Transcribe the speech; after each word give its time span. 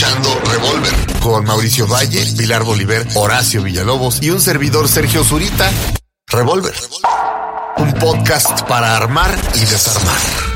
escuchando 0.00 0.40
Revolver 0.50 1.20
con 1.20 1.44
Mauricio 1.44 1.86
Valle, 1.86 2.24
Pilar 2.36 2.64
Bolívar, 2.64 3.06
Horacio 3.16 3.62
Villalobos 3.62 4.22
y 4.22 4.30
un 4.30 4.40
servidor 4.40 4.88
Sergio 4.88 5.22
Zurita. 5.24 5.70
Revolver. 6.26 6.74
Un 7.76 7.92
podcast 7.94 8.62
para 8.62 8.96
armar 8.96 9.30
y 9.54 9.60
desarmar. 9.60 10.49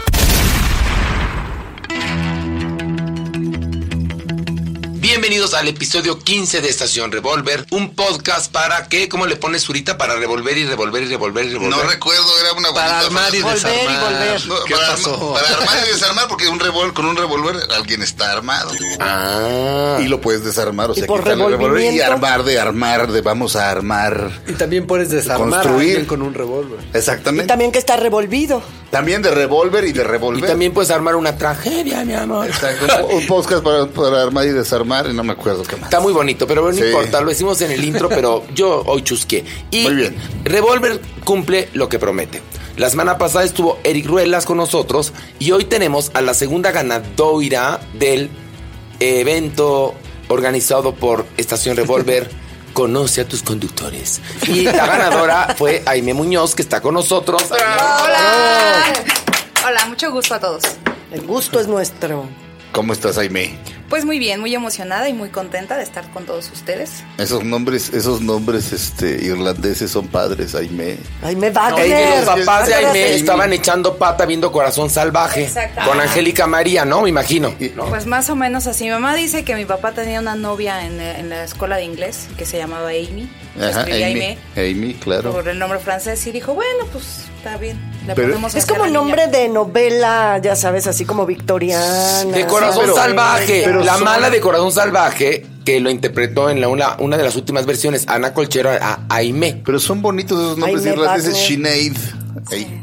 Bienvenidos 5.25 5.54
al 5.54 5.66
episodio 5.68 6.18
15 6.18 6.61
de 6.61 6.68
Estación 6.68 7.11
Revolver, 7.11 7.64
un 7.70 7.95
podcast 7.95 8.52
para 8.52 8.88
¿qué? 8.88 9.09
¿Cómo 9.09 9.25
le 9.25 9.36
pones 9.36 9.64
Zurita? 9.64 9.96
Para 9.96 10.16
revolver 10.16 10.58
y 10.58 10.66
revolver 10.66 11.02
y 11.02 11.07
revolver 11.07 11.46
y 11.46 11.52
revolver. 11.54 11.70
No 11.82 11.82
recuerdo, 11.90 12.27
era 12.43 12.52
una 12.52 12.75
Para 12.75 13.00
armar 13.00 13.34
y 13.34 13.39
frase. 13.39 13.66
Volver 13.66 13.84
y 13.84 13.86
desarmar. 13.95 14.12
volver. 14.12 14.46
No, 14.48 14.64
¿Qué 14.66 14.75
para, 14.75 14.89
pasó? 14.89 15.14
arma- 15.14 15.32
para 15.40 15.48
armar 15.57 15.76
y 15.82 15.93
desarmar, 15.95 16.29
porque 16.29 16.46
un 16.48 16.61
revol 16.61 16.93
con 16.93 17.07
un 17.07 17.16
revólver 17.16 17.57
alguien 17.75 18.02
está 18.02 18.32
armado. 18.32 18.71
Ah. 19.00 19.96
Y 20.02 20.08
lo 20.08 20.21
puedes 20.21 20.44
desarmar, 20.44 20.90
o 20.90 20.93
Y 20.93 20.96
sea, 20.99 21.07
por 21.07 21.21
el 21.21 21.25
revólver 21.25 21.94
y 21.94 22.00
armar 22.02 22.44
de 22.44 22.61
armar, 22.61 23.11
de 23.11 23.22
vamos 23.22 23.57
a 23.57 23.71
armar. 23.71 24.43
Y 24.46 24.52
también 24.52 24.86
puedes 24.86 25.08
desarmar 25.08 25.63
Construir. 25.63 25.79
a 25.88 25.91
alguien 25.93 26.04
con 26.07 26.21
un 26.21 26.35
revólver. 26.35 26.80
Y 26.93 26.99
Exactamente. 26.99 27.46
también 27.49 27.72
que 27.72 27.79
está 27.79 27.96
revolvido. 27.96 28.63
También 28.91 29.22
de 29.22 29.30
revólver 29.30 29.85
y 29.86 29.93
de 29.93 30.02
Y 30.02 30.04
revólver. 30.04 30.50
también 30.50 30.75
puedes 30.75 30.91
armar 30.91 31.16
una 31.16 31.36
tragedia, 31.38 32.05
mi 32.05 32.12
amor. 32.12 32.47
Exacto, 32.47 33.06
un, 33.06 33.14
un 33.22 33.27
podcast 33.27 33.64
para, 33.64 33.86
para 33.86 34.22
armar 34.22 34.44
y 34.44 34.50
desarmar, 34.50 35.06
y 35.14 35.17
no 35.17 35.25
me 35.25 35.33
acuerdo 35.33 35.62
qué 35.62 35.77
más. 35.77 35.84
Está 35.84 36.00
muy 36.00 36.12
bonito, 36.12 36.47
pero 36.47 36.62
no 36.70 36.73
Sí. 36.77 36.83
importa, 36.84 37.20
lo 37.20 37.28
decimos 37.28 37.61
en 37.62 37.70
el 37.70 37.84
intro, 37.84 38.09
pero 38.09 38.45
yo 38.55 38.83
hoy 38.86 39.03
chusqué. 39.03 39.45
Y 39.70 39.84
Muy 39.84 39.95
bien. 39.95 40.17
Revolver 40.45 41.00
cumple 41.25 41.69
lo 41.72 41.89
que 41.89 41.98
promete. 41.98 42.42
La 42.77 42.91
semana 42.91 43.17
pasada 43.19 43.45
estuvo 43.45 43.78
Eric 43.84 44.06
Ruelas 44.06 44.45
con 44.47 44.56
nosotros 44.56 45.12
y 45.39 45.53
hoy 45.53 45.64
tenemos 45.64 46.11
a 46.14 46.20
la 46.20 46.34
segunda 46.34 46.72
ganadora 46.72 47.81
del 47.95 48.28
evento 49.00 49.95
organizado 50.28 50.95
por 50.95 51.27
Estación 51.36 51.77
Revolver. 51.77 52.28
Conoce 52.75 53.20
a 53.20 53.28
tus 53.28 53.44
conductores. 53.44 54.20
Y 54.48 54.62
la 54.62 54.84
ganadora 54.84 55.55
fue 55.56 55.84
Aime 55.86 56.12
Muñoz, 56.12 56.56
que 56.56 56.62
está 56.62 56.81
con 56.81 56.94
nosotros. 56.94 57.44
Hola. 57.53 58.83
Hola, 59.64 59.86
mucho 59.86 60.10
gusto 60.10 60.34
a 60.34 60.41
todos. 60.41 60.62
El 61.12 61.22
gusto 61.22 61.60
es 61.60 61.69
nuestro. 61.69 62.25
¿Cómo 62.72 62.92
estás, 62.92 63.16
Aime? 63.19 63.56
Pues 63.95 64.05
muy 64.05 64.19
bien, 64.19 64.41
muy 64.41 64.53
emocionada 64.53 65.09
y 65.09 65.12
muy 65.12 65.28
contenta 65.28 65.77
de 65.77 65.84
estar 65.84 66.11
con 66.11 66.27
todos 66.27 66.50
ustedes. 66.50 67.05
Esos 67.17 67.45
nombres, 67.45 67.91
esos 67.95 68.20
nombres 68.20 68.73
este, 68.73 69.25
irlandeses 69.25 69.89
son 69.89 70.09
padres, 70.09 70.56
Aime. 70.56 70.98
Ay, 71.23 71.37
me 71.37 71.47
Ey, 71.47 71.53
que 71.53 71.61
Wagner. 71.61 72.27
los 72.27 72.41
papás 72.41 72.67
de 72.67 72.75
Aime 72.75 73.15
estaban 73.15 73.53
echando 73.53 73.97
pata 73.97 74.27
viendo 74.27 74.50
Corazón 74.50 74.91
Salvaje 74.91 75.45
Exacto. 75.45 75.83
con 75.87 76.00
Angélica 76.00 76.48
María, 76.48 76.84
¿no? 76.84 77.03
Me 77.03 77.11
imagino. 77.11 77.55
¿no? 77.77 77.84
Pues 77.84 78.06
más 78.06 78.28
o 78.31 78.34
menos 78.34 78.67
así. 78.67 78.83
Mi 78.83 78.91
mamá 78.91 79.15
dice 79.15 79.45
que 79.45 79.55
mi 79.55 79.65
papá 79.65 79.92
tenía 79.92 80.19
una 80.19 80.34
novia 80.34 80.84
en, 80.84 81.00
en 81.00 81.28
la 81.28 81.45
escuela 81.45 81.77
de 81.77 81.84
inglés 81.84 82.27
que 82.37 82.47
se 82.47 82.59
llamaba 82.59 82.89
Amy. 82.89 83.31
Ajá, 83.60 83.83
Amy. 83.83 84.38
Amy, 84.56 84.94
claro. 84.94 85.33
por 85.33 85.48
el 85.48 85.58
nombre 85.58 85.78
francés 85.78 86.27
y 86.27 86.33
dijo, 86.33 86.55
bueno, 86.55 86.86
pues 86.92 87.05
está 87.36 87.56
bien. 87.56 87.78
Le 88.06 88.14
Pero- 88.14 88.28
ponemos 88.28 88.55
Es 88.55 88.64
a 88.64 88.66
como 88.66 88.80
la 88.80 88.86
niña. 88.88 88.98
nombre 89.00 89.27
de 89.28 89.48
novela, 89.48 90.38
ya 90.42 90.56
sabes, 90.56 90.86
así 90.86 91.05
como 91.05 91.24
victoriana. 91.27 92.25
De 92.25 92.47
Corazón 92.47 92.82
pero- 92.82 92.94
Salvaje. 92.97 93.62
pero 93.64 93.82
la 93.84 93.94
son- 93.94 94.05
mala 94.05 94.30
de 94.30 94.41
Corazón 94.41 94.72
Salvaje, 94.72 95.47
que 95.64 95.80
lo 95.80 95.88
interpretó 95.91 96.50
en 96.50 96.60
la, 96.60 96.69
una, 96.69 96.97
una 96.98 97.16
de 97.16 97.22
las 97.25 97.36
últimas 97.36 97.64
versiones, 97.66 98.05
Ana 98.08 98.34
Colchero 98.34 98.70
a 98.70 99.00
Aime. 99.08 99.62
Pero 99.64 99.78
son 99.78 100.02
bonitos 100.02 100.38
esos 100.41 100.58
nombres 100.58 100.84
irlandeses. 100.84 101.36
Sinead, 101.36 101.92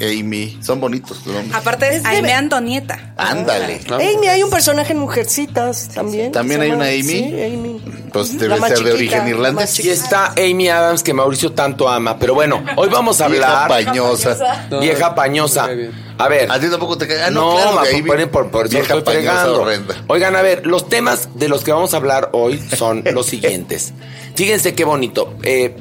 Amy. 0.02 0.57
Son 0.61 0.80
bonitos 0.80 1.17
los 1.25 1.35
nombres. 1.35 1.55
Aparte, 1.55 1.95
Es 1.95 2.03
de- 2.03 2.09
Aime 2.09 2.33
Antonieta. 2.33 3.13
Ándale. 3.17 3.81
Amy, 3.89 4.27
hay 4.27 4.43
un 4.43 4.49
personaje 4.49 4.93
en 4.93 4.99
Mujercitas 4.99 5.89
también. 5.89 6.31
¿También 6.31 6.61
hay 6.61 6.69
llama- 6.69 6.83
una 6.83 6.89
Amy? 6.91 7.02
Sí, 7.03 7.23
Amy. 7.43 7.81
Pues 8.11 8.38
debe 8.38 8.58
ser 8.59 8.80
de 8.83 8.91
origen 8.93 9.19
la 9.23 9.30
irlandés. 9.30 9.80
Y 9.80 9.89
está 9.89 10.33
Amy 10.38 10.69
Adams, 10.69 11.03
que 11.03 11.13
Mauricio 11.13 11.52
tanto 11.53 11.88
ama. 11.88 12.17
Pero 12.19 12.33
bueno, 12.33 12.64
hoy 12.76 12.89
vamos 12.89 13.21
a 13.21 13.27
Vieja 13.27 13.64
hablar. 13.64 13.86
pañosa. 13.86 14.67
Vieja 14.81 15.15
pañosa. 15.15 15.67
Muy 15.67 15.76
bien. 15.77 16.11
A 16.17 16.27
ver. 16.27 16.52
A 16.52 16.59
ti 16.59 16.67
tampoco 16.70 16.97
te 16.97 17.08
cae. 17.08 17.23
Ah, 17.23 17.30
no, 17.31 17.53
no, 17.58 17.81
claro, 17.81 18.05
por, 18.05 18.30
por, 18.30 18.52
por 18.52 18.70
vieja 18.70 18.95
estoy 18.97 19.15
pañosa 19.15 19.45
fregando. 19.64 19.93
Oigan, 20.08 20.36
a 20.36 20.42
ver, 20.42 20.67
los 20.67 20.87
temas 20.89 21.30
de 21.36 21.47
los 21.49 21.64
que 21.64 21.71
vamos 21.71 21.93
a 21.93 21.97
hablar 21.97 22.30
hoy 22.33 22.59
son 22.77 23.03
los 23.11 23.26
siguientes. 23.26 23.93
Fíjense 24.36 24.73
qué 24.76 24.83
bonito. 24.83 25.33
Eh, 25.43 25.76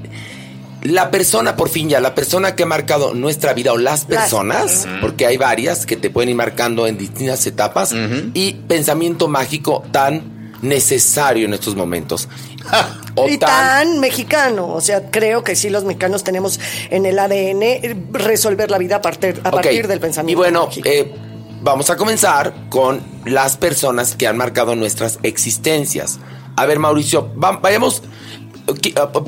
la 0.82 1.10
persona, 1.10 1.56
por 1.56 1.68
fin 1.68 1.88
ya, 1.88 2.00
la 2.00 2.14
persona 2.14 2.54
que 2.56 2.62
ha 2.62 2.66
marcado 2.66 3.14
nuestra 3.14 3.52
vida 3.52 3.72
o 3.72 3.78
las 3.78 4.04
personas, 4.06 4.86
porque 5.00 5.26
hay 5.26 5.36
varias 5.36 5.84
que 5.86 5.96
te 5.96 6.08
pueden 6.10 6.30
ir 6.30 6.36
marcando 6.36 6.86
en 6.86 6.96
distintas 6.98 7.46
etapas, 7.46 7.94
y 8.34 8.52
pensamiento 8.66 9.28
mágico 9.28 9.82
tan 9.92 10.54
necesario 10.62 11.46
en 11.46 11.54
estos 11.54 11.74
momentos. 11.76 12.28
O 13.16 13.28
y 13.28 13.38
tan 13.38 13.98
mexicano, 13.98 14.68
o 14.68 14.80
sea, 14.80 15.10
creo 15.10 15.42
que 15.42 15.56
sí 15.56 15.68
los 15.68 15.82
mexicanos 15.84 16.22
tenemos 16.22 16.60
en 16.90 17.06
el 17.06 17.18
ADN 17.18 18.06
resolver 18.12 18.70
la 18.70 18.78
vida 18.78 18.96
a 18.96 19.02
partir, 19.02 19.40
a 19.42 19.50
partir 19.50 19.88
del 19.88 19.98
pensamiento. 19.98 20.30
Y 20.30 20.40
bueno, 20.40 20.66
mágico. 20.66 20.88
eh, 20.88 21.12
vamos 21.60 21.90
a 21.90 21.96
comenzar 21.96 22.54
con 22.70 23.00
las 23.24 23.56
personas 23.56 24.14
que 24.14 24.28
han 24.28 24.36
marcado 24.36 24.76
nuestras 24.76 25.18
existencias. 25.24 26.20
A 26.54 26.66
ver, 26.66 26.78
Mauricio, 26.78 27.34
va- 27.34 27.56
vayamos 27.58 28.02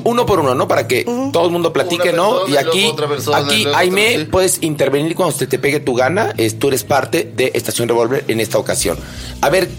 uno 0.03 0.25
por 0.25 0.39
uno, 0.39 0.55
¿no? 0.55 0.67
Para 0.67 0.87
que 0.87 1.05
todo 1.31 1.45
el 1.45 1.51
mundo 1.51 1.73
platique, 1.73 2.13
¿no? 2.13 2.47
Y 2.47 2.57
aquí, 2.57 2.85
otra 2.85 3.07
persona, 3.07 3.41
y 3.41 3.43
aquí, 3.43 3.63
luego 3.63 3.77
Aime, 3.77 4.07
otra, 4.09 4.19
sí. 4.19 4.25
puedes 4.25 4.63
intervenir 4.63 5.15
cuando 5.15 5.37
se 5.37 5.47
te 5.47 5.59
pegue 5.59 5.79
tu 5.79 5.95
gana. 5.95 6.33
Es, 6.37 6.59
tú 6.59 6.69
eres 6.69 6.83
parte 6.83 7.31
de 7.35 7.51
Estación 7.53 7.87
Revolver 7.87 8.25
en 8.27 8.39
esta 8.39 8.57
ocasión. 8.57 8.97
A 9.41 9.49
ver, 9.49 9.69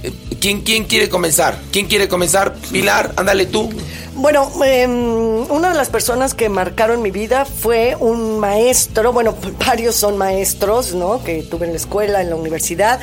¿quién, 0.41 0.63
quién 0.63 0.85
quiere 0.85 1.09
comenzar? 1.09 1.59
¿Quién 1.73 1.87
quiere 1.87 2.09
comenzar? 2.09 2.55
Pilar, 2.71 3.13
ándale 3.17 3.47
tú. 3.47 3.71
Bueno, 4.17 4.49
em, 4.65 5.51
una 5.51 5.71
de 5.71 5.75
las 5.75 5.89
personas 5.89 6.35
que 6.35 6.49
marcaron 6.49 7.03
mi 7.03 7.11
vida 7.11 7.45
fue 7.45 7.97
un 7.99 8.39
maestro, 8.39 9.13
bueno, 9.13 9.35
varios 9.67 9.97
son 9.97 10.17
maestros, 10.17 10.95
¿no? 10.95 11.23
Que 11.25 11.43
tuve 11.43 11.67
en 11.67 11.73
la 11.73 11.79
escuela, 11.79 12.21
en 12.21 12.31
la 12.31 12.37
universidad, 12.37 13.01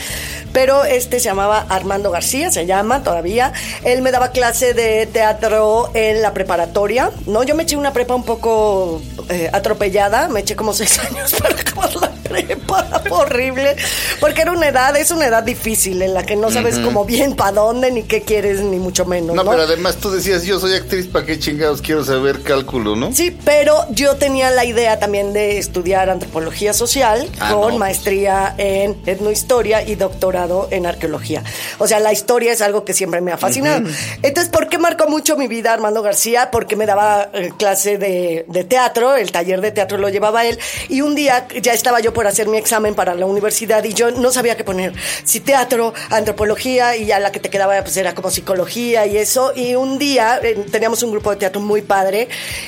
pero 0.53 0.85
este 0.85 1.19
se 1.19 1.25
llamaba 1.25 1.65
Armando 1.67 2.11
García, 2.11 2.49
se 2.49 2.65
llama 2.65 3.03
todavía. 3.03 3.51
Él 3.83 4.01
me 4.01 4.11
daba 4.11 4.31
clase 4.31 4.73
de 4.73 5.05
teatro 5.05 5.91
en 5.93 6.21
la 6.21 6.33
preparatoria, 6.33 7.11
¿no? 7.25 7.43
Yo 7.43 7.55
me 7.55 7.63
eché 7.63 7.75
una 7.75 7.91
prepa 7.91 8.15
un 8.15 8.23
poco 8.23 9.01
eh, 9.29 9.49
atropellada, 9.51 10.29
me 10.29 10.39
eché 10.39 10.55
como 10.55 10.73
seis 10.73 10.97
años 10.99 11.33
para 11.33 11.55
acabar 11.55 12.20
horrible, 13.09 13.75
porque 14.19 14.41
era 14.41 14.51
una 14.51 14.67
edad, 14.69 14.95
es 14.97 15.11
una 15.11 15.27
edad 15.27 15.43
difícil 15.43 16.01
en 16.01 16.13
la 16.13 16.23
que 16.23 16.35
no 16.35 16.51
sabes 16.51 16.79
como 16.79 17.05
bien 17.05 17.35
para 17.35 17.51
dónde, 17.53 17.91
ni 17.91 18.03
qué 18.03 18.21
quieres, 18.21 18.61
ni 18.61 18.77
mucho 18.77 19.05
menos, 19.05 19.35
No, 19.35 19.43
¿no? 19.43 19.51
pero 19.51 19.63
además 19.63 19.97
tú 19.97 20.11
decías, 20.11 20.43
yo 20.43 20.59
soy 20.59 20.73
actriz, 20.75 21.07
¿para 21.07 21.25
qué 21.25 21.39
chingados 21.39 21.81
quiero 21.81 22.03
saber 22.03 22.41
cálculo, 22.41 22.95
no? 22.95 23.13
Sí, 23.13 23.35
pero 23.45 23.85
yo 23.91 24.15
tenía 24.15 24.51
la 24.51 24.65
idea 24.65 24.99
también 24.99 25.33
de 25.33 25.57
estudiar 25.57 26.09
antropología 26.09 26.73
social 26.73 27.29
Ah, 27.39 27.53
con 27.53 27.73
no. 27.73 27.79
maestría 27.79 28.53
en 28.57 28.97
etnohistoria 29.05 29.81
y 29.87 29.95
doctorado 29.95 30.67
en 30.71 30.85
arqueología. 30.85 31.43
O 31.79 31.87
sea, 31.87 31.99
la 31.99 32.13
historia 32.13 32.51
es 32.51 32.61
algo 32.61 32.85
que 32.85 32.93
siempre 32.93 33.21
me 33.21 33.31
ha 33.31 33.37
fascinado. 33.37 33.81
Entonces, 34.21 34.49
¿por 34.51 34.69
qué 34.69 34.77
marcó 34.77 35.07
mucho 35.07 35.35
mi 35.37 35.47
vida 35.47 35.73
Armando 35.73 36.01
García? 36.01 36.49
Porque 36.51 36.75
me 36.75 36.85
daba 36.85 37.29
eh, 37.33 37.51
clase 37.57 37.97
de, 37.97 38.45
de 38.47 38.63
teatro, 38.63 39.15
el 39.15 39.31
taller 39.31 39.61
de 39.61 39.71
teatro 39.71 39.97
lo 39.97 40.09
llevaba 40.09 40.45
él, 40.45 40.57
y 40.89 41.01
un 41.01 41.15
día 41.15 41.47
ya 41.61 41.73
estaba 41.73 41.99
yo 41.99 42.13
por 42.13 42.20
hacer 42.27 42.47
mi 42.47 42.57
examen 42.57 42.95
para 42.95 43.15
la 43.15 43.25
universidad 43.25 43.83
y 43.83 43.93
yo 43.93 44.11
no 44.11 44.31
sabía 44.31 44.55
qué 44.57 44.63
poner. 44.63 44.93
Si 45.23 45.39
teatro, 45.39 45.93
antropología, 46.09 46.95
y 46.95 47.05
ya 47.05 47.19
la 47.19 47.31
que 47.31 47.39
te 47.39 47.49
quedaba 47.49 47.81
pues 47.81 47.97
era 47.97 48.13
como 48.15 48.29
psicología 48.29 49.05
y 49.05 49.17
eso. 49.17 49.53
Y 49.55 49.75
un 49.75 49.99
día 49.99 50.39
eh, 50.41 50.65
teníamos 50.71 51.03
un 51.03 51.11
grupo 51.11 51.31
de 51.31 51.37
teatro 51.37 51.61
muy 51.61 51.81
padre 51.81 52.27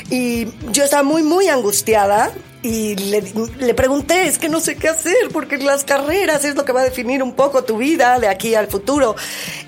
y 0.09 0.47
yo 0.71 0.83
estaba 0.83 1.03
muy, 1.03 1.23
muy 1.23 1.47
angustiada. 1.47 2.31
Y 2.63 2.95
le, 2.95 3.21
le 3.59 3.73
pregunté, 3.73 4.25
es 4.25 4.37
que 4.37 4.47
no 4.47 4.61
sé 4.61 4.77
qué 4.77 4.87
hacer, 4.87 5.29
porque 5.33 5.57
las 5.57 5.83
carreras 5.83 6.45
es 6.45 6.55
lo 6.55 6.63
que 6.63 6.71
va 6.71 6.79
a 6.79 6.85
definir 6.85 7.21
un 7.21 7.33
poco 7.33 7.65
tu 7.65 7.75
vida 7.75 8.19
de 8.19 8.29
aquí 8.29 8.55
al 8.55 8.67
futuro. 8.67 9.17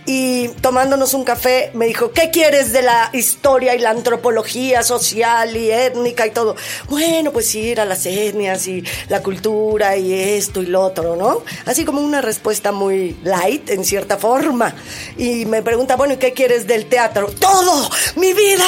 Y 0.06 0.48
tomándonos 0.62 1.14
un 1.14 1.26
café, 1.26 1.72
me 1.74 1.88
dijo, 1.88 2.12
¿qué 2.12 2.30
quieres 2.32 2.72
de 2.72 2.84
la 2.84 3.10
historia 3.12 3.76
y 3.76 3.80
la 3.80 3.90
antropología 3.90 4.82
social 4.84 5.58
y 5.58 5.72
étnica 5.72 6.26
y 6.26 6.32
todo? 6.32 6.56
Bueno, 6.88 7.34
pues 7.34 7.54
ir 7.56 7.82
a 7.82 7.86
las 7.86 8.06
etnias 8.06 8.66
y 8.68 8.82
la 9.10 9.22
cultura 9.22 9.98
y 9.98 10.14
esto 10.14 10.62
y 10.64 10.68
lo 10.68 10.82
otro, 10.82 11.18
¿no? 11.18 11.44
Así 11.66 11.84
como 11.84 12.00
una 12.00 12.22
respuesta 12.22 12.72
muy 12.72 13.18
light, 13.24 13.72
en 13.72 13.84
cierta 13.84 14.18
forma. 14.18 14.74
Y 15.18 15.46
me 15.46 15.62
pregunta, 15.64 15.98
bueno, 15.98 16.14
¿y 16.14 16.18
qué 16.18 16.32
quieres 16.32 16.66
del 16.66 16.86
teatro? 16.86 17.28
Todo, 17.28 17.90
mi 18.16 18.32
vida, 18.32 18.64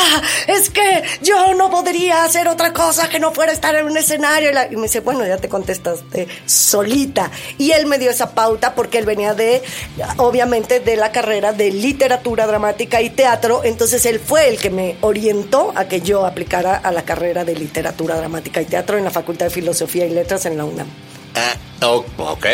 es 0.48 0.70
que 0.70 1.04
yo 1.22 1.54
no 1.54 1.70
podría 1.70 2.26
hacer 2.26 2.50
otra 2.50 2.74
cosa 2.74 3.08
que 3.08 3.20
no 3.20 3.32
fuera 3.32 3.54
estar 3.54 3.74
en 3.74 3.86
un 3.86 3.96
escenario. 3.96 4.17
La- 4.18 4.68
Y 4.72 4.76
me 4.76 4.84
dice, 4.84 5.00
bueno, 5.02 5.26
ya 5.26 5.38
te 5.38 5.50
contestaste 5.50 6.28
solita. 6.46 7.32
Y 7.58 7.72
él 7.72 7.86
me 7.86 7.98
dio 8.00 8.12
esa 8.12 8.34
pauta 8.34 8.76
porque 8.76 8.98
él 8.98 9.06
venía 9.06 9.34
de, 9.34 9.62
obviamente, 10.18 10.80
de 10.80 10.96
la 10.96 11.12
carrera 11.12 11.54
de 11.54 11.72
literatura 11.72 12.48
dramática 12.48 13.02
y 13.02 13.10
teatro. 13.10 13.62
Entonces 13.64 14.06
él 14.06 14.20
fue 14.20 14.50
el 14.50 14.58
que 14.58 14.70
me 14.70 14.98
orientó 15.02 15.72
a 15.76 15.86
que 15.88 16.02
yo 16.02 16.26
aplicara 16.26 16.76
a 16.76 16.92
la 16.92 17.04
carrera 17.04 17.46
de 17.46 17.56
literatura 17.56 18.16
dramática 18.18 18.62
y 18.62 18.66
teatro 18.66 18.98
en 18.98 19.04
la 19.04 19.12
Facultad 19.12 19.46
de 19.48 19.52
Filosofía 19.52 20.06
y 20.06 20.10
Letras 20.10 20.46
en 20.46 20.58
la 20.58 20.66
UNAM. 20.66 20.88
Ah, 21.36 21.86
o- 21.86 22.06
ok, 22.18 22.46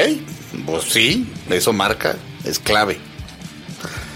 pues 0.66 0.84
sí, 0.86 1.32
eso 1.50 1.74
marca, 1.74 2.16
es 2.46 2.60
clave. 2.60 3.00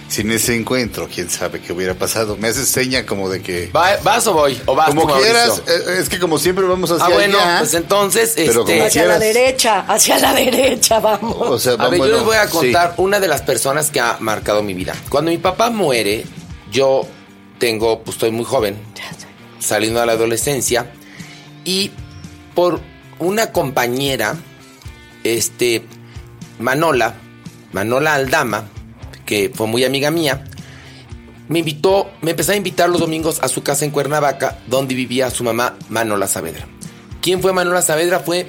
Sin 0.07 0.31
ese 0.31 0.56
encuentro, 0.56 1.09
quién 1.13 1.30
sabe 1.30 1.59
qué 1.59 1.74
hubiera 1.74 1.94
pasado. 1.94 2.38
Me 2.38 2.48
haces 2.48 2.69
seña 2.69 3.06
como 3.06 3.30
de 3.30 3.42
que... 3.42 3.69
Va- 3.75 3.98
¿Vas 4.04 4.25
o 4.27 4.33
voy? 4.33 4.59
¿O 4.65 4.74
vas 4.75 4.88
como 4.89 5.06
tú, 5.07 5.13
quieras, 5.21 5.62
eh, 5.68 5.98
es 6.00 6.07
que 6.09 6.18
como 6.19 6.38
siempre 6.39 6.65
vamos 6.65 6.89
hacia 6.92 7.06
Ah, 7.06 7.09
bueno, 7.09 7.38
allá. 7.39 7.59
pues 7.59 7.74
entonces, 7.74 8.33
Pero 8.36 8.62
este... 8.62 8.81
Hacia 8.83 9.06
la 9.06 9.19
derecha, 9.19 9.80
hacia 9.81 10.18
la 10.19 10.33
derecha, 10.33 11.00
vamos. 11.00 11.36
O 11.39 11.59
sea, 11.59 11.74
A 11.74 11.89
ver, 11.89 12.00
bueno, 12.00 12.06
yo 12.07 12.15
les 12.18 12.25
voy 12.25 12.36
a 12.38 12.45
sí. 12.48 12.51
contar 12.51 12.94
una 12.98 13.19
de 13.19 13.27
las 13.27 13.42
personas 13.42 13.92
que 13.92 14.00
ha 14.00 14.18
marcado 14.21 14.63
mi 14.63 14.74
vida. 14.74 14.95
Cuando 15.09 15.30
mi 15.31 15.38
papá 15.39 15.69
muere, 15.69 16.24
yo 16.71 17.06
tengo, 17.59 18.01
pues 18.04 18.15
estoy 18.15 18.31
muy 18.31 18.45
joven, 18.45 18.77
saliendo 19.59 20.00
de 20.00 20.06
la 20.06 20.13
adolescencia, 20.13 20.89
y 21.65 21.92
por 22.56 22.80
una 23.19 23.51
compañera, 23.51 24.36
este, 25.25 25.83
Manola, 26.59 27.15
Manola 27.74 28.13
Aldama, 28.15 28.69
que 29.27 29.51
fue 29.53 29.68
muy 29.68 29.83
amiga 29.83 30.09
mía, 30.09 30.44
me 31.50 31.59
invitó, 31.59 32.09
me 32.21 32.31
empezó 32.31 32.53
a 32.53 32.56
invitar 32.56 32.89
los 32.89 33.00
domingos 33.00 33.38
a 33.44 33.47
su 33.47 33.62
casa 33.62 33.85
en 33.85 33.91
Cuernavaca, 33.91 34.57
donde 34.68 34.95
vivía 34.95 35.29
su 35.29 35.44
mamá 35.44 35.77
Manola 35.89 36.25
Saavedra. 36.27 36.65
¿Quién 37.21 37.41
fue 37.41 37.53
Manola 37.53 37.81
Saavedra? 37.83 38.19
Fue 38.21 38.47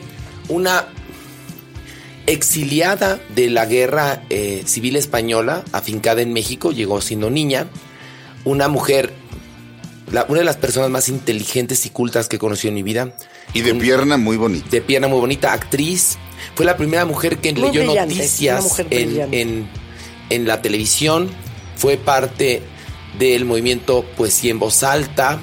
una 0.48 0.86
exiliada 2.26 3.18
de 3.34 3.50
la 3.50 3.66
guerra 3.66 4.22
eh, 4.30 4.62
civil 4.66 4.96
española, 4.96 5.64
afincada 5.72 6.22
en 6.22 6.32
México, 6.32 6.72
llegó 6.72 7.00
siendo 7.00 7.30
niña, 7.30 7.68
una 8.44 8.68
mujer, 8.68 9.12
la- 10.12 10.26
una 10.28 10.40
de 10.40 10.44
las 10.44 10.56
personas 10.56 10.90
más 10.90 11.08
inteligentes 11.08 11.86
y 11.86 11.90
cultas 11.90 12.28
que 12.28 12.38
conocí 12.38 12.68
en 12.68 12.74
mi 12.74 12.82
vida, 12.82 13.14
Y 13.54 13.62
de 13.62 13.74
pierna 13.74 14.16
muy 14.18 14.36
bonita. 14.36 14.66
de 14.70 14.80
pierna 14.82 15.08
muy 15.08 15.20
bonita, 15.20 15.52
actriz, 15.52 16.18
fue 16.54 16.66
la 16.66 16.76
primera 16.76 17.04
mujer 17.06 17.38
que 17.38 17.52
Muy 17.52 17.68
leyó 17.72 17.84
noticias 17.84 18.78
en- 18.90 19.68
en 20.30 20.46
la 20.46 20.62
televisión, 20.62 21.30
fue 21.76 21.96
parte 21.96 22.62
del 23.18 23.44
movimiento 23.44 24.04
Poesía 24.16 24.50
en 24.50 24.58
Voz 24.58 24.82
Alta, 24.82 25.38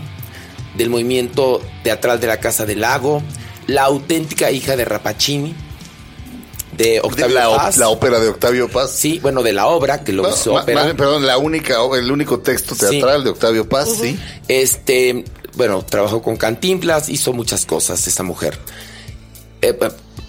del 0.77 0.89
movimiento 0.89 1.61
teatral 1.83 2.19
de 2.19 2.27
la 2.27 2.39
Casa 2.39 2.65
del 2.65 2.81
Lago, 2.81 3.21
la 3.67 3.83
auténtica 3.83 4.51
hija 4.51 4.75
de 4.75 4.85
Rapacini, 4.85 5.55
de 6.77 6.99
Octavio 7.01 7.35
la, 7.35 7.55
Paz. 7.55 7.77
la 7.77 7.87
ópera 7.87 8.19
de 8.19 8.27
Octavio 8.27 8.69
Paz. 8.69 8.91
Sí, 8.91 9.19
bueno, 9.19 9.43
de 9.43 9.53
la 9.53 9.67
obra, 9.67 10.03
que 10.03 10.11
lo 10.11 10.29
hizo 10.29 10.53
ma- 10.53 10.61
ópera. 10.61 10.85
ma- 10.85 10.93
perdón, 10.93 11.25
la 11.25 11.37
única, 11.37 11.77
el 11.97 12.11
único 12.11 12.39
texto 12.39 12.75
teatral 12.75 13.23
de 13.23 13.29
Octavio 13.29 13.67
Paz, 13.69 13.89
sí. 14.01 14.19
Este, 14.49 15.23
bueno, 15.55 15.83
trabajó 15.85 16.21
con 16.21 16.35
Cantinflas, 16.35 17.07
hizo 17.07 17.31
muchas 17.31 17.65
cosas 17.65 18.05
esta 18.07 18.23
mujer. 18.23 18.59
Eh, 19.61 19.77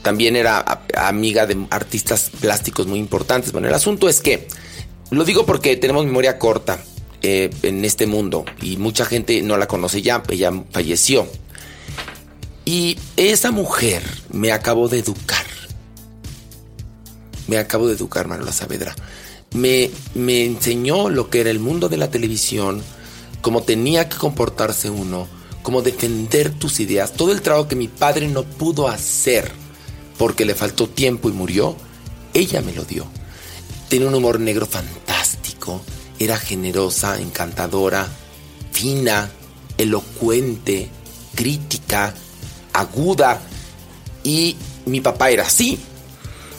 también 0.07 0.37
era 0.37 0.85
amiga 0.97 1.47
de 1.47 1.67
artistas 1.69 2.31
plásticos 2.41 2.87
muy 2.87 3.01
importantes. 3.01 3.51
Bueno, 3.51 3.67
el 3.67 3.75
asunto 3.75 4.09
es 4.09 4.21
que, 4.21 4.47
lo 5.11 5.25
digo 5.25 5.45
porque 5.45 5.77
tenemos 5.77 6.07
memoria 6.07 6.39
corta 6.39 6.79
eh, 7.23 7.51
en 7.65 7.85
este 7.85 8.07
mundo 8.07 8.45
y 8.63 8.77
mucha 8.77 9.05
gente 9.05 9.43
no 9.43 9.57
la 9.57 9.67
conoce 9.67 10.03
ya, 10.03 10.23
ella 10.29 10.53
falleció. 10.71 11.27
Y 12.65 12.97
esa 13.17 13.51
mujer 13.51 14.05
me 14.31 14.53
acabó 14.53 14.87
de 14.89 15.01
educar. 15.01 15.45
Me 17.49 17.59
acabo 17.59 17.89
de 17.89 17.95
educar, 17.95 18.29
Manuela 18.29 18.53
Saavedra. 18.53 18.95
Me, 19.55 19.91
me 20.15 20.45
enseñó 20.45 21.09
lo 21.11 21.31
que 21.31 21.41
era 21.41 21.51
el 21.51 21.59
mundo 21.59 21.89
de 21.89 21.97
la 21.97 22.13
televisión, 22.13 22.81
cómo 23.41 23.65
tenía 23.65 24.09
que 24.09 24.19
comportarse 24.19 24.89
uno, 24.89 25.27
cómo 25.65 25.83
defender 25.83 26.53
tus 26.53 26.79
ideas. 26.79 27.13
Todo 27.15 27.33
el 27.33 27.43
trabajo 27.43 27.67
que 27.67 27.75
mi 27.75 27.89
padre 27.89 28.29
no 28.29 28.45
pudo 28.45 28.87
hacer 28.87 29.66
porque 30.19 30.45
le 30.45 30.55
faltó 30.55 30.89
tiempo 30.89 31.29
y 31.29 31.33
murió, 31.33 31.77
ella 32.35 32.61
me 32.63 32.73
lo 32.73 32.85
dio. 32.85 33.07
Tenía 33.89 34.09
un 34.09 34.15
humor 34.15 34.41
negro 34.41 34.67
fantástico, 34.67 35.81
era 36.19 36.37
generosa, 36.37 37.21
encantadora, 37.21 38.09
fina, 38.73 39.31
elocuente, 39.79 40.89
crítica, 41.35 42.15
aguda. 42.73 43.41
Y 44.25 44.57
mi 44.87 45.01
papá 45.01 45.31
era 45.31 45.45
así. 45.45 45.79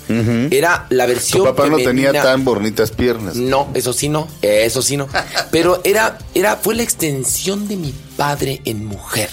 Era 0.09 0.85
la 0.89 1.05
Tu 1.05 1.11
versión 1.11 1.43
papá 1.43 1.67
no 1.67 1.77
tenía 1.77 2.13
tan 2.13 2.45
bonitas 2.45 2.91
piernas. 2.91 3.35
no, 3.35 3.67
eso 3.73 3.91
sí 3.91 4.07
no, 4.07 4.27
eso 4.41 4.81
sí 4.81 4.95
no. 4.95 5.09
Pero 5.51 5.81
era, 5.83 6.17
era, 6.33 6.55
fue 6.55 6.75
la 6.75 6.83
extensión 6.83 7.67
de 7.67 7.75
mi 7.75 7.93
padre 8.15 8.61
en 8.63 8.85
mujer. 8.85 9.29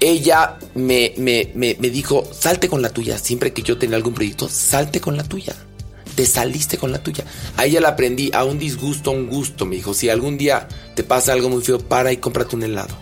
Ella 0.00 0.58
me, 0.74 1.12
me, 1.18 1.50
me, 1.54 1.76
me 1.78 1.90
dijo, 1.90 2.28
salte 2.32 2.68
con 2.68 2.80
la 2.82 2.88
tuya. 2.90 3.18
Siempre 3.18 3.52
que 3.52 3.62
yo 3.62 3.76
tenía 3.78 3.96
algún 3.96 4.14
proyecto, 4.14 4.48
salte 4.48 5.00
con 5.00 5.16
la 5.16 5.24
tuya. 5.24 5.54
Te 6.14 6.26
saliste 6.26 6.76
con 6.78 6.90
la 6.90 7.02
tuya. 7.02 7.24
A 7.56 7.66
ella 7.66 7.80
la 7.80 7.90
aprendí 7.90 8.30
a 8.32 8.44
un 8.44 8.58
disgusto, 8.58 9.10
a 9.10 9.14
un 9.14 9.28
gusto. 9.28 9.66
Me 9.66 9.76
dijo, 9.76 9.94
si 9.94 10.08
algún 10.08 10.38
día 10.38 10.66
te 10.94 11.04
pasa 11.04 11.32
algo 11.32 11.48
muy 11.50 11.62
feo, 11.62 11.78
para 11.78 12.12
y 12.12 12.16
cómprate 12.16 12.56
un 12.56 12.62
helado. 12.62 12.96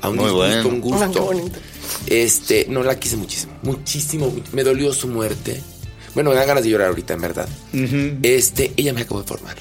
A 0.00 0.08
un 0.08 0.16
Muy 0.16 0.24
disgusto, 0.26 0.48
bueno. 0.62 0.68
un 0.68 0.80
gusto. 0.80 1.30
Ah. 1.32 1.58
Este, 2.06 2.66
no 2.68 2.82
la 2.82 2.98
quise 2.98 3.16
muchísimo. 3.16 3.52
Muchísimo. 3.62 4.34
Me 4.52 4.64
dolió 4.64 4.92
su 4.94 5.08
muerte. 5.08 5.60
Bueno, 6.14 6.30
me 6.30 6.36
dan 6.36 6.48
ganas 6.48 6.64
de 6.64 6.70
llorar 6.70 6.88
ahorita, 6.88 7.14
en 7.14 7.20
verdad. 7.20 7.48
Este, 8.22 8.72
ella 8.76 8.92
me 8.94 9.02
acabó 9.02 9.20
de 9.20 9.28
formar. 9.28 9.56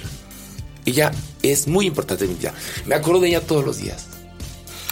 Ella 0.86 1.12
es 1.44 1.68
muy 1.68 1.86
importante 1.88 2.24
en 2.24 2.32
mi 2.32 2.38
vida. 2.38 2.54
Me 2.86 2.96
acuerdo 2.96 3.20
de 3.22 3.28
ella 3.30 3.42
todos 3.42 3.64
los 3.66 3.78
días. 3.78 4.06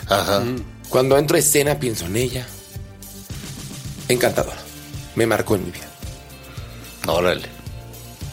Ajá. 0.07 0.43
Cuando 0.89 1.17
entro 1.17 1.35
a 1.35 1.39
escena 1.39 1.79
pienso 1.79 2.05
en 2.05 2.15
ella. 2.15 2.47
Encantadora. 4.07 4.57
Me 5.15 5.25
marcó 5.25 5.55
en 5.55 5.65
mi 5.65 5.71
vida. 5.71 5.87
Órale. 7.07 7.47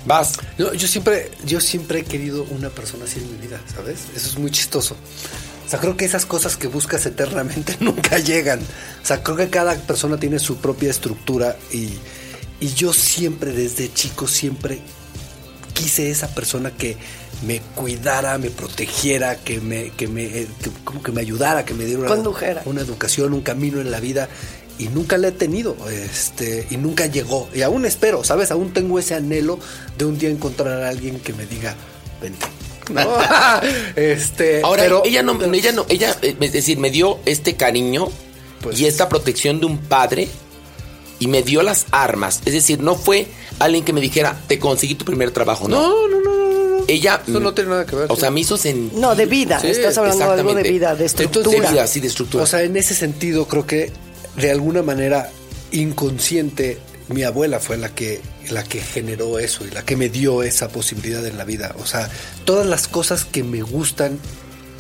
Vas. 0.07 0.35
No, 0.59 0.73
yo 0.75 0.87
siempre, 0.87 1.31
yo 1.45 1.61
siempre 1.61 2.01
he 2.01 2.05
querido 2.05 2.45
una 2.51 2.71
persona 2.71 3.05
así 3.05 3.21
en 3.21 3.33
mi 3.33 3.39
vida, 3.39 3.61
¿sabes? 3.75 4.01
Eso 4.15 4.29
es 4.29 4.39
muy 4.39 4.51
chistoso. 4.51 4.97
O 5.67 5.71
sea, 5.71 5.81
creo 5.81 5.97
que 5.97 6.05
esas 6.05 6.27
cosas 6.27 6.57
que 6.57 6.69
buscas 6.69 7.07
eternamente 7.07 7.77
nunca 7.81 8.19
llegan. 8.19 8.61
O 8.61 9.07
sea, 9.07 9.23
creo 9.23 9.37
que 9.37 9.49
cada 9.49 9.75
persona 9.75 10.19
tiene 10.19 10.39
su 10.39 10.59
propia 10.59 10.91
estructura 10.91 11.57
y, 11.73 11.95
y 12.61 12.75
yo 12.75 12.93
siempre, 12.93 13.53
desde 13.53 13.93
chico, 13.93 14.29
siempre 14.29 14.81
quise 15.75 16.11
esa 16.11 16.29
persona 16.35 16.71
que 16.71 16.97
me 17.47 17.61
cuidara, 17.75 18.39
me 18.39 18.49
protegiera, 18.51 19.37
que 19.37 19.61
me, 19.61 19.91
que 19.91 20.09
me, 20.09 20.25
eh, 20.25 20.47
que- 20.63 20.71
como 20.85 21.03
que 21.03 21.13
me 21.13 21.21
ayudara, 21.21 21.65
que 21.67 21.75
me 21.75 21.85
diera 21.85 22.01
una, 22.01 22.09
Condujera. 22.09 22.63
una 22.65 22.81
educación, 22.81 23.35
un 23.35 23.43
camino 23.43 23.81
en 23.83 23.91
la 23.91 24.01
vida. 24.01 24.29
Y 24.79 24.89
nunca 24.89 25.19
la 25.19 25.29
he 25.29 25.33
tenido, 25.33 25.77
este, 25.89 26.67
y 26.71 26.77
nunca 26.79 27.07
llegó. 27.07 27.49
Y 27.55 27.63
aún 27.63 27.85
espero, 27.87 28.25
¿sabes? 28.25 28.51
Aún 28.51 28.73
tengo 28.73 28.99
ese 28.99 29.15
anhelo 29.15 29.59
de 29.99 30.05
un 30.05 30.19
día 30.19 30.31
encontrar 30.31 30.83
a 30.83 30.89
alguien 30.89 31.21
que 31.21 31.33
me 31.33 31.47
diga, 31.47 31.77
vente. 32.21 32.47
¿No? 32.91 33.01
este, 33.97 34.61
Ahora, 34.63 34.83
pero 34.83 35.03
ella 35.05 35.23
no, 35.23 35.41
ella 35.53 35.73
no, 35.73 35.87
ella, 35.89 36.17
eh, 36.23 36.37
es 36.41 36.53
decir, 36.53 36.79
me 36.79 36.91
dio 36.91 37.19
este 37.25 37.55
cariño 37.57 38.09
Pues- 38.63 38.79
y 38.81 38.87
esta 38.87 39.09
protección 39.09 39.61
de 39.61 39.67
un 39.67 39.79
padre 39.79 40.29
y 41.19 41.29
me 41.29 41.43
dio 41.43 41.63
las 41.63 41.87
armas. 41.91 42.41
Es 42.45 42.53
decir, 42.53 42.81
no 42.81 42.97
fue 42.97 43.27
alguien 43.59 43.85
que 43.85 43.93
me 43.93 44.01
dijera, 44.01 44.41
te 44.49 44.59
conseguí 44.59 44.95
tu 44.95 45.05
primer 45.05 45.31
trabajo, 45.31 45.69
no. 45.69 45.81
No, 45.81 46.09
no, 46.09 46.21
no, 46.21 46.53
no, 46.53 46.79
no. 46.79 46.85
Ella. 46.89 47.23
Eso 47.27 47.41
no 47.41 47.55
tiene 47.55 47.71
nada 47.71 47.87
que 47.87 47.97
ver, 47.97 48.07
O 48.11 48.15
sí. 48.15 48.21
sea, 48.21 48.31
me 48.31 48.41
hizo 48.41 48.57
sentir. 48.57 48.99
No, 48.99 49.15
de 49.15 49.27
vida. 49.27 49.59
Sí, 49.61 49.69
Estás 49.69 49.97
hablando 49.99 50.25
de 50.25 50.41
algo 50.41 50.55
de 50.55 50.63
vida, 50.65 50.95
de 50.95 51.05
estructura. 51.07 51.49
De 51.51 51.61
vida, 51.73 51.87
sí, 51.87 52.01
de 52.01 52.09
estructura. 52.09 52.45
O 52.45 52.47
sea, 52.47 52.63
en 52.63 52.77
ese 52.77 52.95
sentido 52.95 53.47
creo 53.49 53.67
que 53.67 53.93
de 54.37 54.51
alguna 54.51 54.83
manera 54.83 55.31
inconsciente 55.73 56.79
mi 57.09 57.23
abuela 57.23 57.61
fue 57.61 57.77
la 57.77 57.91
que 57.95 58.21
la 58.51 58.63
que 58.65 58.81
generó 58.81 59.39
eso 59.39 59.65
y 59.67 59.71
la 59.71 59.85
que 59.85 59.97
me 59.97 60.09
dio 60.09 60.43
esa 60.43 60.69
posibilidad 60.69 61.25
en 61.27 61.39
la 61.39 61.45
vida. 61.45 61.75
O 61.79 61.87
sea, 61.87 62.11
todas 62.45 62.67
las 62.67 62.89
cosas 62.89 63.25
que 63.25 63.43
me 63.43 63.63
gustan 63.63 64.19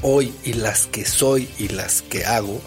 hoy 0.02 0.32
y 0.44 0.52
las 0.54 0.86
que 0.86 1.04
soy 1.06 1.48
y 1.58 1.68
las 1.68 2.02
que 2.02 2.24
hago 2.26 2.60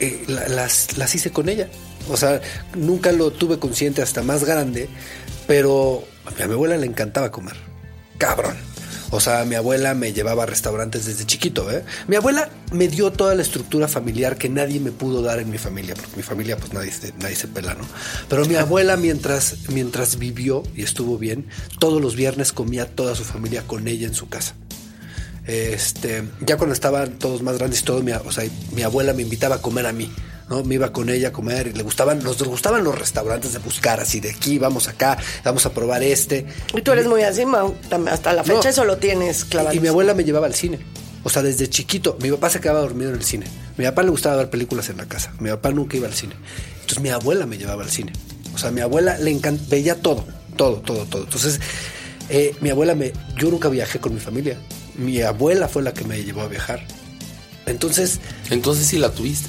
eh, 0.00 0.24
la- 0.28 0.46
las, 0.48 0.96
las 0.98 1.14
hice 1.14 1.30
con 1.32 1.48
ella. 1.48 1.68
O 2.08 2.16
sea, 2.16 2.40
nunca 2.74 3.12
lo 3.12 3.30
tuve 3.30 3.58
consciente 3.58 4.02
hasta 4.02 4.22
más 4.22 4.44
grande, 4.44 4.88
pero 5.46 6.04
a 6.24 6.46
mi 6.46 6.52
abuela 6.52 6.76
le 6.76 6.86
encantaba 6.86 7.30
comer. 7.30 7.56
Cabrón. 8.18 8.56
O 9.10 9.20
sea, 9.20 9.44
mi 9.44 9.54
abuela 9.54 9.94
me 9.94 10.12
llevaba 10.12 10.42
a 10.42 10.46
restaurantes 10.46 11.06
desde 11.06 11.24
chiquito, 11.26 11.70
¿eh? 11.70 11.84
Mi 12.08 12.16
abuela 12.16 12.50
me 12.72 12.88
dio 12.88 13.12
toda 13.12 13.34
la 13.36 13.42
estructura 13.42 13.86
familiar 13.86 14.36
que 14.36 14.48
nadie 14.48 14.80
me 14.80 14.90
pudo 14.90 15.22
dar 15.22 15.38
en 15.38 15.48
mi 15.48 15.58
familia, 15.58 15.94
porque 15.94 16.16
mi 16.16 16.22
familia 16.22 16.56
pues 16.56 16.72
nadie, 16.72 16.92
nadie 17.20 17.36
se 17.36 17.46
pela, 17.46 17.74
¿no? 17.74 17.86
Pero 18.28 18.44
mi 18.46 18.56
abuela 18.56 18.96
mientras, 18.96 19.68
mientras 19.68 20.18
vivió 20.18 20.64
y 20.74 20.82
estuvo 20.82 21.18
bien, 21.18 21.46
todos 21.78 22.02
los 22.02 22.16
viernes 22.16 22.52
comía 22.52 22.86
toda 22.86 23.14
su 23.14 23.24
familia 23.24 23.62
con 23.62 23.86
ella 23.86 24.08
en 24.08 24.14
su 24.14 24.28
casa. 24.28 24.54
Este, 25.46 26.24
ya 26.40 26.56
cuando 26.56 26.74
estaban 26.74 27.20
todos 27.20 27.42
más 27.42 27.58
grandes 27.58 27.80
y 27.80 27.84
todo, 27.84 28.02
o 28.24 28.32
sea, 28.32 28.44
mi 28.72 28.82
abuela 28.82 29.12
me 29.12 29.22
invitaba 29.22 29.56
a 29.56 29.62
comer 29.62 29.86
a 29.86 29.92
mí, 29.92 30.10
¿no? 30.48 30.62
Me 30.64 30.76
iba 30.76 30.92
con 30.92 31.08
ella 31.08 31.28
a 31.28 31.32
comer 31.32 31.66
y 31.68 31.72
le 31.72 31.82
gustaban, 31.82 32.22
nos 32.22 32.42
gustaban 32.42 32.84
los 32.84 32.98
restaurantes 32.98 33.52
de 33.52 33.58
buscar, 33.58 34.00
así 34.00 34.20
de 34.20 34.30
aquí, 34.30 34.58
vamos 34.58 34.88
acá, 34.88 35.18
vamos 35.44 35.66
a 35.66 35.70
probar 35.72 36.02
este. 36.02 36.46
Y 36.74 36.82
tú 36.82 36.92
eres 36.92 37.06
muy 37.06 37.22
así, 37.22 37.44
Mau. 37.44 37.74
Hasta 38.10 38.32
la 38.32 38.44
fecha 38.44 38.62
No. 38.64 38.68
eso 38.70 38.84
lo 38.84 38.96
tienes 38.98 39.44
clavado. 39.44 39.74
Y 39.74 39.80
mi 39.80 39.88
abuela 39.88 40.14
me 40.14 40.24
llevaba 40.24 40.46
al 40.46 40.54
cine. 40.54 40.78
O 41.24 41.28
sea, 41.30 41.42
desde 41.42 41.68
chiquito, 41.68 42.16
mi 42.20 42.30
papá 42.30 42.50
se 42.50 42.60
quedaba 42.60 42.80
dormido 42.80 43.10
en 43.10 43.16
el 43.16 43.24
cine. 43.24 43.46
Mi 43.76 43.84
papá 43.84 44.02
le 44.04 44.10
gustaba 44.10 44.36
ver 44.36 44.48
películas 44.50 44.88
en 44.90 44.96
la 44.98 45.06
casa. 45.06 45.32
Mi 45.40 45.50
papá 45.50 45.70
nunca 45.72 45.96
iba 45.96 46.06
al 46.06 46.14
cine. 46.14 46.34
Entonces 46.74 47.00
mi 47.00 47.08
abuela 47.10 47.46
me 47.46 47.58
llevaba 47.58 47.82
al 47.82 47.90
cine. 47.90 48.12
O 48.54 48.58
sea, 48.58 48.70
mi 48.70 48.80
abuela 48.80 49.18
le 49.18 49.30
encanta, 49.32 49.64
veía 49.68 49.96
todo, 50.00 50.24
todo, 50.56 50.76
todo, 50.76 51.04
todo. 51.06 51.24
Entonces, 51.24 51.60
Eh, 52.28 52.56
mi 52.60 52.70
abuela 52.70 52.94
me. 52.96 53.12
Yo 53.38 53.50
nunca 53.50 53.68
viajé 53.68 54.00
con 54.00 54.12
mi 54.12 54.18
familia. 54.20 54.56
Mi 54.96 55.20
abuela 55.22 55.68
fue 55.68 55.82
la 55.84 55.94
que 55.94 56.04
me 56.04 56.22
llevó 56.24 56.40
a 56.42 56.48
viajar. 56.48 56.80
Entonces, 57.66 58.18
Entonces 58.50 58.86
sí 58.86 58.98
la 58.98 59.10
tuviste. 59.12 59.48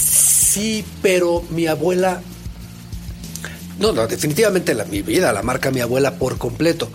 Sí, 0.00 0.84
pero 1.02 1.42
mi 1.50 1.66
abuela. 1.66 2.22
No, 3.78 3.92
no, 3.92 4.06
definitivamente 4.06 4.74
la, 4.74 4.84
mi 4.84 5.02
vida 5.02 5.32
la 5.32 5.42
marca 5.42 5.70
mi 5.70 5.80
abuela 5.80 6.14
por 6.14 6.38
completo. 6.38 6.90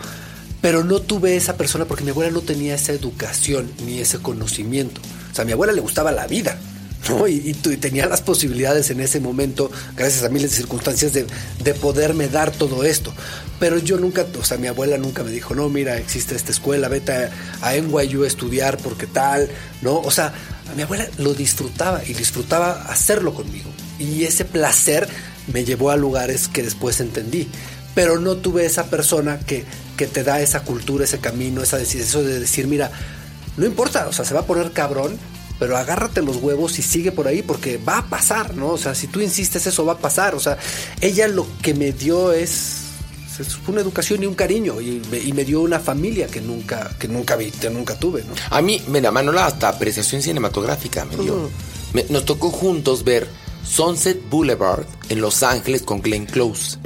Pero 0.62 0.84
no 0.84 1.00
tuve 1.02 1.36
esa 1.36 1.56
persona 1.56 1.86
porque 1.86 2.04
mi 2.04 2.10
abuela 2.12 2.32
no 2.32 2.42
tenía 2.42 2.76
esa 2.76 2.92
educación 2.92 3.72
ni 3.86 4.00
ese 4.00 4.20
conocimiento. 4.20 5.00
O 5.32 5.36
sea, 5.36 5.44
a 5.44 5.46
mi 5.46 5.54
abuela 5.54 5.74
le 5.74 5.82
gustaba 5.82 6.12
la 6.12 6.28
vida. 6.28 6.60
¿no? 7.08 7.28
Y, 7.28 7.54
tenía 7.54 8.08
las 8.08 8.22
posibilidades 8.22 8.90
en 8.90 9.00
ese 9.00 9.20
momento, 9.20 9.72
gracias 9.96 10.24
a 10.24 10.30
miles 10.30 10.52
de 10.52 10.58
circunstancias, 10.58 11.14
de, 11.14 11.26
de 11.64 11.74
poderme 11.74 12.28
dar 12.28 12.52
todo 12.52 12.84
esto. 12.84 13.14
Pero 13.60 13.78
yo 13.78 13.98
nunca, 13.98 14.26
o 14.40 14.44
sea, 14.44 14.58
mi 14.58 14.68
abuela 14.68 14.98
nunca 14.98 15.24
me 15.24 15.32
dijo, 15.32 15.56
no, 15.56 15.70
mira, 15.70 15.98
existe 15.98 16.36
esta 16.36 16.52
escuela, 16.52 16.88
vete 16.88 17.12
a, 17.12 17.32
a 17.62 17.76
NYU 17.76 18.24
a 18.24 18.28
estudiar 18.28 18.78
porque 18.78 19.08
tal, 19.08 19.50
¿no? 19.82 20.00
O 20.00 20.12
sea, 20.12 20.34
mi 20.76 20.84
abuela 20.84 21.08
lo 21.18 21.34
disfrutaba 21.34 22.02
y 22.06 22.14
disfrutaba 22.14 22.84
hacerlo 22.90 23.34
conmigo. 23.34 23.70
Y 23.98 24.24
ese 24.24 24.46
placer 24.46 25.08
me 25.52 25.66
llevó 25.66 25.92
a 25.92 25.98
lugares 25.98 26.48
que 26.48 26.64
después 26.64 27.00
entendí. 27.00 27.48
Pero 27.96 28.20
no 28.20 28.38
tuve 28.38 28.66
esa 28.66 28.86
persona 28.86 29.40
que, 29.40 29.66
que 29.98 30.08
te 30.08 30.24
da 30.24 30.40
esa 30.40 30.62
cultura, 30.62 31.04
ese 31.04 31.20
camino, 31.20 31.64
esa 31.64 31.80
eso 31.80 32.24
de 32.24 32.40
decir, 32.40 32.68
mira, 32.68 32.92
no 33.58 33.66
importa, 33.66 34.08
o 34.08 34.14
sea, 34.14 34.24
se 34.24 34.34
va 34.34 34.42
a 34.42 34.46
poner 34.46 34.72
cabrón, 34.72 35.18
pero 35.60 35.76
agárrate 35.76 36.22
los 36.22 36.38
huevos 36.38 36.80
y 36.80 36.82
sigue 36.82 37.12
por 37.12 37.28
ahí 37.28 37.42
porque 37.42 37.78
va 37.78 37.98
a 37.98 38.06
pasar, 38.06 38.56
¿no? 38.56 38.70
O 38.70 38.78
sea, 38.78 38.96
si 38.96 39.08
tú 39.08 39.20
insistes, 39.20 39.68
eso 39.68 39.86
va 39.86 39.94
a 39.94 39.98
pasar. 39.98 40.34
O 40.34 40.40
sea, 40.40 40.58
ella 41.02 41.28
lo 41.28 41.46
que 41.62 41.74
me 41.74 41.92
dio 41.92 42.32
es, 42.32 42.89
es 43.40 43.58
una 43.68 43.82
educación 43.82 44.24
y 44.24 44.26
un 44.26 44.36
cariño 44.36 44.80
y 44.82 45.02
me, 45.12 45.20
y 45.20 45.34
me 45.34 45.46
dio 45.46 45.62
una 45.62 45.80
familia 45.80 46.28
que 46.28 46.42
nunca, 46.42 46.90
que 47.00 47.08
nunca 47.08 47.36
vi, 47.36 47.52
que 47.52 47.70
nunca 47.70 47.98
tuve, 47.98 48.24
¿no? 48.24 48.34
A 48.50 48.62
mí, 48.62 48.82
mira, 48.88 49.12
Manola, 49.12 49.46
hasta 49.46 49.70
apreciación 49.70 50.22
cinematográfica 50.22 51.06
me 51.06 51.16
dio. 51.18 51.50
Me- 51.94 52.06
nos 52.10 52.26
tocó 52.26 52.50
juntos 52.52 53.04
ver 53.04 53.28
Sunset 53.68 54.30
Boulevard 54.30 54.86
en 55.10 55.22
Los 55.22 55.44
Ángeles 55.44 55.82
con 55.84 56.02
Glenn 56.02 56.26
Close. 56.26 56.78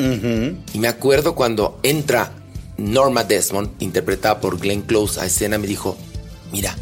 Y 0.73 0.79
me 0.79 0.87
acuerdo 0.87 1.35
cuando 1.35 1.79
entra 1.83 2.31
Norma 2.77 3.23
Desmond, 3.23 3.69
interpretada 3.79 4.39
por 4.39 4.59
Glenn 4.59 4.81
Close, 4.81 5.19
a 5.19 5.25
escena, 5.25 5.57
me 5.57 5.67
dijo, 5.67 5.97
mira, 6.51 6.75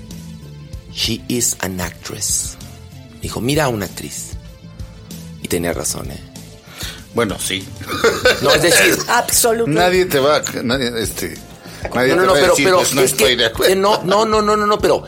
she 0.93 1.21
is 1.27 1.57
an 1.59 1.81
actress. 1.81 2.55
Dijo, 3.21 3.41
mira 3.41 3.65
a 3.65 3.69
una 3.69 3.85
actriz. 3.85 4.31
Y 5.43 5.47
tenía 5.47 5.73
razón, 5.73 6.09
¿eh? 6.11 6.19
Bueno, 7.13 7.37
sí. 7.39 7.63
No, 8.41 8.53
es 8.53 8.61
decir, 8.61 8.97
Absolutamente. 9.07 9.79
Nadie 9.81 10.05
te 10.05 10.19
va 10.19 10.37
a... 10.37 10.41
Nadie, 10.63 10.91
este, 11.01 11.33
nadie 11.93 12.15
no, 12.15 12.23
no, 12.25 12.33
te 12.33 12.39
no, 12.41 12.41
va 12.41 12.47
a 12.47 12.49
decir, 12.51 12.65
pero 12.65 12.77
pues, 12.77 12.93
no 12.93 13.01
es 13.01 13.11
estoy 13.11 13.29
que, 13.31 13.35
de 13.37 13.45
acuerdo. 13.47 13.73
eh, 13.73 13.75
no, 13.75 14.01
no, 14.03 14.25
no, 14.25 14.41
no, 14.41 14.55
no, 14.55 14.65
no, 14.65 14.79
pero 14.79 15.03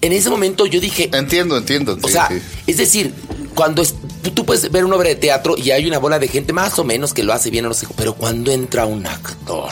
en 0.00 0.12
ese 0.12 0.30
momento 0.30 0.66
yo 0.66 0.80
dije, 0.80 1.10
Entiendo, 1.12 1.56
entiendo. 1.56 1.98
O 2.00 2.06
sí, 2.06 2.12
sea, 2.12 2.28
sí. 2.28 2.40
es 2.66 2.76
decir, 2.76 3.12
cuando 3.54 3.82
es- 3.82 3.94
tú, 4.22 4.30
tú 4.30 4.46
puedes 4.46 4.70
ver 4.70 4.84
una 4.84 4.96
obra 4.96 5.08
de 5.08 5.16
teatro 5.16 5.56
y 5.58 5.70
hay 5.72 5.86
una 5.86 5.98
bola 5.98 6.18
de 6.18 6.28
gente 6.28 6.52
más 6.52 6.78
o 6.78 6.84
menos 6.84 7.12
que 7.12 7.22
lo 7.24 7.32
hace 7.32 7.50
bien 7.50 7.64
o 7.66 7.68
no 7.68 7.74
sé, 7.74 7.86
pero 7.96 8.14
cuando 8.14 8.52
entra 8.52 8.86
un 8.86 9.06
actor 9.06 9.70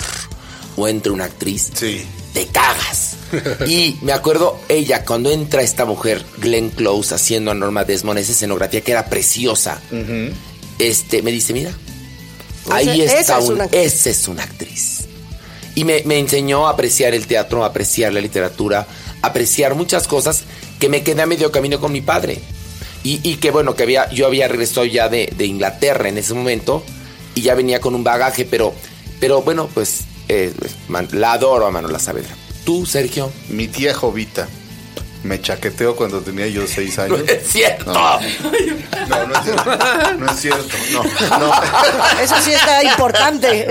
o 0.76 0.88
entra 0.88 1.12
una 1.12 1.24
actriz, 1.24 1.70
Sí. 1.74 2.04
te 2.34 2.46
cagas. 2.46 3.14
Y 3.66 3.98
me 4.02 4.12
acuerdo 4.12 4.58
ella, 4.70 5.04
cuando 5.04 5.30
entra 5.30 5.60
esta 5.60 5.84
mujer, 5.84 6.24
Glenn 6.38 6.70
Close, 6.70 7.14
haciendo 7.14 7.50
a 7.50 7.54
Norma 7.54 7.84
Desmond 7.84 8.18
esa 8.18 8.32
escenografía 8.32 8.80
que 8.80 8.92
era 8.92 9.04
preciosa, 9.06 9.80
este, 10.78 11.22
me 11.22 11.30
dice, 11.32 11.52
mira, 11.52 11.70
Esa- 12.66 12.74
ahí 12.76 13.02
esa 13.02 13.18
está 13.20 13.38
es 13.38 13.44
un, 13.46 13.54
una 13.54 13.64
actriz. 13.64 13.82
esa 13.84 14.10
es 14.10 14.28
una 14.28 14.42
actriz. 14.44 14.98
Y 15.74 15.84
me, 15.84 16.02
me 16.04 16.18
enseñó 16.18 16.66
a 16.66 16.70
apreciar 16.70 17.14
el 17.14 17.26
teatro, 17.26 17.62
a 17.64 17.68
apreciar 17.68 18.12
la 18.12 18.20
literatura, 18.20 18.86
a 19.22 19.26
apreciar 19.26 19.74
muchas 19.74 20.08
cosas 20.08 20.42
que 20.78 20.88
me 20.88 21.02
quedé 21.02 21.22
a 21.22 21.26
medio 21.26 21.52
camino 21.52 21.80
con 21.80 21.92
mi 21.92 22.00
padre. 22.00 22.40
Y, 23.04 23.20
y 23.22 23.36
que 23.36 23.50
bueno, 23.52 23.74
que 23.76 23.84
había, 23.84 24.10
yo 24.10 24.26
había 24.26 24.48
regresado 24.48 24.84
ya 24.84 25.08
de, 25.08 25.32
de 25.36 25.46
Inglaterra 25.46 26.08
en 26.08 26.18
ese 26.18 26.34
momento 26.34 26.84
y 27.34 27.42
ya 27.42 27.54
venía 27.54 27.80
con 27.80 27.94
un 27.94 28.02
bagaje, 28.02 28.44
pero, 28.44 28.74
pero 29.20 29.42
bueno, 29.42 29.68
pues 29.72 30.00
eh, 30.28 30.52
man- 30.88 31.08
la 31.12 31.32
adoro 31.34 31.64
a 31.66 31.70
Manuela 31.70 32.00
Saavedra. 32.00 32.34
Tú, 32.64 32.84
Sergio. 32.86 33.30
Mi 33.48 33.68
tía 33.68 33.94
Jovita 33.94 34.48
me 35.24 35.40
chaqueteó 35.40 35.96
cuando 35.96 36.20
tenía 36.20 36.46
yo 36.46 36.66
seis 36.66 36.96
No 36.96 37.02
años. 37.04 37.20
es 37.28 37.46
cierto. 37.48 37.92
No. 37.92 38.20
No, 39.08 39.26
no 39.26 39.34
es 39.38 39.44
cierto. 39.44 39.76
No 40.18 40.30
es 40.30 40.40
cierto. 40.40 40.76
No, 40.92 41.38
no. 41.38 41.52
Eso 42.22 42.34
sí 42.42 42.52
está 42.52 42.82
importante. 42.84 43.66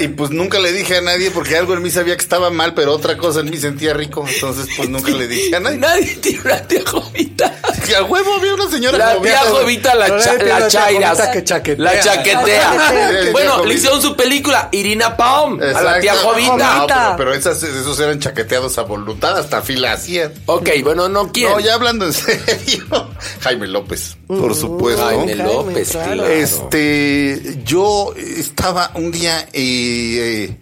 Y 0.00 0.08
pues 0.08 0.30
nunca 0.30 0.58
le 0.58 0.72
dije 0.72 0.96
a 0.98 1.00
nadie 1.00 1.30
porque 1.30 1.56
algo 1.56 1.74
en 1.74 1.82
mí 1.82 1.90
sabía 1.90 2.16
que 2.16 2.22
estaba 2.22 2.50
mal, 2.50 2.74
pero 2.74 2.92
otra 2.92 3.16
cosa 3.16 3.40
en 3.40 3.50
mí 3.50 3.56
sentía 3.56 3.92
rico. 3.94 4.24
Entonces, 4.28 4.68
pues 4.76 4.88
nunca 4.88 5.10
le 5.10 5.26
dije 5.26 5.56
a 5.56 5.60
nadie. 5.60 5.78
Nadie 5.78 6.16
tiene 6.16 6.40
una 6.44 6.58
tía 6.62 6.82
jovita. 6.86 7.52
Que 7.86 7.94
a 7.96 8.02
huevo 8.04 8.34
había 8.34 8.54
una 8.54 8.68
señora 8.70 8.98
La 8.98 9.14
Jovita. 9.14 9.40
tía 9.40 9.50
jovita 9.50 9.94
la, 9.94 10.06
cha- 10.18 10.34
la 10.42 10.68
jovita 11.10 11.30
que 11.30 11.44
chaquetea. 11.44 11.84
La 11.84 12.00
chaquetea. 12.00 12.72
Chaquetea. 12.76 13.32
bueno, 13.32 13.64
le 13.64 13.74
hicieron 13.74 14.00
su 14.02 14.16
película, 14.16 14.68
Irina 14.72 15.16
Palm, 15.16 15.60
a 15.60 15.64
la 15.64 15.70
Exacto. 15.70 16.00
tía 16.00 16.14
jovita. 16.16 16.56
No, 16.78 16.86
pero, 16.86 17.14
pero 17.18 17.34
esas, 17.34 17.62
esos 17.62 17.98
eran 18.00 18.18
chaqueteados 18.18 18.78
a 18.78 18.82
voluntad, 18.82 19.38
hasta 19.38 19.62
fila 19.62 19.92
hacían. 19.92 20.32
Ok, 20.46 20.68
bueno, 20.84 21.08
no 21.08 21.32
quiero. 21.32 21.54
No, 21.56 21.60
ya 21.60 21.74
hablando 21.74 22.06
en 22.06 22.12
serio. 22.12 22.84
Jaime 23.40 23.66
López, 23.66 24.16
por 24.26 24.54
supuesto. 24.54 25.04
Jaime 25.04 25.34
Jaime, 25.36 25.52
López, 25.52 25.90
claro. 25.90 26.26
Este, 26.26 27.62
yo 27.64 28.14
estaba 28.16 28.92
un 28.94 29.10
día 29.10 29.48
eh, 29.52 30.48
eh, 30.54 30.58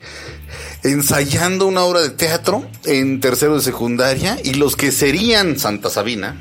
ensayando 0.85 1.67
una 1.67 1.83
obra 1.85 2.01
de 2.01 2.11
teatro 2.11 2.67
en 2.85 3.21
tercero 3.21 3.57
de 3.57 3.63
secundaria 3.63 4.39
y 4.43 4.55
los 4.55 4.77
que 4.77 4.91
serían 4.93 5.59
Santa 5.59 5.91
Sabina, 5.91 6.37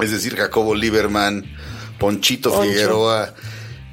es 0.00 0.10
decir, 0.10 0.36
Jacobo 0.36 0.74
Lieberman, 0.74 1.44
Ponchito 1.98 2.50
Poncho. 2.50 2.68
Figueroa 2.70 3.34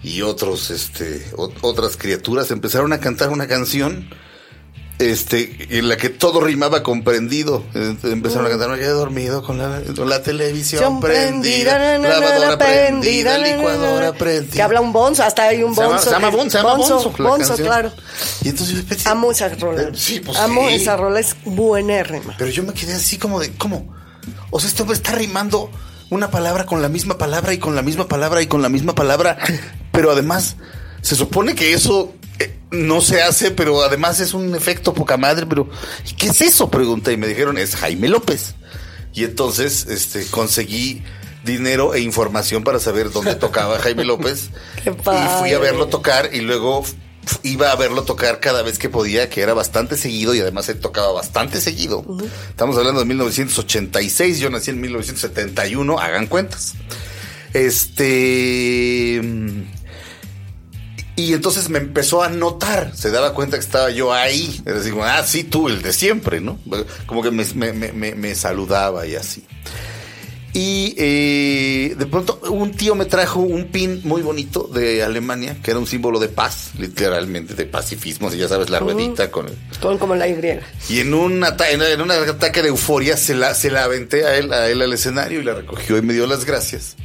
y 0.03 0.21
otros, 0.21 0.69
este, 0.71 1.25
o- 1.37 1.51
otras 1.61 1.97
criaturas 1.97 2.51
empezaron 2.51 2.93
a 2.93 2.99
cantar 2.99 3.29
una 3.29 3.47
canción. 3.47 4.09
Este, 4.99 5.67
en 5.77 5.89
la 5.89 5.97
que 5.97 6.09
todo 6.09 6.39
rimaba 6.39 6.83
comprendido. 6.83 7.63
Eh, 7.73 7.95
Empezaron 8.03 8.45
a 8.45 8.49
cantar, 8.49 8.69
me 8.69 8.77
quedé 8.77 8.89
dormido 8.89 9.43
con 9.43 9.57
la, 9.57 9.81
con 9.95 10.07
la 10.07 10.21
televisión 10.21 10.81
Son 10.83 10.99
prendida, 11.01 11.79
na, 11.79 11.97
na, 11.97 12.19
lavadora 12.19 12.49
na, 12.51 12.57
prendida, 12.57 13.37
licuadora 13.39 14.13
prendida. 14.13 14.53
Que 14.53 14.61
habla 14.61 14.81
un 14.81 14.93
bonzo, 14.93 15.23
hasta 15.23 15.43
hay 15.43 15.63
un 15.63 15.73
bonzo. 15.73 16.05
se 16.05 16.11
llama 16.11 16.29
Bonzo, 16.29 16.51
se 16.51 16.57
llama 16.57 16.75
Bonzo, 16.75 17.11
Bonzo, 17.17 17.55
claro. 17.55 17.91
Y 18.43 18.49
entonces 18.49 18.77
yo 18.77 18.85
pensé, 18.85 19.09
Amo 19.09 19.31
esa 19.31 19.49
rola. 19.49 19.81
Eh, 19.81 19.91
sí, 19.95 20.19
pues 20.19 20.37
Amo 20.37 20.69
sí. 20.69 20.75
esa 20.75 20.95
rola, 20.95 21.19
es 21.19 21.35
buenérrima. 21.43 22.35
Pero 22.37 22.51
yo 22.51 22.63
me 22.63 22.73
quedé 22.73 22.93
así 22.93 23.17
como 23.17 23.39
de, 23.39 23.51
¿cómo? 23.55 23.93
O 24.51 24.59
sea, 24.59 24.69
este 24.69 24.83
hombre 24.83 24.95
está 24.95 25.13
rimando 25.13 25.71
una 26.11 26.29
palabra 26.29 26.65
con 26.65 26.81
la 26.83 26.89
misma 26.89 27.17
palabra 27.17 27.53
y 27.53 27.57
con 27.57 27.75
la 27.75 27.81
misma 27.81 28.07
palabra 28.07 28.41
y 28.43 28.47
con 28.47 28.61
la 28.61 28.69
misma 28.69 28.93
palabra. 28.93 29.37
Pero 29.91 30.11
además, 30.11 30.55
se 31.01 31.15
supone 31.15 31.55
que 31.55 31.73
eso 31.73 32.13
eh, 32.39 32.57
no 32.71 33.01
se 33.01 33.21
hace, 33.21 33.51
pero 33.51 33.83
además 33.83 34.19
es 34.19 34.33
un 34.33 34.55
efecto 34.55 34.93
poca 34.93 35.17
madre. 35.17 35.45
Pero, 35.45 35.69
¿y 36.09 36.13
qué 36.15 36.27
es 36.27 36.41
eso? 36.41 36.69
Pregunté 36.69 37.13
y 37.13 37.17
me 37.17 37.27
dijeron, 37.27 37.57
es 37.57 37.75
Jaime 37.75 38.09
López. 38.09 38.55
Y 39.13 39.23
entonces, 39.23 39.87
este, 39.87 40.25
conseguí 40.27 41.03
dinero 41.43 41.93
e 41.93 41.99
información 41.99 42.63
para 42.63 42.79
saber 42.79 43.11
dónde 43.11 43.35
tocaba 43.35 43.79
Jaime 43.79 44.05
López. 44.05 44.49
Qué 44.83 44.89
y 44.89 44.93
fui 44.93 45.13
a 45.13 45.33
padre. 45.33 45.57
verlo 45.59 45.87
tocar 45.87 46.29
y 46.33 46.41
luego 46.41 46.83
iba 47.43 47.71
a 47.71 47.75
verlo 47.75 48.03
tocar 48.03 48.39
cada 48.39 48.61
vez 48.61 48.79
que 48.79 48.89
podía, 48.89 49.29
que 49.29 49.41
era 49.41 49.53
bastante 49.53 49.97
seguido 49.97 50.33
y 50.35 50.39
además 50.39 50.67
él 50.69 50.79
tocaba 50.79 51.11
bastante 51.11 51.61
seguido. 51.61 52.05
Estamos 52.49 52.77
hablando 52.77 52.99
de 53.01 53.05
1986, 53.05 54.39
yo 54.39 54.49
nací 54.49 54.71
en 54.71 54.81
1971, 54.81 55.99
hagan 55.99 56.27
cuentas. 56.27 56.73
Este... 57.53 59.21
Y 61.15 61.33
entonces 61.33 61.69
me 61.69 61.77
empezó 61.77 62.23
a 62.23 62.29
notar, 62.29 62.91
se 62.95 63.11
daba 63.11 63.33
cuenta 63.35 63.57
que 63.57 63.63
estaba 63.63 63.91
yo 63.91 64.11
ahí. 64.13 64.59
Era 64.65 64.79
así 64.79 64.89
como, 64.89 65.03
ah, 65.03 65.23
sí, 65.23 65.43
tú, 65.43 65.67
el 65.69 65.81
de 65.83 65.93
siempre, 65.93 66.41
¿no? 66.41 66.57
Como 67.05 67.21
que 67.21 67.29
me, 67.29 67.45
me- 67.53 67.93
me- 67.93 68.15
me- 68.15 68.33
saludaba 68.35 69.05
y 69.05 69.15
así. 69.15 69.43
Y 70.55 70.93
eh, 70.99 71.95
de 71.97 72.05
pronto 72.05 72.39
un 72.51 72.71
tío 72.73 72.93
me 72.93 73.05
trajo 73.05 73.39
un 73.39 73.65
pin 73.65 74.01
muy 74.03 74.21
bonito 74.21 74.69
de 74.71 75.01
Alemania, 75.03 75.57
que 75.63 75.71
era 75.71 75.79
un 75.79 75.87
símbolo 75.87 76.19
de 76.19 76.27
paz, 76.29 76.71
literalmente, 76.77 77.55
de 77.55 77.65
pacifismo, 77.65 78.29
si 78.29 78.37
ya 78.37 78.47
sabes, 78.47 78.69
la 78.69 78.77
ruedita 78.79 79.31
con 79.31 79.47
el... 79.47 79.55
Con 79.81 79.97
como 79.97 80.15
la 80.15 80.27
Y. 80.27 80.35
Y 80.89 80.99
en 80.99 81.13
un, 81.15 81.43
en 81.43 82.01
un 82.01 82.11
ataque 82.11 82.61
de 82.61 82.67
euforia 82.69 83.17
se 83.17 83.33
la, 83.33 83.55
se 83.55 83.71
la 83.71 83.83
aventé 83.83 84.25
a 84.25 84.35
él, 84.37 84.53
a 84.53 84.67
él 84.69 84.79
al 84.83 84.93
escenario 84.93 85.41
y 85.41 85.43
la 85.43 85.55
recogió 85.55 85.97
y 85.97 86.03
me 86.03 86.13
dio 86.13 86.27
las 86.27 86.45
gracias. 86.45 86.97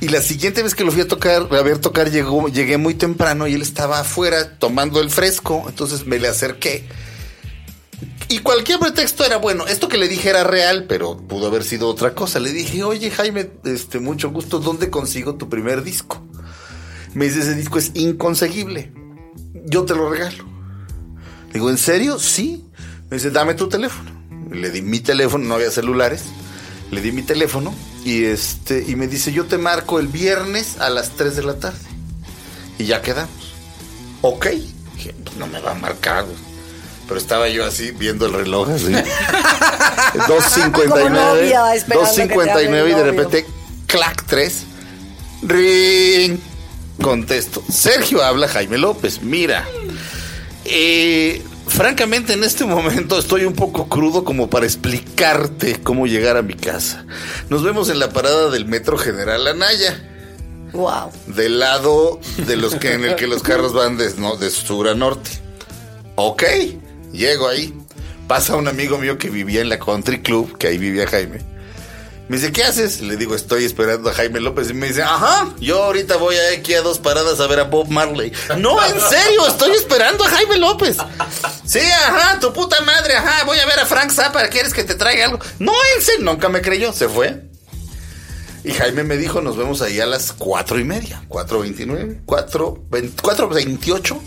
Y 0.00 0.08
la 0.08 0.22
siguiente 0.22 0.62
vez 0.62 0.74
que 0.74 0.84
lo 0.84 0.92
fui 0.92 1.00
a 1.00 1.08
tocar, 1.08 1.48
a 1.50 1.62
ver 1.62 1.78
tocar, 1.78 2.10
llegó, 2.10 2.48
llegué 2.48 2.76
muy 2.76 2.94
temprano 2.94 3.48
y 3.48 3.54
él 3.54 3.62
estaba 3.62 4.00
afuera 4.00 4.58
tomando 4.58 5.00
el 5.00 5.10
fresco, 5.10 5.64
entonces 5.68 6.06
me 6.06 6.20
le 6.20 6.28
acerqué. 6.28 6.86
Y 8.28 8.40
cualquier 8.40 8.78
pretexto 8.78 9.24
era 9.24 9.38
bueno. 9.38 9.66
Esto 9.66 9.88
que 9.88 9.96
le 9.96 10.06
dije 10.06 10.28
era 10.28 10.44
real, 10.44 10.84
pero 10.86 11.16
pudo 11.16 11.46
haber 11.46 11.64
sido 11.64 11.88
otra 11.88 12.14
cosa. 12.14 12.38
Le 12.38 12.52
dije, 12.52 12.84
oye 12.84 13.10
Jaime, 13.10 13.50
este, 13.64 13.98
mucho 13.98 14.30
gusto, 14.30 14.60
¿dónde 14.60 14.90
consigo 14.90 15.36
tu 15.36 15.48
primer 15.48 15.82
disco? 15.82 16.22
Me 17.14 17.24
dice, 17.24 17.40
ese 17.40 17.54
disco 17.54 17.78
es 17.78 17.90
inconseguible. 17.94 18.92
Yo 19.64 19.84
te 19.84 19.94
lo 19.94 20.10
regalo. 20.10 20.44
Digo, 21.52 21.70
¿en 21.70 21.78
serio? 21.78 22.18
Sí. 22.18 22.66
Me 23.10 23.16
dice, 23.16 23.30
dame 23.30 23.54
tu 23.54 23.68
teléfono. 23.68 24.10
Le 24.50 24.70
di 24.70 24.82
mi 24.82 25.00
teléfono, 25.00 25.44
no 25.46 25.54
había 25.54 25.70
celulares. 25.70 26.24
Le 26.90 27.00
di 27.00 27.12
mi 27.12 27.22
teléfono 27.22 27.74
y 28.04 28.24
este 28.24 28.84
y 28.86 28.96
me 28.96 29.06
dice, 29.06 29.32
"Yo 29.32 29.44
te 29.46 29.58
marco 29.58 29.98
el 29.98 30.08
viernes 30.08 30.78
a 30.80 30.88
las 30.88 31.10
3 31.10 31.36
de 31.36 31.42
la 31.42 31.54
tarde." 31.54 31.78
Y 32.78 32.86
ya 32.86 33.02
quedamos. 33.02 33.54
Ok. 34.22 34.46
Dije, 34.96 35.14
"Pues 35.24 35.36
no 35.36 35.46
me 35.46 35.60
va 35.60 35.72
a 35.72 35.74
marcar. 35.74 36.24
güey". 36.24 36.36
Pero 37.06 37.18
estaba 37.18 37.48
yo 37.48 37.64
así 37.64 37.90
viendo 37.90 38.26
el 38.26 38.34
reloj 38.34 38.70
así. 38.70 38.84
Como 40.12 40.40
2.59. 40.40 41.10
novia, 41.10 41.74
esperando 41.74 42.10
que 42.10 42.24
te 42.24 42.50
hable 42.50 42.68
2.59 42.68 42.90
y 42.90 42.94
de 42.94 43.04
repente, 43.04 43.46
clac 43.86 44.24
3. 44.26 44.64
Ring. 45.42 46.38
Contesto. 47.00 47.62
Sergio 47.72 48.22
habla 48.22 48.48
Jaime 48.48 48.76
López. 48.76 49.22
Mira. 49.22 49.66
Eh, 50.64 51.42
francamente, 51.68 52.32
en 52.32 52.44
este 52.44 52.64
momento 52.64 53.18
estoy 53.18 53.44
un 53.44 53.54
poco 53.54 53.88
crudo 53.88 54.24
como 54.24 54.50
para 54.50 54.66
explicarte 54.66 55.80
cómo 55.82 56.06
llegar 56.06 56.36
a 56.36 56.42
mi 56.42 56.54
casa. 56.54 57.04
Nos 57.48 57.62
vemos 57.62 57.88
en 57.90 57.98
la 57.98 58.10
parada 58.10 58.50
del 58.50 58.66
Metro 58.66 58.98
General 58.98 59.46
Anaya. 59.46 60.04
Wow. 60.72 61.10
Del 61.26 61.58
lado 61.58 62.20
de 62.46 62.56
los 62.56 62.74
que 62.74 62.92
en 62.92 63.04
el 63.04 63.16
que 63.16 63.26
los 63.26 63.42
carros 63.42 63.72
van 63.72 63.96
de, 63.96 64.12
no, 64.18 64.36
de 64.36 64.50
sur 64.50 64.88
a 64.88 64.94
norte. 64.94 65.30
Ok, 66.16 66.44
llego 67.12 67.48
ahí. 67.48 67.74
Pasa 68.26 68.56
un 68.56 68.68
amigo 68.68 68.98
mío 68.98 69.16
que 69.16 69.30
vivía 69.30 69.62
en 69.62 69.70
la 69.70 69.78
Country 69.78 70.20
Club, 70.20 70.58
que 70.58 70.66
ahí 70.66 70.78
vivía 70.78 71.06
Jaime. 71.06 71.57
Me 72.28 72.36
dice, 72.36 72.52
¿qué 72.52 72.62
haces? 72.62 73.00
Le 73.00 73.16
digo, 73.16 73.34
estoy 73.34 73.64
esperando 73.64 74.10
a 74.10 74.12
Jaime 74.12 74.40
López. 74.40 74.68
Y 74.68 74.74
me 74.74 74.88
dice, 74.88 75.02
ajá, 75.02 75.54
yo 75.60 75.82
ahorita 75.84 76.16
voy 76.16 76.36
aquí 76.56 76.74
a 76.74 76.82
dos 76.82 76.98
paradas 76.98 77.40
a 77.40 77.46
ver 77.46 77.60
a 77.60 77.64
Bob 77.64 77.88
Marley. 77.88 78.32
No, 78.58 78.84
en 78.84 79.00
serio, 79.00 79.46
estoy 79.46 79.72
esperando 79.72 80.24
a 80.24 80.28
Jaime 80.28 80.58
López. 80.58 80.98
Sí, 81.64 81.80
ajá, 81.80 82.38
tu 82.38 82.52
puta 82.52 82.82
madre, 82.82 83.16
ajá, 83.16 83.44
voy 83.44 83.58
a 83.58 83.66
ver 83.66 83.80
a 83.80 83.86
Frank 83.86 84.10
Zappa, 84.10 84.46
¿quieres 84.48 84.74
que 84.74 84.84
te 84.84 84.94
traiga 84.94 85.24
algo? 85.24 85.38
No, 85.58 85.72
en 85.96 86.02
serio, 86.02 86.24
nunca 86.24 86.50
me 86.50 86.60
creyó, 86.60 86.92
se 86.92 87.08
fue. 87.08 87.44
Y 88.62 88.72
Jaime 88.72 89.04
me 89.04 89.16
dijo, 89.16 89.40
nos 89.40 89.56
vemos 89.56 89.80
ahí 89.80 89.98
a 89.98 90.04
las 90.04 90.32
cuatro 90.32 90.78
y 90.78 90.84
media, 90.84 91.22
cuatro 91.28 91.60
veintinueve, 91.60 92.20
cuatro, 92.26 92.84
veinte- 92.90 93.22
cuatro 93.22 93.48
veintiocho, 93.48 94.20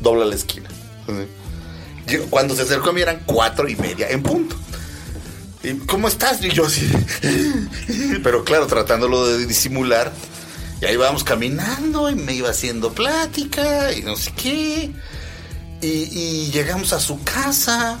dobla 0.00 0.24
la 0.24 0.34
esquina. 0.34 0.68
Cuando 2.30 2.56
se 2.56 2.62
acercó 2.62 2.90
a 2.90 2.92
mí 2.92 3.02
eran 3.02 3.22
cuatro 3.26 3.68
y 3.68 3.76
media 3.76 4.08
en 4.08 4.24
punto. 4.24 4.56
¿Y 5.62 5.74
cómo 5.86 6.08
estás? 6.08 6.42
Y 6.44 6.50
yo 6.50 6.66
así. 6.66 6.90
Pero 8.22 8.44
claro, 8.44 8.66
tratándolo 8.66 9.26
de 9.26 9.46
disimular. 9.46 10.12
Y 10.80 10.86
ahí 10.86 10.96
vamos 10.96 11.24
caminando 11.24 12.08
y 12.08 12.14
me 12.14 12.32
iba 12.34 12.48
haciendo 12.50 12.92
plática 12.92 13.92
y 13.92 14.02
no 14.02 14.16
sé 14.16 14.32
qué. 14.32 14.90
Y, 15.82 16.50
llegamos 16.52 16.92
a 16.92 17.00
su 17.00 17.22
casa. 17.22 18.00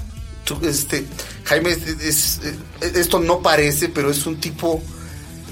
Este, 0.62 1.04
Jaime, 1.44 1.70
es- 1.70 1.86
es- 1.86 2.40
es- 2.80 2.96
esto 2.96 3.20
no 3.20 3.40
parece, 3.40 3.88
pero 3.88 4.10
es 4.10 4.26
un 4.26 4.40
tipo 4.40 4.82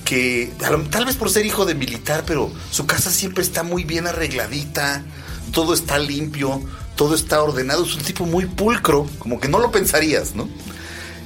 que 0.04 0.50
tal 0.90 1.04
vez 1.04 1.16
por 1.16 1.30
ser 1.30 1.44
hijo 1.46 1.66
de 1.66 1.74
militar, 1.74 2.24
pero 2.26 2.50
su 2.72 2.86
casa 2.86 3.10
siempre 3.10 3.44
está 3.44 3.62
muy 3.62 3.84
bien 3.84 4.06
arregladita, 4.06 5.04
todo 5.52 5.74
está 5.74 5.98
limpio, 5.98 6.62
todo 6.96 7.14
está 7.14 7.42
ordenado, 7.42 7.84
es 7.84 7.94
un 7.94 8.02
tipo 8.02 8.24
muy 8.26 8.46
pulcro, 8.46 9.06
como 9.18 9.38
que 9.38 9.48
no 9.48 9.58
lo 9.60 9.70
pensarías, 9.70 10.34
¿no? 10.34 10.48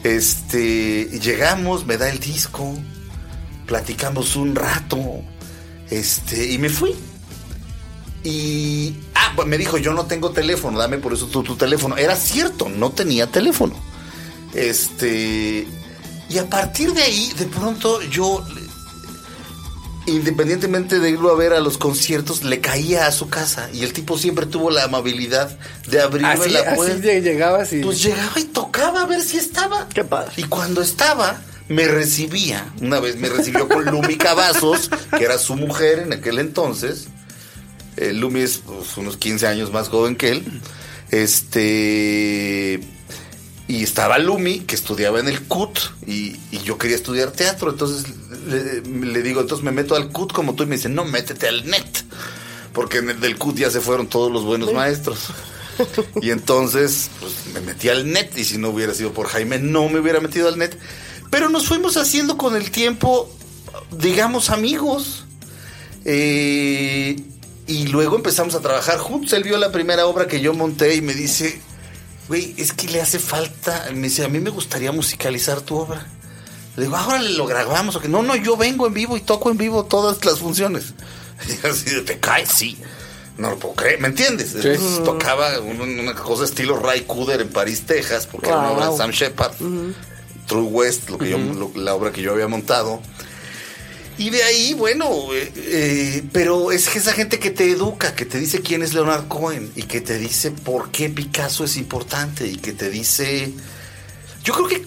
Este, 0.04 1.04
llegamos, 1.21 1.87
me 1.87 1.97
da 1.97 2.09
el 2.09 2.18
disco, 2.18 2.75
platicamos 3.66 4.37
un 4.37 4.54
rato, 4.54 5.23
este, 5.90 6.52
y 6.52 6.59
me 6.59 6.68
fui. 6.68 6.94
Y, 8.25 8.97
ah, 9.14 9.32
pues 9.35 9.49
me 9.49 9.59
dijo, 9.59 9.78
yo 9.78 9.92
no 9.92 10.06
tengo 10.06 10.30
teléfono, 10.30 10.78
dame 10.78 10.99
por 10.99 11.12
eso 11.12 11.26
tu, 11.26 11.42
tu 11.42 11.56
teléfono. 11.56 11.97
Era 11.97 12.16
cierto, 12.16 12.68
no 12.68 12.90
tenía 12.90 13.26
teléfono. 13.26 13.75
Este, 14.54 15.67
y 16.28 16.38
a 16.38 16.49
partir 16.49 16.93
de 16.93 17.02
ahí, 17.02 17.32
de 17.38 17.47
pronto 17.47 18.00
yo, 18.02 18.45
independientemente 20.06 20.99
de 20.99 21.10
irlo 21.10 21.30
a 21.30 21.36
ver 21.36 21.52
a 21.52 21.60
los 21.60 21.78
conciertos, 21.78 22.43
le 22.45 22.60
caía 22.60 23.06
a 23.06 23.12
su 23.12 23.28
casa. 23.28 23.69
Y 23.73 23.84
el 23.84 23.93
tipo 23.93 24.19
siempre 24.19 24.47
tuvo 24.47 24.71
la 24.71 24.84
amabilidad 24.84 25.56
de 25.88 26.00
abrirme 26.00 26.28
Así, 26.28 26.50
la 26.50 26.60
así 26.60 26.75
puerta. 26.76 26.97
lle- 26.97 27.23
llegabas 27.23 27.73
y... 27.73 27.80
Pues 27.82 28.02
llegaba 28.02 28.38
y 28.38 28.45
tocaba 28.45 29.02
a 29.02 29.06
ver 29.06 29.21
si 29.23 29.36
estaba. 29.38 29.88
Qué 29.95 30.04
padre. 30.04 30.32
Y 30.36 30.45
cuando 30.45 30.82
estaba, 30.82 31.41
me 31.69 31.86
recibía. 31.86 32.67
Una 32.80 32.99
vez 33.00 33.17
me 33.17 33.28
recibió 33.28 33.69
con 33.69 33.84
Lumi 33.84 34.17
Cavazos, 34.17 34.91
que 35.17 35.25
era 35.25 35.38
su 35.38 35.54
mujer 35.56 36.00
en 36.00 36.12
aquel 36.12 36.38
entonces. 36.38 37.06
Eh, 37.97 38.12
Lumi 38.12 38.41
es 38.41 38.58
pues, 38.67 38.97
unos 38.97 39.17
15 39.17 39.47
años 39.47 39.73
más 39.73 39.88
joven 39.88 40.17
que 40.17 40.30
él. 40.30 40.60
Este. 41.10 42.80
Y 43.73 43.85
estaba 43.85 44.19
Lumi, 44.19 44.61
que 44.61 44.75
estudiaba 44.75 45.19
en 45.19 45.28
el 45.28 45.45
CUT, 45.45 45.78
y, 46.06 46.37
y 46.50 46.58
yo 46.63 46.76
quería 46.76 46.95
estudiar 46.95 47.30
teatro. 47.30 47.71
Entonces 47.71 48.04
le, 48.47 48.82
le 48.82 49.23
digo, 49.23 49.41
entonces 49.41 49.65
me 49.65 49.73
meto 49.73 49.97
al 49.97 50.11
CUT 50.11 50.30
como 50.30 50.54
tú, 50.54 50.65
y 50.65 50.67
me 50.67 50.76
dice, 50.76 50.91
no, 50.91 51.06
métete 51.06 51.49
al 51.49 51.67
NET. 51.67 52.04
Porque 52.75 52.99
en 52.99 53.08
el 53.08 53.19
del 53.19 53.39
CUT 53.39 53.56
ya 53.56 53.71
se 53.71 53.80
fueron 53.80 54.08
todos 54.08 54.30
los 54.30 54.45
buenos 54.45 54.75
maestros. 54.75 55.28
Y 56.21 56.30
entonces, 56.32 57.08
pues 57.19 57.32
me 57.54 57.63
metí 57.63 57.89
al 57.89 58.13
net. 58.13 58.37
Y 58.37 58.45
si 58.45 58.58
no 58.58 58.69
hubiera 58.69 58.93
sido 58.93 59.15
por 59.15 59.28
Jaime, 59.28 59.58
no 59.58 59.89
me 59.89 60.00
hubiera 60.00 60.21
metido 60.21 60.49
al 60.49 60.58
net. 60.58 60.76
Pero 61.30 61.49
nos 61.49 61.67
fuimos 61.67 61.97
haciendo 61.97 62.37
con 62.37 62.56
el 62.56 62.71
tiempo, 62.71 63.35
digamos, 63.91 64.50
amigos. 64.50 65.25
Eh, 66.04 67.17
y 67.67 67.87
luego 67.87 68.17
empezamos 68.17 68.54
a 68.54 68.61
trabajar 68.61 68.99
juntos. 68.99 69.32
Él 69.32 69.45
vio 69.45 69.56
la 69.56 69.73
primera 69.73 70.04
obra 70.04 70.26
que 70.26 70.43
yo 70.43 70.52
monté 70.52 70.95
y 70.95 71.00
me 71.00 71.15
dice, 71.15 71.58
güey, 72.28 72.54
es 72.58 72.73
que 72.73 72.89
le 72.89 73.00
hace 73.00 73.19
falta. 73.19 73.89
Me 73.93 74.02
dice, 74.08 74.25
a 74.25 74.28
mí 74.28 74.41
me 74.41 74.50
gustaría 74.50 74.93
musicalizar 74.93 75.61
tu 75.61 75.76
obra. 75.76 76.06
Le 76.76 76.85
digo, 76.85 76.97
ahora 76.97 77.21
lo 77.21 77.47
grabamos. 77.47 77.97
o 77.97 78.00
que 78.00 78.08
No, 78.08 78.23
no, 78.23 78.35
yo 78.37 78.56
vengo 78.56 78.87
en 78.87 78.95
vivo 78.95 79.17
y 79.17 79.21
toco 79.21 79.50
en 79.50 79.58
vivo 79.58 79.85
todas 79.85 80.25
las 80.25 80.39
funciones. 80.39 80.95
Y 81.49 81.67
así 81.67 81.91
de, 81.91 82.02
te 82.02 82.19
caes, 82.21 82.49
sí. 82.50 82.78
No 83.37 83.50
lo 83.50 83.58
puedo 83.58 83.75
creer, 83.75 83.99
¿me 84.00 84.08
entiendes? 84.08 84.54
Entonces, 84.54 85.02
tocaba 85.04 85.58
un- 85.58 85.80
una 85.99 86.15
cosa 86.15 86.45
estilo 86.45 86.76
Ray 86.78 87.00
Cooder 87.02 87.41
en 87.41 87.49
París, 87.49 87.82
Texas, 87.87 88.28
porque 88.30 88.49
era 88.49 88.58
una 88.58 88.71
obra 88.71 88.82
de 88.85 88.89
Wow. 88.91 88.99
Sam 88.99 89.11
Shepard. 89.11 89.52
True 90.47 90.63
West, 90.63 91.08
lo 91.08 91.19
que 91.19 91.30
yo, 91.30 91.39
lo- 91.39 91.73
la 91.75 91.95
obra 91.95 92.13
que 92.13 92.21
yo 92.23 92.32
había 92.32 92.47
montado. 92.47 93.00
Y 94.23 94.30
de 94.30 94.45
ahí, 94.45 94.73
bueno, 94.75 95.35
eh, 95.35 95.52
eh, 95.56 96.23
pero 96.30 96.71
es 96.71 96.89
que 96.89 97.00
esa 97.00 97.13
gente 97.13 97.41
que 97.41 97.50
te 97.50 97.69
educa, 97.69 98.15
que 98.15 98.25
te 98.25 98.39
dice 98.39 98.61
quién 98.61 98.85
es 98.85 98.95
Leonard 98.95 99.26
Cohen 99.26 99.73
y 99.75 99.82
que 99.82 100.00
te 100.00 100.17
dice 100.17 100.52
por 100.52 100.93
qué 100.93 101.08
Picasso 101.08 101.65
es 101.65 101.76
importante 101.76 102.47
y 102.47 102.54
que 102.54 102.73
te 102.73 102.89
dice... 102.89 103.52
Yo 104.45 104.54
creo 104.54 104.69
que 104.69 104.85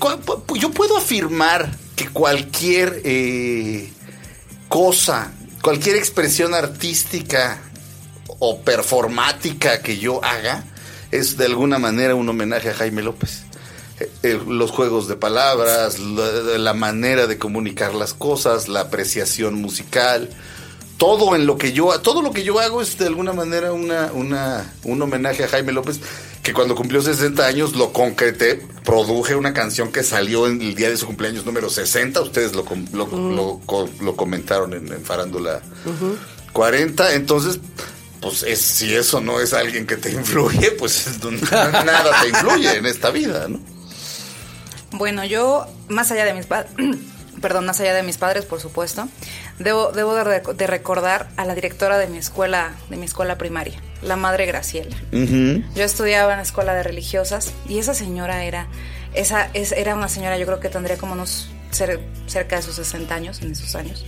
yo 0.58 0.72
puedo 0.72 0.98
afirmar 0.98 1.70
que 1.98 2.08
cualquier 2.08 3.02
eh, 3.04 3.90
cosa, 4.70 5.34
cualquier 5.62 5.98
expresión 5.98 6.54
artística 6.54 7.62
o 8.40 8.62
performática 8.62 9.82
que 9.82 9.98
yo 9.98 10.24
haga 10.24 10.64
es 11.12 11.36
de 11.36 11.44
alguna 11.44 11.78
manera 11.78 12.16
un 12.16 12.30
homenaje 12.30 12.70
a 12.70 12.74
Jaime 12.74 13.04
López. 13.04 13.45
Eh, 14.24 14.40
los 14.48 14.72
juegos 14.72 15.08
de 15.08 15.16
palabras, 15.16 16.00
la, 16.00 16.58
la 16.58 16.74
manera 16.74 17.28
de 17.28 17.38
comunicar 17.38 17.94
las 17.94 18.14
cosas, 18.14 18.68
la 18.68 18.82
apreciación 18.82 19.56
musical, 19.56 20.30
todo 20.98 21.34
en 21.36 21.46
lo 21.46 21.58
que 21.58 21.72
yo 21.72 21.98
todo 22.02 22.22
lo 22.22 22.32
que 22.32 22.44
yo 22.44 22.60
hago 22.60 22.82
es 22.82 22.98
de 22.98 23.06
alguna 23.08 23.32
manera 23.34 23.72
una, 23.72 24.12
una, 24.14 24.74
un 24.84 25.02
homenaje 25.02 25.44
a 25.46 25.48
Jaime 25.48 25.72
López 25.72 26.00
que 26.44 26.54
cuando 26.54 26.76
cumplió 26.76 27.02
60 27.02 27.46
años 27.46 27.76
lo 27.76 27.92
concreté, 27.94 28.62
produje 28.84 29.34
una 29.36 29.54
canción 29.54 29.92
que 29.94 30.04
salió 30.04 30.46
en 30.48 30.62
el 30.62 30.76
día 30.76 30.90
de 30.90 30.98
su 30.98 31.06
cumpleaños 31.06 31.46
número 31.46 31.70
60, 31.70 32.20
ustedes 32.22 32.54
lo, 32.54 32.66
lo, 32.94 33.08
lo 33.08 33.62
co- 33.66 33.90
lo 34.02 34.16
comentaron 34.18 34.74
en, 34.74 34.92
en 34.92 35.04
Farándula 35.06 35.62
40, 36.54 37.14
entonces 37.16 37.60
pues 38.22 38.44
es, 38.44 38.60
si 38.60 38.94
eso 38.94 39.22
no 39.22 39.40
es 39.40 39.54
alguien 39.54 39.86
que 39.88 39.98
te 39.98 40.12
influye, 40.20 40.72
pues 40.72 41.08
nada 41.52 42.22
te 42.22 42.28
influye 42.30 42.76
en 42.78 42.86
esta 42.86 43.10
vida, 43.10 43.48
¿no? 43.48 43.60
Bueno, 44.98 45.24
yo, 45.26 45.66
más 45.90 46.12
allá 46.12 46.26
de 46.26 46.34
mis 46.34 46.46
padres, 46.46 46.72
perdón, 47.42 47.66
más 47.66 47.80
allá 47.80 47.94
de 47.94 48.04
mis 48.04 48.18
padres, 48.18 48.46
por 48.46 48.60
supuesto, 48.62 49.08
debo, 49.60 49.92
debo 49.92 50.16
de, 50.16 50.24
rec- 50.24 50.54
de 50.56 50.68
recordar 50.68 51.28
a 51.38 51.46
la 51.46 51.54
directora 51.56 51.98
de 51.98 52.08
mi 52.08 52.18
escuela, 52.18 52.72
de 52.90 52.98
mi 52.98 53.06
escuela 53.06 53.38
primaria, 53.38 53.80
la 54.02 54.16
madre 54.16 54.46
Graciela. 54.46 54.96
Yo 55.76 55.84
estudiaba 55.84 56.32
en 56.34 56.38
la 56.38 56.44
escuela 56.44 56.74
de 56.74 56.84
religiosas 56.84 57.52
y 57.68 57.80
esa 57.80 57.94
señora 57.94 58.44
era, 58.46 58.68
esa, 59.16 59.50
es, 59.54 59.72
era 59.72 59.96
una 59.96 60.10
señora, 60.10 60.38
yo 60.38 60.46
creo 60.46 60.60
que 60.60 60.70
tendría 60.70 60.98
como 60.98 61.14
unos 61.14 61.50
cer- 61.72 62.00
cerca 62.28 62.56
de 62.58 62.62
sus 62.62 62.76
60 62.76 63.14
años, 63.14 63.42
en 63.42 63.52
esos 63.52 63.76
años, 63.76 64.06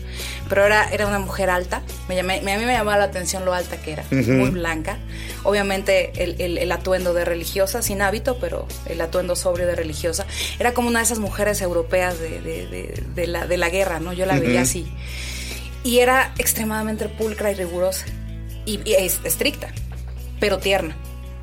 pero 0.49 0.65
era, 0.65 0.89
era 0.89 1.07
una 1.07 1.19
mujer 1.19 1.49
alta, 1.49 1.81
me 2.07 2.15
llamé- 2.15 2.39
a 2.39 2.57
mí 2.57 2.65
me 2.65 2.73
llamaba 2.73 2.97
la 2.97 3.03
atención 3.05 3.43
lo 3.45 3.53
alta 3.53 3.77
que 3.77 3.91
era, 3.93 4.03
muy 4.37 4.49
blanca, 4.49 4.97
obviamente 5.43 6.11
el, 6.23 6.39
el- 6.41 6.57
el 6.57 6.71
atuendo 6.71 7.13
de 7.13 7.25
religiosa, 7.25 7.81
sin 7.81 8.01
hábito, 8.01 8.37
pero 8.39 8.67
el 8.85 8.99
atuendo 9.01 9.35
sobrio 9.35 9.67
de 9.67 9.75
religiosa, 9.75 10.25
era 10.59 10.73
como 10.73 10.87
una 10.87 10.99
de 10.99 11.05
esas 11.05 11.19
mujeres 11.19 11.61
europeas 11.61 12.19
de, 12.19 12.41
de- 12.41 12.67
de- 12.67 13.03
de 13.15 13.27
la, 13.27 13.47
de 13.47 13.57
la 13.57 13.69
guerra, 13.69 13.99
¿no? 13.99 14.13
Yo 14.13 14.25
la 14.25 14.33
veía 14.39 14.61
así. 14.61 14.87
Y 15.83 15.99
era 15.99 16.33
extremadamente 16.37 17.07
pulcra 17.07 17.51
y 17.51 17.55
rigurosa. 17.55 18.05
Y, 18.65 18.81
y 18.83 18.93
es- 18.95 19.19
estricta, 19.23 19.69
pero 20.39 20.57
tierna. 20.57 20.95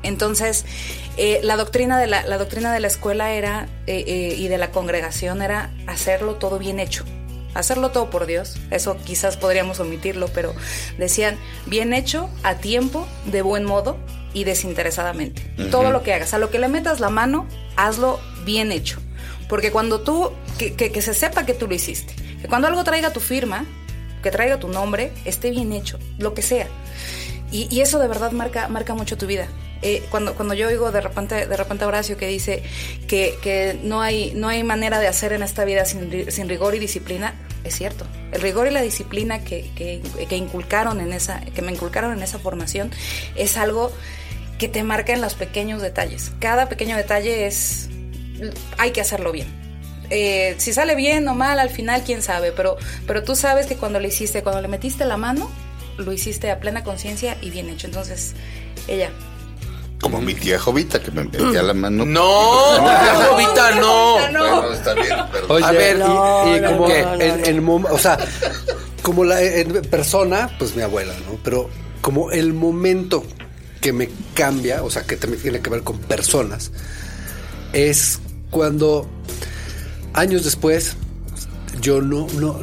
Entonces, 0.03 0.65
eh, 1.17 1.39
la, 1.43 1.55
doctrina 1.57 1.99
de 1.99 2.07
la, 2.07 2.23
la 2.25 2.37
doctrina 2.37 2.73
de 2.73 2.79
la 2.79 2.87
escuela 2.87 3.31
era, 3.33 3.67
eh, 3.87 4.03
eh, 4.07 4.35
y 4.37 4.47
de 4.47 4.57
la 4.57 4.71
congregación 4.71 5.41
era 5.41 5.71
hacerlo 5.87 6.35
todo 6.35 6.59
bien 6.59 6.79
hecho. 6.79 7.05
Hacerlo 7.53 7.91
todo 7.91 8.09
por 8.09 8.25
Dios. 8.25 8.57
Eso 8.69 8.97
quizás 9.05 9.37
podríamos 9.37 9.79
omitirlo, 9.79 10.27
pero 10.27 10.53
decían, 10.97 11.37
bien 11.65 11.93
hecho, 11.93 12.29
a 12.43 12.55
tiempo, 12.55 13.07
de 13.25 13.41
buen 13.41 13.63
modo 13.63 13.97
y 14.33 14.43
desinteresadamente. 14.43 15.41
Todo 15.71 15.89
lo 15.91 16.03
que 16.03 16.13
hagas, 16.13 16.33
a 16.33 16.37
lo 16.37 16.51
que 16.51 16.59
le 16.59 16.67
metas 16.67 16.99
la 16.99 17.09
mano, 17.09 17.47
hazlo 17.77 18.19
bien 18.43 18.73
hecho. 18.73 18.99
Porque 19.47 19.71
cuando 19.71 20.01
tú, 20.01 20.31
que, 20.57 20.73
que- 20.73 20.91
que 20.91 21.01
se 21.01 21.13
sepa 21.13 21.45
que 21.45 21.53
tú 21.53 21.67
lo 21.67 21.73
hiciste, 21.75 22.13
que 22.41 22.47
cuando 22.49 22.67
algo 22.67 22.83
traiga 22.83 23.13
tu 23.13 23.21
firma, 23.21 23.65
que 24.21 24.31
traiga 24.31 24.59
tu 24.59 24.67
nombre, 24.67 25.13
esté 25.23 25.51
bien 25.51 25.71
hecho, 25.71 25.97
lo 26.17 26.33
que 26.33 26.41
sea. 26.41 26.67
Y, 27.51 27.79
eso 27.79 27.99
de 27.99 28.07
verdad 28.07 28.31
marca, 28.31 28.67
marca 28.67 28.93
mucho 28.95 29.17
tu 29.17 29.27
vida. 29.27 29.47
Eh, 29.81 30.03
cuando, 30.09 30.35
cuando 30.35 30.53
yo 30.53 30.67
oigo 30.67 30.91
de 30.91 30.99
repente, 30.99 31.45
de 31.45 31.57
repente 31.57 31.85
Horacio 31.85 32.17
que 32.17 32.27
dice 32.27 32.63
que, 33.07 33.37
que 33.41 33.79
no, 33.83 34.01
hay, 34.01 34.33
no 34.35 34.47
hay 34.47 34.63
manera 34.63 34.99
de 34.99 35.07
hacer 35.07 35.31
en 35.31 35.43
esta 35.43 35.63
vida 35.63 35.85
sin, 35.85 36.31
sin 36.31 36.49
rigor 36.49 36.75
y 36.75 36.79
disciplina, 36.79 37.35
es 37.63 37.75
cierto. 37.75 38.05
El 38.31 38.41
rigor 38.41 38.67
y 38.67 38.71
la 38.71 38.81
disciplina 38.81 39.43
que, 39.43 39.69
que, 39.75 40.01
que 40.27 40.35
inculcaron 40.35 40.99
en 40.99 41.13
esa, 41.13 41.41
que 41.41 41.61
me 41.61 41.71
inculcaron 41.71 42.13
en 42.13 42.23
esa 42.23 42.39
formación 42.39 42.91
es 43.35 43.57
algo 43.57 43.91
que 44.57 44.67
te 44.67 44.83
marca 44.83 45.13
en 45.13 45.21
los 45.21 45.35
pequeños 45.35 45.81
detalles. 45.81 46.31
Cada 46.39 46.67
pequeño 46.67 46.97
detalle 46.97 47.45
es 47.45 47.89
hay 48.77 48.91
que 48.91 49.01
hacerlo 49.01 49.31
bien. 49.31 49.47
Eh, 50.09 50.55
si 50.57 50.73
sale 50.73 50.95
bien 50.95 51.27
o 51.27 51.33
mal 51.33 51.59
al 51.59 51.69
final, 51.69 52.03
quién 52.03 52.21
sabe, 52.21 52.51
pero, 52.51 52.77
pero 53.07 53.23
tú 53.23 53.35
sabes 53.35 53.65
que 53.65 53.75
cuando 53.75 53.99
lo 53.99 54.07
hiciste, 54.07 54.43
cuando 54.43 54.61
le 54.61 54.67
metiste 54.67 55.05
la 55.05 55.17
mano, 55.17 55.49
lo 55.97 56.11
hiciste 56.11 56.51
a 56.51 56.59
plena 56.59 56.83
conciencia 56.83 57.37
y 57.41 57.49
bien 57.49 57.69
hecho. 57.69 57.87
Entonces, 57.87 58.33
ella. 58.87 59.11
Como 60.01 60.21
mi 60.21 60.33
tía 60.33 60.59
Jovita, 60.59 61.01
que 61.01 61.11
me 61.11 61.23
metía 61.23 61.63
la 61.63 61.73
mano. 61.73 62.05
No, 62.05 62.75
tía 62.77 63.27
Jovita, 63.29 63.75
no. 63.79 64.11
Bueno, 64.13 64.73
está 64.73 64.93
bien, 64.93 65.15
pero. 65.31 65.47
Oye, 65.53 65.65
A 65.65 65.71
ver, 65.71 65.95
y, 65.95 65.99
no, 65.99 66.57
y 66.57 66.59
no, 66.59 66.71
como 66.71 66.87
no, 66.87 67.21
en, 67.21 67.65
no. 67.65 67.75
o 67.91 67.97
sea, 67.97 68.17
como 69.01 69.23
la 69.23 69.41
en 69.41 69.81
persona, 69.83 70.49
pues 70.59 70.75
mi 70.75 70.81
abuela, 70.81 71.13
¿no? 71.27 71.39
Pero 71.43 71.69
como 72.01 72.31
el 72.31 72.53
momento 72.53 73.23
que 73.81 73.93
me 73.93 74.09
cambia, 74.33 74.83
o 74.83 74.89
sea, 74.89 75.03
que 75.03 75.15
también 75.15 75.41
tiene 75.41 75.61
que 75.61 75.69
ver 75.69 75.83
con 75.83 75.97
personas, 75.99 76.71
es 77.73 78.19
cuando 78.49 79.07
años 80.13 80.43
después 80.43 80.95
yo 81.81 82.01
no, 82.01 82.27
no 82.35 82.59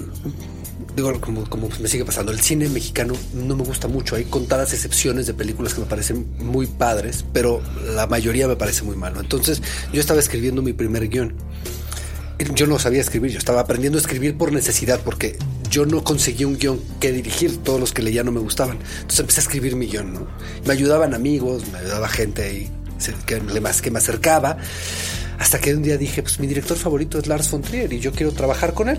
digo, 0.96 1.20
como, 1.20 1.48
como 1.48 1.68
me 1.80 1.88
sigue 1.88 2.04
pasando, 2.04 2.32
el 2.32 2.40
cine 2.40 2.68
mexicano 2.68 3.14
no 3.34 3.56
me 3.56 3.64
gusta 3.64 3.88
mucho. 3.88 4.16
Hay 4.16 4.24
contadas 4.24 4.72
excepciones 4.72 5.26
de 5.26 5.34
películas 5.34 5.74
que 5.74 5.80
me 5.80 5.86
parecen 5.86 6.26
muy 6.38 6.66
padres, 6.66 7.24
pero 7.32 7.62
la 7.94 8.06
mayoría 8.06 8.48
me 8.48 8.56
parece 8.56 8.82
muy 8.82 8.96
malo. 8.96 9.20
Entonces, 9.20 9.62
yo 9.92 10.00
estaba 10.00 10.20
escribiendo 10.20 10.62
mi 10.62 10.72
primer 10.72 11.08
guion. 11.08 11.34
Yo 12.54 12.66
no 12.66 12.78
sabía 12.78 13.00
escribir, 13.00 13.30
yo 13.30 13.38
estaba 13.38 13.60
aprendiendo 13.60 13.98
a 13.98 14.00
escribir 14.00 14.36
por 14.36 14.52
necesidad, 14.52 15.00
porque 15.04 15.38
yo 15.70 15.86
no 15.86 16.02
conseguí 16.02 16.44
un 16.44 16.58
guion 16.58 16.80
que 16.98 17.12
dirigir, 17.12 17.58
todos 17.58 17.78
los 17.78 17.92
que 17.92 18.02
leía 18.02 18.24
no 18.24 18.32
me 18.32 18.40
gustaban. 18.40 18.78
Entonces 18.96 19.20
empecé 19.20 19.40
a 19.40 19.42
escribir 19.42 19.76
mi 19.76 19.86
guion, 19.86 20.12
¿no? 20.12 20.26
Me 20.66 20.72
ayudaban 20.72 21.14
amigos, 21.14 21.62
me 21.70 21.78
ayudaba 21.78 22.08
gente 22.08 22.42
ahí 22.42 22.70
que, 23.26 23.40
que 23.82 23.90
me 23.90 23.98
acercaba, 23.98 24.58
hasta 25.38 25.60
que 25.60 25.74
un 25.74 25.82
día 25.82 25.96
dije, 25.96 26.22
pues 26.22 26.38
mi 26.40 26.46
director 26.46 26.76
favorito 26.76 27.18
es 27.18 27.26
Lars 27.26 27.50
von 27.50 27.62
Trier 27.62 27.92
y 27.92 28.00
yo 28.00 28.12
quiero 28.12 28.32
trabajar 28.32 28.74
con 28.74 28.88
él. 28.88 28.98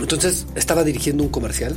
Entonces 0.00 0.46
estaba 0.54 0.84
dirigiendo 0.84 1.22
un 1.22 1.28
comercial 1.28 1.74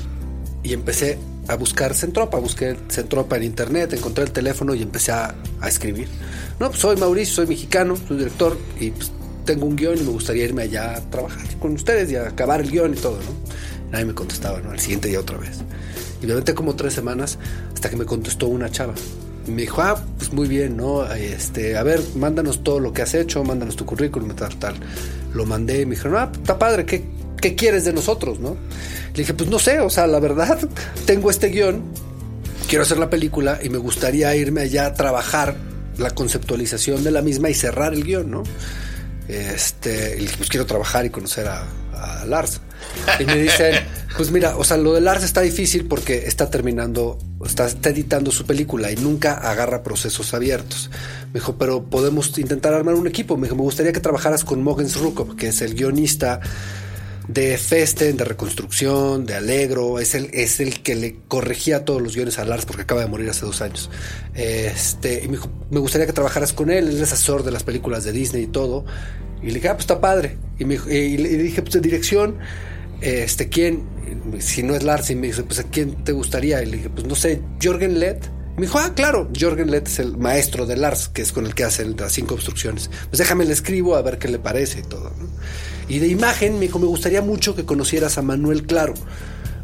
y 0.63 0.73
empecé 0.73 1.17
a 1.47 1.55
buscar 1.55 1.93
Centropa, 1.93 2.39
busqué 2.39 2.77
Centropa 2.89 3.35
en 3.37 3.43
internet, 3.43 3.93
encontré 3.93 4.23
el 4.23 4.31
teléfono 4.31 4.73
y 4.73 4.81
empecé 4.81 5.11
a, 5.11 5.35
escribir. 5.65 6.07
No, 6.59 6.69
pues 6.69 6.81
soy 6.81 6.97
Mauricio, 6.97 7.35
soy 7.35 7.47
mexicano, 7.47 7.95
soy 8.07 8.17
director 8.17 8.57
y 8.79 8.91
pues, 8.91 9.11
tengo 9.45 9.65
un 9.65 9.75
guion 9.75 9.97
y 9.97 10.01
me 10.01 10.11
gustaría 10.11 10.43
irme 10.43 10.63
allá 10.63 10.95
a 10.95 11.01
trabajar 11.09 11.45
con 11.59 11.73
ustedes 11.73 12.11
y 12.11 12.15
acabar 12.15 12.61
el 12.61 12.69
guion 12.69 12.93
y 12.93 12.97
todo, 12.97 13.17
¿no? 13.17 13.91
Nadie 13.91 14.05
me 14.05 14.13
contestaba, 14.13 14.59
¿no? 14.59 14.71
Al 14.71 14.79
siguiente 14.79 15.07
día 15.07 15.19
otra 15.19 15.37
vez. 15.37 15.59
Y 16.21 16.25
me 16.25 16.41
como 16.53 16.75
tres 16.75 16.93
semanas 16.93 17.37
hasta 17.73 17.89
que 17.89 17.95
me 17.95 18.05
contestó 18.05 18.47
una 18.47 18.69
chava. 18.69 18.93
Me 19.47 19.61
dijo, 19.61 19.81
ah, 19.81 20.01
pues 20.17 20.31
muy 20.31 20.47
bien, 20.47 20.77
¿no? 20.77 21.05
Este, 21.13 21.77
a 21.77 21.83
ver, 21.83 22.01
mándanos 22.15 22.63
todo 22.63 22.79
lo 22.79 22.93
que 22.93 23.01
has 23.01 23.13
hecho, 23.13 23.43
mándanos 23.43 23.75
tu 23.75 23.85
currículum, 23.85 24.33
tal, 24.35 24.55
tal. 24.55 24.75
Lo 25.33 25.45
mandé 25.45 25.81
y 25.81 25.85
me 25.85 25.95
dijeron, 25.95 26.15
ah, 26.17 26.31
está 26.33 26.57
padre, 26.57 26.85
¿qué, 26.85 27.03
¿qué 27.43 27.55
quieres 27.55 27.83
de 27.83 27.91
nosotros, 27.91 28.39
no? 28.39 28.55
Le 29.11 29.17
dije, 29.17 29.33
pues 29.33 29.49
no 29.49 29.59
sé, 29.59 29.81
o 29.81 29.89
sea, 29.89 30.07
la 30.07 30.21
verdad, 30.21 30.57
tengo 31.05 31.29
este 31.29 31.49
guion, 31.49 31.83
quiero 32.69 32.83
hacer 32.83 32.97
la 32.97 33.09
película 33.09 33.59
y 33.61 33.67
me 33.67 33.77
gustaría 33.77 34.33
irme 34.33 34.61
allá 34.61 34.85
a 34.85 34.93
trabajar 34.93 35.57
la 35.97 36.11
conceptualización 36.11 37.03
de 37.03 37.11
la 37.11 37.21
misma 37.21 37.49
y 37.49 37.53
cerrar 37.53 37.93
el 37.93 38.05
guion, 38.05 38.31
¿no? 38.31 38.43
Este, 39.27 40.15
y 40.21 40.25
pues 40.37 40.47
quiero 40.47 40.65
trabajar 40.65 41.05
y 41.05 41.09
conocer 41.09 41.49
a, 41.49 41.67
a 41.93 42.25
Lars. 42.25 42.61
Y 43.19 43.25
me 43.25 43.35
dicen, 43.35 43.75
pues 44.17 44.31
mira, 44.31 44.55
o 44.55 44.63
sea, 44.63 44.77
lo 44.77 44.93
de 44.93 45.01
Lars 45.01 45.25
está 45.25 45.41
difícil 45.41 45.85
porque 45.85 46.25
está 46.25 46.49
terminando, 46.49 47.19
está, 47.45 47.65
está 47.65 47.89
editando 47.89 48.31
su 48.31 48.45
película 48.45 48.89
y 48.89 48.95
nunca 48.95 49.33
agarra 49.33 49.83
procesos 49.83 50.33
abiertos. 50.33 50.89
Me 51.33 51.41
dijo, 51.41 51.57
pero 51.57 51.83
podemos 51.83 52.37
intentar 52.37 52.73
armar 52.73 52.95
un 52.95 53.07
equipo. 53.07 53.35
Me 53.35 53.47
dijo, 53.47 53.57
me 53.57 53.63
gustaría 53.63 53.91
que 53.91 53.99
trabajaras 53.99 54.45
con 54.45 54.63
Mogens 54.63 54.95
Rukov, 54.95 55.35
que 55.35 55.49
es 55.49 55.61
el 55.61 55.73
guionista 55.73 56.39
de 57.27 57.57
Festen, 57.57 58.17
de 58.17 58.25
Reconstrucción, 58.25 59.25
de 59.25 59.35
Alegro, 59.35 59.99
es 59.99 60.13
el, 60.15 60.29
es 60.33 60.59
el 60.59 60.81
que 60.81 60.95
le 60.95 61.15
corregía 61.27 61.85
todos 61.85 62.01
los 62.01 62.15
guiones 62.15 62.37
a 62.37 62.45
Lars 62.45 62.65
porque 62.65 62.81
acaba 62.81 63.01
de 63.01 63.07
morir 63.07 63.29
hace 63.29 63.45
dos 63.45 63.61
años. 63.61 63.89
Este, 64.33 65.23
y 65.23 65.27
me 65.27 65.33
dijo, 65.33 65.49
me 65.69 65.79
gustaría 65.79 66.05
que 66.05 66.13
trabajaras 66.13 66.53
con 66.53 66.69
él, 66.69 66.89
él 66.89 67.01
es 67.01 67.11
asesor 67.13 67.43
de 67.43 67.51
las 67.51 67.63
películas 67.63 68.03
de 68.03 68.11
Disney 68.11 68.43
y 68.43 68.47
todo. 68.47 68.85
Y 69.41 69.47
le 69.47 69.55
dije, 69.55 69.69
ah, 69.69 69.73
pues 69.73 69.83
está 69.83 70.01
padre. 70.01 70.37
Y, 70.59 70.65
me 70.65 70.77
le 70.77 71.37
dije, 71.37 71.61
pues 71.61 71.73
de 71.73 71.79
dirección, 71.79 72.37
este, 73.01 73.49
¿quién? 73.49 73.83
Si 74.39 74.63
no 74.63 74.75
es 74.75 74.83
Lars, 74.83 75.09
y 75.09 75.15
me 75.15 75.27
dice, 75.27 75.43
pues 75.43 75.59
¿a 75.59 75.63
quién 75.63 76.03
te 76.03 76.11
gustaría? 76.11 76.61
Y 76.61 76.65
le 76.65 76.77
dije, 76.77 76.89
pues 76.89 77.07
no 77.07 77.15
sé, 77.15 77.41
Jorgen 77.61 77.99
Lett. 77.99 78.29
Me 78.55 78.67
dijo, 78.67 78.77
ah, 78.77 78.93
claro, 78.95 79.31
Jorgen 79.37 79.71
Lett 79.71 79.87
es 79.87 79.97
el 79.97 80.15
maestro 80.17 80.65
de 80.67 80.77
Lars, 80.77 81.07
que 81.07 81.23
es 81.23 81.31
con 81.31 81.45
el 81.45 81.55
que 81.55 81.63
hace 81.63 81.85
las 81.85 82.11
cinco 82.11 82.35
obstrucciones. 82.35 82.89
Pues 83.09 83.17
déjame 83.17 83.45
le 83.45 83.53
escribo 83.53 83.95
a 83.95 84.01
ver 84.03 84.19
qué 84.19 84.27
le 84.27 84.37
parece 84.37 84.79
y 84.79 84.83
todo. 84.83 85.11
¿no? 85.19 85.27
Y 85.87 85.99
de 85.99 86.07
imagen, 86.07 86.55
me 86.55 86.61
dijo, 86.61 86.79
me 86.79 86.85
gustaría 86.85 87.21
mucho 87.21 87.55
que 87.55 87.65
conocieras 87.65 88.17
a 88.17 88.21
Manuel 88.21 88.63
Claro. 88.63 88.93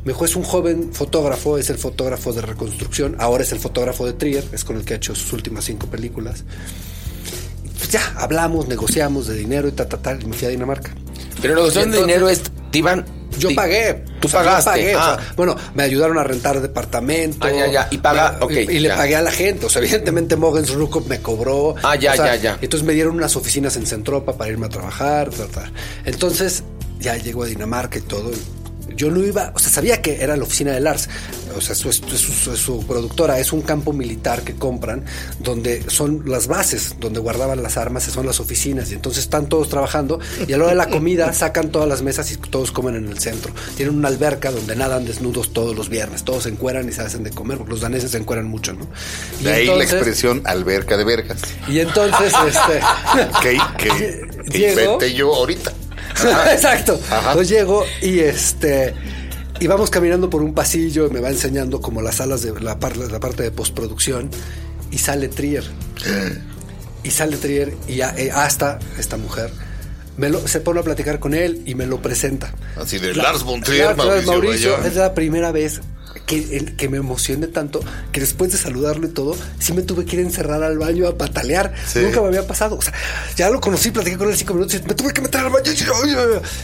Me 0.03 0.13
dijo, 0.13 0.25
es 0.25 0.35
un 0.35 0.43
joven 0.43 0.93
fotógrafo, 0.93 1.57
es 1.57 1.69
el 1.69 1.77
fotógrafo 1.77 2.31
de 2.31 2.41
reconstrucción, 2.41 3.15
ahora 3.19 3.43
es 3.43 3.51
el 3.51 3.59
fotógrafo 3.59 4.05
de 4.05 4.13
Trier, 4.13 4.43
es 4.53 4.63
con 4.63 4.77
el 4.77 4.85
que 4.85 4.93
ha 4.93 4.97
hecho 4.97 5.13
sus 5.13 5.33
últimas 5.33 5.65
cinco 5.65 5.87
películas. 5.87 6.43
Pues 7.77 7.89
ya, 7.89 8.13
hablamos, 8.15 8.67
negociamos 8.67 9.27
de 9.27 9.35
dinero 9.35 9.67
y 9.67 9.71
tal, 9.71 9.87
tal, 9.87 10.01
tal, 10.01 10.23
y 10.23 10.25
me 10.25 10.35
fui 10.35 10.47
a 10.47 10.51
Dinamarca. 10.51 10.91
Pero 11.41 11.55
la 11.55 11.61
cuestión 11.61 11.91
de 11.91 11.99
dinero 11.99 12.29
es, 12.29 12.41
iban... 12.73 13.05
Yo 13.37 13.53
pagué. 13.55 14.03
Tú 14.19 14.29
pagaste. 14.29 14.69
pagué, 14.69 14.95
o 14.95 14.99
ah. 14.99 15.17
sea, 15.17 15.33
bueno, 15.35 15.55
me 15.73 15.83
ayudaron 15.83 16.17
a 16.17 16.23
rentar 16.23 16.59
departamento. 16.61 17.47
Ah, 17.47 17.51
ya, 17.51 17.67
ya, 17.67 17.87
y 17.91 17.97
paga- 17.97 18.37
Me- 18.47 18.61
y, 18.63 18.77
y 18.77 18.79
le 18.79 18.89
pagué 18.89 19.15
a 19.15 19.21
la 19.21 19.31
gente. 19.31 19.65
O 19.65 19.69
sea, 19.69 19.81
evidentemente 19.81 20.35
Mogens 20.35 20.73
Rukov 20.73 21.07
me 21.07 21.21
cobró. 21.21 21.75
Ah, 21.83 21.95
ya, 21.95 22.13
o 22.13 22.15
sea, 22.15 22.35
ya, 22.35 22.35
ya. 22.35 22.57
Entonces 22.61 22.85
me 22.85 22.93
dieron 22.93 23.15
unas 23.15 23.35
oficinas 23.35 23.75
en 23.77 23.85
Centropa 23.85 24.33
para 24.33 24.49
irme 24.51 24.65
a 24.65 24.69
trabajar. 24.69 25.29
tal, 25.29 25.47
tal. 25.47 25.71
Entonces 26.05 26.63
ya 26.99 27.15
llego 27.17 27.43
a 27.43 27.47
Dinamarca 27.47 27.97
y 27.97 28.01
todo. 28.01 28.31
Yo 28.99 29.09
no 29.09 29.23
iba, 29.25 29.53
o 29.55 29.59
sea, 29.59 29.71
sabía 29.71 30.01
que 30.01 30.21
era 30.21 30.35
la 30.35 30.43
oficina 30.43 30.73
de 30.73 30.81
Lars. 30.81 31.07
O 31.55 31.61
sea, 31.61 31.73
su, 31.73 31.91
su, 31.93 32.03
su- 32.17 32.57
su 32.57 32.85
productora 32.85 33.39
es 33.39 33.53
un 33.53 33.61
campo 33.61 33.93
militar 33.93 34.41
que 34.41 34.55
compran 34.55 35.05
donde 35.39 35.89
son 35.89 36.23
las 36.25 36.47
bases, 36.47 36.95
donde 36.99 37.21
guardaban 37.21 37.63
las 37.63 37.77
armas, 37.77 38.03
son 38.03 38.25
las 38.25 38.41
oficinas. 38.41 38.91
Y 38.91 38.95
entonces 38.95 39.23
están 39.23 39.47
todos 39.47 39.69
trabajando 39.69 40.19
y 40.47 40.51
a 40.51 40.57
la 40.57 40.65
hora 40.65 40.71
de 40.73 40.77
la 40.77 40.89
comida 40.89 41.31
sacan 41.43 41.69
todas 41.71 41.87
las 41.87 42.01
mesas 42.01 42.29
y 42.33 42.35
todos 42.37 42.71
comen 42.73 42.95
en 42.95 43.07
el 43.07 43.19
centro. 43.19 43.53
Tienen 43.77 43.95
una 43.95 44.09
alberca 44.09 44.51
donde 44.51 44.75
nadan 44.75 45.05
desnudos 45.05 45.53
todos 45.53 45.75
los 45.77 45.87
viernes. 45.87 46.25
Todos 46.25 46.43
se 46.43 46.49
encueran 46.49 46.89
y 46.89 46.91
se 46.91 47.01
hacen 47.01 47.23
de 47.23 47.29
comer, 47.31 47.57
porque 47.57 47.71
los 47.71 47.81
daneses 47.81 48.11
se 48.11 48.17
encueran 48.17 48.47
mucho, 48.47 48.73
¿no? 48.73 48.85
Y 49.39 49.43
De 49.45 49.53
ahí 49.53 49.65
la 49.67 49.83
expresión 49.85 50.41
alberca 50.43 50.97
de 50.97 51.05
vergas. 51.05 51.39
Y 51.69 51.79
entonces, 51.79 52.33
este. 52.47 52.81
Que, 53.41 53.57
que, 53.77 54.27
que 54.51 54.57
Llego. 54.59 54.81
inventé 54.81 55.13
yo 55.13 55.33
ahorita. 55.33 55.71
Exacto. 56.51 56.99
Ajá. 57.09 57.31
Entonces 57.31 57.49
llego 57.49 57.83
y 58.01 58.19
este. 58.19 58.93
Y 59.59 59.67
vamos 59.67 59.89
caminando 59.89 60.29
por 60.29 60.41
un 60.41 60.53
pasillo 60.53 61.07
y 61.07 61.09
me 61.09 61.19
va 61.19 61.29
enseñando 61.29 61.81
como 61.81 62.01
las 62.01 62.15
salas 62.15 62.41
de 62.41 62.57
la, 62.61 62.79
par- 62.79 62.95
la 62.97 63.19
parte 63.19 63.43
de 63.43 63.51
postproducción. 63.51 64.29
Y 64.91 64.97
sale 64.97 65.27
Trier. 65.27 65.63
y 67.03 67.11
sale 67.11 67.37
Trier 67.37 67.73
y 67.87 68.01
eh, 68.01 68.31
hasta 68.33 68.79
esta 68.97 69.17
mujer. 69.17 69.51
Me 70.17 70.29
lo- 70.29 70.47
se 70.47 70.59
pone 70.61 70.79
a 70.79 70.83
platicar 70.83 71.19
con 71.19 71.33
él 71.33 71.61
y 71.65 71.75
me 71.75 71.85
lo 71.85 72.01
presenta. 72.01 72.53
Así 72.75 72.99
de 72.99 73.13
La- 73.15 73.23
Lars 73.23 73.43
von 73.43 73.61
Trier, 73.61 73.97
Lars- 73.97 74.25
Mauricio, 74.25 74.71
Bayón. 74.73 74.87
es 74.87 74.95
la 74.95 75.13
primera 75.13 75.51
vez 75.51 75.81
que, 76.25 76.65
que 76.77 76.89
me 76.89 76.97
emocioné 76.97 77.47
tanto 77.47 77.79
que 78.11 78.19
después 78.19 78.51
de 78.51 78.57
saludarlo 78.57 79.07
y 79.07 79.11
todo, 79.11 79.35
sí 79.59 79.73
me 79.73 79.81
tuve 79.81 80.05
que 80.05 80.15
ir 80.17 80.21
a 80.21 80.25
encerrar 80.25 80.63
al 80.63 80.77
baño 80.77 81.07
a 81.07 81.17
patalear. 81.17 81.73
Sí. 81.87 81.99
Nunca 81.99 82.21
me 82.21 82.27
había 82.27 82.45
pasado. 82.47 82.75
O 82.77 82.81
sea, 82.81 82.93
ya 83.35 83.49
lo 83.49 83.59
conocí, 83.59 83.91
platiqué 83.91 84.17
con 84.17 84.29
él 84.29 84.37
cinco 84.37 84.53
minutos 84.53 84.75
y 84.83 84.87
me 84.87 84.93
tuve 84.93 85.13
que 85.13 85.21
meter 85.21 85.41
al 85.41 85.49
baño. 85.51 85.71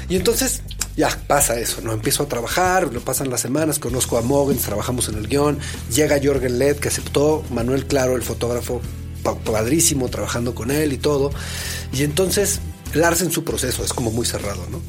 Y, 0.10 0.16
entonces 0.16 0.62
ya 0.98 1.10
pasa 1.28 1.60
eso, 1.60 1.82
¿no? 1.82 1.94
Empiezo 1.94 2.24
a 2.24 2.28
trabajar, 2.28 2.94
lo 2.94 3.02
pasan 3.02 3.30
las 3.30 3.42
semanas, 3.42 3.80
conozco 3.80 4.18
a 4.18 4.22
Mogens, 4.22 4.62
trabajamos 4.62 5.10
en 5.10 5.16
el 5.16 5.28
guion, 5.28 5.60
llega 5.94 6.20
Jorgen 6.24 6.58
Led 6.60 6.78
que 6.78 6.88
aceptó, 6.88 7.44
Manuel 7.52 7.86
Claro, 7.86 8.16
el 8.16 8.22
fotógrafo, 8.24 8.82
pa- 9.24 9.36
padrísimo 9.36 10.08
trabajando 10.10 10.56
con 10.56 10.72
él 10.72 10.94
y 10.94 10.98
todo. 10.98 11.32
Y 11.92 12.04
entonces 12.04 12.60
Lars 12.94 13.22
en 13.22 13.32
su 13.32 13.44
proceso 13.44 13.84
es 13.84 13.92
como 13.94 14.12
muy 14.12 14.26
cerrado, 14.26 14.66
¿no? 14.72 14.82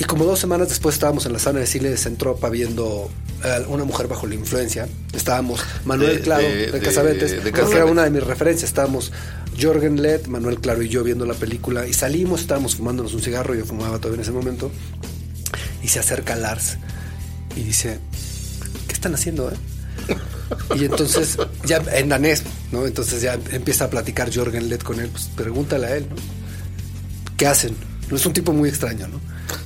Y 0.00 0.04
como 0.04 0.24
dos 0.24 0.38
semanas 0.40 0.70
después 0.70 0.94
estábamos 0.94 1.26
en 1.26 1.34
la 1.34 1.38
sala 1.38 1.60
de 1.60 1.66
cine 1.66 1.90
de 1.90 1.96
Centropa 1.98 2.48
viendo 2.48 3.10
eh, 3.44 3.64
Una 3.68 3.84
mujer 3.84 4.08
bajo 4.08 4.26
la 4.26 4.34
influencia. 4.34 4.88
Estábamos 5.12 5.60
Manuel 5.84 6.16
De- 6.16 6.22
Claro 6.22 6.42
de- 6.42 6.56
de, 6.56 6.72
de- 6.72 6.80
Casabetes, 6.80 7.30
de 7.44 7.52
Cassavetes. 7.52 7.76
era 7.76 7.84
una 7.84 8.04
de 8.04 8.10
mis 8.10 8.22
referencias. 8.24 8.70
Estábamos 8.70 9.12
Jorgen 9.60 10.00
Led, 10.00 10.24
Manuel 10.26 10.58
Claro 10.58 10.80
y 10.82 10.88
yo 10.88 11.04
viendo 11.04 11.26
la 11.26 11.34
película 11.34 11.86
y 11.86 11.92
salimos, 11.92 12.40
estábamos 12.40 12.76
fumándonos 12.76 13.12
un 13.12 13.20
cigarro, 13.20 13.54
yo 13.54 13.66
fumaba 13.66 13.98
todavía 13.98 14.16
en 14.16 14.22
ese 14.22 14.32
momento. 14.32 14.70
Y 15.82 15.88
se 15.88 15.98
acerca 15.98 16.34
Lars 16.34 16.78
y 17.54 17.60
dice, 17.62 17.98
¿qué 18.86 18.94
están 18.94 19.12
haciendo, 19.14 19.50
eh? 19.50 19.54
Y 20.76 20.84
entonces, 20.86 21.36
ya 21.66 21.76
en 21.92 22.08
danés, 22.08 22.42
¿no? 22.72 22.86
Entonces 22.86 23.20
ya 23.22 23.38
empieza 23.52 23.84
a 23.84 23.90
platicar 23.90 24.34
Jorgen 24.34 24.68
Led 24.70 24.80
con 24.80 24.98
él, 24.98 25.08
pues 25.10 25.28
pregúntale 25.36 25.86
a 25.86 25.96
él, 25.96 26.06
¿no? 26.10 26.16
¿Qué 27.36 27.46
hacen? 27.46 27.76
No 28.10 28.16
es 28.16 28.24
un 28.26 28.32
tipo 28.32 28.52
muy 28.52 28.68
extraño, 28.68 29.06
¿no? 29.06 29.20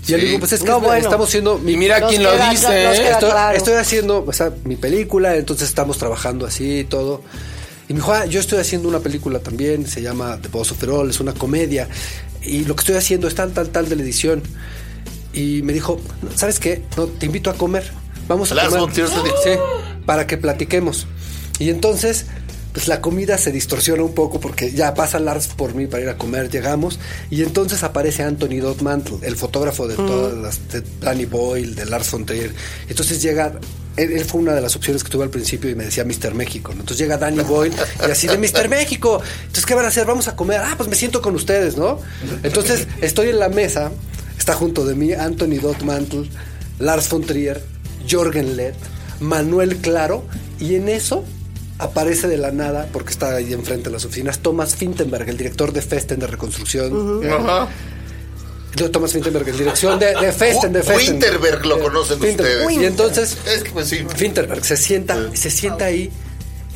Yo 0.06 0.16
le 0.16 0.22
Sí. 0.22 0.26
digo, 0.28 0.38
pues 0.40 0.52
es 0.52 0.60
que 0.62 0.68
No, 0.68 0.76
es- 0.78 0.82
bueno. 0.82 1.00
estamos 1.04 1.28
haciendo... 1.28 1.60
Y 1.66 1.76
mira 1.76 2.06
quién 2.08 2.22
lo 2.22 2.30
dice, 2.50 2.84
¿eh? 2.84 3.10
estoy, 3.10 3.30
claro. 3.30 3.56
estoy 3.56 3.74
haciendo 3.74 4.24
o 4.26 4.32
sea, 4.32 4.52
mi 4.64 4.76
película, 4.76 5.36
entonces 5.36 5.68
estamos 5.68 5.98
trabajando 5.98 6.46
así 6.46 6.80
y 6.80 6.84
todo. 6.84 7.22
Y 7.88 7.92
me 7.92 7.98
dijo, 8.00 8.12
ah, 8.12 8.24
yo 8.26 8.40
estoy 8.40 8.58
haciendo 8.60 8.88
una 8.88 9.00
película 9.00 9.38
también, 9.40 9.86
se 9.86 10.00
llama 10.02 10.38
The 10.40 10.48
Boss 10.48 10.72
of 10.72 10.82
It 10.82 10.88
All, 10.88 11.10
es 11.10 11.20
una 11.20 11.34
comedia. 11.34 11.88
Y 12.42 12.64
lo 12.64 12.74
que 12.76 12.80
estoy 12.80 12.96
haciendo 12.96 13.28
es 13.28 13.34
tal, 13.34 13.52
tal, 13.52 13.68
tal 13.70 13.88
de 13.88 13.96
la 13.96 14.02
edición. 14.02 14.42
Y 15.32 15.62
me 15.62 15.72
dijo, 15.72 16.00
¿sabes 16.36 16.60
qué? 16.60 16.82
No, 16.96 17.06
te 17.06 17.26
invito 17.26 17.50
a 17.50 17.54
comer. 17.54 17.90
Vamos 18.28 18.52
a 18.52 18.54
Lars 18.54 18.74
comer. 18.74 18.94
Sí, 18.94 19.50
para 20.06 20.26
que 20.26 20.36
platiquemos. 20.38 21.06
Y 21.58 21.70
entonces, 21.70 22.26
pues 22.74 22.88
la 22.88 23.00
comida 23.00 23.38
se 23.38 23.52
distorsiona 23.52 24.02
un 24.02 24.14
poco 24.14 24.40
porque 24.40 24.72
ya 24.72 24.94
pasa 24.94 25.20
Lars 25.20 25.46
por 25.46 25.76
mí 25.76 25.86
para 25.86 26.02
ir 26.02 26.08
a 26.08 26.18
comer, 26.18 26.50
llegamos. 26.50 26.98
Y 27.30 27.44
entonces 27.44 27.84
aparece 27.84 28.24
Anthony 28.24 28.58
Dot 28.60 28.82
Mantle, 28.82 29.18
el 29.22 29.36
fotógrafo 29.36 29.86
de 29.86 29.94
todas 29.94 30.36
las, 30.36 30.68
de 30.72 30.82
Danny 31.00 31.24
Boyle, 31.24 31.76
de 31.76 31.86
Lars 31.86 32.10
von 32.10 32.26
Trier. 32.26 32.52
Entonces 32.88 33.22
llega 33.22 33.52
él, 33.96 34.10
él 34.10 34.24
fue 34.24 34.40
una 34.40 34.54
de 34.54 34.60
las 34.60 34.74
opciones 34.74 35.04
que 35.04 35.08
tuve 35.08 35.22
al 35.22 35.30
principio 35.30 35.70
y 35.70 35.76
me 35.76 35.84
decía 35.84 36.04
Mr. 36.04 36.34
México. 36.34 36.72
¿no? 36.74 36.80
Entonces 36.80 36.98
llega 36.98 37.16
Danny 37.16 37.44
Boyle 37.44 37.72
y 38.00 38.10
así 38.10 38.26
de 38.26 38.38
Mr. 38.38 38.68
México. 38.68 39.22
Entonces, 39.42 39.66
¿qué 39.66 39.74
van 39.74 39.84
a 39.84 39.88
hacer? 39.88 40.04
Vamos 40.04 40.26
a 40.26 40.34
comer. 40.34 40.60
Ah, 40.60 40.74
pues 40.76 40.88
me 40.88 40.96
siento 40.96 41.22
con 41.22 41.36
ustedes, 41.36 41.76
¿no? 41.76 42.00
Entonces, 42.42 42.88
estoy 43.00 43.28
en 43.28 43.38
la 43.38 43.50
mesa, 43.50 43.92
está 44.36 44.54
junto 44.54 44.84
de 44.84 44.96
mí 44.96 45.12
Anthony 45.12 45.60
Dot 45.62 45.82
Mantle, 45.82 46.28
Lars 46.80 47.08
von 47.08 47.22
Trier, 47.22 47.62
Jorgen 48.10 48.56
Led, 48.56 48.74
Manuel 49.20 49.76
Claro, 49.76 50.26
y 50.58 50.74
en 50.74 50.88
eso 50.88 51.24
aparece 51.78 52.28
de 52.28 52.36
la 52.36 52.52
nada, 52.52 52.88
porque 52.92 53.10
está 53.10 53.34
ahí 53.34 53.52
enfrente 53.52 53.84
de 53.84 53.92
las 53.92 54.04
oficinas, 54.04 54.38
Thomas 54.40 54.76
Fintenberg, 54.76 55.28
el 55.28 55.36
director 55.36 55.72
de 55.72 55.82
Festen 55.82 56.18
de 56.20 56.26
Reconstrucción. 56.26 57.20
Ajá. 57.30 57.68
De 58.76 58.88
Thomas 58.88 59.12
Fintenberg, 59.12 59.48
el 59.48 59.56
dirección 59.56 59.98
de, 60.00 60.14
de 60.14 60.32
Festen, 60.32 60.72
de 60.72 60.82
Festen. 60.82 61.14
Winterberg 61.14 61.64
lo 61.64 61.76
Eh, 61.78 61.80
conocen 61.82 62.18
Finterberg. 62.20 62.60
ustedes. 62.66 62.82
Y 62.82 62.84
entonces, 62.86 63.38
Es 63.46 63.62
que 63.62 63.70
pues 63.70 63.88
sí. 63.88 64.04
Finterberg 64.16 64.64
se 64.64 64.76
sienta, 64.76 65.16
se 65.34 65.50
sienta 65.50 65.84
ahí 65.84 66.10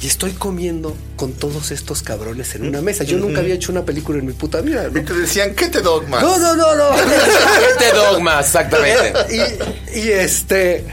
y 0.00 0.06
estoy 0.06 0.30
comiendo 0.30 0.96
con 1.16 1.32
todos 1.32 1.72
estos 1.72 2.04
cabrones 2.04 2.54
en 2.54 2.68
una 2.68 2.80
mesa. 2.82 3.02
Yo 3.02 3.18
nunca 3.18 3.40
había 3.40 3.54
hecho 3.54 3.72
una 3.72 3.84
película 3.84 4.20
en 4.20 4.26
mi 4.26 4.32
puta 4.32 4.60
vida. 4.60 4.88
¿no? 4.92 5.00
Y 5.00 5.02
te 5.04 5.12
decían, 5.12 5.56
¿qué 5.56 5.68
te 5.68 5.80
dogma? 5.80 6.20
No, 6.20 6.38
no, 6.38 6.54
no, 6.54 6.76
no. 6.76 6.90
Este 7.70 7.92
dogma, 7.96 8.38
exactamente. 8.40 9.12
y, 9.94 9.98
y 9.98 10.08
este, 10.12 10.84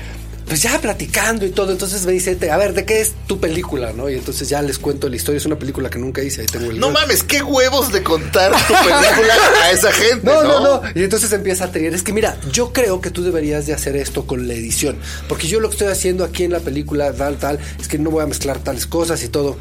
pues 0.47 0.61
ya 0.61 0.79
platicando 0.79 1.45
y 1.45 1.49
todo, 1.49 1.71
entonces 1.71 2.05
me 2.05 2.11
dice, 2.11 2.37
a 2.51 2.57
ver, 2.57 2.73
¿de 2.73 2.85
qué 2.85 3.01
es 3.01 3.13
tu 3.27 3.39
película? 3.39 3.93
¿no? 3.93 4.09
Y 4.09 4.13
entonces 4.13 4.47
ya 4.47 4.61
les 4.61 4.77
cuento 4.77 5.09
la 5.09 5.15
historia. 5.15 5.37
Es 5.37 5.45
una 5.45 5.57
película 5.57 5.89
que 5.89 5.97
nunca 5.97 6.21
hice, 6.21 6.41
ahí 6.41 6.47
tengo 6.47 6.69
el 6.71 6.79
No 6.79 6.87
guion. 6.89 6.93
mames, 7.01 7.23
qué 7.23 7.41
huevos 7.41 7.91
de 7.91 8.03
contar 8.03 8.51
tu 8.51 8.73
película 8.73 9.33
a 9.63 9.71
esa 9.71 9.91
gente. 9.91 10.21
No, 10.25 10.43
No, 10.43 10.59
no, 10.59 10.81
no. 10.81 10.89
Y 10.93 11.03
entonces 11.03 11.31
empieza 11.33 11.65
a 11.65 11.71
trier. 11.71 11.93
Es 11.93 12.03
que 12.03 12.13
mira, 12.13 12.37
yo 12.51 12.73
creo 12.73 13.01
que 13.01 13.09
tú 13.09 13.23
deberías 13.23 13.65
de 13.65 13.73
hacer 13.73 13.95
esto 13.95 14.25
con 14.27 14.47
la 14.47 14.53
edición. 14.53 14.97
Porque 15.27 15.47
yo 15.47 15.59
lo 15.59 15.69
que 15.69 15.73
estoy 15.75 15.87
haciendo 15.87 16.23
aquí 16.23 16.43
en 16.43 16.51
la 16.51 16.59
película, 16.59 17.11
tal, 17.13 17.37
tal, 17.37 17.59
es 17.79 17.87
que 17.87 17.97
no 17.97 18.11
voy 18.11 18.23
a 18.23 18.27
mezclar 18.27 18.59
tales 18.59 18.85
cosas 18.85 19.23
y 19.23 19.29
todo. 19.29 19.57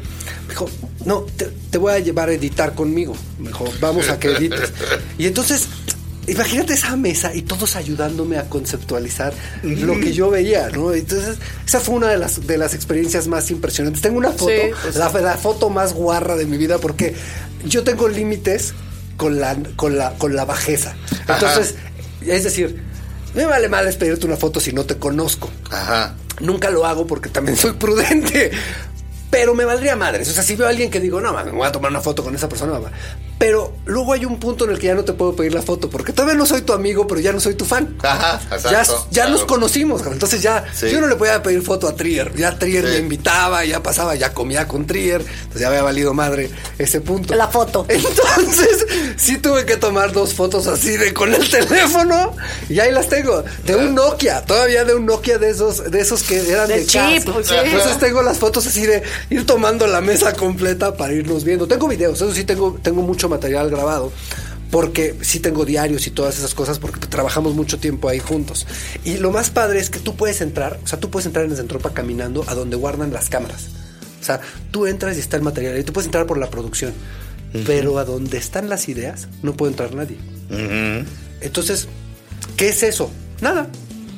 Me 0.47 0.49
dijo, 0.53 0.69
no, 1.05 1.21
te, 1.35 1.49
te 1.71 1.77
voy 1.77 1.93
a 1.93 1.99
llevar 1.99 2.29
a 2.29 2.33
editar 2.33 2.73
conmigo. 2.75 3.15
Me 3.39 3.47
dijo, 3.47 3.65
vamos 3.81 4.09
a 4.09 4.19
que 4.19 4.31
edites. 4.31 4.71
Y 5.17 5.25
entonces, 5.27 5.67
imagínate 6.27 6.73
esa 6.73 6.95
mesa 6.95 7.33
y 7.33 7.41
todos 7.41 7.75
ayudándome 7.75 8.37
a 8.37 8.49
conceptualizar 8.49 9.33
lo 9.63 9.99
que 9.99 10.13
yo 10.13 10.29
veía, 10.29 10.69
¿no? 10.69 10.93
Entonces, 10.93 11.37
esa 11.65 11.79
fue 11.79 11.95
una 11.95 12.07
de 12.07 12.17
las, 12.17 12.45
de 12.45 12.57
las 12.57 12.73
experiencias 12.73 13.27
más 13.27 13.51
impresionantes. 13.51 14.01
Tengo 14.01 14.17
una 14.17 14.31
foto, 14.31 14.51
Sí, 14.51 14.71
pues 14.81 14.95
la, 14.95 15.11
la 15.11 15.37
foto 15.37 15.69
más 15.69 15.93
guarra 15.93 16.35
de 16.35 16.45
mi 16.45 16.57
vida 16.57 16.77
porque 16.77 17.15
yo 17.65 17.83
tengo 17.83 18.07
límites 18.07 18.73
con 19.17 19.39
la, 19.39 19.57
con 19.75 19.97
la, 19.97 20.11
con 20.13 20.35
la 20.35 20.45
bajeza. 20.45 20.95
Entonces, 21.27 21.75
es 22.25 22.43
decir, 22.43 22.81
me 23.33 23.45
vale 23.45 23.69
mal 23.69 23.91
pedirte 23.93 24.25
una 24.25 24.37
foto 24.37 24.59
si 24.59 24.71
no 24.71 24.85
te 24.85 24.97
conozco. 24.97 25.49
Ajá. 25.69 26.15
Nunca 26.39 26.69
lo 26.69 26.85
hago 26.85 27.07
porque 27.07 27.29
también 27.29 27.57
soy 27.57 27.73
prudente. 27.73 28.51
Pero 29.29 29.53
me 29.53 29.65
valdría 29.65 29.95
madres. 29.95 30.29
O 30.29 30.31
sea, 30.31 30.43
si 30.43 30.55
veo 30.55 30.67
a 30.67 30.69
alguien 30.69 30.89
que 30.89 30.99
digo, 30.99 31.19
no, 31.19 31.33
me 31.43 31.51
voy 31.51 31.67
a 31.67 31.71
tomar 31.71 31.91
una 31.91 32.01
foto 32.01 32.23
con 32.23 32.33
esa 32.35 32.47
persona. 32.47 32.79
Mamá". 33.35 33.39
Pero 33.39 33.73
luego 33.85 34.13
hay 34.13 34.25
un 34.25 34.39
punto 34.39 34.65
en 34.65 34.71
el 34.71 34.79
que 34.79 34.87
ya 34.87 34.95
no 34.95 35.03
te 35.03 35.13
puedo 35.13 35.35
pedir 35.35 35.53
la 35.53 35.61
foto 35.61 35.89
porque 35.89 36.13
todavía 36.13 36.35
no 36.35 36.45
soy 36.45 36.61
tu 36.61 36.71
amigo, 36.73 37.05
pero 37.05 37.19
ya 37.21 37.33
no 37.33 37.39
soy 37.39 37.55
tu 37.55 37.65
fan. 37.65 37.95
Ajá, 38.01 38.39
exacto, 38.55 38.69
ya 38.71 38.83
ya 38.83 39.21
claro. 39.23 39.29
nos 39.31 39.43
conocimos, 39.43 40.01
entonces 40.09 40.41
ya 40.41 40.65
Sí. 40.73 40.89
yo 40.89 41.01
no 41.01 41.07
le 41.07 41.15
podía 41.15 41.43
pedir 41.43 41.61
foto 41.61 41.87
a 41.87 41.95
Trier. 41.95 42.33
Ya 42.35 42.57
Trier 42.57 42.85
Sí. 42.85 42.91
me 42.93 42.97
invitaba, 42.99 43.63
ya 43.65 43.83
pasaba, 43.83 44.15
ya 44.15 44.33
comía 44.33 44.67
con 44.67 44.87
Trier. 44.87 45.21
Entonces 45.21 45.61
ya 45.61 45.67
había 45.67 45.81
valido 45.83 46.13
madre 46.13 46.49
ese 46.77 47.01
punto. 47.01 47.35
La 47.35 47.47
foto. 47.49 47.85
Entonces, 47.89 48.85
sí 49.17 49.37
tuve 49.37 49.65
que 49.65 49.77
tomar 49.77 50.11
dos 50.13 50.33
fotos 50.33 50.67
así 50.67 50.95
de 50.97 51.13
con 51.13 51.33
el 51.33 51.49
teléfono 51.51 52.33
y 52.69 52.79
ahí 52.79 52.91
las 52.91 53.07
tengo. 53.09 53.43
De 53.65 53.75
un 53.75 53.93
Nokia, 53.95 54.45
todavía 54.45 54.83
de 54.85 54.95
un 54.95 55.05
Nokia 55.05 55.37
de 55.37 55.49
esos, 55.49 55.91
de 55.91 55.99
esos 55.99 56.23
que 56.23 56.37
eran 56.49 56.67
de, 56.67 56.77
De 56.79 56.85
chip, 56.85 57.01
casa. 57.01 57.33
pues, 57.33 57.47
sí. 57.47 57.55
Entonces 57.63 57.97
tengo 57.99 58.21
las 58.21 58.37
fotos 58.39 58.65
así 58.67 58.85
de 58.85 59.03
ir 59.29 59.45
tomando 59.45 59.87
la 59.87 60.01
mesa 60.01 60.33
completa 60.33 60.95
para 60.95 61.13
irnos 61.13 61.43
viendo. 61.43 61.67
Tengo 61.67 61.87
videos, 61.87 62.21
eso 62.21 62.33
sí 62.33 62.43
tengo, 62.45 62.77
tengo 62.81 63.01
mucho 63.01 63.24
material 63.29 63.69
grabado. 63.69 64.11
Porque 64.71 65.15
sí 65.21 65.39
tengo 65.39 65.63
diarios 65.63 66.05
y 66.07 66.09
todas 66.11 66.37
esas 66.37 66.53
cosas, 66.53 66.79
porque 66.79 66.99
trabajamos 67.07 67.53
mucho 67.53 67.79
tiempo 67.79 68.09
ahí 68.09 68.19
juntos. 68.19 68.65
Y 69.05 69.17
lo 69.17 69.31
más 69.31 69.49
padre 69.51 69.79
es 69.79 69.89
que 69.89 69.99
tú 69.99 70.15
puedes 70.15 70.41
entrar, 70.41 70.79
o 70.83 70.87
sea, 70.87 70.99
tú 70.99 71.09
puedes 71.09 71.25
entrar 71.27 71.45
en 71.45 71.51
el 71.51 71.57
Centropa 71.57 71.91
caminando 71.93 72.43
a 72.47 72.55
donde 72.55 72.75
guardan 72.75 73.13
las 73.13 73.29
cámaras. 73.29 73.67
O 74.19 74.23
sea, 74.25 74.41
tú 74.71 74.87
entras 74.87 75.15
y 75.17 75.19
está 75.19 75.37
el 75.37 75.43
material 75.43 75.77
y 75.77 75.83
tú 75.83 75.93
puedes 75.93 76.07
entrar 76.07 76.25
por 76.25 76.37
la 76.39 76.49
producción. 76.49 76.93
Pero 77.65 77.99
a 77.99 78.03
donde 78.05 78.37
están 78.37 78.67
las 78.67 78.89
ideas 78.89 79.27
no 79.43 79.53
puede 79.55 79.71
entrar 79.71 79.93
nadie. 79.95 80.17
Entonces, 81.41 81.87
¿qué 82.57 82.69
es 82.69 82.83
eso? 82.83 83.09
Nada. 83.41 83.67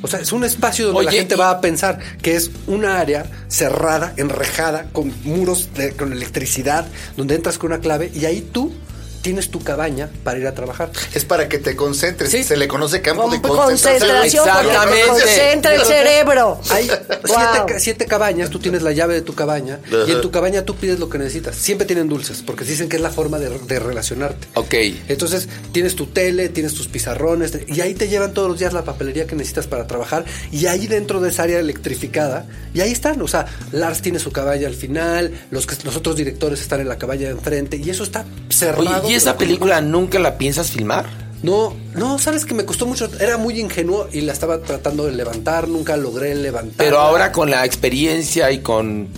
O 0.02 0.08
sea, 0.08 0.20
es 0.20 0.32
un 0.32 0.44
espacio 0.44 0.88
donde 0.88 1.04
la 1.06 1.12
gente 1.12 1.36
y- 1.36 1.38
va 1.38 1.50
a 1.52 1.60
pensar 1.62 2.00
que 2.22 2.36
es 2.36 2.52
una 2.68 3.00
área 3.00 3.26
cerrada, 3.48 4.14
enrejada, 4.18 4.90
con 4.92 5.12
muros, 5.24 5.70
de- 5.76 5.92
con 5.94 6.14
electricidad, 6.14 6.88
donde 7.16 7.36
entras 7.36 7.58
con 7.58 7.72
una 7.72 7.82
clave 7.82 8.12
y 8.14 8.26
ahí 8.26 8.42
tú 8.52 8.72
tienes 9.22 9.50
tu 9.52 9.62
cabaña 9.64 10.10
para 10.24 10.40
ir 10.40 10.48
a 10.48 10.54
trabajar. 10.54 10.92
Es 11.14 11.26
para 11.26 11.48
que 11.50 11.58
te 11.58 11.76
concentres. 11.76 12.32
Sí. 12.32 12.44
Se 12.44 12.58
le 12.58 12.68
conoce 12.68 13.02
campo 13.02 13.24
Con 13.24 13.32
de 13.32 13.42
concentración. 13.42 14.46
porque 14.46 14.68
Exactamente. 14.68 15.08
concentra 15.08 15.76
el 15.76 15.82
cerebro. 15.82 16.62
Hay 16.70 16.88
Wow. 16.88 16.98
siete, 17.26 17.74
ca- 17.74 17.80
siete 17.80 18.06
cabañas, 18.06 18.50
tú 18.50 18.60
tienes 18.60 18.82
la 18.82 18.92
llave 18.92 19.14
de 19.16 19.22
tu 19.22 19.34
cabaña 19.36 19.80
y 19.92 19.96
Ajá. 19.96 20.12
en 20.12 20.22
tu 20.22 20.32
cabaña 20.32 20.64
tú 20.64 20.76
pides 20.76 21.00
lo 21.00 21.10
que 21.10 21.18
necesitas. 21.18 21.56
Siempre 21.56 21.86
tienen 21.86 22.08
dulces, 22.08 22.42
porque 22.46 22.64
dicen 22.64 22.88
que 22.90 22.96
es 22.98 23.02
la 23.02 23.10
forma 23.10 23.40
de, 23.40 23.50
de 23.50 23.80
relacionarte. 23.80 24.48
Ok. 24.56 24.74
Entonces 25.08 25.48
tienes 25.72 25.96
tu 25.96 26.08
tele, 26.08 26.50
tienes 26.50 26.74
tus 26.74 26.88
pizarrones 26.88 27.54
y 27.68 27.82
ahí 27.82 27.94
te 27.94 28.08
llevan 28.08 28.34
todos 28.34 28.50
los 28.50 28.60
días 28.60 28.74
la 28.74 28.84
papelería 28.84 29.28
que 29.28 29.36
necesitas 29.36 29.68
para 29.68 29.88
trabajar 29.88 30.26
y 30.52 30.66
ahí 30.68 30.88
dentro 30.88 31.20
de 31.20 31.30
esa 31.30 31.44
área 31.44 31.60
electrificada 31.60 32.46
y 32.74 32.82
ahí 32.82 32.92
están, 32.92 33.22
o 33.22 33.28
sea, 33.28 33.46
Lars 33.72 34.02
tiene 34.02 34.20
su 34.20 34.32
cabaña 34.32 34.68
al 34.68 34.76
final, 34.76 35.32
los 35.52 35.66
que 35.66 35.76
los 35.84 35.96
otros 35.96 36.16
directores 36.16 36.62
están 36.62 36.80
en 36.82 36.88
la 36.90 36.98
cabaña 36.98 37.24
de 37.28 37.32
enfrente 37.32 37.78
y 37.78 37.90
eso 37.90 38.04
está 38.04 38.26
cerrado. 38.50 38.82
Oye, 39.04 39.14
¿y 39.14 39.16
esa 39.18 39.38
película 39.38 39.82
nunca 39.82 40.20
la 40.20 40.38
piensas 40.38 40.72
filmar? 40.72 41.06
No, 41.44 41.76
no, 41.96 42.18
sabes 42.18 42.46
que 42.46 42.54
me 42.54 42.66
costó 42.66 42.86
mucho, 42.86 43.10
era 43.20 43.38
muy 43.38 43.60
ingenuo 43.60 44.08
y 44.12 44.22
la 44.22 44.34
estaba 44.34 44.60
tratando 44.62 45.06
de 45.06 45.12
levantar, 45.12 45.68
nunca 45.68 45.96
logré 45.96 46.34
levantar. 46.36 46.78
Pero 46.78 47.00
ahora 47.00 47.32
con 47.32 47.52
la 47.52 47.64
experiencia 47.66 48.52
y 48.52 48.60
con... 48.60 49.10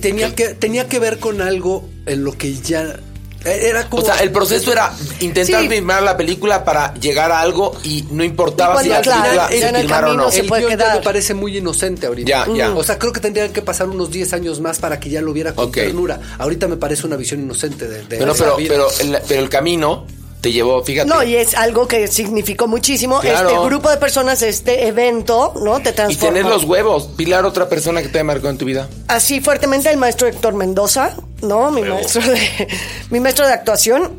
tenía 0.00 0.34
que 0.34 0.54
tenía 0.54 0.88
que 0.88 0.98
ver 1.00 1.18
con 1.18 1.40
algo 1.42 1.88
en 2.06 2.24
lo 2.24 2.32
que 2.32 2.54
ya 2.54 3.00
era 3.44 3.88
como 3.88 4.02
O 4.02 4.06
sea, 4.06 4.16
el 4.16 4.30
proceso 4.30 4.70
era 4.72 4.92
intentar 5.20 5.62
Sí. 5.62 5.68
filmar 5.68 6.02
la 6.02 6.16
película 6.16 6.64
para 6.64 6.92
llegar 6.94 7.32
a 7.32 7.40
algo 7.40 7.76
y 7.82 8.04
no 8.10 8.22
importaba 8.22 8.80
Y 8.80 8.84
si 8.84 8.90
la 8.90 9.00
claro, 9.00 9.48
película 9.48 10.10
o 10.10 10.14
no. 10.14 10.30
se 10.30 10.40
el 10.40 10.46
puede 10.46 10.66
quedar. 10.66 10.98
me 10.98 11.02
parece 11.02 11.34
muy 11.34 11.56
inocente 11.56 12.06
ahorita. 12.06 12.28
Ya, 12.28 12.46
ya. 12.54 12.70
O 12.74 12.82
sea, 12.84 12.98
creo 12.98 13.12
que 13.12 13.20
tendrían 13.20 13.52
que 13.52 13.62
pasar 13.62 13.88
unos 13.88 14.10
10 14.10 14.32
años 14.34 14.60
más 14.60 14.78
para 14.78 15.00
que 15.00 15.08
ya 15.10 15.20
lo 15.22 15.32
viera 15.32 15.54
con 15.54 15.70
ternura. 15.72 16.20
Ahorita 16.38 16.68
me 16.68 16.76
parece 16.76 17.06
una 17.06 17.16
visión 17.16 17.40
inocente 17.40 17.88
de, 17.88 17.98
de 18.02 18.18
Pero, 18.18 18.32
esa 18.32 18.44
pero, 18.44 18.56
vida. 18.56 18.68
pero, 18.74 18.88
el, 19.00 19.18
pero 19.26 19.40
el 19.40 19.48
camino 19.48 20.04
te 20.40 20.52
llevó, 20.52 20.82
fíjate. 20.82 21.08
No, 21.08 21.22
y 21.22 21.36
es 21.36 21.54
algo 21.54 21.86
que 21.86 22.08
significó 22.08 22.66
muchísimo. 22.66 23.20
Claro. 23.20 23.50
Este 23.50 23.64
grupo 23.66 23.90
de 23.90 23.96
personas, 23.98 24.42
este 24.42 24.86
evento, 24.86 25.52
¿no? 25.62 25.80
Te 25.80 25.90
y 25.90 25.92
transformó. 25.92 26.34
tener 26.34 26.50
los 26.50 26.64
huevos. 26.64 27.08
Pilar, 27.16 27.44
otra 27.44 27.68
persona 27.68 28.02
que 28.02 28.08
te 28.08 28.22
marcado 28.24 28.50
en 28.50 28.58
tu 28.58 28.64
vida. 28.64 28.88
Así 29.08 29.40
fuertemente 29.40 29.90
el 29.90 29.96
maestro 29.96 30.28
Héctor 30.28 30.54
Mendoza, 30.54 31.16
¿no? 31.42 31.70
Mi 31.70 31.82
maestro 31.82 32.22
de, 32.22 32.68
mi 33.10 33.20
maestro 33.20 33.46
de 33.46 33.52
actuación, 33.52 34.12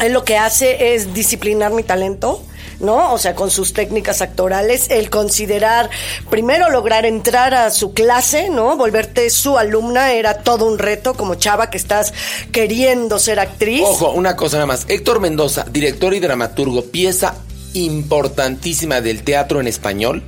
él 0.00 0.12
lo 0.12 0.24
que 0.24 0.36
hace 0.36 0.94
es 0.94 1.14
disciplinar 1.14 1.72
mi 1.72 1.82
talento. 1.82 2.42
¿No? 2.80 3.12
O 3.12 3.18
sea, 3.18 3.34
con 3.34 3.50
sus 3.50 3.72
técnicas 3.72 4.22
actorales, 4.22 4.86
el 4.90 5.10
considerar, 5.10 5.90
primero 6.28 6.70
lograr 6.70 7.06
entrar 7.06 7.54
a 7.54 7.70
su 7.70 7.92
clase, 7.92 8.50
¿no? 8.50 8.76
Volverte 8.76 9.30
su 9.30 9.58
alumna 9.58 10.12
era 10.12 10.42
todo 10.42 10.66
un 10.66 10.78
reto 10.78 11.14
como 11.14 11.34
chava 11.34 11.70
que 11.70 11.76
estás 11.76 12.12
queriendo 12.52 13.18
ser 13.18 13.38
actriz. 13.40 13.82
Ojo, 13.84 14.12
una 14.12 14.36
cosa 14.36 14.56
nada 14.56 14.66
más. 14.66 14.86
Héctor 14.88 15.20
Mendoza, 15.20 15.66
director 15.70 16.14
y 16.14 16.20
dramaturgo, 16.20 16.84
pieza 16.84 17.34
importantísima 17.74 19.00
del 19.00 19.22
teatro 19.22 19.60
en 19.60 19.68
español, 19.68 20.22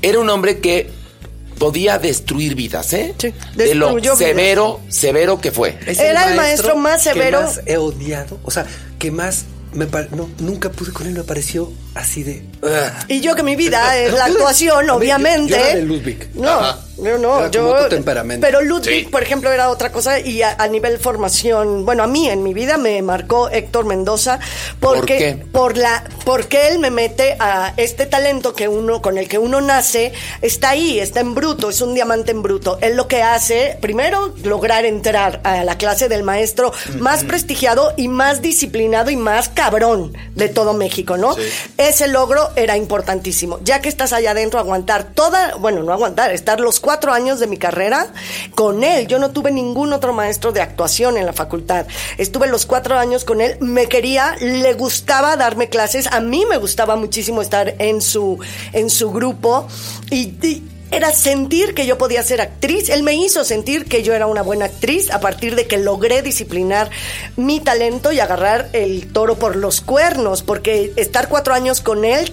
era 0.00 0.18
un 0.18 0.28
hombre 0.30 0.58
que 0.58 0.90
podía 1.58 1.98
destruir 1.98 2.56
vidas, 2.56 2.92
¿eh? 2.92 3.14
Sí, 3.18 3.32
de 3.54 3.74
lo 3.74 3.94
vidas. 3.94 4.18
severo, 4.18 4.80
severo 4.88 5.40
que 5.40 5.52
fue. 5.52 5.78
Es 5.86 6.00
Era 6.00 6.30
el 6.30 6.36
maestro 6.36 6.76
más 6.76 7.04
que 7.04 7.12
severo. 7.12 7.42
más 7.42 7.60
he 7.66 7.76
odiado. 7.76 8.38
O 8.42 8.50
sea, 8.50 8.66
que 8.98 9.10
más 9.12 9.44
me 9.72 9.86
no, 10.10 10.28
nunca 10.38 10.70
pude 10.70 10.92
con 10.92 11.06
él, 11.06 11.14
me 11.14 11.22
pareció 11.22 11.72
así 11.94 12.22
de. 12.22 12.42
"Ugh". 12.62 12.70
Y 13.08 13.20
yo 13.20 13.34
que 13.34 13.42
mi 13.42 13.56
vida 13.56 13.96
es 13.98 14.12
la 14.12 14.26
actuación, 14.26 14.86
Yo- 14.86 14.96
obviamente. 14.96 15.50
yo 15.50 15.56
era 15.56 15.74
de 15.76 15.82
Ludwig. 15.82 16.28
No, 16.34 16.50
Ajá. 16.50 16.78
yo 16.98 17.18
no, 17.18 17.38
Era 17.40 17.50
yo. 17.50 17.62
como 17.62 17.74
otro 17.74 17.88
temperamento. 17.88 18.46
Pero 18.46 18.62
Ludwig, 18.62 19.04
Sí. 19.04 19.08
por 19.10 19.22
ejemplo, 19.22 19.50
era 19.50 19.68
otra 19.70 19.90
cosa 19.92 20.18
y 20.20 20.42
a, 20.42 20.54
a 20.58 20.68
nivel 20.68 20.98
formación, 20.98 21.84
bueno, 21.84 22.02
a 22.02 22.06
mí 22.06 22.28
en 22.28 22.42
mi 22.42 22.54
vida 22.54 22.76
me 22.76 23.00
marcó 23.02 23.48
Héctor 23.48 23.84
Mendoza 23.86 24.38
porque 24.80 24.98
¿Por 25.00 25.06
qué? 25.06 25.46
por 25.52 25.76
la 25.76 26.04
porque 26.24 26.68
él 26.68 26.78
me 26.78 26.90
mete 26.90 27.36
a 27.40 27.74
este 27.76 28.06
talento 28.06 28.54
que 28.54 28.68
uno 28.68 29.02
con 29.02 29.18
el 29.18 29.28
que 29.28 29.38
uno 29.38 29.60
nace 29.60 30.12
está 30.40 30.70
ahí, 30.70 31.00
está 31.00 31.20
en 31.20 31.34
bruto, 31.34 31.70
es 31.70 31.80
un 31.80 31.94
diamante 31.94 32.30
en 32.30 32.42
bruto. 32.42 32.78
Él 32.80 32.96
lo 32.96 33.08
que 33.08 33.22
hace, 33.22 33.76
primero 33.80 34.32
lograr 34.44 34.84
entrar 34.84 35.40
a 35.44 35.64
la 35.64 35.76
clase 35.78 36.08
del 36.08 36.22
maestro 36.22 36.72
más 37.00 37.24
prestigiado 37.24 37.92
y 37.96 38.06
más 38.08 38.40
disciplinado 38.42 39.10
y 39.10 39.16
más 39.16 39.48
cabrón 39.48 40.16
de 40.36 40.48
todo 40.48 40.74
México, 40.74 41.16
¿no? 41.16 41.34
Ese 41.88 42.06
logro 42.06 42.50
era 42.54 42.76
importantísimo. 42.76 43.58
Ya 43.64 43.80
que 43.80 43.88
estás 43.88 44.12
allá 44.12 44.30
adentro, 44.30 44.60
aguantar 44.60 45.02
toda, 45.14 45.56
bueno, 45.56 45.82
no 45.82 45.92
aguantar, 45.92 46.30
estar 46.30 46.60
los 46.60 46.78
cuatro 46.78 47.12
años 47.12 47.40
de 47.40 47.48
mi 47.48 47.56
carrera 47.56 48.06
con 48.54 48.84
él. 48.84 49.08
Yo 49.08 49.18
no 49.18 49.32
tuve 49.32 49.50
ningún 49.50 49.92
otro 49.92 50.12
maestro 50.12 50.52
de 50.52 50.60
actuación 50.60 51.16
en 51.16 51.26
la 51.26 51.32
facultad. 51.32 51.86
Estuve 52.18 52.46
los 52.46 52.66
cuatro 52.66 52.96
años 52.96 53.24
con 53.24 53.40
él, 53.40 53.56
me 53.58 53.88
quería, 53.88 54.36
le 54.40 54.74
gustaba 54.74 55.36
darme 55.36 55.68
clases, 55.68 56.06
a 56.06 56.20
mí 56.20 56.44
me 56.48 56.56
gustaba 56.58 56.94
muchísimo 56.94 57.42
estar 57.42 57.74
en 57.80 58.00
su, 58.00 58.38
en 58.72 58.88
su 58.88 59.10
grupo 59.10 59.66
y- 60.08 60.34
y 60.46 60.62
era 60.92 61.10
sentir 61.10 61.74
que 61.74 61.86
yo 61.86 61.98
podía 61.98 62.22
ser 62.22 62.40
actriz. 62.40 62.90
Él 62.90 63.02
me 63.02 63.14
hizo 63.14 63.44
sentir 63.44 63.86
que 63.86 64.02
yo 64.02 64.14
era 64.14 64.26
una 64.26 64.42
buena 64.42 64.66
actriz 64.66 65.10
a 65.10 65.20
partir 65.20 65.56
de 65.56 65.66
que 65.66 65.78
logré 65.78 66.22
disciplinar 66.22 66.90
mi 67.36 67.60
talento 67.60 68.12
y 68.12 68.20
agarrar 68.20 68.68
el 68.74 69.10
toro 69.10 69.36
por 69.36 69.56
los 69.56 69.80
cuernos, 69.80 70.42
porque 70.42 70.92
estar 70.96 71.28
cuatro 71.28 71.54
años 71.54 71.80
con 71.80 72.04
él 72.04 72.32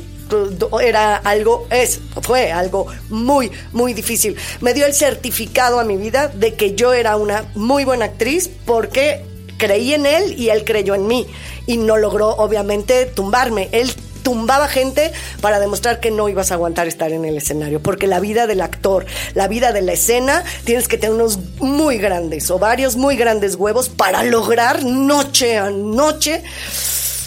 era 0.84 1.16
algo, 1.16 1.68
es, 1.72 2.00
fue 2.22 2.52
algo 2.52 2.86
muy, 3.10 3.52
muy 3.72 3.94
difícil. 3.94 4.36
Me 4.62 4.74
dio 4.74 4.86
el 4.86 4.94
certificado 4.94 5.80
a 5.80 5.84
mi 5.86 5.98
vida 5.98 6.28
de 6.28 6.54
que 6.54 6.76
yo 6.76 6.94
era 6.94 7.16
una 7.16 7.50
muy 7.56 7.86
buena 7.86 8.06
actriz 8.06 8.50
porque 8.66 9.26
creí 9.58 9.94
en 9.94 10.06
él 10.06 10.36
y 10.38 10.50
él 10.50 10.66
creyó 10.66 10.96
en 10.96 11.08
mí. 11.08 11.26
Y 11.66 11.78
no 11.78 11.98
logró, 11.98 12.30
obviamente, 12.30 13.06
tumbarme. 13.06 13.70
Él 13.72 13.92
tumbaba 14.24 14.68
gente 14.68 15.12
para 15.42 15.60
demostrar 15.60 16.00
que 16.00 16.12
no 16.12 16.30
ibas 16.30 16.52
a 16.52 16.56
aguantar 16.56 16.88
estar 16.88 17.12
en 17.12 17.26
el 17.26 17.38
escenario, 17.38 17.82
porque 17.82 18.08
la 18.08 18.20
vida 18.20 18.48
del 18.48 18.62
actor, 18.62 19.06
la 19.34 19.48
vida 19.48 19.72
de 19.72 19.82
la 19.82 19.94
escena, 19.94 20.44
tienes 20.64 20.88
que 20.88 20.98
tener 20.98 21.16
unos 21.16 21.40
muy 21.58 21.98
grandes 21.98 22.50
o 22.52 22.60
varios 22.60 22.96
muy 22.96 23.16
grandes 23.16 23.56
huevos 23.56 23.90
para 23.90 24.24
lograr 24.24 24.84
noche 24.84 25.58
a 25.58 25.70
noche 25.70 26.44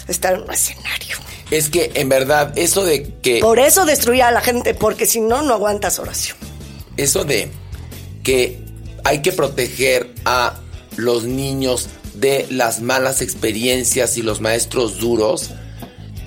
estar 0.07 0.33
en 0.33 0.41
un 0.41 0.51
escenario. 0.51 1.17
Es 1.51 1.69
que 1.69 1.91
en 1.95 2.09
verdad, 2.09 2.53
eso 2.55 2.83
de 2.83 3.13
que. 3.21 3.39
Por 3.39 3.59
eso 3.59 3.85
destruía 3.85 4.29
a 4.29 4.31
la 4.31 4.41
gente, 4.41 4.73
porque 4.73 5.05
si 5.05 5.21
no, 5.21 5.41
no 5.41 5.53
aguantas 5.53 5.99
oración. 5.99 6.37
eso 6.97 7.23
de 7.25 7.51
que 8.23 8.59
hay 9.03 9.21
que 9.21 9.31
proteger 9.31 10.13
a 10.25 10.55
los 10.95 11.25
niños 11.25 11.89
de 12.13 12.47
las 12.49 12.81
malas 12.81 13.21
experiencias 13.21 14.17
y 14.17 14.21
los 14.21 14.39
maestros 14.39 14.99
duros, 14.99 15.51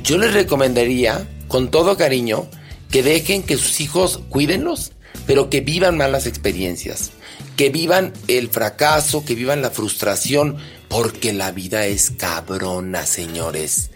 yo 0.07 0.19
les 0.19 0.33
recomendaría, 0.33 1.27
con 1.49 1.73
todo 1.73 1.97
cariño, 1.97 2.47
que 2.93 3.03
dejen 3.03 3.43
que 3.43 3.57
sus 3.57 3.81
hijos 3.81 4.21
cuídenlos, 4.29 4.93
pero 5.27 5.51
que 5.51 5.61
vivan 5.61 5.97
malas 5.97 6.29
experiencias, 6.29 7.11
que 7.57 7.71
vivan 7.71 8.13
el 8.29 8.49
fracaso, 8.49 9.25
que 9.25 9.35
vivan 9.35 9.63
la 9.63 9.71
frustración, 9.71 10.59
porque 10.87 11.33
la 11.33 11.51
vida 11.51 11.87
es 11.87 12.13
cabrona, 12.13 13.05
señores. 13.05 13.91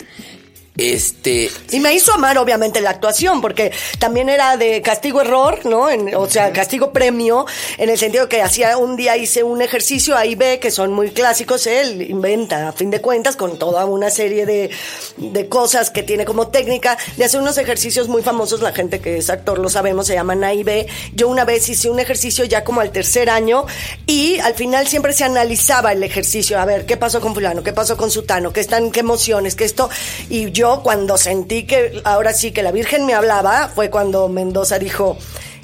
Este, 0.81 1.51
Y 1.73 1.79
me 1.81 1.93
hizo 1.93 2.11
amar, 2.15 2.39
obviamente, 2.39 2.81
la 2.81 2.89
actuación, 2.89 3.43
porque 3.43 3.71
también 3.99 4.31
era 4.31 4.57
de 4.57 4.81
castigo-error, 4.81 5.67
¿no? 5.67 5.91
En- 5.91 6.15
o 6.15 6.27
sea, 6.29 6.53
castigo-premio, 6.53 7.45
en 7.77 7.91
el 7.91 7.99
sentido 7.99 8.31
que 8.31 8.41
hacía 8.41 8.79
un 8.79 8.97
día 8.97 9.15
hice 9.19 9.43
un 9.43 9.61
ejercicio 9.61 10.17
A 10.17 10.25
y 10.25 10.37
B, 10.37 10.59
que 10.59 10.71
son 10.71 10.93
muy 10.93 11.11
clásicos, 11.11 11.67
él 11.67 12.01
inventa, 12.09 12.69
a 12.69 12.73
fin 12.73 12.91
de 12.91 13.03
cuentas, 13.03 13.37
con 13.37 13.59
toda 13.59 13.85
una 13.85 14.09
serie 14.09 14.47
de, 14.47 14.71
de 15.19 15.49
cosas 15.51 15.91
que 15.91 16.03
tiene 16.03 16.25
como 16.25 16.49
técnica, 16.49 16.97
de 17.19 17.25
hacer 17.27 17.43
unos 17.43 17.59
ejercicios 17.59 18.09
muy 18.09 18.23
famosos, 18.23 18.63
la 18.63 18.73
gente 18.73 19.01
que 19.01 19.19
es 19.19 19.29
actor 19.29 19.59
lo 19.59 19.69
sabemos, 19.69 20.07
se 20.07 20.15
llaman 20.15 20.43
A 20.45 20.55
y 20.55 20.63
B. 20.63 20.87
Yo 21.13 21.29
una 21.29 21.45
vez 21.45 21.69
hice 21.69 21.91
un 21.91 22.01
ejercicio 22.01 22.47
ya 22.47 22.65
como 22.65 22.81
al 22.81 22.91
tercer 22.91 23.29
año, 23.29 23.67
y 24.07 24.39
al 24.39 24.55
final 24.55 24.89
siempre 24.89 25.13
se 25.13 25.25
analizaba 25.25 25.93
el 25.93 26.03
ejercicio, 26.03 26.59
a 26.59 26.65
ver, 26.65 26.87
¿qué 26.87 26.97
pasó 26.97 27.21
con 27.21 27.35
fulano? 27.35 27.63
¿Qué 27.63 27.75
pasó 27.75 27.99
con 27.99 28.11
sutano? 28.11 28.51
¿Qué 28.55 28.61
están, 28.61 28.91
qué 28.91 29.01
emociones? 29.01 29.55
¿Qué 29.55 29.65
esto? 29.65 29.91
Y 30.31 30.51
yo 30.53 30.70
cuando 30.79 31.19
sentí 31.19 31.65
que 31.67 32.01
ahora 32.05 32.33
sí 32.33 32.53
que 32.53 32.63
la 32.63 32.73
Virgen 32.73 33.05
me 33.07 33.15
hablaba, 33.15 33.69
fue 33.75 33.91
cuando 33.91 34.29
Mendoza 34.29 34.79
dijo, 34.79 35.19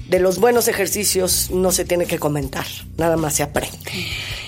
de 0.09 0.21
los 0.21 0.39
buenos 0.39 0.69
ejercicios 0.69 1.51
no 1.51 1.73
se 1.73 1.85
tiene 1.85 2.07
que 2.07 2.19
comentar, 2.19 2.67
nada 2.97 3.17
más 3.17 3.35
se 3.35 3.43
aprende. 3.43 3.79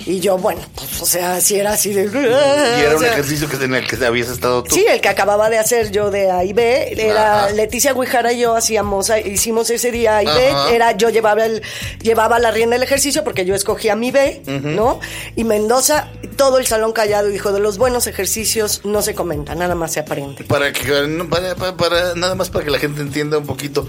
Y 0.09 0.21
yo, 0.21 0.39
bueno, 0.39 0.63
pues, 0.75 1.03
o 1.03 1.05
sea, 1.05 1.39
si 1.43 1.57
era 1.57 1.73
así 1.75 1.93
de... 1.93 2.05
Y 2.05 2.81
era 2.81 2.93
o 2.93 2.95
un 2.95 3.01
sea, 3.01 3.13
ejercicio 3.13 3.47
que 3.47 3.63
en 3.63 3.75
el 3.75 3.87
que 3.87 4.03
habías 4.07 4.29
estado 4.31 4.63
tú. 4.63 4.75
Sí, 4.75 4.87
el 4.89 5.03
que 5.03 5.09
acababa 5.11 5.51
de 5.51 5.59
hacer 5.59 5.91
yo 5.91 6.11
de 6.11 6.31
A 6.31 6.45
y 6.45 6.55
B, 6.55 6.95
era 6.97 7.45
Ajá. 7.45 7.51
Leticia 7.51 7.93
Guijara 7.93 8.33
y 8.33 8.41
yo 8.41 8.57
hacíamos, 8.57 9.13
hicimos 9.27 9.69
ese 9.69 9.91
día 9.91 10.17
A 10.17 10.23
y 10.23 10.27
B, 10.27 10.53
era 10.75 10.93
yo 10.97 11.11
llevaba 11.11 11.45
el, 11.45 11.63
llevaba 12.01 12.39
la 12.39 12.51
rienda 12.51 12.77
del 12.77 12.85
ejercicio 12.85 13.23
porque 13.23 13.45
yo 13.45 13.55
escogía 13.55 13.97
mi 13.97 14.11
B, 14.11 14.41
¿no? 14.47 14.99
Y 15.37 15.45
Mendoza, 15.45 16.09
todo 16.37 16.57
el 16.57 16.67
salón 16.67 16.93
callado, 16.93 17.29
dijo, 17.29 17.53
de 17.53 17.61
los 17.61 17.77
buenos 17.77 18.07
ejercicios 18.07 18.81
no 18.85 19.03
se 19.03 19.15
comenta, 19.15 19.55
nada 19.55 19.75
más 19.75 19.93
se 19.93 20.01
aprende. 20.01 20.45
Para 20.45 20.73
que 20.73 20.91
para, 21.29 21.55
para- 21.55 21.77
para- 21.77 22.15
nada 22.15 22.35
más 22.35 22.49
para 22.49 22.65
que 22.65 22.71
la 22.71 22.79
gente 22.79 23.03
entienda 23.03 23.37
un 23.37 23.45
poquito. 23.47 23.87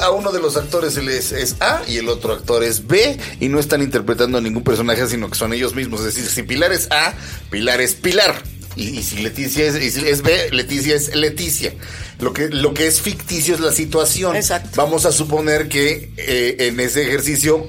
A 0.00 0.10
uno 0.10 0.32
de 0.32 0.40
los 0.40 0.56
actores 0.56 0.96
es, 0.96 1.30
es 1.30 1.54
A 1.60 1.82
y 1.86 1.98
el 1.98 2.08
otro 2.08 2.32
actor 2.32 2.64
es 2.64 2.88
B 2.88 3.16
y 3.38 3.48
no 3.48 3.60
están 3.60 3.82
interpretando 3.82 4.36
a 4.38 4.40
ningún 4.40 4.64
personaje, 4.64 5.06
sino 5.06 5.28
que 5.30 5.36
son 5.36 5.52
ellos 5.52 5.59
mismos. 5.74 6.00
Es 6.00 6.14
decir, 6.14 6.28
si 6.30 6.42
Pilar 6.42 6.72
es 6.72 6.88
A, 6.90 7.14
Pilar 7.50 7.80
es 7.80 7.94
Pilar. 7.94 8.42
Y, 8.76 8.98
y 8.98 9.02
si 9.02 9.18
Leticia 9.18 9.66
es, 9.66 9.76
y 9.82 9.90
si 9.90 10.06
es 10.08 10.22
B, 10.22 10.50
Leticia 10.52 10.94
es 10.94 11.14
Leticia. 11.14 11.72
Lo 12.20 12.32
que, 12.32 12.48
lo 12.48 12.72
que 12.74 12.86
es 12.86 13.00
ficticio 13.00 13.54
es 13.54 13.60
la 13.60 13.72
situación. 13.72 14.36
Exacto. 14.36 14.70
Vamos 14.76 15.06
a 15.06 15.12
suponer 15.12 15.68
que 15.68 16.12
eh, 16.16 16.56
en 16.68 16.78
ese 16.80 17.02
ejercicio 17.02 17.66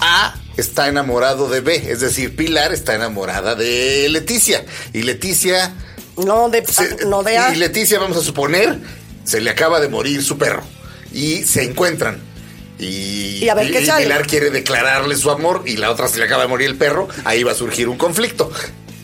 A 0.00 0.34
está 0.56 0.88
enamorado 0.88 1.48
de 1.48 1.60
B, 1.60 1.76
es 1.90 2.00
decir, 2.00 2.34
Pilar 2.34 2.72
está 2.72 2.94
enamorada 2.94 3.54
de 3.54 4.08
Leticia. 4.08 4.64
Y 4.92 5.02
Leticia 5.02 5.72
No 6.16 6.48
de, 6.48 6.64
se- 6.66 7.04
no 7.06 7.22
de 7.22 7.38
A. 7.38 7.52
Y 7.52 7.56
Leticia, 7.56 7.98
vamos 7.98 8.16
a 8.16 8.22
suponer, 8.22 8.78
se 9.24 9.40
le 9.40 9.50
acaba 9.50 9.80
de 9.80 9.88
morir 9.88 10.22
su 10.22 10.38
perro. 10.38 10.62
Y 11.12 11.42
se 11.44 11.62
encuentran. 11.64 12.20
Y, 12.78 13.44
Y 13.44 13.48
a 13.48 13.54
ver 13.54 13.70
qué 13.70 13.84
sale. 13.84 14.04
Pilar 14.04 14.26
quiere 14.26 14.50
declararle 14.50 15.16
su 15.16 15.30
amor 15.30 15.62
y 15.66 15.76
la 15.76 15.90
otra 15.90 16.08
se 16.08 16.18
le 16.18 16.24
acaba 16.24 16.42
de 16.42 16.48
morir 16.48 16.68
el 16.68 16.76
perro. 16.76 17.08
Ahí 17.24 17.42
va 17.42 17.52
a 17.52 17.54
surgir 17.54 17.88
un 17.88 17.96
conflicto. 17.96 18.50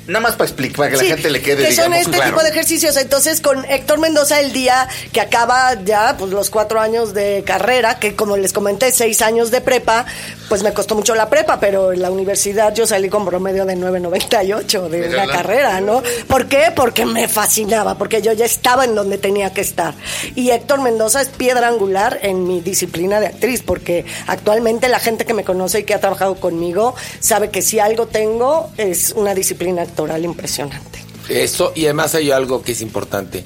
Nada 0.06 0.20
más 0.20 0.32
para 0.32 0.44
explicar, 0.48 0.76
para 0.76 0.90
que 0.90 0.96
Sí, 0.98 1.08
la 1.08 1.14
gente 1.14 1.30
le 1.30 1.40
quede, 1.40 1.66
que 1.66 1.72
son 1.74 1.86
digamos, 1.86 1.98
este 1.98 2.10
claro. 2.12 2.30
tipo 2.30 2.42
de 2.42 2.50
ejercicios. 2.50 2.96
Entonces, 2.96 3.40
con 3.40 3.64
Héctor 3.64 3.98
Mendoza, 3.98 4.40
el 4.40 4.52
día 4.52 4.86
que 5.12 5.20
acaba 5.20 5.74
ya, 5.82 6.16
pues 6.18 6.30
los 6.30 6.50
cuatro 6.50 6.80
años 6.80 7.14
de 7.14 7.42
carrera, 7.46 7.98
que 7.98 8.14
como 8.14 8.36
les 8.36 8.52
comenté, 8.52 8.92
seis 8.92 9.22
años 9.22 9.50
de 9.50 9.60
prepa, 9.60 10.04
pues 10.48 10.62
me 10.62 10.72
costó 10.72 10.94
mucho 10.94 11.14
la 11.14 11.28
prepa, 11.30 11.58
pero 11.58 11.92
en 11.92 12.02
la 12.02 12.10
universidad 12.10 12.74
yo 12.74 12.86
salí 12.86 13.08
con 13.08 13.24
promedio 13.24 13.64
de 13.64 13.76
9.98 13.76 14.88
de 14.88 15.08
una 15.08 15.26
carrera, 15.26 15.80
¿no? 15.80 16.02
¿Por 16.28 16.46
qué? 16.46 16.72
Porque 16.74 17.06
me 17.06 17.28
fascinaba, 17.28 17.96
porque 17.96 18.20
yo 18.20 18.32
ya 18.32 18.44
estaba 18.44 18.84
en 18.84 18.94
donde 18.94 19.18
tenía 19.18 19.52
que 19.52 19.62
estar. 19.62 19.94
Y 20.34 20.50
Héctor 20.50 20.82
Mendoza 20.82 21.22
es 21.22 21.28
piedra 21.28 21.68
angular 21.68 22.18
en 22.22 22.46
mi 22.46 22.60
disciplina 22.60 23.20
de 23.20 23.26
actriz, 23.28 23.62
porque 23.62 24.04
actualmente 24.26 24.88
la 24.88 24.98
gente 24.98 25.24
que 25.24 25.34
me 25.34 25.44
conoce 25.44 25.80
y 25.80 25.84
que 25.84 25.94
ha 25.94 26.00
trabajado 26.00 26.34
conmigo 26.34 26.94
sabe 27.20 27.50
que 27.50 27.62
si 27.62 27.78
algo 27.78 28.06
tengo 28.06 28.70
es 28.76 29.12
una 29.12 29.34
disciplina 29.34 29.82
impresionante. 30.24 31.00
Eso, 31.28 31.72
y 31.74 31.84
además 31.84 32.14
hay 32.14 32.30
algo 32.30 32.62
que 32.62 32.72
es 32.72 32.80
importante. 32.80 33.44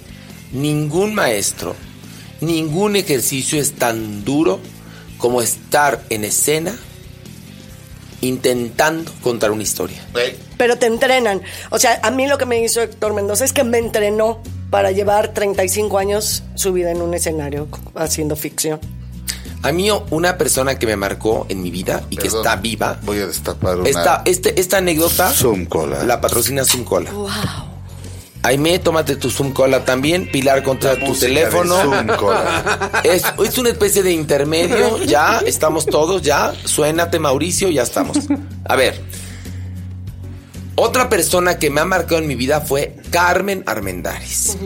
Ningún 0.52 1.14
maestro, 1.14 1.74
ningún 2.40 2.96
ejercicio 2.96 3.60
es 3.60 3.74
tan 3.74 4.24
duro 4.24 4.60
como 5.18 5.42
estar 5.42 6.02
en 6.10 6.24
escena 6.24 6.76
intentando 8.20 9.12
contar 9.22 9.50
una 9.50 9.62
historia. 9.62 10.04
Pero 10.56 10.76
te 10.76 10.86
entrenan. 10.86 11.42
O 11.70 11.78
sea, 11.78 12.00
a 12.02 12.10
mí 12.10 12.26
lo 12.26 12.38
que 12.38 12.46
me 12.46 12.62
hizo 12.62 12.82
Héctor 12.82 13.14
Mendoza 13.14 13.44
es 13.44 13.52
que 13.52 13.64
me 13.64 13.78
entrenó 13.78 14.40
para 14.70 14.90
llevar 14.90 15.32
35 15.32 15.98
años 15.98 16.42
su 16.54 16.72
vida 16.72 16.90
en 16.90 17.00
un 17.00 17.14
escenario 17.14 17.68
haciendo 17.94 18.36
ficción. 18.36 18.80
A 19.62 19.72
mí 19.72 19.88
una 20.10 20.38
persona 20.38 20.78
que 20.78 20.86
me 20.86 20.96
marcó 20.96 21.46
en 21.48 21.62
mi 21.62 21.70
vida 21.70 22.04
y 22.10 22.16
que 22.16 22.28
está 22.28 22.56
viva. 22.56 22.98
Voy 23.02 23.18
a 23.18 23.26
destapar 23.26 23.78
una 23.78 23.88
Esta, 23.88 24.22
este, 24.24 24.60
esta 24.60 24.78
anécdota 24.78 25.30
Zoom 25.32 25.66
Cola. 25.66 26.04
la 26.04 26.20
patrocina 26.20 26.64
Zoom 26.64 26.84
Cola. 26.84 27.10
Aime, 28.42 28.78
tómate 28.78 29.16
tu 29.16 29.30
Zoom 29.30 29.52
Cola 29.52 29.84
también. 29.84 30.30
Pilar, 30.30 30.62
contra 30.62 30.96
tu 30.98 31.12
teléfono. 31.14 31.74
Zoom 31.82 32.06
Cola. 32.16 32.90
Es, 33.04 33.24
es 33.44 33.58
una 33.58 33.70
especie 33.70 34.02
de 34.02 34.12
intermedio. 34.12 35.02
Ya 35.04 35.40
estamos 35.44 35.86
todos, 35.86 36.22
ya. 36.22 36.54
Suénate, 36.64 37.18
Mauricio, 37.18 37.68
ya 37.68 37.82
estamos. 37.82 38.18
A 38.64 38.76
ver. 38.76 39.02
Otra 40.76 41.08
persona 41.08 41.58
que 41.58 41.70
me 41.70 41.80
ha 41.80 41.84
marcado 41.84 42.18
en 42.18 42.28
mi 42.28 42.36
vida 42.36 42.60
fue 42.60 42.94
Carmen 43.10 43.64
Armendáriz. 43.66 44.56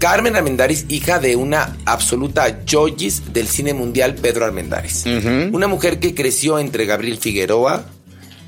Carmen 0.00 0.34
Armendáriz, 0.34 0.86
hija 0.88 1.18
de 1.18 1.36
una 1.36 1.76
absoluta 1.84 2.62
joyis 2.66 3.34
del 3.34 3.46
cine 3.46 3.74
mundial, 3.74 4.14
Pedro 4.14 4.46
Armendáriz. 4.46 5.04
Una 5.52 5.68
mujer 5.68 6.00
que 6.00 6.14
creció 6.14 6.58
entre 6.58 6.86
Gabriel 6.86 7.18
Figueroa, 7.18 7.84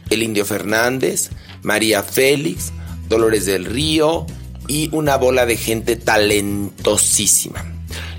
el 0.09 0.22
Indio 0.22 0.46
Fernández, 0.46 1.28
María 1.62 2.03
Félix, 2.03 2.72
Dolores 3.07 3.44
del 3.44 3.66
Río 3.66 4.24
y 4.66 4.88
una 4.92 5.18
bola 5.18 5.44
de 5.44 5.59
gente 5.59 5.96
talentosísima. 5.96 7.62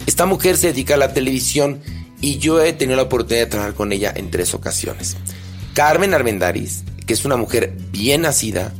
Esta 0.06 0.28
mujer 0.28 0.56
se 0.56 0.68
dedica 0.68 0.94
a 0.94 0.98
la 0.98 1.14
televisión 1.14 1.82
y 2.22 2.38
yo 2.38 2.62
he 2.62 2.72
tenido 2.74 2.98
la 2.98 3.04
oportunidad 3.04 3.46
de 3.46 3.50
trabajar 3.50 3.74
con 3.74 3.92
ella 3.94 4.14
en 4.16 4.30
tres 4.30 4.54
ocasiones. 4.54 5.18
Carmen 5.74 6.14
Armendáriz, 6.14 6.84
que 7.08 7.14
es 7.14 7.26
una 7.26 7.38
mujer 7.38 7.74
bien 7.92 8.22
nacida, 8.22 8.72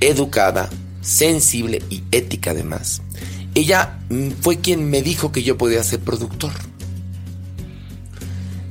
educada, 0.00 0.68
sensible 1.00 1.82
y 1.88 2.02
ética 2.12 2.50
además. 2.50 3.00
Ella 3.54 3.98
mm, 4.10 4.30
fue 4.40 4.58
quien 4.58 4.90
me 4.90 5.02
dijo 5.02 5.32
que 5.32 5.42
yo 5.42 5.56
podía 5.56 5.82
ser 5.82 6.00
productor. 6.00 6.52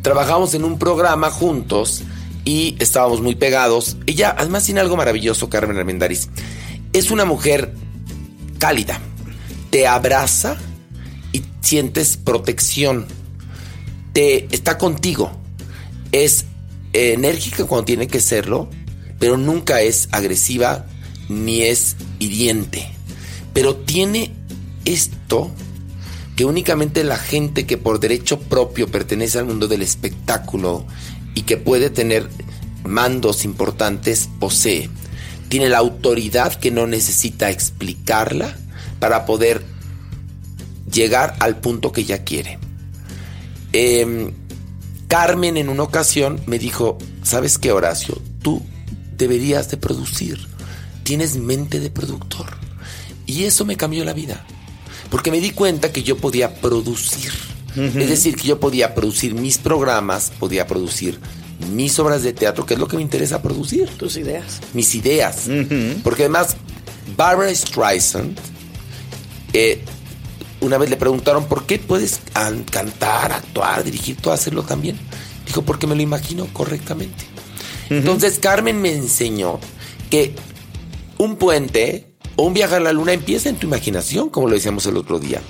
Trabajamos 0.01 0.53
en 0.53 0.65
un 0.65 0.77
programa 0.77 1.31
juntos 1.31 2.03
y 2.43 2.75
estábamos 2.79 3.21
muy 3.21 3.35
pegados. 3.35 3.95
Ella, 4.05 4.35
además, 4.37 4.65
tiene 4.65 4.81
algo 4.81 4.97
maravilloso, 4.97 5.49
Carmen 5.49 5.77
Armendáriz. 5.77 6.29
Es 6.91 7.09
una 7.09 7.23
mujer 7.23 7.73
cálida. 8.59 8.99
Te 9.69 9.87
abraza 9.87 10.57
y 11.31 11.43
sientes 11.61 12.17
protección. 12.17 13.05
Te 14.11 14.53
está 14.53 14.77
contigo. 14.77 15.31
Es 16.11 16.45
eh, 16.91 17.13
enérgica 17.13 17.65
cuando 17.65 17.85
tiene 17.85 18.07
que 18.07 18.19
serlo, 18.19 18.69
pero 19.19 19.37
nunca 19.37 19.81
es 19.81 20.09
agresiva 20.11 20.85
ni 21.29 21.61
es 21.61 21.95
hiriente. 22.19 22.91
Pero 23.53 23.77
tiene 23.77 24.33
esto 24.85 25.51
que 26.35 26.45
únicamente 26.45 27.03
la 27.03 27.17
gente 27.17 27.65
que 27.65 27.77
por 27.77 27.99
derecho 27.99 28.39
propio 28.39 28.87
pertenece 28.87 29.39
al 29.39 29.45
mundo 29.45 29.67
del 29.67 29.81
espectáculo 29.81 30.85
y 31.35 31.43
que 31.43 31.57
puede 31.57 31.89
tener 31.89 32.29
mandos 32.83 33.45
importantes 33.45 34.29
posee. 34.39 34.89
Tiene 35.49 35.69
la 35.69 35.77
autoridad 35.77 36.53
que 36.55 36.71
no 36.71 36.87
necesita 36.87 37.51
explicarla 37.51 38.57
para 38.99 39.25
poder 39.25 39.63
llegar 40.91 41.35
al 41.39 41.57
punto 41.57 41.91
que 41.91 42.01
ella 42.01 42.23
quiere. 42.23 42.57
Em, 43.71 44.31
Carmen 45.07 45.57
en 45.57 45.69
una 45.69 45.83
ocasión 45.83 46.41
me 46.47 46.57
dijo, 46.57 46.97
¿sabes 47.21 47.59
qué 47.59 47.71
Horacio? 47.71 48.19
Tú 48.41 48.63
deberías 49.15 49.69
de 49.69 49.77
producir. 49.77 50.47
Tienes 51.03 51.35
mente 51.35 51.79
de 51.79 51.91
productor. 51.91 52.47
Y 53.25 53.43
eso 53.43 53.65
me 53.65 53.77
cambió 53.77 54.03
la 54.05 54.13
vida. 54.13 54.45
Porque 55.13 55.29
me 55.29 55.39
di 55.39 55.51
cuenta 55.51 55.91
que 55.91 56.01
yo 56.01 56.17
podía 56.17 56.55
producir. 56.55 57.31
Es 57.75 58.09
decir, 58.09 58.35
que 58.35 58.47
yo 58.47 58.59
podía 58.59 58.95
producir 58.95 59.35
mis 59.35 59.59
programas, 59.59 60.31
podía 60.39 60.65
producir 60.65 61.19
mis 61.71 61.99
obras 61.99 62.23
de 62.23 62.33
teatro, 62.33 62.65
que 62.65 62.73
es 62.73 62.79
lo 62.79 62.87
que 62.87 62.95
me 62.97 63.03
interesa 63.03 63.43
producir. 63.43 63.87
Tus 63.89 64.17
ideas. 64.17 64.59
Mis 64.73 64.95
ideas. 64.95 65.43
Porque 66.03 66.23
además, 66.23 66.55
Barbara 67.15 67.53
Streisand, 67.53 68.35
eh, 69.53 69.83
una 70.61 70.79
vez 70.79 70.89
le 70.89 70.97
preguntaron, 70.97 71.45
¿por 71.45 71.65
qué 71.67 71.77
puedes 71.77 72.19
an- 72.33 72.63
cantar, 72.63 73.33
actuar, 73.33 73.83
dirigir, 73.83 74.17
todo 74.17 74.33
hacerlo 74.33 74.63
también? 74.63 74.97
Dijo, 75.45 75.61
porque 75.61 75.85
me 75.85 75.93
lo 75.95 76.01
imagino 76.01 76.47
correctamente. 76.53 77.25
Entonces, 77.89 78.39
Carmen 78.39 78.81
me 78.81 78.93
enseñó 78.93 79.59
que 80.09 80.33
un 81.19 81.35
puente 81.35 82.12
un 82.37 82.53
viaje 82.53 82.75
a 82.75 82.79
la 82.79 82.93
luna 82.93 83.13
empieza 83.13 83.49
en 83.49 83.55
tu 83.57 83.67
imaginación, 83.67 84.29
como 84.29 84.47
lo 84.47 84.55
decíamos 84.55 84.85
el 84.85 84.97
otro 84.97 85.19
día. 85.19 85.41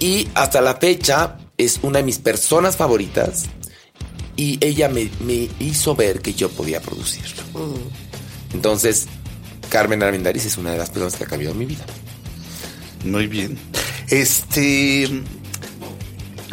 Y 0.00 0.28
hasta 0.34 0.60
la 0.60 0.76
fecha 0.76 1.38
es 1.56 1.78
una 1.82 1.98
de 1.98 2.04
mis 2.04 2.18
personas 2.18 2.76
favoritas. 2.76 3.44
Y 4.36 4.58
ella 4.64 4.88
me, 4.88 5.10
me 5.20 5.48
hizo 5.60 5.94
ver 5.94 6.20
que 6.20 6.34
yo 6.34 6.48
podía 6.48 6.80
producirlo. 6.80 7.42
Entonces, 8.52 9.06
Carmen 9.68 10.02
Armendáriz 10.02 10.44
es 10.44 10.56
una 10.58 10.72
de 10.72 10.78
las 10.78 10.90
personas 10.90 11.14
que 11.16 11.24
ha 11.24 11.26
cambiado 11.26 11.54
mi 11.54 11.66
vida. 11.66 11.84
Muy 13.04 13.26
bien. 13.26 13.56
Este. 14.08 15.08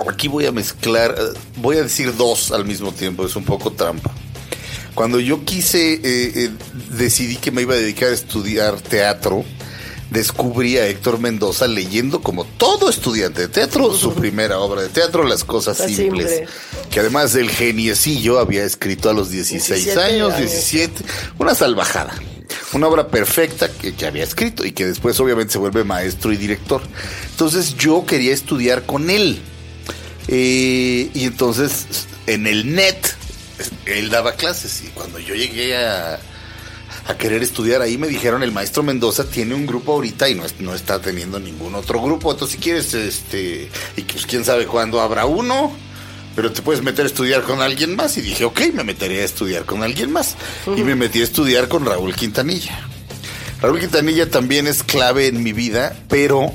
Aquí 0.07 0.27
voy 0.27 0.45
a 0.45 0.51
mezclar. 0.51 1.15
eh, 1.17 1.37
Voy 1.57 1.77
a 1.77 1.83
decir 1.83 2.15
dos 2.15 2.51
al 2.51 2.65
mismo 2.65 2.91
tiempo. 2.91 3.25
Es 3.25 3.35
un 3.35 3.43
poco 3.45 3.71
trampa. 3.71 4.11
Cuando 4.95 5.19
yo 5.19 5.45
quise, 5.45 5.93
eh, 5.93 6.01
eh, 6.03 6.49
decidí 6.91 7.37
que 7.37 7.51
me 7.51 7.61
iba 7.61 7.73
a 7.73 7.77
dedicar 7.77 8.09
a 8.09 8.13
estudiar 8.13 8.79
teatro. 8.81 9.45
Descubrí 10.09 10.77
a 10.77 10.87
Héctor 10.87 11.19
Mendoza 11.19 11.67
leyendo, 11.67 12.21
como 12.21 12.43
todo 12.43 12.89
estudiante 12.89 13.43
de 13.43 13.47
teatro, 13.47 13.93
su 13.93 14.13
primera 14.15 14.59
obra 14.59 14.81
de 14.81 14.89
teatro, 14.89 15.23
Las 15.23 15.45
Cosas 15.45 15.79
La 15.79 15.87
Simples. 15.87 16.29
Simple. 16.29 16.47
Que 16.89 16.99
además 16.99 17.31
del 17.31 17.49
geniecillo 17.49 18.39
había 18.39 18.65
escrito 18.65 19.09
a 19.09 19.13
los 19.13 19.29
16 19.29 19.85
17 19.85 20.01
años, 20.01 20.33
años. 20.33 20.51
17. 20.51 21.03
Una 21.39 21.55
salvajada. 21.55 22.13
Una 22.73 22.87
obra 22.87 23.07
perfecta 23.07 23.71
que, 23.71 23.93
que 23.93 24.05
había 24.05 24.25
escrito 24.25 24.65
y 24.65 24.73
que 24.73 24.85
después 24.85 25.17
obviamente 25.21 25.53
se 25.53 25.59
vuelve 25.59 25.85
maestro 25.85 26.33
y 26.33 26.37
director. 26.37 26.81
Entonces 27.29 27.77
yo 27.77 28.05
quería 28.05 28.33
estudiar 28.33 28.85
con 28.85 29.09
él. 29.09 29.41
Eh, 30.27 31.09
y 31.13 31.25
entonces 31.25 31.85
en 32.27 32.47
el 32.47 32.75
net 32.75 32.97
él 33.85 34.09
daba 34.09 34.33
clases 34.33 34.83
y 34.83 34.87
cuando 34.89 35.19
yo 35.19 35.35
llegué 35.35 35.75
a, 35.77 36.19
a 37.07 37.17
querer 37.17 37.41
estudiar 37.43 37.81
ahí 37.81 37.97
me 37.97 38.07
dijeron 38.07 38.43
el 38.43 38.51
maestro 38.51 38.83
Mendoza 38.83 39.25
tiene 39.25 39.53
un 39.55 39.65
grupo 39.65 39.93
ahorita 39.93 40.29
y 40.29 40.35
no, 40.35 40.43
no 40.59 40.73
está 40.75 41.01
teniendo 41.01 41.39
ningún 41.39 41.75
otro 41.75 42.01
grupo. 42.01 42.31
Entonces 42.31 42.57
si 42.57 42.61
quieres, 42.63 42.93
este, 42.93 43.69
y 43.97 44.01
pues 44.03 44.25
quién 44.25 44.43
sabe 44.45 44.65
cuándo 44.67 45.01
habrá 45.01 45.25
uno. 45.25 45.71
Pero 46.33 46.49
te 46.53 46.61
puedes 46.61 46.81
meter 46.81 47.03
a 47.03 47.07
estudiar 47.09 47.41
con 47.43 47.61
alguien 47.61 47.97
más. 47.97 48.15
Y 48.17 48.21
dije, 48.21 48.45
ok, 48.45 48.61
me 48.73 48.85
meteré 48.85 49.21
a 49.21 49.25
estudiar 49.25 49.65
con 49.65 49.83
alguien 49.83 50.13
más. 50.13 50.37
Y 50.65 50.81
me 50.83 50.95
metí 50.95 51.19
a 51.19 51.25
estudiar 51.25 51.67
con 51.67 51.85
Raúl 51.85 52.15
Quintanilla. 52.15 52.87
Raúl 53.61 53.81
Quintanilla 53.81 54.29
también 54.29 54.65
es 54.65 54.81
clave 54.81 55.27
en 55.27 55.43
mi 55.43 55.51
vida, 55.51 55.93
pero 56.07 56.53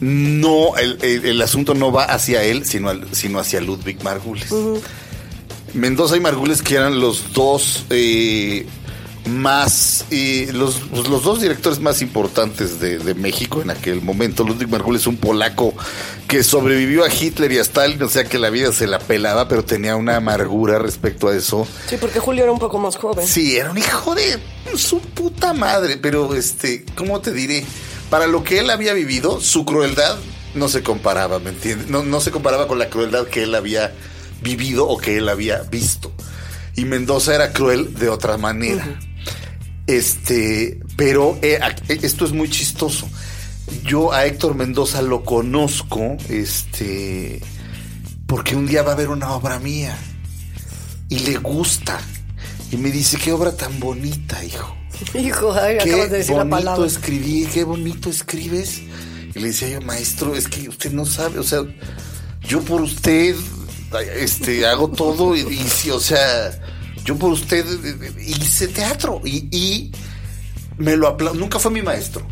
no, 0.00 0.76
el, 0.76 0.98
el- 1.02 1.26
el 1.26 1.42
asunto 1.42 1.74
no 1.74 1.92
va 1.92 2.04
hacia 2.04 2.42
él, 2.42 2.64
sino, 2.66 2.88
al- 2.90 3.14
sino 3.14 3.38
hacia 3.38 3.60
Ludwig 3.60 4.02
Margules. 4.02 4.48
Mendoza 5.74 6.16
y 6.16 6.20
Margules, 6.20 6.62
que 6.62 6.76
eran 6.76 7.00
los 7.00 7.32
dos 7.32 7.84
eh, 7.90 8.66
más, 9.26 10.04
eh, 10.10 10.50
los, 10.52 10.76
pues, 10.90 11.08
los 11.08 11.22
dos 11.22 11.40
directores 11.40 11.80
más 11.80 12.00
importantes 12.02 12.80
de, 12.80 12.98
de 12.98 13.14
México 13.14 13.60
en 13.60 13.70
aquel 13.70 14.00
momento. 14.00 14.44
Ludwig 14.44 14.68
Margules, 14.68 15.06
un 15.06 15.16
polaco 15.16 15.74
que 16.28 16.42
sobrevivió 16.42 17.04
a 17.04 17.12
Hitler 17.12 17.52
y 17.52 17.58
a 17.58 17.62
Stalin, 17.62 18.02
o 18.02 18.08
sea 18.08 18.24
que 18.24 18.38
la 18.38 18.50
vida 18.50 18.72
se 18.72 18.86
la 18.86 18.98
pelaba, 18.98 19.48
pero 19.48 19.64
tenía 19.64 19.96
una 19.96 20.16
amargura 20.16 20.78
respecto 20.78 21.28
a 21.28 21.36
eso. 21.36 21.66
Sí, 21.88 21.96
porque 22.00 22.20
Julio 22.20 22.44
era 22.44 22.52
un 22.52 22.58
poco 22.58 22.78
más 22.78 22.96
joven. 22.96 23.26
Sí, 23.26 23.56
era 23.56 23.70
un 23.70 23.78
hijo 23.78 24.14
de 24.14 24.38
su 24.76 25.00
puta 25.00 25.52
madre, 25.52 25.96
pero 25.96 26.34
este, 26.34 26.84
¿cómo 26.94 27.20
te 27.20 27.32
diré? 27.32 27.64
Para 28.10 28.26
lo 28.26 28.44
que 28.44 28.60
él 28.60 28.70
había 28.70 28.92
vivido, 28.92 29.40
su 29.40 29.64
crueldad 29.64 30.16
no 30.54 30.68
se 30.68 30.82
comparaba, 30.82 31.38
¿me 31.38 31.50
entiendes? 31.50 31.88
No, 31.90 32.02
no 32.02 32.20
se 32.20 32.30
comparaba 32.30 32.68
con 32.68 32.78
la 32.78 32.88
crueldad 32.88 33.26
que 33.26 33.42
él 33.42 33.54
había 33.54 33.88
vivido 33.88 34.15
o 34.86 34.98
que 34.98 35.18
él 35.18 35.28
había 35.28 35.62
visto. 35.62 36.12
Y 36.74 36.84
Mendoza 36.84 37.34
era 37.34 37.52
cruel 37.52 37.94
de 37.94 38.08
otra 38.08 38.36
manera. 38.36 38.98
Este, 39.86 40.80
pero 40.96 41.38
eh, 41.42 41.58
eh, 41.88 41.98
esto 42.02 42.24
es 42.24 42.32
muy 42.32 42.50
chistoso. 42.50 43.08
Yo 43.84 44.12
a 44.12 44.26
Héctor 44.26 44.54
Mendoza 44.54 45.02
lo 45.02 45.24
conozco, 45.24 46.16
este, 46.28 47.40
porque 48.26 48.54
un 48.54 48.66
día 48.66 48.82
va 48.82 48.92
a 48.92 48.96
ver 48.96 49.08
una 49.08 49.32
obra 49.32 49.58
mía 49.58 49.96
y 51.08 51.20
le 51.20 51.36
gusta. 51.36 52.00
Y 52.70 52.76
me 52.76 52.90
dice, 52.90 53.16
qué 53.16 53.32
obra 53.32 53.56
tan 53.56 53.78
bonita, 53.80 54.44
hijo. 54.44 54.76
Hijo, 55.14 55.52
ay, 55.52 55.76
Qué 55.78 55.90
acabas 55.90 56.10
de 56.10 56.18
decir 56.18 56.36
la 56.36 56.44
bonito 56.44 56.56
palabra. 56.56 56.86
escribí, 56.86 57.46
qué 57.52 57.64
bonito 57.64 58.08
escribes. 58.10 58.80
Y 59.34 59.38
le 59.38 59.48
decía 59.48 59.68
yo, 59.68 59.80
maestro, 59.82 60.34
es 60.34 60.48
que 60.48 60.68
usted 60.68 60.92
no 60.92 61.04
sabe, 61.04 61.38
o 61.38 61.42
sea, 61.42 61.60
yo 62.48 62.62
por 62.62 62.80
usted 62.80 63.36
este, 64.00 64.66
hago 64.66 64.88
todo 64.88 65.34
y, 65.36 65.42
sí, 65.68 65.90
o 65.90 66.00
sea, 66.00 66.50
yo 67.04 67.16
por 67.16 67.30
usted 67.32 67.64
eh, 67.84 68.12
hice 68.26 68.68
teatro 68.68 69.20
y, 69.24 69.48
y 69.56 69.92
me 70.78 70.96
lo 70.96 71.08
apla- 71.08 71.32
nunca 71.34 71.58
fue 71.58 71.70
mi 71.70 71.82
maestro, 71.82 72.26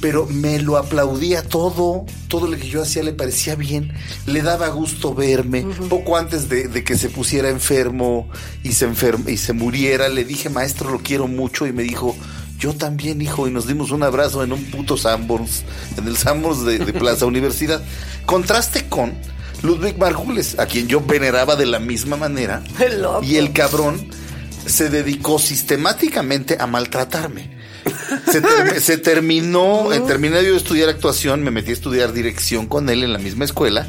pero 0.00 0.26
me 0.26 0.58
lo 0.60 0.76
aplaudía 0.78 1.42
todo, 1.42 2.06
todo 2.28 2.46
lo 2.46 2.56
que 2.56 2.68
yo 2.68 2.82
hacía 2.82 3.02
le 3.02 3.12
parecía 3.12 3.54
bien, 3.54 3.92
le 4.26 4.42
daba 4.42 4.68
gusto 4.68 5.14
verme. 5.14 5.62
Poco 5.88 6.16
antes 6.16 6.48
de, 6.48 6.68
de 6.68 6.84
que 6.84 6.96
se 6.96 7.08
pusiera 7.10 7.48
enfermo 7.50 8.28
y 8.62 8.72
se 8.72 8.88
enferm- 8.88 9.28
y 9.30 9.36
se 9.36 9.52
muriera, 9.52 10.08
le 10.08 10.24
dije, 10.24 10.48
maestro, 10.48 10.90
lo 10.90 11.00
quiero 11.00 11.26
mucho, 11.28 11.66
y 11.66 11.72
me 11.72 11.82
dijo, 11.82 12.16
yo 12.58 12.74
también, 12.74 13.20
hijo, 13.22 13.48
y 13.48 13.50
nos 13.50 13.66
dimos 13.66 13.90
un 13.90 14.02
abrazo 14.02 14.44
en 14.44 14.52
un 14.52 14.62
puto 14.64 14.96
Sanborns, 14.98 15.64
en 15.96 16.06
el 16.06 16.16
Sanborns 16.16 16.64
de, 16.64 16.78
de 16.78 16.92
Plaza 16.92 17.24
Universidad. 17.26 17.82
Contraste 18.26 18.86
con 18.88 19.12
Ludwig 19.62 19.98
Margules, 19.98 20.58
a 20.58 20.66
quien 20.66 20.88
yo 20.88 21.00
veneraba 21.00 21.56
de 21.56 21.66
la 21.66 21.78
misma 21.78 22.16
manera, 22.16 22.62
Loco. 22.98 23.22
y 23.24 23.36
el 23.36 23.52
cabrón 23.52 24.08
se 24.66 24.88
dedicó 24.90 25.38
sistemáticamente 25.38 26.56
a 26.60 26.66
maltratarme. 26.66 27.58
Se, 28.30 28.42
termi- 28.42 28.78
se 28.78 28.98
terminó, 28.98 29.92
eh, 29.92 30.00
terminé 30.06 30.44
yo 30.44 30.50
de 30.52 30.56
estudiar 30.58 30.88
actuación, 30.88 31.42
me 31.42 31.50
metí 31.50 31.70
a 31.70 31.74
estudiar 31.74 32.12
dirección 32.12 32.66
con 32.66 32.88
él 32.90 33.02
en 33.02 33.12
la 33.12 33.18
misma 33.18 33.44
escuela. 33.44 33.86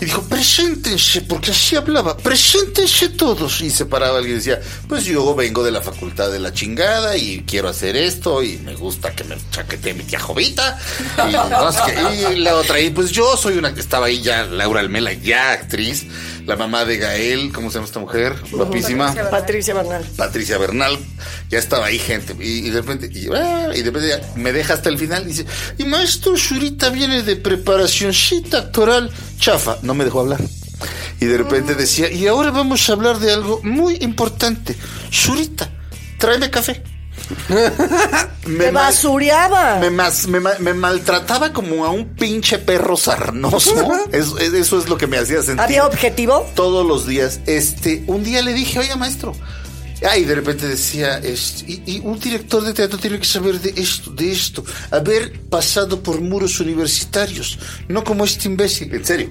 Y 0.00 0.04
dijo, 0.04 0.22
preséntense, 0.22 1.22
porque 1.22 1.52
así 1.52 1.74
hablaba, 1.74 2.16
preséntense 2.18 3.08
todos. 3.10 3.62
Y 3.62 3.70
se 3.70 3.86
paraba 3.86 4.18
alguien 4.18 4.34
y 4.34 4.38
decía, 4.38 4.60
pues 4.88 5.04
yo 5.04 5.34
vengo 5.34 5.64
de 5.64 5.70
la 5.70 5.80
facultad 5.80 6.30
de 6.30 6.38
la 6.38 6.52
chingada 6.52 7.16
y 7.16 7.44
quiero 7.46 7.68
hacer 7.68 7.96
esto 7.96 8.42
y 8.42 8.58
me 8.58 8.74
gusta 8.74 9.12
que 9.12 9.24
me 9.24 9.36
chaquetee 9.50 9.94
mi 9.94 10.04
tía 10.04 10.20
Jovita. 10.20 10.78
Y, 11.28 11.32
no 11.32 12.30
la 12.36 12.56
otra, 12.56 12.78
y 12.80 12.90
pues 12.90 13.10
yo 13.10 13.36
soy 13.36 13.56
una 13.56 13.74
que 13.74 13.80
estaba 13.80 14.06
ahí 14.06 14.20
ya, 14.20 14.44
Laura 14.44 14.80
Almela, 14.80 15.12
ya 15.14 15.52
actriz, 15.52 16.06
la 16.44 16.56
mamá 16.56 16.84
de 16.84 16.98
Gael, 16.98 17.52
¿cómo 17.52 17.70
se 17.70 17.74
llama 17.74 17.86
esta 17.86 18.00
mujer? 18.00 18.34
Guapísima. 18.50 19.14
Patricia 19.30 19.74
Bernal. 19.74 20.04
Patricia 20.16 20.58
Bernal, 20.58 20.98
ya 21.48 21.58
estaba 21.58 21.86
ahí 21.86 21.98
gente, 21.98 22.36
y, 22.38 22.66
y 22.66 22.70
de 22.70 22.82
repente, 22.82 23.10
y, 23.12 23.28
ah, 23.34 23.70
y 23.74 23.78
de 23.78 23.90
repente 23.90 24.08
ya 24.08 24.20
me 24.36 24.52
deja 24.52 24.74
hasta 24.74 24.88
el 24.88 24.98
final 24.98 25.22
y 25.24 25.26
dice, 25.26 25.46
y 25.78 25.84
maestro 25.84 26.36
Shurita 26.36 26.90
viene 26.90 27.22
de 27.22 27.36
preparacioncita 27.36 28.58
actoral 28.58 29.10
chafa, 29.38 29.78
no 29.82 29.94
me 29.94 30.04
dejó 30.04 30.20
hablar. 30.20 30.40
Y 31.20 31.24
de 31.26 31.38
repente 31.38 31.74
decía, 31.74 32.10
y 32.12 32.26
ahora 32.26 32.50
vamos 32.50 32.88
a 32.88 32.92
hablar 32.92 33.18
de 33.18 33.32
algo 33.32 33.60
muy 33.62 33.96
importante. 34.02 34.76
Shurita, 35.10 35.70
tráeme 36.18 36.50
café. 36.50 36.82
Me 38.46 38.70
basureaba. 38.70 39.78
me, 39.80 39.90
mas- 39.90 40.28
me 40.28 40.38
ma- 40.38 40.58
me 40.60 40.72
maltrataba 40.74 41.52
como 41.52 41.84
a 41.84 41.90
un 41.90 42.14
pinche 42.14 42.58
perro 42.58 42.96
sarnoso. 42.96 43.74
Eso, 44.12 44.38
eso 44.38 44.78
es 44.78 44.88
lo 44.88 44.96
que 44.96 45.06
me 45.08 45.18
hacía 45.18 45.42
sentir 45.42 45.60
¿Había 45.60 45.86
objetivo? 45.86 46.48
todos 46.54 46.86
los 46.86 47.06
días. 47.06 47.40
Este, 47.46 48.04
un 48.06 48.22
día 48.22 48.42
le 48.42 48.52
dije, 48.52 48.78
oye, 48.78 48.94
maestro. 48.96 49.34
Ah, 50.02 50.18
y 50.18 50.24
de 50.24 50.34
repente 50.34 50.66
decía, 50.68 51.18
este, 51.18 51.82
y, 51.86 52.00
un 52.04 52.20
director 52.20 52.62
de 52.62 52.74
teatro 52.74 52.98
tiene 52.98 53.18
que 53.18 53.24
saber 53.24 53.60
de 53.60 53.80
esto, 53.80 54.10
de 54.10 54.30
esto, 54.30 54.62
haber 54.90 55.40
pasado 55.48 56.02
por 56.02 56.20
muros 56.20 56.60
universitarios, 56.60 57.58
no 57.88 58.04
como 58.04 58.24
este 58.24 58.48
imbécil, 58.48 58.94
en 58.94 59.04
serio. 59.04 59.30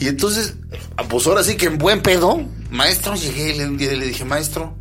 Y 0.00 0.08
entonces, 0.08 0.54
pues 1.08 1.26
ahora 1.28 1.44
sí 1.44 1.54
que 1.56 1.66
en 1.66 1.78
buen 1.78 2.02
pedo, 2.02 2.44
maestro, 2.70 3.14
llegué 3.14 3.54
y 3.54 3.58
le- 3.58 4.06
dije, 4.06 4.24
maestro, 4.24 4.76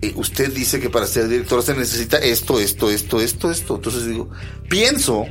eh, 0.00 0.12
usted 0.16 0.54
dice 0.54 0.80
que 0.80 0.88
para 0.88 1.06
ser 1.06 1.28
director 1.28 1.62
se 1.62 1.74
necesita 1.74 2.16
esto, 2.16 2.58
esto, 2.58 2.90
esto, 2.90 3.20
esto, 3.20 3.50
esto. 3.50 3.76
Entonces 3.76 4.06
digo, 4.06 4.30
pienso 4.70 5.26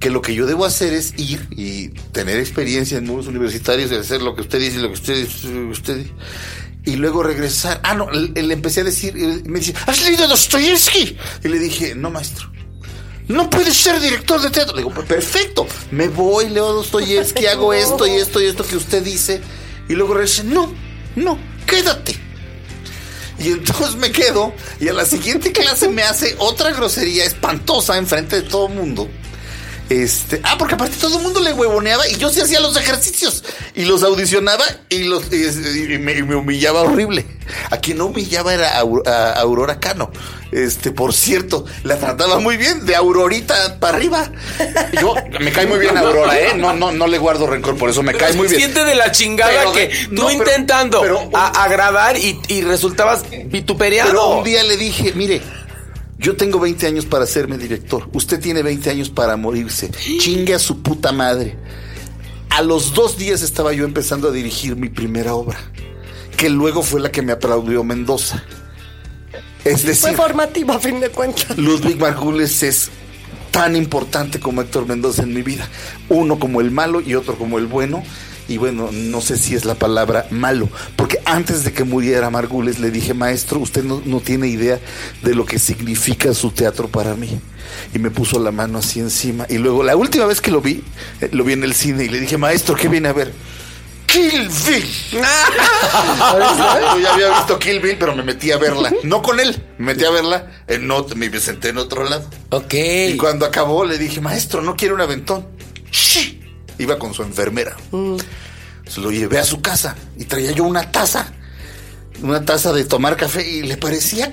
que 0.00 0.10
lo 0.10 0.20
que 0.20 0.34
yo 0.34 0.46
debo 0.46 0.64
hacer 0.66 0.92
es 0.92 1.14
ir 1.16 1.48
y 1.50 1.88
tener 2.12 2.38
experiencia 2.38 2.98
en 2.98 3.06
muros 3.06 3.26
universitarios 3.26 3.90
y 3.90 3.94
hacer 3.94 4.20
lo 4.22 4.34
que 4.34 4.42
usted 4.42 4.60
dice, 4.60 4.78
lo 4.78 4.88
que 4.88 4.94
usted 4.94 5.28
usted 5.70 6.06
y 6.88 6.96
luego 6.96 7.22
regresar. 7.22 7.80
Ah, 7.84 7.94
no, 7.94 8.10
le, 8.10 8.32
empecé 8.52 8.80
a 8.80 8.84
decir, 8.84 9.14
me 9.44 9.58
dice, 9.58 9.74
¿has 9.86 10.02
leído 10.02 10.26
Dostoyevsky? 10.26 11.18
Y 11.44 11.48
le 11.48 11.58
dije, 11.58 11.94
no, 11.94 12.10
maestro. 12.10 12.50
No 13.26 13.50
puedes 13.50 13.76
ser 13.76 14.00
director 14.00 14.40
de 14.40 14.48
teatro. 14.48 14.74
Le 14.74 14.80
digo, 14.80 14.94
"Pues, 14.94 15.06
perfecto, 15.06 15.66
me 15.90 16.08
voy, 16.08 16.48
leo 16.48 16.72
Dostoyevsky, 16.72 17.44
hago 17.52 17.74
esto 17.74 18.06
y 18.06 18.12
esto 18.12 18.40
y 18.40 18.46
esto 18.46 18.66
que 18.66 18.76
usted 18.76 19.02
dice. 19.02 19.42
Y 19.86 19.92
luego 19.96 20.14
regresé, 20.14 20.44
no, 20.44 20.72
no, 21.14 21.38
quédate. 21.66 22.16
Y 23.38 23.48
entonces 23.48 23.94
me 23.96 24.10
quedo 24.10 24.54
y 24.80 24.88
a 24.88 24.94
la 24.94 25.04
siguiente 25.04 25.52
clase 25.52 25.88
me 25.90 26.02
hace 26.02 26.36
otra 26.38 26.72
grosería 26.72 27.24
espantosa 27.24 27.98
enfrente 27.98 28.36
de 28.40 28.48
todo 28.48 28.68
el 28.68 28.74
mundo. 28.74 29.10
Este, 29.90 30.40
ah, 30.44 30.56
porque 30.58 30.74
aparte 30.74 30.96
todo 31.00 31.16
el 31.16 31.22
mundo 31.22 31.40
le 31.40 31.52
huevoneaba 31.54 32.06
y 32.08 32.16
yo 32.16 32.28
sí 32.30 32.40
hacía 32.42 32.60
los 32.60 32.76
ejercicios 32.76 33.42
y 33.74 33.86
los 33.86 34.02
audicionaba 34.02 34.64
y 34.90 35.04
los 35.04 35.32
y, 35.32 35.94
y 35.94 35.98
me, 35.98 36.12
y 36.12 36.22
me 36.22 36.36
humillaba 36.36 36.82
horrible. 36.82 37.24
A 37.70 37.78
quien 37.78 37.96
no 37.96 38.06
humillaba 38.06 38.52
era 38.52 38.72
a 38.78 39.32
Aurora 39.40 39.80
Cano. 39.80 40.10
Este, 40.52 40.90
por 40.92 41.14
cierto, 41.14 41.64
la 41.84 41.96
trataba 41.98 42.38
muy 42.40 42.58
bien, 42.58 42.84
de 42.84 42.96
Aurorita 42.96 43.78
para 43.80 43.96
arriba. 43.96 44.30
Yo 45.00 45.14
me 45.40 45.50
cae 45.52 45.66
muy 45.66 45.78
bien 45.78 45.96
Aurora, 45.96 46.38
eh. 46.38 46.52
No, 46.54 46.74
no, 46.74 46.92
no 46.92 47.06
le 47.06 47.16
guardo 47.16 47.46
rencor, 47.46 47.76
por 47.78 47.88
eso 47.88 48.02
me 48.02 48.12
cae 48.14 48.34
muy 48.34 48.48
bien. 48.48 48.60
Siente 48.60 48.84
de 48.84 48.94
la 48.94 49.10
chingada 49.12 49.52
Pero 49.52 49.72
que 49.72 49.90
tú 50.08 50.22
no, 50.22 50.30
intentando 50.30 51.00
pero- 51.00 51.30
a- 51.32 51.64
agradar 51.64 52.18
y, 52.18 52.38
y 52.48 52.60
resultabas 52.60 53.22
vitupereado. 53.46 54.10
Pero 54.10 54.28
un 54.38 54.44
día 54.44 54.62
le 54.64 54.76
dije, 54.76 55.12
mire, 55.14 55.40
yo 56.18 56.36
tengo 56.36 56.58
20 56.58 56.86
años 56.86 57.06
para 57.06 57.26
serme 57.26 57.58
director. 57.58 58.08
Usted 58.12 58.40
tiene 58.40 58.62
20 58.62 58.90
años 58.90 59.08
para 59.08 59.36
morirse. 59.36 59.90
Chingue 59.90 60.54
a 60.54 60.58
su 60.58 60.82
puta 60.82 61.12
madre. 61.12 61.56
A 62.50 62.62
los 62.62 62.92
dos 62.94 63.16
días 63.16 63.42
estaba 63.42 63.72
yo 63.72 63.84
empezando 63.84 64.28
a 64.28 64.32
dirigir 64.32 64.74
mi 64.74 64.88
primera 64.88 65.34
obra, 65.34 65.58
que 66.36 66.48
luego 66.50 66.82
fue 66.82 67.00
la 67.00 67.12
que 67.12 67.22
me 67.22 67.32
aplaudió 67.32 67.84
Mendoza. 67.84 68.42
Es 69.64 69.82
Fue 69.82 69.90
decir, 69.90 70.16
formativo 70.16 70.72
a 70.72 70.80
fin 70.80 70.98
de 70.98 71.10
cuentas. 71.10 71.56
Ludwig 71.56 71.98
Margules 71.98 72.62
es 72.62 72.90
tan 73.50 73.76
importante 73.76 74.40
como 74.40 74.62
Héctor 74.62 74.88
Mendoza 74.88 75.22
en 75.22 75.34
mi 75.34 75.42
vida. 75.42 75.68
Uno 76.08 76.38
como 76.38 76.60
el 76.60 76.70
malo 76.70 77.00
y 77.00 77.14
otro 77.14 77.36
como 77.36 77.58
el 77.58 77.66
bueno. 77.66 78.02
Y 78.48 78.56
bueno, 78.56 78.88
no 78.90 79.20
sé 79.20 79.36
si 79.36 79.54
es 79.54 79.66
la 79.66 79.74
palabra 79.74 80.26
malo, 80.30 80.70
porque 80.96 81.20
antes 81.26 81.64
de 81.64 81.72
que 81.72 81.84
muriera 81.84 82.30
Margules 82.30 82.78
le 82.78 82.90
dije, 82.90 83.12
maestro, 83.12 83.60
usted 83.60 83.84
no, 83.84 84.00
no 84.06 84.20
tiene 84.20 84.48
idea 84.48 84.80
de 85.22 85.34
lo 85.34 85.44
que 85.44 85.58
significa 85.58 86.32
su 86.32 86.50
teatro 86.50 86.88
para 86.88 87.14
mí. 87.14 87.38
Y 87.94 87.98
me 87.98 88.10
puso 88.10 88.38
la 88.38 88.50
mano 88.50 88.78
así 88.78 89.00
encima. 89.00 89.44
Y 89.50 89.58
luego, 89.58 89.82
la 89.82 89.96
última 89.96 90.24
vez 90.24 90.40
que 90.40 90.50
lo 90.50 90.62
vi, 90.62 90.82
eh, 91.20 91.28
lo 91.32 91.44
vi 91.44 91.52
en 91.52 91.62
el 91.62 91.74
cine 91.74 92.04
y 92.04 92.08
le 92.08 92.20
dije, 92.20 92.38
maestro, 92.38 92.74
¿qué 92.74 92.88
viene 92.88 93.08
a 93.08 93.12
ver? 93.12 93.32
Kill 94.06 94.48
Bill. 94.48 94.86
Yo 95.12 96.98
ya 96.98 97.12
había 97.12 97.36
visto 97.36 97.58
Kill 97.58 97.80
Bill, 97.80 97.96
pero 97.98 98.16
me 98.16 98.22
metí 98.22 98.50
a 98.50 98.56
verla. 98.56 98.90
No 99.02 99.20
con 99.20 99.38
él, 99.38 99.62
me 99.76 99.92
metí 99.92 100.06
a 100.06 100.10
verla. 100.10 100.50
En 100.66 100.90
otro, 100.90 101.14
me 101.14 101.30
senté 101.38 101.68
en 101.68 101.76
otro 101.76 102.08
lado. 102.08 102.26
Ok. 102.48 102.72
Y 102.72 103.16
cuando 103.18 103.44
acabó 103.44 103.84
le 103.84 103.98
dije, 103.98 104.22
maestro, 104.22 104.62
no 104.62 104.76
quiero 104.76 104.94
un 104.94 105.02
aventón. 105.02 105.46
¡Shh! 105.90 106.37
Iba 106.78 106.98
con 106.98 107.14
su 107.14 107.22
enfermera. 107.22 107.76
Se 108.86 109.00
lo 109.00 109.10
llevé 109.10 109.38
a 109.38 109.44
su 109.44 109.60
casa 109.60 109.96
y 110.16 110.24
traía 110.24 110.52
yo 110.52 110.64
una 110.64 110.90
taza. 110.90 111.32
Una 112.22 112.44
taza 112.44 112.72
de 112.72 112.84
tomar 112.84 113.16
café 113.16 113.48
y 113.48 113.62
le 113.62 113.76
parecía 113.76 114.32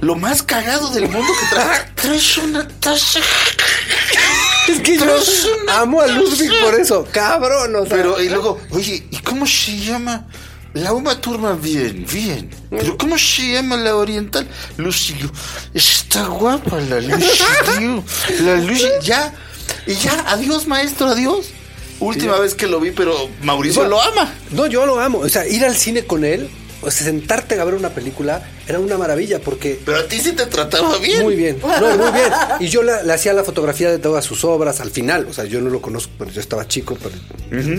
lo 0.00 0.14
más 0.14 0.42
cagado 0.42 0.90
del 0.90 1.08
mundo 1.08 1.30
que 1.40 1.54
traía. 1.54 1.92
Traes 1.94 2.38
una 2.38 2.66
taza. 2.66 3.20
Es 4.68 4.80
que 4.80 4.96
yo 4.98 5.06
amo 5.76 6.00
a 6.00 6.06
Ludwig 6.06 6.50
por 6.62 6.74
eso, 6.80 7.06
cabrón. 7.10 7.74
O 7.76 7.86
sea, 7.86 7.96
Pero, 7.96 8.22
y 8.22 8.28
luego, 8.28 8.60
oye, 8.70 9.06
¿y 9.10 9.16
cómo 9.18 9.46
se 9.46 9.78
llama? 9.78 10.26
La 10.74 10.92
Uma 10.92 11.18
Turma, 11.20 11.52
bien, 11.54 12.06
bien. 12.10 12.50
Pero, 12.70 12.96
¿cómo 12.98 13.16
se 13.18 13.52
llama 13.54 13.76
la 13.76 13.96
oriental? 13.96 14.46
Lucy 14.76 15.14
Liu. 15.14 15.30
Está 15.74 16.26
guapa 16.26 16.78
la 16.80 17.00
Lucy 17.00 17.42
Liu. 17.80 18.04
La 18.40 18.56
Lucy, 18.56 18.86
ya. 19.02 19.34
Y 19.86 19.94
ya, 19.94 20.24
adiós, 20.28 20.66
maestro, 20.66 21.08
adiós. 21.08 21.46
Última 22.00 22.38
vez 22.38 22.54
que 22.54 22.66
lo 22.66 22.80
vi, 22.80 22.90
pero 22.92 23.14
Mauricio 23.42 23.82
Bueno, 23.82 23.96
lo 23.96 24.02
ama. 24.02 24.32
No, 24.50 24.66
yo 24.66 24.86
lo 24.86 25.00
amo. 25.00 25.18
O 25.18 25.28
sea, 25.28 25.46
ir 25.46 25.64
al 25.64 25.76
cine 25.76 26.04
con 26.04 26.24
él, 26.24 26.48
o 26.82 26.90
sea, 26.90 27.06
sentarte 27.06 27.58
a 27.60 27.64
ver 27.64 27.74
una 27.74 27.90
película, 27.90 28.42
era 28.66 28.78
una 28.78 28.96
maravilla 28.98 29.40
porque 29.40 29.80
Pero 29.84 29.98
a 29.98 30.04
ti 30.06 30.18
sí 30.20 30.32
te 30.32 30.46
trataba 30.46 30.96
bien. 30.98 31.22
Muy 31.22 31.34
bien, 31.36 31.58
no, 31.62 31.96
muy 31.96 32.12
bien. 32.12 32.32
Y 32.60 32.68
yo 32.68 32.82
la- 32.82 33.02
le 33.02 33.12
hacía 33.12 33.32
la 33.32 33.44
fotografía 33.44 33.90
de 33.90 33.98
todas 33.98 34.24
sus 34.24 34.44
obras 34.44 34.80
al 34.80 34.90
final. 34.90 35.26
O 35.28 35.32
sea, 35.32 35.44
yo 35.44 35.60
no 35.60 35.70
lo 35.70 35.80
conozco, 35.82 36.12
pero 36.18 36.30
yo 36.30 36.40
estaba 36.40 36.66
chico, 36.68 36.96
pero 37.02 37.14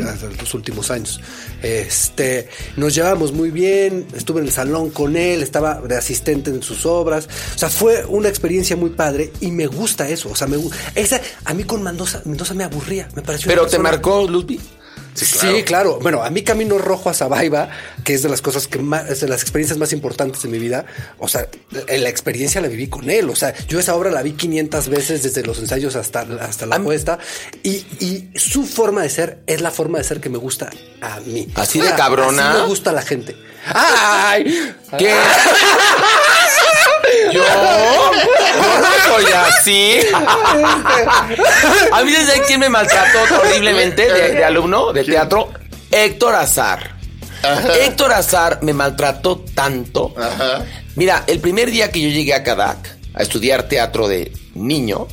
hasta 0.10 0.28
los 0.28 0.54
últimos 0.54 0.92
años. 0.92 1.22
Este, 1.62 2.48
nos 2.78 2.96
llevábamos 2.96 3.32
muy 3.32 3.52
bien, 3.52 4.08
estuve 4.16 4.42
en 4.42 4.48
el 4.48 4.52
salón 4.54 4.90
con 4.90 5.16
él, 5.16 5.42
estaba 5.44 5.82
de 5.82 5.96
asistente 5.96 6.50
en 6.50 6.62
sus 6.64 6.86
obras. 6.86 7.28
O 7.56 7.58
sea, 7.58 7.70
fue 7.70 8.06
una 8.06 8.30
experiencia 8.30 8.76
muy 8.76 8.90
padre 8.92 9.32
y 9.40 9.52
me 9.52 9.68
gusta 9.68 10.10
eso. 10.10 10.30
O 10.30 10.36
sea, 10.36 10.48
me 10.48 10.58
gu- 10.58 10.72
esa, 10.96 11.22
a 11.46 11.54
mí 11.54 11.64
con 11.64 11.82
Mendoza, 11.84 12.22
Mendoza 12.26 12.54
me 12.54 12.64
aburría, 12.64 13.08
me 13.16 13.22
pareció. 13.22 13.48
Pero 13.48 13.68
te 13.68 13.78
marcó 13.80 14.28
Ludwig. 14.28 14.60
Sí, 15.26 15.64
claro. 15.64 16.00
Bueno, 16.02 16.24
a 16.24 16.30
mí 16.30 16.44
Camino 16.44 16.78
Rojo 16.78 17.10
a 17.10 17.14
Sabaiba, 17.14 17.70
que 18.04 18.14
es 18.14 18.24
de 18.24 18.30
las 18.30 18.42
cosas 18.42 18.68
que 18.68 18.80
más, 18.80 19.10
es 19.10 19.22
de 19.22 19.28
las 19.28 19.42
experiencias 19.42 19.78
más 19.78 19.94
importantes 19.94 20.42
de 20.42 20.50
mi 20.50 20.60
vida, 20.60 20.86
o 21.18 21.28
sea, 21.28 21.48
la 21.72 22.10
experiencia 22.10 22.62
la 22.62 22.68
viví 22.68 22.88
con 22.88 23.10
él. 23.10 23.30
O 23.30 23.36
sea, 23.36 23.54
yo 23.68 23.80
esa 23.80 23.96
obra 23.96 24.12
la 24.12 24.22
vi 24.22 24.34
500 24.34 24.90
veces 24.90 25.24
desde 25.24 25.44
los 25.44 25.60
ensayos 25.60 25.96
hasta, 25.96 26.22
hasta 26.42 26.66
la 26.66 26.80
puesta 26.80 27.20
y, 27.64 27.86
y 28.00 28.30
su 28.36 28.66
forma 28.66 29.04
de 29.04 29.10
ser 29.10 29.40
es 29.48 29.62
la 29.62 29.72
forma 29.72 29.98
de 29.98 30.04
ser 30.04 30.20
que 30.20 30.30
me 30.30 30.38
gusta 30.38 30.70
a 31.02 31.20
mí. 31.22 31.48
Así 31.56 31.80
de 31.80 31.94
cabrona. 31.96 32.52
Así 32.52 32.62
me 32.62 32.68
gusta 32.68 32.90
a 32.92 32.94
la 32.94 33.02
gente. 33.02 33.36
¡Ay! 33.66 34.74
¿Qué? 34.98 35.14
Yo, 37.34 37.44
soy 39.08 39.26
así. 39.34 40.00
A 41.92 42.04
mí 42.04 42.12
desde 42.12 42.44
quién 42.48 42.60
me 42.60 42.70
maltrató 42.70 43.20
horriblemente 43.42 44.12
de, 44.12 44.34
de 44.34 44.46
alumno 44.46 44.94
de 44.94 45.04
teatro, 45.04 45.52
Héctor 45.92 46.36
Azar. 46.36 46.98
Héctor 47.82 48.14
Azar 48.14 48.60
me 48.62 48.74
maltrató 48.74 49.40
tanto. 49.54 50.14
Ajá. 50.18 50.66
Mira, 50.96 51.24
el 51.28 51.40
primer 51.40 51.72
día 51.72 51.92
que 51.92 52.02
yo 52.02 52.10
llegué 52.10 52.34
a 52.34 52.44
Cadac 52.44 52.98
a 53.14 53.22
estudiar 53.22 53.64
teatro 53.70 54.08
de 54.08 54.32
niño, 54.54 55.08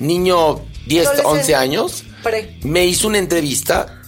niño 0.00 0.64
10, 0.86 1.06
Adolescente. 1.06 1.40
11 1.40 1.54
años, 1.54 2.04
Pre. 2.22 2.58
me 2.62 2.84
hizo 2.86 3.06
una 3.06 3.18
entrevista 3.18 4.00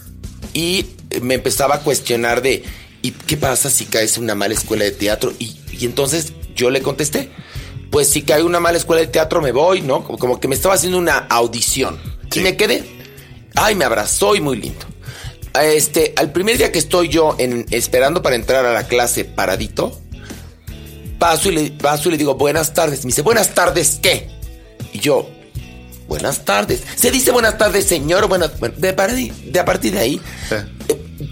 y 0.53 0.85
me 1.21 1.35
empezaba 1.35 1.75
a 1.75 1.79
cuestionar 1.79 2.41
de, 2.41 2.63
¿y 3.01 3.11
qué 3.11 3.37
pasa 3.37 3.69
si 3.69 3.85
caes 3.85 4.17
en 4.17 4.23
una 4.23 4.35
mala 4.35 4.53
escuela 4.53 4.83
de 4.83 4.91
teatro? 4.91 5.33
Y, 5.39 5.57
y 5.71 5.85
entonces 5.85 6.33
yo 6.55 6.69
le 6.69 6.81
contesté, 6.81 7.31
pues 7.91 8.09
si 8.09 8.21
caigo 8.21 8.45
en 8.45 8.49
una 8.49 8.59
mala 8.59 8.77
escuela 8.77 9.01
de 9.01 9.07
teatro 9.07 9.41
me 9.41 9.51
voy, 9.51 9.81
¿no? 9.81 10.03
Como, 10.03 10.17
como 10.17 10.39
que 10.39 10.47
me 10.47 10.55
estaba 10.55 10.75
haciendo 10.75 10.97
una 10.97 11.17
audición. 11.17 11.99
Y 12.33 12.39
me 12.41 12.57
quedé. 12.57 12.83
Ay, 13.55 13.75
me 13.75 13.85
abrazó 13.85 14.35
y 14.35 14.41
muy 14.41 14.57
lindo. 14.57 14.85
Este, 15.61 16.13
al 16.17 16.31
primer 16.31 16.57
día 16.57 16.71
que 16.71 16.79
estoy 16.79 17.09
yo 17.09 17.35
en, 17.39 17.65
esperando 17.71 18.21
para 18.21 18.35
entrar 18.35 18.65
a 18.65 18.73
la 18.73 18.87
clase 18.87 19.25
paradito, 19.25 19.99
paso 21.17 21.49
y, 21.49 21.55
le, 21.55 21.71
paso 21.71 22.09
y 22.09 22.11
le 22.11 22.17
digo, 22.17 22.35
buenas 22.35 22.73
tardes. 22.73 23.03
Me 23.05 23.09
dice, 23.09 23.23
buenas 23.23 23.55
tardes, 23.55 23.99
¿qué? 24.01 24.29
Y 24.93 24.99
yo, 24.99 25.27
buenas 26.07 26.45
tardes. 26.45 26.83
Se 26.95 27.09
dice 27.09 27.31
buenas 27.31 27.57
tardes, 27.57 27.85
señor. 27.85 28.27
Buenas, 28.27 28.59
bueno, 28.59 28.75
de, 28.77 28.91
de 28.91 29.59
a 29.59 29.65
partir 29.65 29.93
de 29.93 29.99
ahí, 29.99 30.21
eh, 30.51 30.63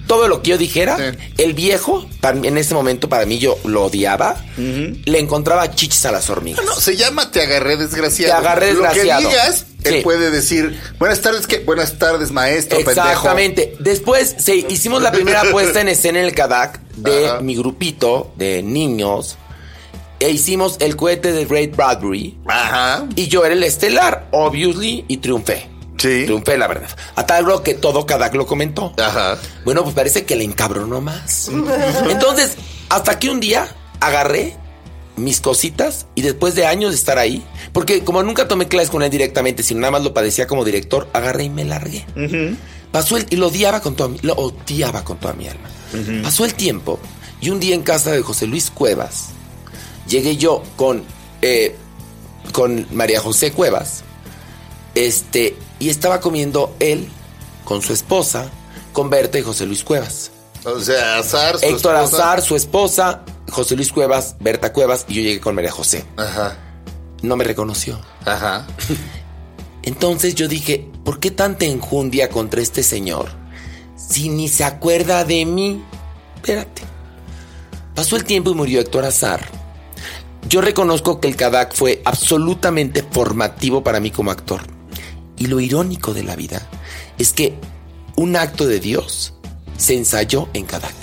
todo 0.07 0.27
lo 0.27 0.41
que 0.41 0.51
yo 0.51 0.57
dijera, 0.57 0.97
Sí. 0.97 1.17
el 1.37 1.53
viejo, 1.53 2.05
en 2.21 2.57
ese 2.57 2.73
momento 2.73 3.09
para 3.09 3.25
mí 3.25 3.37
yo 3.39 3.57
lo 3.65 3.85
odiaba, 3.85 4.35
le 4.57 5.19
encontraba 5.19 5.73
chichis 5.73 6.05
a 6.05 6.11
las 6.11 6.29
hormigas. 6.29 6.63
No, 6.65 6.75
se 6.75 6.95
llama 6.95 7.31
Te 7.31 7.41
agarré 7.41 7.77
desgraciado. 7.77 8.33
Te 8.33 8.37
agarré 8.47 8.67
desgraciado. 8.67 9.21
Lo 9.21 9.29
que 9.29 9.35
digas, 9.35 9.65
él 9.83 9.93
Sí. 9.95 10.01
puede 10.01 10.31
decir, 10.31 10.79
buenas 10.99 11.21
tardes, 11.21 11.45
¿qué? 11.47 11.59
Buenas 11.59 11.97
tardes, 11.99 12.31
maestro, 12.31 12.77
pendejo. 12.77 13.01
Exactamente. 13.07 13.75
Después 13.79 14.35
se, 14.39 14.55
hicimos 14.55 15.01
la 15.01 15.11
primera 15.11 15.43
puesta 15.51 15.81
en 15.81 15.89
escena 15.89 16.19
en 16.19 16.25
el 16.25 16.33
Kadak 16.35 16.79
de 16.95 17.27
Ajá. 17.27 17.39
mi 17.41 17.55
grupito 17.55 18.33
de 18.35 18.63
niños. 18.63 19.37
E 20.19 20.29
hicimos 20.29 20.77
el 20.79 20.95
cohete 20.95 21.33
de 21.33 21.43
Ray 21.45 21.67
Bradbury. 21.67 22.37
Ajá. 22.47 23.05
Y 23.15 23.27
yo 23.27 23.43
era 23.45 23.53
el 23.53 23.63
estelar, 23.63 24.27
obviously, 24.31 25.03
y 25.09 25.17
triunfé. 25.17 25.67
Sí. 25.97 26.23
Triunfé, 26.25 26.57
la 26.57 26.67
verdad. 26.67 26.89
A 27.15 27.25
tal 27.25 27.45
grado 27.45 27.63
que 27.63 27.73
todo 27.73 28.05
Kadak 28.05 28.35
lo 28.35 28.45
comentó. 28.45 28.93
Ajá. 28.97 29.37
Bueno, 29.63 29.83
pues 29.83 29.95
parece 29.95 30.25
que 30.25 30.35
le 30.35 30.43
encabronó 30.43 31.01
más. 31.01 31.49
Entonces, 32.09 32.57
hasta 32.89 33.19
que 33.19 33.29
un 33.29 33.39
día 33.39 33.67
agarré 33.99 34.55
mis 35.15 35.39
cositas 35.39 36.07
y 36.15 36.21
después 36.21 36.55
de 36.55 36.65
años 36.65 36.91
de 36.91 36.97
estar 36.97 37.17
ahí, 37.17 37.43
porque 37.71 38.03
como 38.03 38.21
nunca 38.23 38.47
tomé 38.47 38.67
clases 38.67 38.89
con 38.89 39.01
él 39.03 39.09
directamente, 39.09 39.63
sino 39.63 39.79
nada 39.79 39.91
más 39.91 40.03
lo 40.03 40.13
padecía 40.13 40.47
como 40.47 40.65
director, 40.65 41.07
agarré 41.13 41.45
y 41.45 41.49
me 41.49 41.63
largué. 41.63 42.05
Pasó 42.91 43.17
el 43.17 43.25
y 43.29 43.37
lo 43.37 43.47
odiaba 43.47 43.81
con 43.81 43.95
toda 43.95 44.09
mi, 44.09 44.19
lo 44.19 44.33
odiaba 44.33 45.03
con 45.03 45.17
toda 45.17 45.33
mi 45.33 45.47
alma. 45.47 45.69
Pasó 46.23 46.45
el 46.45 46.53
tiempo 46.53 46.99
y 47.39 47.49
un 47.49 47.59
día 47.59 47.75
en 47.75 47.81
casa 47.81 48.11
de 48.11 48.21
José 48.21 48.47
Luis 48.47 48.69
Cuevas 48.69 49.29
llegué 50.07 50.37
yo 50.37 50.63
con 50.75 51.03
eh, 51.41 51.75
con 52.51 52.87
María 52.91 53.19
José 53.19 53.51
Cuevas, 53.51 54.03
este 54.93 55.55
y 55.79 55.89
estaba 55.89 56.19
comiendo 56.19 56.75
él 56.79 57.07
con 57.63 57.81
su 57.81 57.93
esposa, 57.93 58.49
con 58.93 59.09
Berta 59.09 59.39
y 59.39 59.41
José 59.41 59.65
Luis 59.65 59.83
Cuevas. 59.83 60.31
O 60.63 60.79
sea, 60.79 61.19
Azar, 61.19 61.59
su 61.59 61.65
Héctor 61.65 61.95
esposa. 61.95 62.17
Azar, 62.17 62.41
su 62.41 62.55
esposa, 62.55 63.21
José 63.49 63.75
Luis 63.75 63.91
Cuevas, 63.91 64.35
Berta 64.39 64.73
Cuevas 64.73 65.05
y 65.07 65.15
yo 65.15 65.21
llegué 65.21 65.39
con 65.39 65.55
María 65.55 65.71
José. 65.71 66.05
Ajá. 66.17 66.57
No 67.21 67.35
me 67.35 67.43
reconoció. 67.43 67.99
Ajá. 68.25 68.65
Entonces 69.83 70.33
yo 70.33 70.47
dije, 70.47 70.89
¿por 71.03 71.19
qué 71.19 71.29
tanta 71.29 71.65
enjundia 71.65 72.29
contra 72.29 72.61
este 72.61 72.81
señor? 72.81 73.29
Si 73.95 74.29
ni 74.29 74.47
se 74.47 74.63
acuerda 74.63 75.23
de 75.23 75.45
mí. 75.45 75.83
Espérate. 76.35 76.81
Pasó 77.93 78.15
el 78.15 78.23
tiempo 78.25 78.49
y 78.51 78.55
murió 78.55 78.79
Héctor 78.81 79.05
Azar. 79.05 79.47
Yo 80.49 80.61
reconozco 80.61 81.19
que 81.19 81.27
el 81.27 81.35
Kadak 81.35 81.73
fue 81.73 82.01
absolutamente 82.05 83.03
formativo 83.03 83.83
para 83.83 83.99
mí 83.99 84.11
como 84.11 84.31
actor. 84.31 84.74
Y 85.37 85.47
lo 85.47 85.59
irónico 85.59 86.13
de 86.13 86.23
la 86.23 86.35
vida 86.35 86.67
es 87.17 87.33
que 87.33 87.55
un 88.15 88.35
acto 88.35 88.65
de 88.67 88.79
Dios 88.79 89.33
se 89.77 89.95
ensayó 89.95 90.47
en 90.53 90.65
Kadak. 90.65 90.95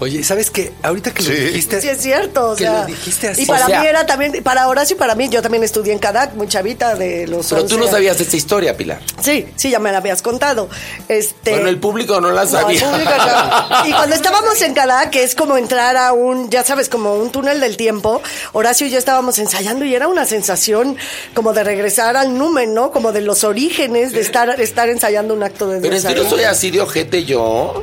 Oye, 0.00 0.22
¿sabes 0.22 0.50
qué? 0.50 0.72
Ahorita 0.82 1.12
que 1.12 1.22
lo 1.24 1.30
Sí. 1.30 1.34
dijiste. 1.36 1.80
Sí, 1.80 1.88
es 1.88 2.00
cierto. 2.00 2.50
O 2.52 2.56
que 2.56 2.64
sea, 2.64 2.80
lo 2.82 2.86
dijiste 2.86 3.28
así. 3.28 3.42
Y 3.42 3.46
para 3.46 3.64
O 3.64 3.68
sea- 3.68 3.80
mí 3.80 3.86
era 3.88 4.06
también, 4.06 4.42
para 4.44 4.68
Horacio 4.68 4.94
y 4.94 4.98
para 4.98 5.14
mí, 5.16 5.28
yo 5.28 5.42
también 5.42 5.64
estudié 5.64 5.92
en 5.92 5.98
Cadac, 5.98 6.34
muy 6.34 6.46
chavita 6.46 6.94
de 6.94 7.26
los 7.26 7.48
Pero 7.48 7.62
tú 7.66 7.74
11 7.74 7.86
no 7.86 7.90
sabías 7.90 8.20
esta 8.20 8.36
historia, 8.36 8.76
Pilar. 8.76 9.00
Sí, 9.22 9.46
sí, 9.56 9.70
ya 9.70 9.80
me 9.80 9.90
la 9.90 9.98
habías 9.98 10.22
contado. 10.22 10.68
Este, 11.08 11.50
Bueno, 11.50 11.68
el 11.68 11.78
público 11.78 12.20
no 12.20 12.30
la 12.30 12.42
No, 12.44 12.48
el 12.48 12.48
sabía. 12.48 12.80
público 12.90 13.10
no. 13.16 13.88
Y 13.88 13.92
cuando 13.92 14.14
estábamos 14.14 14.62
en 14.62 14.72
Cadac, 14.74 15.10
que 15.10 15.24
es 15.24 15.34
como 15.34 15.56
entrar 15.56 15.96
a 15.96 16.12
un, 16.12 16.48
ya 16.48 16.64
sabes, 16.64 16.88
como 16.88 17.14
un 17.16 17.30
túnel 17.32 17.58
del 17.60 17.76
tiempo, 17.76 18.22
Horacio 18.52 18.86
y 18.86 18.90
yo 18.90 18.98
estábamos 18.98 19.38
ensayando 19.40 19.84
y 19.84 19.94
era 19.94 20.06
una 20.06 20.24
sensación 20.26 20.96
como 21.34 21.52
de 21.52 21.64
regresar 21.64 22.16
al 22.16 22.38
numen, 22.38 22.72
¿no? 22.72 22.92
Como 22.92 23.10
de 23.10 23.20
los 23.22 23.42
orígenes 23.42 24.12
de 24.12 24.20
estar, 24.20 24.60
estar 24.60 24.88
ensayando 24.88 25.34
un 25.34 25.42
acto 25.42 25.66
de 25.66 25.80
Pero 25.80 25.90
Dios 25.92 26.02
serio 26.02 26.22
ahí. 26.22 26.30
soy 26.30 26.44
así 26.44 26.70
de 26.70 26.80
ojete 26.82 27.24
yo. 27.24 27.82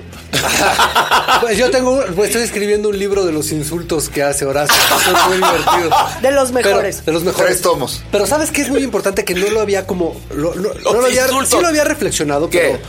Pues 1.41 1.57
yo 1.57 1.69
tengo, 1.71 2.03
pues 2.13 2.29
estoy 2.29 2.43
escribiendo 2.45 2.89
un 2.89 2.97
libro 2.99 3.25
de 3.25 3.31
los 3.31 3.51
insultos 3.51 4.09
que 4.09 4.23
hace 4.23 4.45
Horacio. 4.45 4.75
Es 5.05 5.27
muy 5.27 5.37
divertido. 5.37 5.89
De 6.21 6.31
los 6.31 6.51
Pero- 6.51 6.69
mejores. 6.69 7.05
de 7.05 7.11
los 7.11 7.23
mejores. 7.23 7.47
Tres 7.47 7.61
tomos. 7.61 8.03
Pero 8.11 8.25
sabes 8.27 8.51
que 8.51 8.61
es 8.61 8.69
muy 8.69 8.83
importante 8.83 9.23
que 9.25 9.33
no 9.35 9.49
lo 9.49 9.61
había 9.61 9.87
como. 9.87 10.19
lo- 10.33 10.55
lo- 10.55 10.73
no 10.73 10.93
lo 10.93 11.05
había, 11.05 11.27
sí 11.27 11.57
lo 11.61 11.67
había 11.67 11.83
reflexionado, 11.83 12.49
¿Qué? 12.49 12.59
pero. 12.59 12.79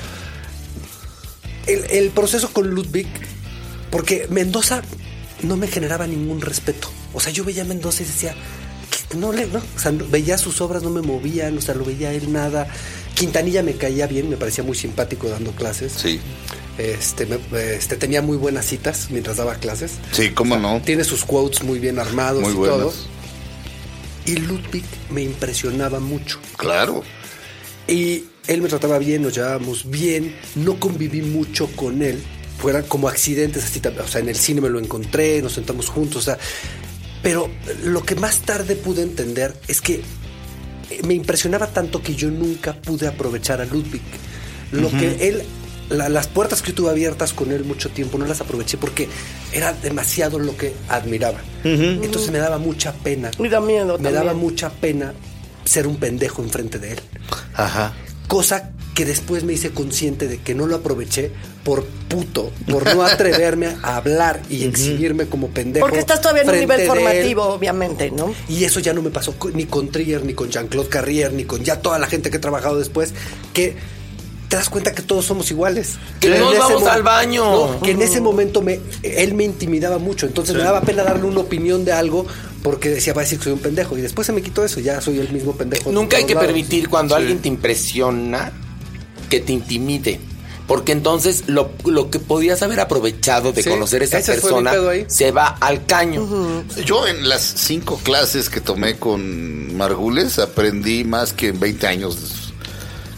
El, 1.67 1.91
el 1.91 2.11
proceso 2.11 2.53
con 2.53 2.69
Ludwig. 2.71 3.07
Porque 3.91 4.27
Mendoza 4.31 4.83
no 5.43 5.57
me 5.57 5.69
generaba 5.69 6.07
ningún 6.07 6.41
respeto. 6.41 6.89
O 7.15 7.21
sea, 7.21 7.33
yo 7.33 7.45
veía 7.45 7.63
a 7.63 7.65
Mendoza 7.65 8.03
y 8.03 8.07
decía. 8.07 8.35
"¿Qué? 8.91 9.17
No 9.17 9.33
le, 9.33 9.47
no. 9.47 9.59
O 9.59 9.79
sea, 9.79 9.93
veía 9.93 10.39
sus 10.39 10.61
obras, 10.61 10.83
no 10.83 10.91
me 10.91 11.03
movían, 11.03 11.57
o 11.57 11.61
sea, 11.61 11.75
lo 11.75 11.85
veía 11.85 12.13
él 12.13 12.33
nada. 12.33 12.67
Quintanilla 13.17 13.63
me 13.63 13.73
caía 13.73 14.07
bien, 14.07 14.29
me 14.29 14.37
parecía 14.37 14.63
muy 14.63 14.77
simpático 14.77 15.29
dando 15.31 15.53
clases. 15.53 15.93
Sí. 15.93 16.21
Este, 16.77 17.27
este, 17.75 17.97
tenía 17.97 18.21
muy 18.21 18.37
buenas 18.37 18.67
citas 18.67 19.07
mientras 19.11 19.39
daba 19.39 19.55
clases. 19.55 19.93
Sí, 20.13 20.33
cómo 20.33 20.59
no. 20.59 20.83
Tiene 20.85 21.03
sus 21.03 21.25
quotes 21.25 21.63
muy 21.63 21.79
bien 21.79 21.99
armados 21.99 22.43
Muy 22.43 22.53
y 22.53 22.57
buenos. 22.57 22.79
todo. 22.79 22.95
Y 24.27 24.37
Ludwig 24.37 24.85
me 25.09 25.23
impresionaba 25.23 25.99
mucho. 25.99 26.39
Claro. 26.59 27.03
Y 27.89 28.25
él 28.49 28.61
me 28.61 28.69
trataba 28.69 28.99
bien, 28.99 29.23
nos 29.23 29.35
llevábamos 29.35 29.89
bien. 29.89 30.37
No 30.55 30.79
conviví 30.79 31.23
mucho 31.23 31.69
con 31.75 32.03
él. 32.03 32.23
Fueran 32.59 32.83
como 32.83 33.09
accidentes 33.09 33.65
así. 33.65 33.81
O 34.05 34.09
sea, 34.09 34.21
en 34.21 34.29
el 34.29 34.37
cine 34.37 34.61
me 34.61 34.69
lo 34.69 34.79
encontré, 34.79 35.41
nos 35.41 35.53
sentamos 35.55 35.89
juntos. 35.89 36.19
O 36.19 36.25
sea, 36.27 36.39
pero 37.23 37.49
lo 37.83 38.03
que 38.05 38.15
más 38.15 38.41
tarde 38.41 38.77
pude 38.77 39.01
entender 39.01 39.55
es 39.69 39.81
que 39.81 40.03
me 41.05 41.15
impresionaba 41.15 41.67
tanto 41.69 42.03
que 42.03 42.15
yo 42.15 42.31
nunca 42.31 42.73
pude 42.75 43.07
aprovechar 43.07 43.61
a 43.61 43.65
Ludwig. 43.65 44.03
Lo 44.73 44.91
que 44.91 45.29
él, 45.29 45.43
la- 45.91 46.09
las 46.09 46.27
puertas 46.27 46.63
que 46.63 46.69
yo 46.71 46.75
tuve 46.75 46.91
abiertas 46.91 47.33
con 47.33 47.53
él 47.53 47.65
mucho 47.65 47.91
tiempo, 47.91 48.19
no 48.19 48.27
las 48.27 48.41
aproveché 48.41 48.77
porque 48.79 49.09
era 49.53 49.73
demasiado 49.73 50.39
lo 50.39 50.57
que 50.57 50.73
admiraba. 50.89 51.39
Entonces 51.65 52.31
me 52.31 52.39
daba 52.39 52.59
mucha 52.59 52.93
pena. 52.93 53.31
Y 53.39 53.49
da 53.49 53.61
miedo 53.61 53.99
Me 53.99 54.11
daba 54.13 54.35
mucha 54.35 54.71
pena 54.71 55.13
ser 55.65 55.87
un 55.87 55.97
pendejo 55.97 56.43
enfrente 56.43 56.79
de 56.79 56.93
él. 56.93 57.01
Ajá. 57.55 57.93
Cosa 58.29 58.71
que 58.97 59.05
después 59.05 59.45
me 59.45 59.53
hice 59.53 59.73
consciente 59.73 60.27
de 60.27 60.39
que 60.39 60.55
no 60.55 60.67
lo 60.67 60.77
aproveché 60.77 61.31
por 61.63 61.85
puto, 61.85 62.51
por 62.67 62.93
no 62.95 63.03
atreverme 63.03 63.77
a 63.83 63.97
hablar 63.99 64.41
y 64.49 64.65
exhibirme 64.65 65.27
como 65.27 65.49
pendejo. 65.49 65.85
Porque 65.87 66.01
estás 66.01 66.23
todavía 66.23 66.43
en 66.45 66.49
un 66.51 66.59
nivel 66.61 66.87
formativo, 66.87 67.43
obviamente, 67.45 68.11
¿no? 68.11 68.35
Y 68.49 68.65
eso 68.65 68.81
ya 68.81 68.95
no 68.95 69.03
me 69.03 69.11
pasó 69.11 69.35
ni 69.53 69.67
con 69.67 69.91
Trier, 69.91 70.25
ni 70.25 70.33
con 70.33 70.49
Jean-Claude 70.51 70.89
Carrier, 70.89 71.33
ni 71.35 71.45
con 71.45 71.63
ya 71.63 71.83
toda 71.83 71.99
la 71.99 72.07
gente 72.07 72.31
que 72.31 72.39
he 72.39 72.41
trabajado 72.41 72.79
después, 72.79 73.13
que 73.53 73.77
te 74.49 74.57
das 74.57 74.71
cuenta 74.71 74.95
que 74.95 75.03
todos 75.03 75.27
somos 75.27 75.51
iguales. 75.51 75.97
Que 76.19 76.29
ese 76.35 76.41
vamos 76.59 76.81
mo- 76.81 76.89
al 76.89 77.03
baño. 77.03 77.45
No, 77.75 77.81
que 77.83 77.91
en 77.91 78.01
ese 78.01 78.23
momento 78.23 78.63
me, 78.63 78.81
él 79.03 79.35
me 79.35 79.45
intimidaba 79.45 79.99
mucho, 79.99 80.25
entonces 80.25 80.57
me 80.57 80.63
daba 80.63 80.81
pena 80.81 81.03
darle 81.05 81.25
una 81.27 81.41
opinión 81.41 81.85
de 81.85 81.93
algo 81.93 82.25
porque 82.63 82.89
decía, 82.89 83.13
va 83.13 83.21
a 83.21 83.25
decir 83.25 83.37
que 83.37 83.45
soy 83.45 83.53
un 83.53 83.59
pendejo. 83.59 83.99
Y 83.99 84.01
después 84.01 84.25
se 84.27 84.33
me 84.33 84.41
quitó 84.41 84.65
eso, 84.65 84.81
ya 84.81 85.03
soy 85.03 85.19
el 85.19 85.31
mismo 85.33 85.53
pendejo. 85.53 85.91
de 85.91 85.95
Nunca 85.95 86.17
hay 86.17 86.25
que 86.25 86.33
lados. 86.33 86.47
permitir 86.47 86.89
cuando 86.89 87.15
alguien 87.15 87.41
te 87.41 87.49
impresiona 87.49 88.53
que 89.29 89.41
te 89.41 89.53
intimide. 89.53 90.21
Porque 90.67 90.91
entonces 90.91 91.45
lo, 91.47 91.71
lo 91.85 92.11
que 92.11 92.19
podías 92.19 92.61
haber 92.63 92.81
aprovechado 92.81 93.53
de 93.53 93.63
Sí, 93.63 93.71
conocer 93.71 94.03
esa 94.03 94.21
fue 94.21 94.35
mi 94.35 94.41
persona 94.41 94.73
se 95.07 95.31
va 95.31 95.57
al 95.61 95.87
caño. 95.87 96.65
Yo 96.85 97.07
en 97.07 97.29
las 97.29 97.43
cinco 97.43 98.01
clases 98.03 98.51
que 98.51 98.61
tomé 98.61 98.97
con 98.97 99.77
Margules 99.77 100.41
aprendí 100.41 101.05
más 101.05 101.33
que 101.33 101.49
en 101.49 101.61
20 101.61 101.87
años. 101.87 102.17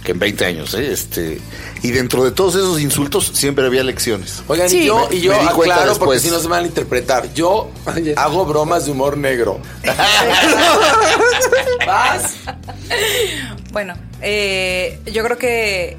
Que 0.04 0.12
en 0.12 0.18
20 0.18 0.44
años, 0.44 0.74
¿eh? 0.74 0.92
Este, 0.92 1.40
y 1.82 1.90
dentro 1.90 2.22
de 2.24 2.32
todos 2.32 2.54
esos 2.54 2.80
insultos 2.80 3.30
siempre 3.32 3.64
había 3.66 3.82
lecciones. 3.82 4.42
Oigan, 4.46 4.68
Sí. 4.68 4.80
y 4.80 4.86
yo, 4.86 5.08
Me- 5.10 5.16
y 5.16 5.20
yo 5.22 5.34
aclaro 5.34 5.98
porque 5.98 6.20
si 6.20 6.28
no 6.30 6.38
se 6.40 6.48
van 6.48 6.64
a 6.64 6.66
interpretar. 6.66 7.32
Yo 7.32 7.70
Oye. 7.86 8.12
hago 8.16 8.44
bromas 8.44 8.84
de 8.84 8.90
humor 8.92 9.16
negro. 9.16 9.58
¿Vas? 11.86 12.34
Bueno, 13.72 13.94
eh, 14.22 14.98
yo 15.06 15.22
creo 15.24 15.38
que 15.38 15.96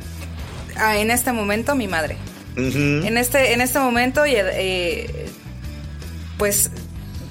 ah, 0.78 0.98
en 0.98 1.12
este 1.12 1.32
momento 1.32 1.76
mi 1.76 1.88
madre. 1.88 2.18
En 2.56 3.18
este 3.18 3.54
en 3.54 3.62
este 3.62 3.80
momento 3.80 4.26
y 4.26 4.34
eh, 4.36 5.28
pues 6.38 6.72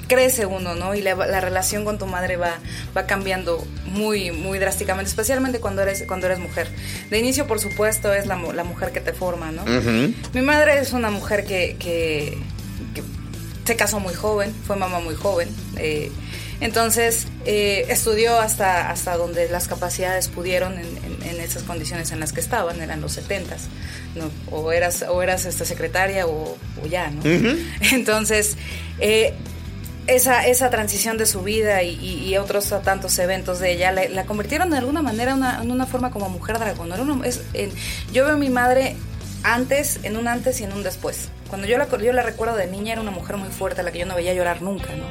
crece 0.07 0.47
uno, 0.47 0.75
¿no? 0.75 0.95
Y 0.95 1.03
la, 1.03 1.15
la 1.15 1.41
relación 1.43 1.85
con 1.85 1.99
tu 1.99 2.07
madre 2.07 2.37
va 2.37 2.55
va 2.97 3.07
cambiando 3.07 3.63
muy 3.85 4.31
muy 4.31 4.59
drásticamente, 4.59 5.11
especialmente 5.11 5.61
cuando 5.61 5.83
eres 5.83 6.05
cuando 6.09 6.27
eres 6.27 6.39
mujer. 6.39 6.69
De 7.11 7.19
inicio, 7.19 7.47
por 7.47 7.61
supuesto, 7.61 8.15
es 8.15 8.27
la, 8.27 8.37
la 8.55 8.65
mujer 8.65 8.91
que 8.93 9.01
te 9.01 9.13
forma, 9.13 9.51
¿no? 9.53 9.65
Mi 10.33 10.41
madre 10.41 10.79
es 10.79 10.93
una 10.95 11.11
mujer 11.11 11.45
que, 11.45 11.77
que, 11.79 12.39
que 12.95 13.03
se 13.67 13.77
casó 13.77 14.01
muy 14.01 14.15
joven, 14.15 14.55
fue 14.67 14.77
mamá 14.77 14.99
muy 15.01 15.15
joven. 15.15 15.49
eh, 15.77 16.11
entonces 16.61 17.27
eh, 17.47 17.87
estudió 17.89 18.39
hasta, 18.41 18.91
hasta 18.91 19.17
donde 19.17 19.49
las 19.49 19.69
capacidades 19.69 20.29
pudieron 20.29 20.75
en, 20.79 20.87
en- 21.05 21.23
en 21.29 21.41
esas 21.41 21.63
condiciones 21.63 22.11
en 22.11 22.21
las 22.21 22.33
que 22.33 22.41
estaban, 22.41 22.81
eran 22.81 23.01
los 23.01 23.13
70 23.13 23.57
¿no? 24.17 24.31
O 24.51 24.73
eras, 24.73 25.05
o 25.09 25.23
eras 25.23 25.45
esta 25.45 25.65
secretaria 25.65 26.27
o, 26.27 26.57
o 26.83 26.87
ya, 26.89 27.11
¿no? 27.11 27.21
Entonces, 27.93 28.57
eh, 28.99 29.35
esa, 30.07 30.47
esa 30.47 30.71
transición 30.71 31.19
de 31.19 31.27
su 31.27 31.43
vida 31.43 31.83
y, 31.83 31.91
y- 32.01 32.29
y 32.29 32.37
otros 32.39 32.73
tantos 32.83 33.19
eventos 33.19 33.61
de 33.61 33.73
ella 33.73 33.93
la, 33.93 34.09
la 34.09 34.25
convirtieron 34.25 34.71
de 34.71 34.79
alguna 34.79 35.03
manera 35.03 35.35
una- 35.35 35.61
en 35.63 35.71
una 35.71 35.85
forma 35.87 36.11
como 36.11 36.29
mujer 36.31 36.59
dragón. 36.59 36.91
Era 36.93 37.03
una- 37.03 37.27
es- 37.27 37.43
en- 37.53 37.71
yo 38.13 38.25
veo 38.25 38.35
a 38.35 38.39
mi 38.39 38.49
madre 38.49 38.97
antes, 39.43 40.01
en 40.03 40.17
un 40.17 40.27
antes 40.27 40.61
y 40.61 40.65
en 40.65 40.73
un 40.73 40.83
después. 40.83 41.29
Cuando 41.49 41.67
yo 41.67 41.79
la, 41.79 41.87
yo 41.99 42.13
la 42.13 42.23
recuerdo 42.23 42.57
de 42.57 42.67
niña 42.67 42.93
era 42.93 43.01
una 43.03 43.11
mujer 43.11 43.37
muy 43.37 43.51
fuerte, 43.51 43.83
a 43.83 43.85
la 43.85 43.93
que 43.93 43.99
yo 44.01 44.07
no 44.07 44.15
veía 44.17 44.33
llorar 44.35 44.63
nunca, 44.63 44.89
¿no? 44.97 45.07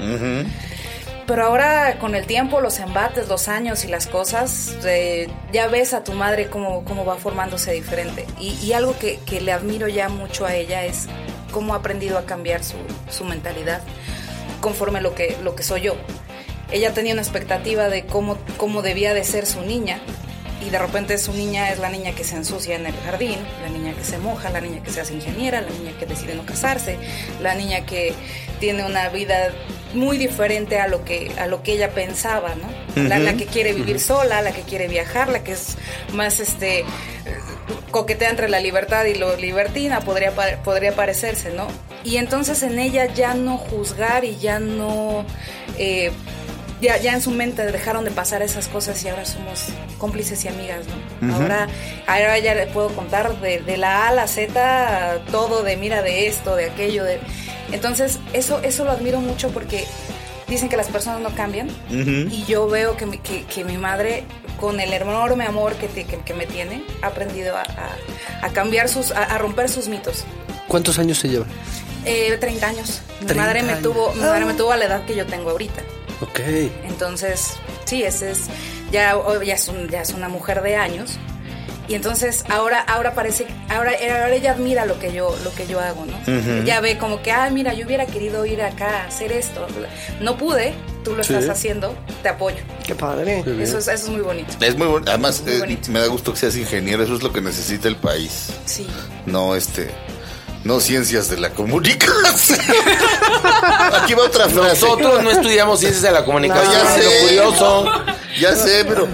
Pero 1.27 1.43
ahora 1.43 1.99
con 1.99 2.15
el 2.15 2.25
tiempo, 2.25 2.61
los 2.61 2.79
embates, 2.79 3.27
los 3.27 3.49
años 3.49 3.83
y 3.83 3.89
las 3.89 4.07
cosas, 4.07 4.77
eh, 4.85 5.27
ya 5.51 5.67
ves 5.67 5.93
a 5.93 6.01
tu 6.01 6.13
madre 6.13 6.47
cómo, 6.49 6.85
cómo 6.85 7.03
va 7.03 7.17
formándose 7.17 7.73
diferente. 7.73 8.25
Y, 8.39 8.53
y 8.63 8.71
algo 8.71 8.97
que, 8.97 9.19
que 9.19 9.41
le 9.41 9.51
admiro 9.51 9.89
ya 9.89 10.07
mucho 10.07 10.45
a 10.45 10.55
ella 10.55 10.85
es 10.85 11.07
cómo 11.51 11.73
ha 11.73 11.77
aprendido 11.77 12.17
a 12.17 12.25
cambiar 12.25 12.63
su, 12.63 12.77
su 13.09 13.25
mentalidad 13.25 13.81
conforme 14.61 15.01
lo 15.01 15.15
que, 15.15 15.37
lo 15.43 15.53
que 15.53 15.63
soy 15.63 15.81
yo. 15.81 15.95
Ella 16.71 16.93
tenía 16.93 17.11
una 17.11 17.21
expectativa 17.21 17.89
de 17.89 18.05
cómo, 18.05 18.37
cómo 18.55 18.81
debía 18.81 19.13
de 19.13 19.25
ser 19.25 19.45
su 19.45 19.61
niña 19.61 19.99
y 20.65 20.69
de 20.69 20.79
repente 20.79 21.17
su 21.17 21.33
niña 21.33 21.71
es 21.71 21.79
la 21.79 21.89
niña 21.89 22.13
que 22.13 22.23
se 22.23 22.35
ensucia 22.35 22.75
en 22.75 22.85
el 22.85 22.95
jardín, 23.05 23.37
la 23.61 23.69
niña 23.69 23.93
que 23.93 24.03
se 24.03 24.17
moja, 24.17 24.49
la 24.49 24.61
niña 24.61 24.81
que 24.83 24.91
se 24.91 25.01
hace 25.01 25.13
ingeniera, 25.13 25.61
la 25.61 25.69
niña 25.69 25.91
que 25.99 26.05
decide 26.05 26.35
no 26.35 26.45
casarse, 26.45 26.97
la 27.41 27.55
niña 27.55 27.85
que 27.85 28.13
tiene 28.59 28.85
una 28.85 29.09
vida 29.09 29.51
muy 29.93 30.17
diferente 30.17 30.79
a 30.79 30.87
lo 30.87 31.05
que 31.05 31.31
a 31.39 31.47
lo 31.47 31.63
que 31.63 31.73
ella 31.73 31.91
pensaba, 31.91 32.55
¿no? 32.55 32.67
La, 33.07 33.19
la 33.19 33.35
que 33.35 33.45
quiere 33.45 33.73
vivir 33.73 33.99
sola, 33.99 34.41
la 34.41 34.51
que 34.51 34.61
quiere 34.61 34.87
viajar, 34.87 35.29
la 35.29 35.43
que 35.43 35.51
es 35.51 35.77
más 36.13 36.39
este 36.39 36.83
coquetea 37.91 38.29
entre 38.29 38.49
la 38.49 38.59
libertad 38.59 39.05
y 39.05 39.15
lo 39.15 39.35
libertina 39.35 40.01
podría 40.01 40.31
podría 40.63 40.95
parecerse, 40.95 41.51
¿no? 41.53 41.67
Y 42.03 42.17
entonces 42.17 42.63
en 42.63 42.79
ella 42.79 43.05
ya 43.13 43.33
no 43.33 43.57
juzgar 43.57 44.23
y 44.23 44.37
ya 44.37 44.59
no 44.59 45.25
eh, 45.77 46.11
ya, 46.81 46.97
ya 46.97 47.13
en 47.13 47.21
su 47.21 47.31
mente 47.31 47.65
dejaron 47.71 48.03
de 48.05 48.11
pasar 48.11 48.41
esas 48.41 48.67
cosas 48.67 49.03
y 49.03 49.09
ahora 49.09 49.25
somos 49.25 49.65
cómplices 49.97 50.43
y 50.45 50.47
amigas, 50.47 50.85
¿no? 51.21 51.33
Ahora, 51.35 51.67
ahora 52.07 52.37
ya 52.39 52.53
le 52.55 52.67
puedo 52.67 52.89
contar 52.89 53.39
de, 53.41 53.59
de 53.61 53.77
la 53.77 54.05
A 54.05 54.07
a 54.09 54.13
la 54.13 54.27
Z 54.27 55.19
todo 55.31 55.63
de 55.63 55.75
mira 55.77 56.01
de 56.01 56.27
esto, 56.27 56.55
de 56.55 56.65
aquello, 56.65 57.03
de 57.03 57.19
entonces 57.71 58.19
eso, 58.33 58.59
eso 58.63 58.85
lo 58.85 58.91
admiro 58.91 59.19
mucho 59.19 59.49
porque 59.49 59.85
dicen 60.47 60.69
que 60.69 60.77
las 60.77 60.87
personas 60.87 61.19
no 61.19 61.35
cambian 61.35 61.69
y 62.31 62.45
yo 62.45 62.67
veo 62.67 62.95
que 62.95 63.05
mi, 63.05 63.17
que, 63.17 63.43
que 63.45 63.63
mi 63.65 63.77
madre 63.77 64.23
con 64.59 64.79
el 64.79 64.93
enorme 64.93 65.45
amor 65.45 65.73
que, 65.75 65.87
te- 65.87 66.05
que, 66.05 66.19
que 66.21 66.33
me 66.33 66.45
tiene 66.45 66.81
ha 67.01 67.07
aprendido 67.07 67.55
a, 67.57 67.61
a- 67.61 68.45
a 68.45 68.49
cambiar 68.53 68.87
sus, 68.87 69.11
a, 69.11 69.23
a 69.23 69.37
romper 69.37 69.67
sus 69.69 69.87
mitos. 69.87 70.23
¿Cuántos 70.67 70.97
años 70.99 71.17
se 71.19 71.27
llevan? 71.29 71.47
Eh, 72.05 72.37
30 72.39 72.67
años. 72.67 73.01
Mi 73.19 73.25
30 73.27 73.35
madre 73.43 73.63
me 73.63 73.71
años. 73.73 73.83
tuvo, 73.83 74.13
mi 74.13 74.21
madre 74.21 74.45
me 74.45 74.53
tuvo 74.53 74.71
a 74.71 74.77
la 74.77 74.85
edad 74.85 75.05
que 75.05 75.15
yo 75.15 75.25
tengo 75.25 75.49
ahorita. 75.49 75.81
Ok. 76.21 76.39
Entonces, 76.85 77.53
sí, 77.85 78.03
ese 78.03 78.31
es 78.31 78.41
ya, 78.91 79.15
ya, 79.43 79.53
es, 79.53 79.67
un- 79.67 79.87
ya 79.89 80.01
es 80.01 80.11
una 80.13 80.29
mujer 80.29 80.61
de 80.61 80.75
años. 80.75 81.17
Y 81.89 81.95
entonces 81.95 82.43
ahora, 82.49 82.81
ahora 82.81 83.13
parece, 83.15 83.47
ahora, 83.69 83.91
ahora 83.91 84.33
ella 84.33 84.51
admira 84.51 84.85
lo 84.85 84.99
que 84.99 85.13
yo, 85.13 85.33
lo 85.45 85.53
que 85.55 85.67
yo 85.67 85.79
hago, 85.79 86.05
¿no? 86.05 86.63
Ya 86.65 86.81
ve 86.81 86.97
como 86.97 87.21
que, 87.21 87.31
ah, 87.31 87.49
mira, 87.49 87.73
yo 87.73 87.85
hubiera 87.85 88.05
querido 88.05 88.45
ir 88.45 88.61
acá 88.61 89.03
a 89.03 89.05
hacer 89.05 89.31
esto. 89.31 89.65
No 90.19 90.37
pude, 90.37 90.73
tú 91.05 91.15
lo 91.15 91.23
Sí. 91.23 91.33
estás 91.33 91.49
haciendo, 91.49 91.95
te 92.23 92.27
apoyo. 92.27 92.57
Qué 92.85 92.93
padre. 92.93 93.39
Eso 93.61 93.77
es, 93.77 93.87
eso 93.87 93.91
es 93.91 94.09
muy 94.09 94.19
bonito. 94.19 94.51
Es 94.59 94.77
muy. 94.77 95.01
Además, 95.07 95.41
eh, 95.47 95.59
bonito. 95.59 95.89
me 95.89 95.99
da 96.01 96.07
gusto 96.07 96.33
que 96.33 96.39
seas 96.39 96.57
ingeniero. 96.57 97.03
Eso 97.03 97.15
es 97.15 97.23
lo 97.23 97.31
que 97.31 97.39
necesita 97.39 97.87
el 97.87 97.95
país. 97.95 98.49
Sí. 98.65 98.85
No, 99.25 99.55
este. 99.55 99.89
No 100.63 100.79
ciencias 100.79 101.29
de 101.29 101.37
la 101.37 101.51
comunicación. 101.51 102.59
Aquí 103.93 104.13
va 104.13 104.25
otra 104.25 104.49
frase. 104.49 104.85
Nosotros 104.85 105.23
no 105.23 105.31
estudiamos 105.31 105.79
ciencias 105.79 106.03
de 106.03 106.11
la 106.11 106.25
comunicación, 106.25 106.71
ya 106.73 106.95
es 106.95 107.03
sé. 107.03 107.03
lo 107.03 107.27
curioso. 107.27 107.91
Ya 108.39 108.55
sé, 108.55 108.85
pero. 108.85 109.07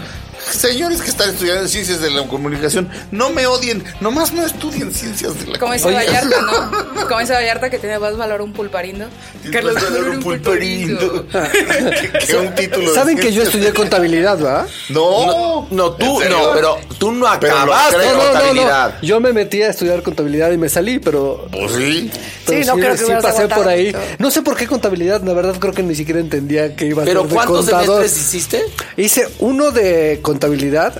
Señores 0.53 1.01
que 1.01 1.09
están 1.09 1.29
estudiando 1.29 1.67
ciencias 1.67 1.99
de 2.01 2.09
la 2.09 2.27
comunicación, 2.27 2.89
no 3.11 3.29
me 3.29 3.45
odien, 3.47 3.83
nomás 3.99 4.33
no 4.33 4.45
estudien 4.45 4.93
ciencias 4.93 5.39
de 5.39 5.47
la 5.51 5.59
Como 5.59 5.73
dice. 5.73 5.91
Vallarta, 5.91 6.41
¿no? 6.41 7.07
Como 7.07 7.19
dice 7.19 7.33
Vallarta 7.33 7.69
que 7.69 7.79
tiene 7.79 7.99
más 7.99 8.15
valor 8.17 8.41
un 8.41 8.53
pulparindo. 8.53 9.05
Carlos 9.51 9.75
Valor 9.75 10.09
un 10.09 10.19
pulparindo. 10.23 11.25
que, 11.27 12.11
que 12.27 12.35
un 12.35 12.55
título 12.55 12.89
de 12.89 12.95
Saben 12.95 13.17
que 13.17 13.31
yo 13.33 13.43
estudié 13.43 13.73
contabilidad, 13.73 14.37
¿verdad? 14.37 14.67
No, 14.89 15.25
No, 15.25 15.67
no, 15.71 15.91
tú, 15.93 16.19
no, 16.29 16.51
pero 16.53 16.77
tú 16.97 17.11
no 17.11 17.25
Pero 17.39 17.55
acabaste 17.55 17.97
No, 17.97 18.13
no, 18.13 18.19
contabilidad. 18.23 18.95
Yo 19.01 19.19
me 19.19 19.33
metí 19.33 19.61
a 19.61 19.69
estudiar 19.69 20.01
contabilidad 20.03 20.51
y 20.51 20.57
me 20.57 20.69
salí, 20.69 20.99
pero. 20.99 21.47
Pues 21.51 21.71
sí. 21.71 22.11
pero 22.45 22.61
Sí, 22.61 22.67
no 22.67 22.75
creo 22.75 22.91
que 22.91 22.97
sí 22.97 23.11
pasé 23.21 23.27
aguantado 23.27 23.61
por 23.61 23.67
ahí. 23.67 23.95
No 24.19 24.31
sé 24.31 24.41
por 24.41 24.55
qué 24.55 24.67
contabilidad, 24.67 25.21
la 25.23 25.33
verdad 25.33 25.55
creo 25.59 25.73
que 25.73 25.83
ni 25.83 25.95
siquiera 25.95 26.19
entendía 26.19 26.75
que 26.75 26.85
iba 26.85 27.03
a 27.03 27.05
Pero 27.05 27.21
ser 27.21 27.29
de 27.29 27.35
¿cuántos 27.35 27.65
semestres 27.65 28.17
hiciste? 28.17 28.63
Hice 28.97 29.27
uno 29.39 29.71
de 29.71 30.19
contabilidad, 30.21 30.42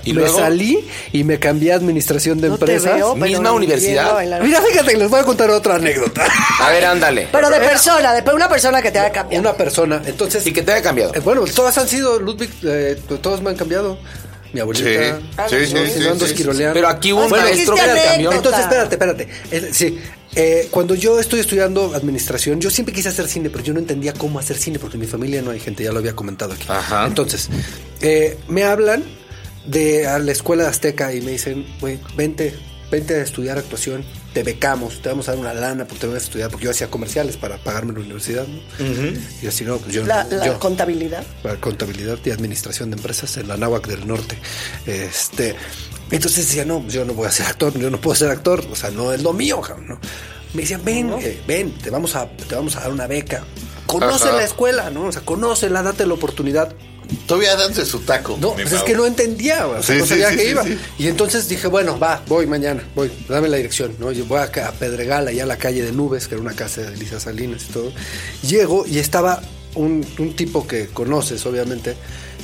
¿Y 0.04 0.12
me 0.12 0.20
luego? 0.22 0.38
salí 0.38 0.86
y 1.12 1.24
me 1.24 1.38
cambié 1.38 1.72
a 1.72 1.76
administración 1.76 2.40
de 2.40 2.48
No 2.48 2.58
te 2.58 2.64
empresas. 2.64 2.94
veo, 2.96 3.14
¿Misma 3.16 3.52
universidad? 3.52 4.18
Mira, 4.42 4.60
fíjate 4.62 4.92
que 4.92 4.96
les 4.98 5.10
voy 5.10 5.20
a 5.20 5.24
contar 5.24 5.50
otra 5.50 5.76
anécdota. 5.76 6.26
A 6.60 6.70
ver, 6.70 6.84
ándale. 6.84 7.28
Pero 7.32 7.50
de 7.50 7.60
persona, 7.60 8.12
de 8.14 8.32
una 8.34 8.48
persona 8.48 8.80
que 8.82 8.90
te 8.90 8.98
haga 8.98 9.10
cambiar. 9.12 9.40
Una 9.40 9.52
persona, 9.54 10.02
entonces. 10.06 10.46
Y 10.46 10.52
que 10.52 10.62
te 10.62 10.72
haya 10.72 10.82
cambiado. 10.82 11.14
eh, 11.14 11.20
bueno, 11.20 11.44
todas 11.54 11.76
han 11.78 11.88
sido, 11.88 12.18
Ludwig, 12.18 12.50
eh, 12.64 12.98
todos 13.22 13.40
me 13.42 13.50
han 13.50 13.56
cambiado. 13.56 13.98
Mi 14.52 14.60
abuelita. 14.60 15.18
Sí, 15.48 15.56
sí, 15.66 15.66
sí, 15.66 16.00
¿no? 16.06 16.14
sí. 16.26 16.44
Pero 16.72 16.86
aquí 16.88 17.12
hubo 17.12 17.24
un 17.24 17.30
pero 17.30 17.42
maestro 17.42 17.74
que 17.74 17.80
dijiste 17.82 18.00
te 18.00 18.06
cambió. 18.08 18.30
anécdota. 18.30 18.36
Entonces, 18.36 18.60
espérate, 18.60 18.94
espérate. 18.94 19.28
Es- 19.50 19.76
sí, 19.76 19.98
eh, 20.36 20.68
cuando 20.70 20.94
yo 20.94 21.18
estoy 21.18 21.40
estudiando 21.40 21.92
administración, 21.92 22.60
yo 22.60 22.70
siempre 22.70 22.94
quise 22.94 23.08
hacer 23.08 23.26
cine, 23.26 23.50
pero 23.50 23.64
yo 23.64 23.72
no 23.72 23.80
entendía 23.80 24.12
cómo 24.12 24.38
hacer 24.38 24.56
cine 24.56 24.78
porque 24.78 24.94
en 24.96 25.00
mi 25.00 25.06
familia 25.08 25.42
no 25.42 25.50
hay 25.50 25.58
gente, 25.58 25.82
ya 25.82 25.90
lo 25.90 25.98
había 25.98 26.14
comentado 26.14 26.52
aquí. 26.52 26.66
Ajá. 26.68 27.04
Entonces, 27.04 27.48
eh, 28.00 28.38
me 28.46 28.62
hablan 28.62 29.02
de 29.66 30.06
a 30.06 30.18
la 30.18 30.32
escuela 30.32 30.64
de 30.64 30.68
Azteca 30.70 31.12
y 31.14 31.20
me 31.22 31.32
dicen, 31.32 31.66
güey, 31.80 31.98
vente, 32.16 32.54
vente 32.90 33.14
a 33.14 33.22
estudiar 33.22 33.58
actuación, 33.58 34.04
te 34.32 34.42
becamos, 34.42 35.00
te 35.00 35.08
vamos 35.08 35.28
a 35.28 35.32
dar 35.32 35.40
una 35.40 35.54
lana 35.54 35.84
porque 35.86 36.00
te 36.00 36.06
vas 36.06 36.16
a 36.16 36.24
estudiar, 36.24 36.50
porque 36.50 36.64
yo 36.66 36.70
hacía 36.70 36.88
comerciales 36.90 37.36
para 37.36 37.56
pagarme 37.58 37.92
la 37.92 38.00
universidad. 38.00 38.46
¿no? 38.46 38.60
Y 39.42 39.46
así, 39.46 39.64
no, 39.64 39.78
pues 39.78 39.94
yo, 39.94 40.04
La, 40.04 40.24
la 40.24 40.46
yo- 40.46 40.58
contabilidad. 40.58 41.24
para 41.42 41.60
contabilidad 41.60 42.18
y 42.24 42.30
administración 42.30 42.90
de 42.90 42.96
empresas 42.96 43.36
en 43.36 43.48
la 43.48 43.56
Náhuac 43.56 43.86
del 43.86 44.06
Norte. 44.06 44.36
Este, 44.86 45.54
entonces 46.10 46.46
decía, 46.46 46.64
no, 46.64 46.86
yo 46.88 47.04
no 47.04 47.14
voy 47.14 47.26
a 47.26 47.30
ser 47.30 47.46
actor, 47.46 47.76
yo 47.78 47.90
no 47.90 48.00
puedo 48.00 48.14
ser 48.14 48.30
actor, 48.30 48.64
o 48.70 48.76
sea, 48.76 48.90
no 48.90 49.12
es 49.12 49.22
lo 49.22 49.32
mío, 49.32 49.60
¿no? 49.86 49.98
Me 50.52 50.62
decían, 50.62 50.84
ven, 50.84 51.12
eh, 51.20 51.40
ven, 51.48 51.72
te 51.78 51.90
vamos 51.90 52.14
a, 52.14 52.28
te 52.28 52.54
vamos 52.54 52.76
a 52.76 52.80
dar 52.80 52.92
una 52.92 53.06
beca. 53.08 53.42
Conoce 53.86 54.28
Ajá. 54.28 54.36
la 54.36 54.44
escuela, 54.44 54.90
¿no? 54.90 55.06
O 55.06 55.12
sea, 55.12 55.22
conócela, 55.22 55.82
date 55.82 56.06
la 56.06 56.14
oportunidad. 56.14 56.74
Todavía 57.26 57.56
danse 57.56 57.84
su 57.86 58.00
taco. 58.00 58.36
No, 58.40 58.54
pues 58.54 58.72
es 58.72 58.82
que 58.82 58.94
no 58.94 59.06
entendía, 59.06 59.66
o 59.66 59.82
sea, 59.82 59.94
Sí, 59.94 60.00
no 60.00 60.06
sabía 60.06 60.30
sí, 60.30 60.36
que 60.36 60.42
sí, 60.44 60.50
iba. 60.50 60.64
Y 60.98 61.06
entonces 61.08 61.48
dije, 61.48 61.66
bueno, 61.68 61.98
va, 61.98 62.22
voy 62.28 62.46
mañana, 62.46 62.82
voy, 62.94 63.10
dame 63.28 63.48
la 63.48 63.56
dirección, 63.56 63.94
¿no? 63.98 64.12
Yo 64.12 64.24
voy 64.26 64.40
acá 64.40 64.68
a 64.68 64.72
Pedregal, 64.72 65.28
allá 65.28 65.44
a 65.44 65.46
la 65.46 65.56
calle 65.56 65.82
de 65.82 65.92
Nubes, 65.92 66.28
que 66.28 66.34
era 66.34 66.42
una 66.42 66.54
casa 66.54 66.82
de 66.82 66.94
Elisa 66.94 67.18
Salinas 67.20 67.64
y 67.68 67.72
todo. 67.72 67.92
Llego 68.42 68.86
y 68.86 68.98
estaba 68.98 69.42
un, 69.74 70.06
un 70.18 70.36
tipo 70.36 70.66
que 70.66 70.86
conoces, 70.86 71.44
obviamente, 71.46 71.94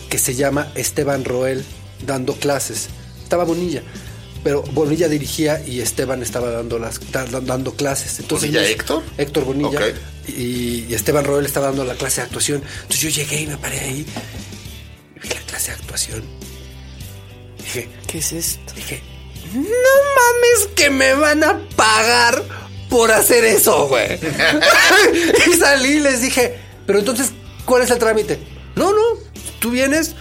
que 0.09 0.19
se 0.19 0.35
llama 0.35 0.73
Esteban 0.75 1.25
Roel, 1.25 1.65
dando 2.07 2.35
clases. 2.35 2.89
Estaba 3.23 3.45
Bonilla. 3.45 3.83
pero 4.43 4.63
Bonilla 4.73 5.09
dirigía 5.09 5.63
y 5.67 5.81
Esteban 5.81 6.23
estaba 6.23 6.51
dando 6.51 6.79
las 6.79 6.99
da- 7.13 7.27
dando 7.43 7.75
clases. 7.75 8.19
Entonces, 8.21 8.51
¿Bonilla 8.51 8.69
Héctor? 8.69 9.03
Héctor 9.19 9.45
Bonilla. 9.45 9.81
Y, 10.27 10.87
y 10.89 10.95
Esteban 10.95 11.25
Roel 11.25 11.45
estaba 11.47 11.67
dando 11.67 11.85
la 11.85 11.95
clase 11.95 12.21
de 12.21 12.27
actuación. 12.27 12.63
Entonces 12.83 13.01
yo 13.01 13.09
llegué 13.11 13.43
y 13.43 13.47
me 13.47 13.57
paré 13.57 13.81
ahí. 13.81 14.07
Y 15.23 15.29
vi 15.29 15.35
la 15.35 15.41
clase 15.43 15.73
de 15.73 15.77
actuación. 15.79 16.23
Dije, 17.59 17.89
¿Qué 18.07 18.19
es 18.19 18.33
esto? 18.33 18.73
dije, 18.75 19.03
no 19.55 19.63
mames 19.63 20.69
que 20.75 20.91
me 20.91 21.15
van 21.15 21.45
a 21.45 21.59
pagar 21.77 22.43
por 22.89 23.13
hacer 23.13 23.45
eso, 23.45 23.89
güey. 23.89 24.19
y 25.49 25.53
salí 25.57 25.93
y 25.93 26.01
les 26.01 26.23
dije, 26.23 26.57
pero 26.87 26.99
entonces, 26.99 27.31
¿cuál 27.65 27.83
es 27.83 27.91
el 27.91 27.99
trámite? 27.99 28.39
No, 28.77 28.93
no, 28.93 29.03
tú 29.61 29.71
vienes, 29.71 30.15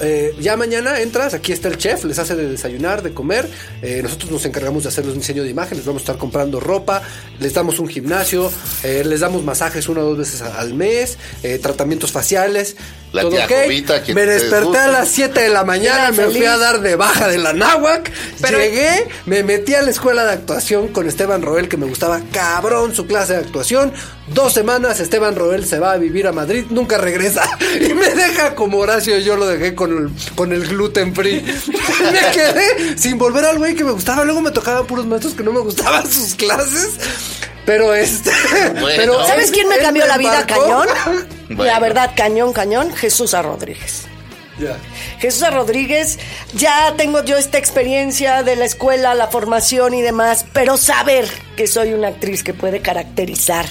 eh, 0.00 0.34
ya 0.40 0.56
mañana 0.56 1.00
entras, 1.00 1.34
aquí 1.34 1.52
está 1.52 1.68
el 1.68 1.78
chef, 1.78 2.04
les 2.04 2.18
hace 2.18 2.34
de 2.34 2.48
desayunar, 2.48 3.02
de 3.02 3.12
comer. 3.14 3.48
eh, 3.82 4.00
nosotros 4.02 4.30
nos 4.30 4.44
encargamos 4.44 4.82
de 4.84 4.90
hacerles 4.90 5.14
un 5.14 5.20
diseño 5.20 5.42
de 5.42 5.50
imagen, 5.50 5.76
les 5.78 5.86
vamos 5.86 6.02
a 6.02 6.04
estar 6.04 6.18
comprando 6.18 6.60
ropa, 6.60 7.02
les 7.40 7.54
damos 7.54 7.78
un 7.78 7.88
gimnasio, 7.88 8.52
eh, 8.82 9.02
les 9.04 9.20
damos 9.20 9.42
masajes 9.44 9.88
una 9.88 10.00
o 10.02 10.04
dos 10.04 10.18
veces 10.18 10.42
al 10.42 10.74
mes, 10.74 11.18
tratamientos 11.60 12.12
faciales. 12.12 12.76
La 13.12 13.28
tía 13.28 13.44
ok. 13.44 13.52
Jovita, 13.64 14.02
quien 14.02 14.14
Me 14.14 14.24
desperté 14.24 14.78
a 14.78 14.88
las 14.88 15.08
7 15.08 15.38
de 15.40 15.48
la 15.50 15.64
mañana, 15.64 16.10
me 16.12 16.24
fui 16.28 16.44
a 16.46 16.56
dar 16.56 16.80
de 16.80 16.96
baja 16.96 17.28
de 17.28 17.36
la 17.38 17.52
náhuac, 17.52 18.10
Pero- 18.40 18.58
llegué, 18.58 19.06
me 19.26 19.42
metí 19.42 19.74
a 19.74 19.82
la 19.82 19.90
escuela 19.90 20.24
de 20.24 20.32
actuación 20.32 20.88
con 20.88 21.06
Esteban 21.06 21.42
Roel, 21.42 21.68
que 21.68 21.76
me 21.76 21.84
gustaba 21.86 22.20
cabrón 22.32 22.94
su 22.94 23.06
clase 23.06 23.34
de 23.34 23.40
actuación. 23.40 23.92
Dos 24.28 24.54
semanas, 24.54 24.98
Esteban 25.00 25.36
Roel 25.36 25.66
se 25.66 25.78
va 25.78 25.92
a 25.92 25.96
vivir 25.98 26.26
a 26.26 26.32
Madrid, 26.32 26.64
nunca 26.70 26.96
regresa. 26.96 27.42
Y 27.82 27.92
me 27.94 28.14
deja 28.14 28.54
como 28.54 28.78
Horacio, 28.78 29.18
yo 29.18 29.36
lo 29.36 29.46
dejé 29.46 29.74
con 29.74 29.90
el, 29.96 30.34
con 30.34 30.52
el 30.52 30.66
gluten 30.66 31.14
free. 31.14 31.42
me 32.12 32.32
quedé 32.32 32.96
sin 32.98 33.18
volver 33.18 33.44
al 33.44 33.58
güey 33.58 33.74
que 33.74 33.84
me 33.84 33.90
gustaba. 33.92 34.24
Luego 34.24 34.40
me 34.40 34.52
tocaban 34.52 34.86
puros 34.86 35.04
maestros 35.06 35.34
que 35.34 35.42
no 35.42 35.52
me 35.52 35.60
gustaban 35.60 36.06
sus 36.10 36.34
clases. 36.34 36.90
Pero 37.64 37.94
este. 37.94 38.30
Bueno. 38.80 38.96
pero 38.96 39.26
¿Sabes 39.26 39.50
quién 39.50 39.68
me 39.68 39.78
cambió 39.78 40.06
la 40.06 40.18
vida 40.18 40.40
embarcó. 40.40 40.62
cañón? 40.62 41.28
Bueno. 41.52 41.64
La 41.64 41.80
verdad, 41.80 42.12
cañón, 42.16 42.54
cañón, 42.54 42.94
Jesús 42.94 43.34
A. 43.34 43.42
Rodríguez. 43.42 44.04
Ya. 44.58 44.78
Jesús 45.18 45.42
A. 45.42 45.50
Rodríguez, 45.50 46.18
ya 46.54 46.94
tengo 46.96 47.22
yo 47.24 47.36
esta 47.36 47.58
experiencia 47.58 48.42
de 48.42 48.56
la 48.56 48.64
escuela, 48.64 49.14
la 49.14 49.28
formación 49.28 49.92
y 49.92 50.00
demás, 50.00 50.46
pero 50.54 50.78
saber 50.78 51.28
que 51.62 51.68
soy 51.68 51.92
una 51.92 52.08
actriz 52.08 52.42
que 52.42 52.54
puede 52.54 52.80
caracterizar, 52.80 53.66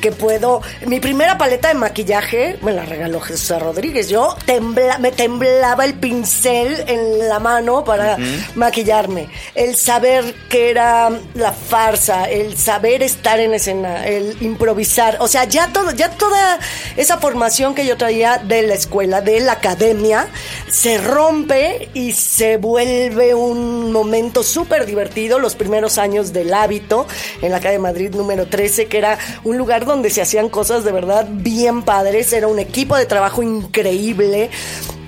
que 0.00 0.12
puedo... 0.12 0.62
Mi 0.86 1.00
primera 1.00 1.36
paleta 1.36 1.66
de 1.66 1.74
maquillaje 1.74 2.56
me 2.62 2.70
la 2.70 2.84
regaló 2.84 3.18
Jesús. 3.18 3.58
Rodríguez. 3.58 4.08
Yo 4.08 4.36
tembla, 4.46 4.98
me 4.98 5.10
temblaba 5.10 5.84
el 5.84 5.94
pincel 5.94 6.84
en 6.86 7.28
la 7.28 7.40
mano 7.40 7.82
para 7.82 8.16
maquillarme. 8.54 9.28
El 9.56 9.74
saber 9.74 10.36
que 10.48 10.70
era 10.70 11.10
la 11.34 11.50
farsa, 11.50 12.30
el 12.30 12.56
saber 12.56 13.02
estar 13.02 13.40
en 13.40 13.54
escena, 13.54 14.06
el 14.06 14.36
improvisar. 14.40 15.16
O 15.18 15.26
sea, 15.26 15.42
ya, 15.42 15.72
todo, 15.72 15.90
ya 15.90 16.10
toda 16.10 16.60
esa 16.96 17.18
formación 17.18 17.74
que 17.74 17.84
yo 17.84 17.96
traía 17.96 18.38
de 18.38 18.62
la 18.62 18.74
escuela, 18.74 19.20
de 19.20 19.40
la 19.40 19.54
academia, 19.54 20.28
se 20.70 20.98
rompe 20.98 21.88
y 21.92 22.12
se 22.12 22.56
vuelve 22.56 23.34
un 23.34 23.90
momento 23.90 24.44
súper 24.44 24.86
divertido. 24.86 25.40
Los 25.40 25.56
primeros 25.56 25.98
años 25.98 26.32
del 26.32 26.54
hábito 26.54 27.08
en 27.40 27.50
la 27.52 27.60
calle 27.60 27.78
Madrid 27.78 28.14
número 28.14 28.46
13, 28.46 28.86
que 28.86 28.98
era 28.98 29.18
un 29.44 29.56
lugar 29.58 29.86
donde 29.86 30.10
se 30.10 30.20
hacían 30.22 30.48
cosas 30.48 30.84
de 30.84 30.92
verdad 30.92 31.26
bien 31.30 31.82
padres. 31.82 32.32
Era 32.32 32.48
un 32.48 32.58
equipo 32.58 32.96
de 32.96 33.06
trabajo 33.06 33.42
increíble. 33.42 34.50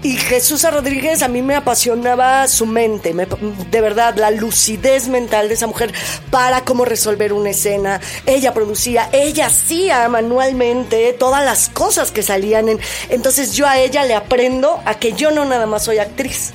Y 0.03 0.17
Jesús. 0.19 0.63
Rodríguez 0.71 1.23
a 1.23 1.29
mí 1.29 1.41
me 1.41 1.55
apasionaba 1.57 2.47
su 2.49 2.67
mente, 2.67 3.15
me- 3.15 3.27
de 3.71 3.81
verdad, 3.81 4.15
la 4.17 4.31
lucidez 4.31 5.09
mental 5.09 5.49
de 5.49 5.55
esa 5.55 5.67
mujer 5.67 5.93
para 6.31 6.63
cómo 6.63 6.85
resolver 6.85 7.33
una 7.33 7.51
escena. 7.51 8.01
Ella 8.27 8.53
producía, 8.53 9.09
ella 9.13 9.47
hacía 9.47 10.07
manualmente 10.11 11.15
todas 11.19 11.43
las 11.45 11.69
cosas 11.71 12.11
que 12.11 12.23
salían 12.23 12.69
en... 12.69 12.81
Entonces 13.09 13.55
yo 13.55 13.67
a 13.67 13.79
ella 13.79 14.05
le 14.05 14.15
aprendo 14.15 14.79
a 14.85 14.95
que 14.99 15.13
yo 15.15 15.31
no 15.31 15.45
nada 15.47 15.65
más 15.67 15.85
soy 15.85 15.99
actriz, 15.99 16.53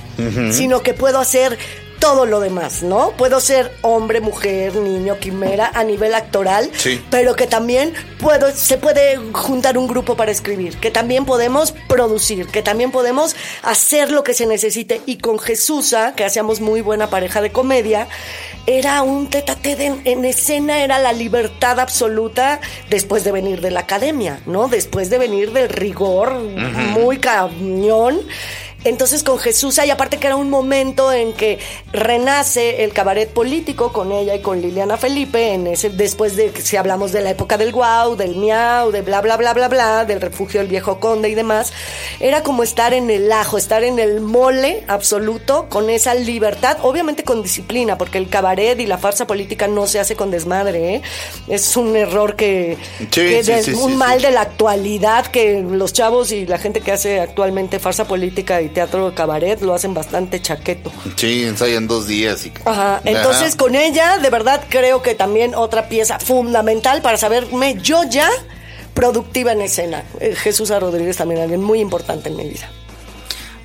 sino 0.52 0.82
que 0.82 0.94
puedo 0.94 1.18
hacer 1.20 1.58
todo 2.00 2.26
lo 2.26 2.40
demás, 2.40 2.82
¿no? 2.84 3.12
Puedo 3.12 3.40
ser 3.40 3.72
hombre, 3.82 4.22
mujer, 4.22 4.76
niño, 4.76 5.18
quimera 5.20 5.72
a 5.74 5.84
nivel 5.84 6.14
actoral, 6.16 6.70
Sí. 6.76 7.04
pero 7.12 7.36
que 7.36 7.46
también 7.46 7.94
puedo, 8.20 8.52
se 8.52 8.78
puede 8.78 9.18
juntar 9.34 9.78
un 9.78 9.88
grupo 9.88 10.16
para 10.16 10.32
escribir, 10.32 10.78
que 10.78 10.92
también 10.92 11.26
podemos 11.26 11.74
producir, 11.88 12.48
que 12.48 12.62
también 12.62 12.92
podemos 12.92 13.36
hacer 13.64 14.12
lo 14.12 14.24
que 14.24 14.34
se 14.34 14.46
necesite. 14.46 15.02
Y 15.06 15.18
con 15.18 15.40
Jesusa, 15.40 16.14
que 16.16 16.24
hacíamos 16.26 16.62
muy 16.62 16.82
buena 16.82 17.10
pareja 17.10 17.42
de 17.42 17.52
comedia, 17.52 18.08
era 18.66 19.02
un 19.02 19.30
tetate 19.30 19.86
en, 19.86 20.02
en 20.06 20.26
escena, 20.26 20.84
era 20.84 21.00
la 21.00 21.12
libertad 21.14 21.80
absoluta 21.80 22.60
después 22.90 23.24
de 23.24 23.32
venir 23.32 23.62
de 23.62 23.72
la 23.72 23.82
academia, 23.82 24.40
¿no? 24.46 24.68
Después 24.68 25.10
de 25.10 25.18
venir 25.18 25.52
del 25.52 25.70
rigor 25.70 26.34
muy 26.34 27.18
cañón. 27.18 28.22
Entonces 28.86 29.24
con 29.24 29.38
Jesús, 29.40 29.78
y 29.86 29.90
aparte 29.90 30.18
que 30.18 30.28
era 30.28 30.36
un 30.38 30.50
momento 30.50 31.12
en 31.12 31.34
que 31.34 31.60
renace 31.92 32.84
el 32.84 32.94
cabaret 32.94 33.30
político 33.30 33.92
con 33.92 34.12
ella 34.14 34.36
y 34.36 34.40
con 34.42 34.62
Liliana 34.62 34.96
Felipe, 34.96 35.54
en 35.54 35.68
ese, 35.68 35.90
después 35.90 36.36
de 36.38 36.52
que 36.52 36.62
si 36.62 36.78
hablamos 36.78 37.12
de 37.12 37.22
la 37.22 37.32
época 37.32 37.58
del 37.58 37.72
guau, 37.74 38.16
del 38.16 38.36
miau, 38.38 38.92
de 38.92 39.02
bla 39.02 39.20
bla 39.22 39.36
bla 39.38 39.54
bla 39.54 39.68
bla, 39.68 40.06
del 40.06 40.22
refugio 40.22 40.62
del 40.62 40.70
viejo 40.70 41.00
conde 41.00 41.28
y 41.30 41.36
demás, 41.36 41.74
era 42.22 42.42
como 42.42 42.64
estar 42.64 42.94
en 42.94 43.10
el 43.10 43.30
ajo, 43.32 43.58
estar 43.58 43.84
en 43.84 44.00
el 44.00 44.22
mole 44.22 44.84
absoluto, 44.88 45.68
con 45.70 45.90
esa 45.90 46.14
libertad, 46.14 46.78
obviamente 46.82 47.24
con 47.24 47.44
disciplina, 47.44 47.98
porque 47.98 48.18
el 48.18 48.30
cabaret 48.30 48.80
y 48.80 48.86
la 48.86 48.98
farsa 48.98 49.28
política 49.28 49.68
no 49.68 49.88
se 49.88 50.00
hace 50.00 50.16
con 50.16 50.32
desmadre, 50.32 50.96
¿eh? 50.96 51.02
es 51.50 51.76
un 51.76 51.96
error 51.98 52.36
que, 52.36 52.78
Sí, 53.00 53.08
que 53.12 53.44
sí, 53.44 53.52
de- 53.52 53.64
sí, 53.64 53.72
un 53.74 53.98
mal 53.98 54.22
de 54.22 54.32
la 54.32 54.42
actualidad 54.42 55.26
que 55.28 55.62
los 55.62 55.92
chavos 55.92 56.32
y 56.32 56.46
la 56.46 56.58
gente 56.58 56.80
que 56.82 56.92
hace 56.94 57.20
actualmente 57.20 57.80
farsa 57.80 58.06
política 58.08 58.62
y 58.62 58.69
teatro 58.70 59.10
de 59.10 59.16
cabaret 59.16 59.62
lo 59.62 59.74
hacen 59.74 59.94
bastante 59.94 60.42
chaqueto. 60.42 60.92
Sí, 61.16 61.44
ensayan 61.44 61.88
dos 61.88 62.08
días 62.08 62.46
y. 62.46 62.54
Ajá, 62.66 63.02
entonces 63.06 63.50
Ajá. 63.50 63.58
con 63.58 63.76
ella 63.76 64.18
de 64.20 64.30
verdad 64.30 64.64
creo 64.70 65.02
que 65.02 65.16
también 65.16 65.56
otra 65.56 65.90
pieza 65.90 66.20
fundamental 66.20 67.02
para 67.02 67.18
saberme 67.18 67.78
yo 67.82 68.04
ya 68.10 68.30
productiva 68.94 69.52
en 69.52 69.62
escena. 69.62 70.04
Eh, 70.20 70.36
Jesús 70.36 70.72
A. 70.72 70.80
Rodríguez 70.80 71.18
también 71.18 71.42
alguien 71.42 71.62
muy 71.62 71.80
importante 71.80 72.30
en 72.30 72.36
mi 72.38 72.48
vida. 72.50 72.70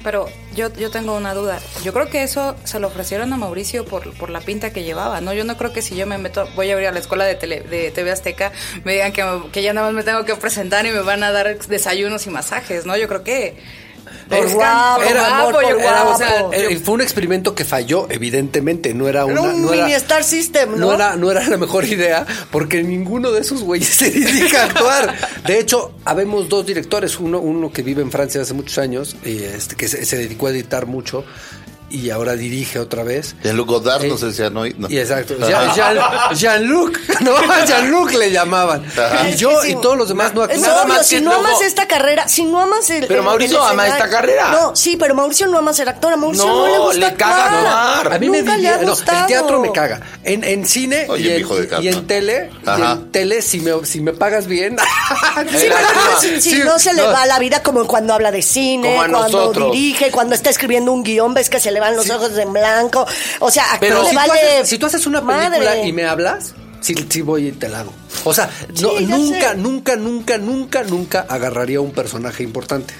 Pero 0.03 0.29
yo, 0.55 0.71
yo 0.75 0.91
tengo 0.91 1.17
una 1.17 1.33
duda. 1.33 1.59
Yo 1.83 1.95
creo 1.95 2.11
que 2.11 2.23
eso 2.23 2.55
se 2.65 2.79
lo 2.79 2.89
ofrecieron 2.89 3.33
a 3.33 3.39
Mauricio 3.39 3.87
por, 3.87 4.13
por 4.19 4.29
la 4.29 4.41
pinta 4.41 4.71
que 4.71 4.83
llevaba, 4.85 5.23
¿no? 5.23 5.33
Yo 5.33 5.45
no 5.45 5.57
creo 5.57 5.73
que 5.73 5.81
si 5.81 5.97
yo 5.97 6.07
me 6.07 6.19
meto, 6.19 6.47
voy 6.55 6.69
a 6.71 6.75
abrir 6.75 6.89
a 6.89 6.93
la 6.93 6.99
escuela 6.99 7.25
de, 7.25 7.37
tele, 7.37 7.61
de 7.63 7.91
TV 7.91 8.11
Azteca, 8.13 8.53
me 8.85 8.93
digan 8.93 9.13
que, 9.13 9.25
me- 9.25 9.49
que 9.51 9.63
ya 9.63 9.73
nada 9.73 9.87
más 9.87 9.95
me 9.95 10.03
tengo 10.03 10.27
que 10.27 10.35
presentar 10.37 10.85
y 10.85 10.91
me 10.91 11.01
van 11.01 11.23
a 11.23 11.33
dar 11.33 11.59
desayunos 11.59 12.27
y 12.27 12.31
masajes, 12.31 12.85
¿no? 12.85 12.97
Yo 12.99 13.09
creo 13.09 13.25
que... 13.25 13.57
Por 14.29 14.53
guapo, 14.53 15.03
amor, 15.03 15.53
por 15.53 15.69
yo- 15.69 15.79
guapo. 15.79 16.11
o 16.13 16.17
sea, 16.19 16.47
Eh, 16.53 16.81
fue 16.83 16.95
un 16.95 17.01
experimento 17.03 17.55
que 17.55 17.65
falló, 17.65 18.07
evidentemente. 18.11 18.95
No 18.95 19.09
era 19.09 19.25
una. 19.25 19.33
Era 19.35 19.43
un 19.43 19.63
no 19.63 19.71
mini 19.71 19.83
era- 19.91 19.97
Star 19.97 20.25
System, 20.25 20.71
¿no? 20.73 20.77
No 20.87 20.95
era, 20.95 21.17
no 21.17 21.31
era 21.31 21.47
la 21.49 21.57
mejor 21.57 21.85
idea 21.85 22.27
porque 22.51 22.83
ninguno 22.83 23.31
de 23.33 23.41
esos 23.41 23.63
güeyes 23.63 23.89
se 23.95 24.11
dedica 24.11 24.63
a 24.63 24.65
actuar. 24.67 25.15
De 25.47 25.59
hecho, 25.59 25.93
habemos 26.05 26.49
dos 26.49 26.65
directores, 26.67 27.19
uno, 27.21 27.39
uno 27.41 27.71
que 27.73 27.83
vive 27.83 28.03
en 28.03 28.11
Francia 28.11 28.41
hace 28.41 28.55
muchos 28.55 28.79
años, 28.79 29.17
y 29.25 29.43
este, 29.43 29.77
que 29.77 29.89
se, 29.89 30.05
se 30.05 30.17
dedicó 30.17 30.47
a 30.47 30.51
editar 30.51 30.87
mucho 30.87 31.25
y 31.95 32.11
ahora 32.11 32.35
dirige 32.37 32.79
otra 32.79 33.03
vez. 33.05 33.35
Jean-Luc 33.43 33.69
Godard, 33.69 34.05
no 34.05 34.15
Eh, 34.15 34.19
sé 34.19 34.33
si 34.33 34.39
ya 34.39 34.51
no. 34.51 34.65
no. 34.67 34.91
Y 34.91 34.99
exacto, 34.99 35.35
Ajá. 35.41 35.49
Jean- 35.49 35.75
Jean- 35.75 36.35
Jean-Luc, 36.35 36.99
no, 37.21 37.33
Jean-Luc 37.67 38.13
le 38.13 38.31
llamaban. 38.31 38.85
Ajá. 38.87 39.29
Y 39.31 39.37
yo 39.37 39.65
y 39.65 39.75
todos 39.77 39.97
los 39.97 40.09
demás 40.09 40.35
no 40.35 40.45
Es 40.45 40.51
actuaban. 40.59 40.75
Nada 40.75 40.87
más 40.87 41.07
si 41.07 41.17
que 41.17 41.21
no 41.23 41.31
luego- 41.33 41.47
amas 41.49 41.63
esta 41.63 41.87
carrera, 41.87 42.29
si 42.29 42.45
no 42.45 42.61
amas 42.61 42.89
el. 42.91 43.07
Pero 43.07 43.21
el- 43.21 43.25
Mauricio 43.27 43.57
el 43.59 43.63
ama 43.73 43.87
escenario- 43.87 44.05
esta 44.05 44.11
carrera. 44.11 44.49
No, 44.51 44.77
sí, 44.77 44.97
pero 44.99 45.15
Mauricio 45.15 45.47
no 45.47 45.59
ama 45.59 45.73
ser 45.73 45.89
actor. 45.89 46.13
A 46.13 46.17
Mauricio 46.17 46.47
no, 46.47 46.67
No, 46.67 46.73
le 46.73 46.79
gusta 46.79 47.11
le 47.11 47.15
caga 47.17 47.45
actuar. 47.99 48.13
A 48.15 48.19
mí 48.19 48.29
me 48.31 48.39
Nunca 48.43 48.57
le 48.57 48.69
ha. 48.69 48.77
No, 48.79 48.93
el 48.93 49.27
teatro 49.27 49.61
me 49.61 49.73
caga. 49.73 50.01
En, 50.25 50.43
en 50.45 50.67
cine 50.67 51.07
Oye, 51.09 51.29
y, 51.29 51.33
en, 51.33 51.41
hijo 51.41 51.57
de 51.57 51.69
y 51.83 51.89
en 51.89 52.07
tele, 52.07 52.51
y 52.79 52.81
en 52.83 53.13
tele 53.13 53.43
si 53.43 53.61
me, 53.61 53.85
si 53.87 54.01
me 54.01 54.13
pagas 54.13 54.47
bien. 54.47 54.77
Sí, 55.51 55.69
si, 56.21 56.41
si 56.41 56.51
Sí, 56.57 56.63
no 56.65 56.79
se 56.79 56.93
le 56.95 57.03
va 57.03 57.27
la 57.27 57.39
vida 57.39 57.63
como 57.63 57.87
cuando 57.87 58.15
habla 58.15 58.31
de 58.31 58.43
cine, 58.43 58.95
cuando 58.97 59.21
nosotros. 59.23 59.73
dirige, 59.73 60.11
cuando 60.11 60.35
está 60.35 60.51
escribiendo 60.51 60.93
un 60.93 61.03
guion, 61.03 61.35
ves 61.35 61.51
que 61.51 61.61
se 61.61 61.71
le 61.71 61.81
van 61.85 61.97
los 61.97 62.09
ojos 62.11 62.37
en 62.39 62.53
blanco. 62.53 63.07
O 63.41 63.51
sea, 63.51 63.75
a 63.75 63.81
Pero 63.81 64.05
si, 64.05 64.15
vale. 64.15 64.29
tú 64.33 64.35
haces, 64.39 64.69
si 64.69 64.79
tú 64.79 64.87
haces 64.87 65.07
una 65.07 65.21
película 65.21 65.61
madre. 65.71 65.87
y 65.87 65.93
me 65.93 66.05
hablas, 66.05 66.55
sí, 66.81 66.95
sí 67.09 67.21
voy 67.23 67.49
y 67.49 67.53
te 67.53 67.69
la 67.69 67.81
hago. 67.81 67.93
O 68.25 68.33
sea, 68.33 68.49
Sí, 68.75 68.85
nunca, 69.07 69.51
sé. 69.51 69.57
nunca, 69.57 69.97
nunca, 69.97 70.39
nunca, 70.39 70.83
nunca 70.85 71.27
agarraría 71.29 71.81
un 71.81 71.93
personaje 71.93 72.43
importante. 72.43 72.95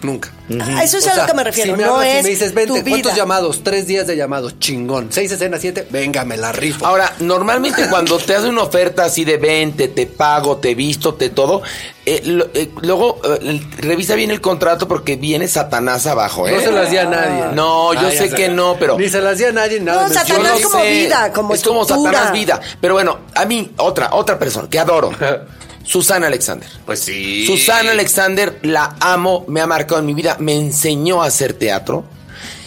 Nunca. 0.00 0.30
A 0.64 0.82
eso 0.84 0.96
es 0.98 1.06
O 1.06 1.10
a 1.10 1.16
lo 1.16 1.26
que 1.26 1.34
me 1.34 1.44
refiero. 1.44 1.72
Si 1.74 1.80
me 1.80 1.84
no 1.86 2.00
es 2.00 2.22
me 2.22 2.30
dices, 2.30 2.54
vente, 2.54 2.82
¿cuántos 2.82 3.12
vida. 3.12 3.14
llamados? 3.14 3.62
Tres 3.64 3.86
días 3.86 4.06
de 4.06 4.16
llamados, 4.16 4.58
chingón. 4.58 5.08
Seis 5.10 5.30
escenas, 5.32 5.60
siete, 5.60 5.86
venga, 5.90 6.24
me 6.24 6.36
la 6.36 6.52
rifo. 6.52 6.86
Ahora, 6.86 7.12
normalmente 7.18 7.86
cuando 7.90 8.16
te 8.18 8.34
hacen 8.36 8.50
una 8.50 8.62
oferta 8.62 9.04
así 9.04 9.24
de 9.24 9.36
vente, 9.38 9.88
te 9.88 10.06
pago, 10.06 10.56
te 10.58 10.74
visto, 10.74 11.14
te 11.14 11.30
todo, 11.30 11.62
eh, 12.06 12.22
lo- 12.24 12.46
eh, 12.54 12.70
luego 12.80 13.20
eh, 13.42 13.60
revisa 13.78 14.14
bien 14.14 14.30
el 14.30 14.40
contrato 14.40 14.86
porque 14.88 15.16
viene 15.16 15.48
Satanás 15.48 16.06
abajo, 16.06 16.46
¿eh? 16.48 16.52
no 16.52 16.60
se 16.60 16.70
las 16.72 16.90
di 16.90 16.96
a 16.96 17.04
nadie. 17.04 17.54
No, 17.54 17.92
yo 17.94 18.06
Ah, 18.08 18.10
sé 18.12 18.30
que 18.30 18.48
no, 18.48 18.76
pero... 18.78 18.96
Ni 18.98 19.08
se 19.08 19.20
las 19.20 19.36
di 19.36 19.44
a 19.44 19.52
nadie, 19.52 19.80
nada. 19.80 20.08
No, 20.08 20.14
Satanás 20.14 20.28
Yo 20.28 20.38
no 20.42 20.54
es 20.56 20.66
como 20.66 20.84
sé. 20.84 20.90
vida, 20.92 21.32
como 21.32 21.54
Es 21.54 21.62
como. 21.62 21.84
Satanás 21.84 22.32
vida. 22.32 22.60
Pero 22.80 22.94
bueno, 22.94 23.18
a 23.34 23.44
mí, 23.44 23.72
otra, 23.78 24.10
otra 24.12 24.38
persona 24.38 24.68
que 24.70 24.78
adoro. 24.78 25.10
Susana 25.88 26.26
Alexander. 26.26 26.68
Pues 26.84 27.00
sí. 27.00 27.46
Susana 27.46 27.92
Alexander, 27.92 28.58
la 28.62 28.94
amo, 29.00 29.46
me 29.48 29.62
ha 29.62 29.66
marcado 29.66 30.00
en 30.00 30.06
mi 30.06 30.12
vida, 30.12 30.36
me 30.38 30.54
enseñó 30.54 31.22
a 31.22 31.26
hacer 31.26 31.54
teatro. 31.54 32.04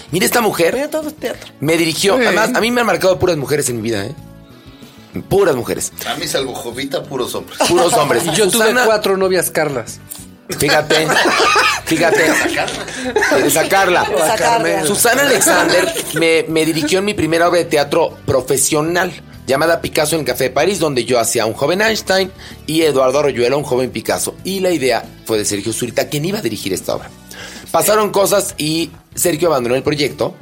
Mira 0.10 0.26
esta 0.26 0.42
mujer. 0.42 0.90
Todo 0.92 1.08
es 1.08 1.16
teatro. 1.16 1.52
Me 1.60 1.78
dirigió. 1.78 2.16
Además, 2.16 2.50
a 2.56 2.60
mí 2.60 2.72
me 2.72 2.82
han 2.82 2.88
marcado 2.88 3.20
puras 3.20 3.38
mujeres 3.38 3.70
en 3.70 3.78
mi 3.78 3.84
vida, 3.84 4.06
¿eh? 4.06 4.16
Puras 5.30 5.56
mujeres. 5.56 5.94
A 6.08 6.16
mí 6.16 6.28
salvo 6.28 6.56
Jovita, 6.56 7.04
puros 7.04 7.36
hombres. 7.36 7.60
Puros 7.68 7.94
hombres. 7.94 8.24
Y 8.26 8.32
yo 8.32 8.50
tuve 8.50 8.66
Susana- 8.66 8.86
cuatro 8.86 9.16
novias 9.18 9.52
Carlas. 9.52 10.00
Fíjate. 10.58 11.08
Fíjate. 11.86 12.24
De 12.24 13.50
sacarla. 13.52 14.04
De 14.04 14.18
sacarla. 14.18 14.86
Susana 14.86 15.22
Alexander 15.22 15.94
me, 16.16 16.46
me 16.50 16.66
dirigió 16.66 17.00
en 17.00 17.06
mi 17.06 17.14
primera 17.14 17.48
obra 17.48 17.60
de 17.60 17.66
teatro 17.66 18.18
profesional 18.26 19.14
llamada 19.48 19.82
Picasso 19.82 20.16
en 20.16 20.22
el 20.22 20.26
Café 20.26 20.46
de 20.46 20.50
París, 20.50 20.80
donde 20.80 21.06
yo 21.06 21.20
hacía 21.20 21.46
un 21.46 21.54
joven 21.54 21.82
Einstein 21.82 22.32
y 22.68 22.82
Eduardo 22.82 23.20
Arroyuela, 23.20 23.58
un 23.58 23.64
joven 23.64 23.92
Picasso. 23.92 24.36
Y 24.44 24.60
la 24.60 24.72
idea 24.72 25.04
fue 25.26 25.38
de 25.38 25.46
Sergio 25.46 25.74
Zurita, 25.74 26.08
quien 26.10 26.26
iba 26.26 26.40
a 26.40 26.42
dirigir 26.42 26.74
esta 26.74 26.96
obra. 26.96 27.10
Pasaron 27.72 28.12
cosas 28.12 28.56
y 28.58 28.92
Sergio 29.16 29.50
abandonó 29.50 29.76
el 29.76 29.84
proyecto. 29.84 30.36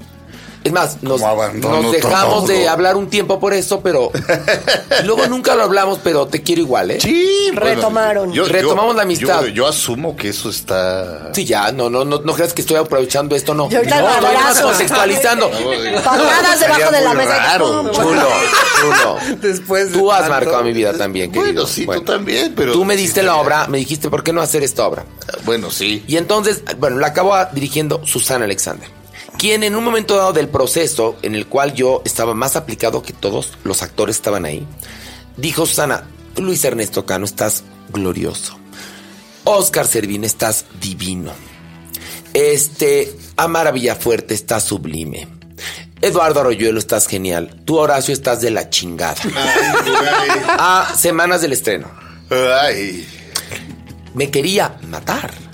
Es 0.69 0.73
más, 0.73 1.01
nos, 1.01 1.19
dejamos 1.91 2.45
todo. 2.45 2.47
de 2.47 2.69
hablar 2.69 2.95
un 2.95 3.09
tiempo 3.09 3.39
por 3.39 3.55
eso, 3.55 3.81
pero 3.81 4.11
luego 5.03 5.25
nunca 5.25 5.55
lo 5.55 5.63
hablamos, 5.63 5.97
pero 6.03 6.27
te 6.27 6.43
quiero 6.43 6.61
igual, 6.61 6.91
¿eh? 6.91 6.99
Sí, 7.01 7.49
Retomaron. 7.53 8.31
Retomamos 8.35 8.95
la 8.95 9.01
amistad. 9.01 9.41
Yo, 9.45 9.47
yo 9.47 9.67
asumo 9.67 10.15
que 10.15 10.29
eso 10.29 10.47
está. 10.51 11.33
Sí, 11.33 11.43
ya, 11.43 11.71
no, 11.71 11.89
no, 11.89 12.05
no, 12.05 12.19
no 12.19 12.33
creas 12.33 12.53
que 12.53 12.61
estoy 12.61 12.77
aprovechando 12.77 13.35
esto, 13.35 13.55
no. 13.55 13.67
Y 13.71 13.75
ahorita 13.77 13.99
no, 13.99 14.09
estoy 14.11 14.35
más 14.35 14.61
contextualizando. 14.61 15.49
Patadas 15.49 16.59
debajo 16.59 16.91
de 16.91 17.01
la 17.01 17.13
mesa. 17.15 17.37
raro. 17.37 17.91
Chulo, 17.91 18.27
chulo. 18.79 19.17
Después 19.41 19.91
de 19.91 19.97
Tú 19.97 20.11
has 20.11 20.19
tanto- 20.19 20.33
marcado 20.35 20.63
mi 20.63 20.71
vida 20.71 20.93
también, 20.93 21.31
querido. 21.31 21.63
Bueno, 21.63 21.67
sí, 21.67 21.87
tú 21.87 22.01
también, 22.03 22.53
pero. 22.55 22.73
Tú 22.73 22.85
me 22.85 22.95
diste 22.95 23.21
sí, 23.21 23.25
la 23.25 23.37
obra, 23.37 23.65
me 23.67 23.79
dijiste, 23.79 24.11
¿por 24.11 24.23
qué 24.23 24.33
no 24.33 24.41
hacer 24.41 24.61
esta 24.61 24.85
obra? 24.85 25.03
Bueno, 25.45 25.71
sí. 25.71 26.03
Y 26.05 26.17
entonces, 26.17 26.61
bueno, 26.77 26.99
la 26.99 27.07
acabó 27.07 27.33
dirigiendo 27.53 28.05
Susana 28.05 28.45
Alexander, 28.45 28.87
quien 29.39 29.63
en 29.63 29.75
un 29.75 29.85
momento 29.85 30.17
dado 30.17 30.33
del 30.33 30.49
proceso, 30.49 31.15
en 31.21 31.33
el 31.33 31.47
cual 31.47 31.73
yo 31.73 32.01
estaba 32.03 32.33
más 32.35 32.57
aplicado 32.57 33.01
que 33.01 33.13
todos 33.13 33.53
los 33.63 33.81
actores 33.81 34.17
estaban 34.17 34.43
ahí, 34.43 34.67
dijo 35.37 35.65
Susana, 35.65 36.03
Luis 36.35 36.63
Ernesto 36.65 37.05
Cano, 37.05 37.23
estás 37.23 37.63
glorioso. 37.91 38.59
Oscar 39.45 39.87
Servín, 39.87 40.25
estás 40.25 40.65
divino. 40.81 41.31
Este, 42.33 43.15
Amara 43.37 43.71
Villafuerte, 43.71 44.33
estás 44.33 44.65
sublime. 44.65 45.27
Eduardo 46.01 46.41
Arroyuelo, 46.41 46.77
estás 46.77 47.07
genial. 47.07 47.61
Tú, 47.63 47.77
Horacio, 47.77 48.13
estás 48.13 48.41
de 48.41 48.51
la 48.51 48.69
chingada. 48.69 49.21
A 50.47 50.93
semanas 50.97 51.41
del 51.41 51.53
estreno 51.53 51.89
Ay. 52.29 53.07
me 54.13 54.29
quería 54.29 54.77
matar. 54.89 55.48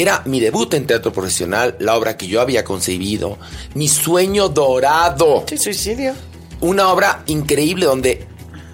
Era 0.00 0.22
mi 0.24 0.40
debut 0.40 0.72
en 0.74 0.86
teatro 0.86 1.12
profesional, 1.12 1.76
la 1.78 1.94
obra 1.96 2.16
que 2.16 2.26
yo 2.26 2.40
había 2.40 2.64
concebido, 2.64 3.38
mi 3.74 3.86
sueño 3.86 4.48
dorado. 4.48 5.44
Sí, 5.46 5.58
suicidio. 5.58 6.14
Una 6.60 6.88
obra 6.88 7.22
increíble 7.26 7.84
donde, 7.84 8.26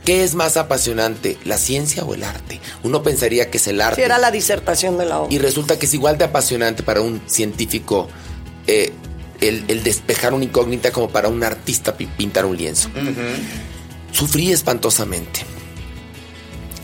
¿qué 0.04 0.22
es 0.22 0.34
más 0.36 0.56
apasionante, 0.56 1.36
la 1.44 1.58
ciencia 1.58 2.04
o 2.04 2.14
el 2.14 2.22
arte? 2.22 2.60
Uno 2.84 3.02
pensaría 3.02 3.50
que 3.50 3.56
es 3.58 3.66
el 3.66 3.80
arte. 3.80 3.96
Sí, 3.96 4.02
era 4.02 4.18
la 4.18 4.30
disertación 4.30 4.98
de 4.98 5.06
la 5.06 5.18
obra. 5.20 5.34
Y 5.34 5.38
resulta 5.38 5.78
que 5.78 5.86
es 5.86 5.94
igual 5.94 6.16
de 6.16 6.26
apasionante 6.26 6.84
para 6.84 7.00
un 7.00 7.20
científico 7.26 8.06
eh, 8.68 8.92
el, 9.40 9.64
el 9.66 9.82
despejar 9.82 10.32
una 10.32 10.44
incógnita 10.44 10.92
como 10.92 11.08
para 11.10 11.28
un 11.28 11.42
artista 11.42 11.96
pi- 11.96 12.06
pintar 12.06 12.44
un 12.46 12.56
lienzo. 12.56 12.88
Sufrí 14.12 14.52
espantosamente. 14.52 15.40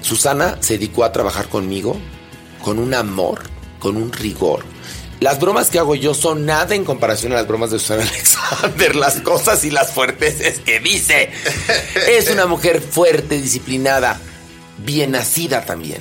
Susana 0.01 0.57
se 0.61 0.75
dedicó 0.75 1.05
a 1.05 1.13
trabajar 1.13 1.49
conmigo 1.49 1.97
con 2.63 2.79
un 2.79 2.93
amor, 2.95 3.43
con 3.83 3.97
un 3.97 4.13
rigor. 4.13 4.65
Las 5.19 5.41
bromas 5.41 5.69
que 5.69 5.81
hago 5.81 5.97
yo 5.97 6.15
son 6.15 6.47
nada 6.47 6.77
en 6.77 6.85
comparación 6.85 7.33
a 7.33 7.37
las 7.37 7.49
bromas 7.49 7.73
de 7.73 7.81
Susana 7.81 8.03
Alexander, 8.09 8.95
las 8.95 9.21
cosas 9.23 9.65
y 9.65 9.71
las 9.71 9.93
fuerteces 9.93 10.61
que 10.61 10.79
dice. 10.79 11.31
Es 12.09 12.31
una 12.31 12.47
mujer 12.47 12.81
fuerte, 12.81 13.41
disciplinada, 13.41 14.21
bien 14.79 15.11
nacida 15.11 15.65
también. 15.65 16.01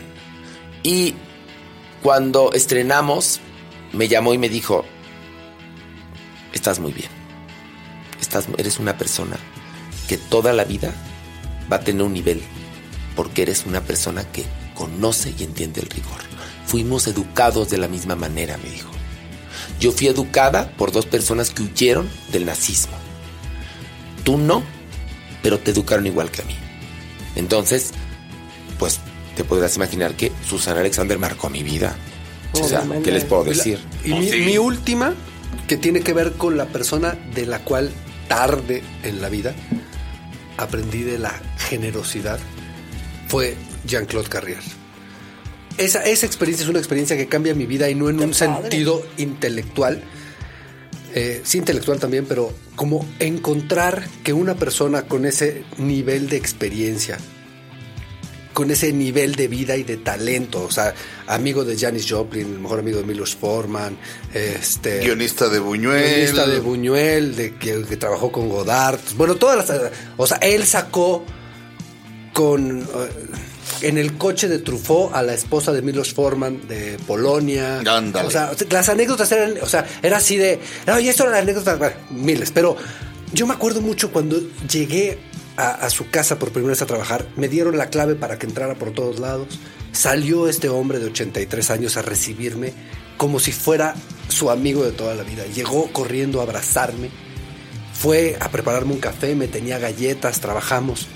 Y 0.84 1.16
cuando 2.04 2.54
estrenamos, 2.54 3.40
me 3.94 4.08
llamó 4.08 4.36
y 4.36 4.38
me 4.38 4.48
dijo, 4.48 4.86
estás 6.54 6.80
muy 6.80 6.92
bien. 6.92 7.10
Eres 8.58 8.78
una 8.78 8.96
persona 8.96 9.38
que 10.08 10.18
toda 10.18 10.54
la 10.54 10.66
vida 10.66 10.94
va 11.72 11.78
a 11.78 11.82
tener 11.82 12.04
un 12.04 12.14
nivel, 12.14 12.42
porque 13.16 13.42
eres 13.42 13.66
una 13.66 13.82
persona 13.82 14.24
que 14.24 14.46
conoce 14.76 15.34
y 15.38 15.44
entiende 15.44 15.82
el 15.82 15.90
rigor. 15.90 16.31
Fuimos 16.72 17.06
educados 17.08 17.70
de 17.70 17.78
la 17.78 17.90
misma 17.90 18.16
manera, 18.16 18.58
me 18.58 18.70
dijo. 18.70 18.90
Yo 19.78 19.92
fui 19.92 20.08
educada 20.08 20.72
por 20.78 20.94
dos 20.94 21.06
personas 21.06 21.50
que 21.50 21.64
huyeron 21.64 22.08
del 22.32 22.46
nazismo. 22.46 22.94
Tú 24.24 24.38
no, 24.38 24.64
pero 25.44 25.60
te 25.60 25.72
educaron 25.72 26.08
igual 26.08 26.32
que 26.32 26.44
a 26.44 26.46
mí. 26.46 26.56
Entonces, 27.36 27.92
pues 28.80 29.00
te 29.36 29.44
podrás 29.44 29.76
imaginar 29.76 30.14
que 30.16 30.32
Susana 30.48 30.80
Alexander 30.80 31.20
marcó 31.20 31.50
mi 31.50 31.62
vida. 31.62 31.94
O 32.54 32.64
sea. 32.66 32.86
¿qué 33.04 33.12
les 33.12 33.26
puedo 33.26 33.44
la- 33.44 33.50
decir? 33.52 33.80
Y 34.06 34.14
mi, 34.14 34.32
mi 34.32 34.58
última, 34.58 35.14
que 35.68 35.76
tiene 35.76 36.00
que 36.00 36.14
ver 36.14 36.32
con 36.38 36.56
la 36.56 36.68
persona 36.68 37.18
de 37.36 37.48
la 37.48 37.60
cual 37.66 37.92
tarde 38.30 38.82
en 39.04 39.22
la 39.22 39.28
vida 39.28 39.54
aprendí 40.56 41.02
de 41.04 41.20
la 41.20 41.34
generosidad, 41.58 42.40
fue 43.28 43.58
Jean-Claude 43.86 44.30
Carrier. 44.30 44.81
Esa, 45.78 46.04
esa 46.04 46.26
experiencia 46.26 46.64
es 46.64 46.70
una 46.70 46.80
experiencia 46.80 47.18
que 47.18 47.28
cambia 47.28 47.54
mi 47.56 47.66
vida 47.66 47.90
y 47.90 47.96
no 47.96 48.10
en 48.10 48.18
Qué 48.18 48.26
un 48.26 48.32
padre. 48.32 48.62
sentido 48.62 49.06
intelectual, 49.18 50.04
eh, 51.14 51.42
sí 51.44 51.58
intelectual 51.58 52.00
también, 52.00 52.26
pero 52.26 52.54
como 52.76 53.06
encontrar 53.20 54.08
que 54.24 54.34
una 54.34 54.56
persona 54.56 55.04
con 55.04 55.26
ese 55.26 55.64
nivel 55.78 56.30
de 56.30 56.38
experiencia, 56.38 57.18
con 58.54 58.70
ese 58.70 58.92
nivel 58.92 59.36
de 59.36 59.48
vida 59.48 59.78
y 59.78 59.84
de 59.84 59.98
talento, 59.98 60.62
o 60.64 60.72
sea, 60.72 60.94
amigo 61.28 61.64
de 61.64 61.78
Janis 61.78 62.06
Joplin, 62.10 62.54
el 62.54 62.60
mejor 62.60 62.80
amigo 62.80 63.00
de 63.00 63.06
Milos 63.06 63.36
Forman, 63.36 63.98
este 64.34 65.00
Guionista 65.00 65.48
de 65.50 65.60
Buñuel. 65.60 66.04
guionista 66.04 66.48
de 66.48 66.60
Buñuel, 66.60 67.36
de 67.36 67.56
que, 67.56 67.84
que 67.84 67.98
trabajó 67.98 68.32
con 68.32 68.50
Godard, 68.50 69.00
bueno, 69.16 69.36
todas 69.36 69.70
las, 69.70 69.92
o 70.18 70.28
sea, 70.28 70.38
él 70.38 70.66
sacó 70.66 71.24
con 72.34 72.82
eh, 72.82 72.86
en 73.82 73.98
el 73.98 74.18
coche 74.18 74.48
de 74.48 74.60
Truffaut 74.60 75.14
a 75.14 75.22
la 75.22 75.34
esposa 75.34 75.72
de 75.72 75.82
Milos 75.82 76.14
Forman 76.14 76.68
de 76.68 76.98
Polonia. 77.08 77.80
Ándale. 77.80 78.28
O 78.28 78.32
sea, 78.32 78.52
las 78.70 78.90
anécdotas 78.90 79.32
eran, 79.32 79.56
o 79.62 79.68
sea, 79.68 79.86
era 80.02 80.18
así 80.18 80.38
de, 80.38 80.60
oye, 80.94 81.10
esto 81.10 81.24
era 81.24 81.34
la 81.34 81.40
anécdota, 81.40 81.76
bueno, 81.76 81.96
miles, 82.10 82.52
pero 82.52 82.76
yo 83.34 83.48
me 83.48 83.54
acuerdo 83.54 83.82
mucho 83.82 84.12
cuando 84.12 84.40
llegué 84.70 85.20
a, 85.58 85.72
a 85.72 85.90
su 85.90 86.10
casa 86.10 86.38
por 86.38 86.52
primera 86.52 86.72
vez 86.72 86.82
a 86.82 86.86
trabajar, 86.86 87.26
me 87.36 87.48
dieron 87.48 87.78
la 87.78 87.90
clave 87.90 88.16
para 88.16 88.38
que 88.38 88.46
entrara 88.46 88.76
por 88.76 88.92
todos 88.92 89.20
lados. 89.20 89.60
Salió 89.92 90.48
este 90.48 90.70
hombre 90.70 91.00
de 91.00 91.08
83 91.08 91.70
años 91.72 91.98
a 91.98 92.02
recibirme 92.02 92.74
como 93.18 93.40
si 93.40 93.52
fuera 93.52 93.94
su 94.30 94.50
amigo 94.50 94.84
de 94.84 94.92
toda 94.92 95.14
la 95.16 95.24
vida. 95.24 95.44
Llegó 95.54 95.92
corriendo 95.92 96.40
a 96.40 96.44
abrazarme, 96.44 97.10
fue 97.94 98.38
a 98.40 98.50
prepararme 98.50 98.94
un 98.94 99.00
café, 99.00 99.36
me 99.36 99.48
tenía 99.48 99.78
galletas, 99.78 100.40
trabajamos 100.40 101.08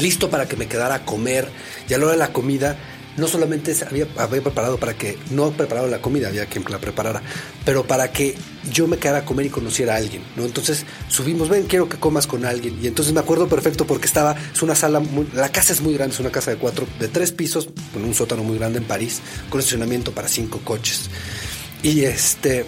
listo 0.00 0.30
para 0.30 0.48
que 0.48 0.56
me 0.56 0.66
quedara 0.66 0.96
a 0.96 1.04
comer. 1.04 1.48
Y 1.88 1.94
a 1.94 1.98
la 1.98 2.04
hora 2.06 2.12
de 2.12 2.18
la 2.18 2.32
comida, 2.32 2.76
no 3.16 3.26
solamente 3.26 3.74
había, 3.88 4.06
había 4.16 4.40
preparado 4.40 4.78
para 4.78 4.94
que, 4.94 5.18
no 5.30 5.50
preparado 5.50 5.88
la 5.88 6.00
comida, 6.00 6.28
había 6.28 6.46
quien 6.46 6.64
la 6.68 6.78
preparara, 6.78 7.20
pero 7.64 7.84
para 7.86 8.12
que 8.12 8.34
yo 8.72 8.86
me 8.86 8.98
quedara 8.98 9.18
a 9.18 9.24
comer 9.24 9.46
y 9.46 9.50
conociera 9.50 9.94
a 9.94 9.96
alguien, 9.96 10.22
¿no? 10.36 10.44
Entonces 10.44 10.84
subimos, 11.08 11.48
ven, 11.48 11.64
quiero 11.66 11.88
que 11.88 11.98
comas 11.98 12.26
con 12.26 12.44
alguien. 12.44 12.78
Y 12.80 12.86
entonces 12.86 13.12
me 13.12 13.20
acuerdo 13.20 13.48
perfecto 13.48 13.84
porque 13.86 14.06
estaba, 14.06 14.36
es 14.54 14.62
una 14.62 14.74
sala, 14.74 15.00
muy- 15.00 15.26
la 15.34 15.50
casa 15.50 15.72
es 15.72 15.80
muy 15.80 15.94
grande, 15.94 16.14
es 16.14 16.20
una 16.20 16.30
casa 16.30 16.50
de 16.52 16.56
cuatro, 16.56 16.86
de 16.98 17.08
tres 17.08 17.32
pisos, 17.32 17.68
con 17.92 18.04
un 18.04 18.14
sótano 18.14 18.42
muy 18.44 18.56
grande 18.58 18.78
en 18.78 18.84
París, 18.84 19.20
con 19.50 19.58
estacionamiento 19.60 20.12
para 20.12 20.28
cinco 20.28 20.60
coches. 20.64 21.10
Y 21.82 22.04
este, 22.04 22.64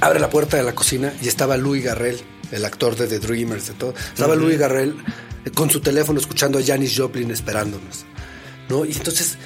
abre 0.00 0.20
la 0.20 0.30
puerta 0.30 0.56
de 0.58 0.62
la 0.64 0.74
cocina 0.74 1.12
y 1.22 1.28
estaba 1.28 1.56
Louis 1.56 1.82
Garrel, 1.82 2.20
el 2.52 2.64
actor 2.64 2.94
de 2.96 3.06
The 3.06 3.18
Dreamers, 3.20 3.68
de 3.68 3.74
todo. 3.74 3.94
Estaba 4.12 4.34
Louis 4.36 4.58
Garrel 4.58 4.96
con 5.54 5.70
su 5.70 5.80
teléfono 5.80 6.20
escuchando 6.20 6.58
a 6.58 6.62
Janis 6.64 6.94
Joplin 6.96 7.30
esperándonos. 7.30 8.04
¿no? 8.68 8.84
Y 8.84 8.92
entonces 8.92 9.36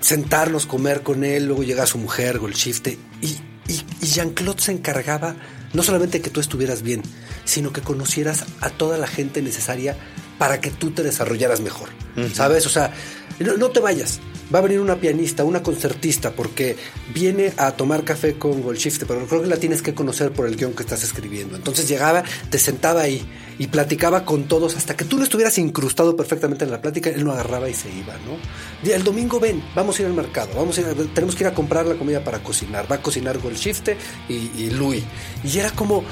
sentarnos, 0.00 0.66
comer 0.66 1.02
con 1.02 1.24
él, 1.24 1.46
luego 1.46 1.62
llega 1.62 1.86
su 1.86 1.98
mujer, 1.98 2.38
Golshifte, 2.38 2.98
y 3.20 3.36
Y, 3.68 3.84
y 4.00 4.06
Jean-Claude 4.06 4.60
se 4.60 4.72
encargaba 4.72 5.36
no 5.72 5.82
solamente 5.82 6.20
que 6.20 6.30
tú 6.30 6.40
estuvieras 6.40 6.82
bien, 6.82 7.02
sino 7.44 7.72
que 7.72 7.80
conocieras 7.80 8.44
a 8.60 8.70
toda 8.70 8.98
la 8.98 9.06
gente 9.06 9.42
necesaria 9.42 9.96
para 10.38 10.60
que 10.60 10.70
tú 10.70 10.90
te 10.90 11.02
desarrollaras 11.02 11.60
mejor. 11.60 11.90
¿Sabes? 12.32 12.66
O 12.66 12.70
sea, 12.70 12.92
no, 13.40 13.70
te 13.70 13.80
vayas. 13.80 14.20
Va 14.52 14.58
a 14.58 14.62
venir 14.62 14.80
una 14.80 14.96
pianista, 14.96 15.44
una 15.44 15.62
concertista, 15.62 16.32
porque 16.32 16.76
viene 17.14 17.52
a 17.56 17.72
tomar 17.72 18.04
café 18.04 18.34
con 18.34 18.62
Goldshifter, 18.62 19.06
pero 19.06 19.26
creo 19.26 19.42
que 19.42 19.48
la 19.48 19.56
tienes 19.56 19.80
que 19.80 19.94
conocer 19.94 20.32
por 20.32 20.46
el 20.46 20.56
guion 20.56 20.72
que 20.74 20.82
estás 20.82 21.04
escribiendo. 21.04 21.56
Entonces 21.56 21.88
llegaba, 21.88 22.24
te 22.50 22.58
sentaba 22.58 23.02
ahí 23.02 23.26
y 23.58 23.68
platicaba 23.68 24.24
con 24.24 24.48
todos 24.48 24.76
hasta 24.76 24.96
que 24.96 25.04
tú 25.04 25.18
no 25.18 25.22
estuvieras 25.22 25.56
incrustado 25.58 26.16
perfectamente 26.16 26.64
en 26.64 26.70
la 26.70 26.80
plática, 26.80 27.10
él 27.10 27.24
no 27.24 27.32
agarraba 27.32 27.68
y 27.68 27.74
se 27.74 27.90
iba, 27.90 28.14
¿no? 28.26 28.90
El 28.90 29.04
domingo 29.04 29.38
ven, 29.38 29.62
vamos 29.74 29.98
a 29.98 30.02
ir 30.02 30.08
al 30.08 30.14
mercado, 30.14 30.50
vamos 30.56 30.76
a 30.78 30.80
ir, 30.80 31.14
tenemos 31.14 31.36
que 31.36 31.44
ir 31.44 31.48
a 31.48 31.54
comprar 31.54 31.86
la 31.86 31.94
comida 31.94 32.24
para 32.24 32.42
cocinar. 32.42 32.90
Va 32.90 32.96
a 32.96 33.02
cocinar 33.02 33.38
Goldshifter 33.38 33.96
y, 34.28 34.50
y 34.56 34.70
Louis. 34.70 35.04
Y 35.44 35.58
era 35.58 35.70
como, 35.70 36.04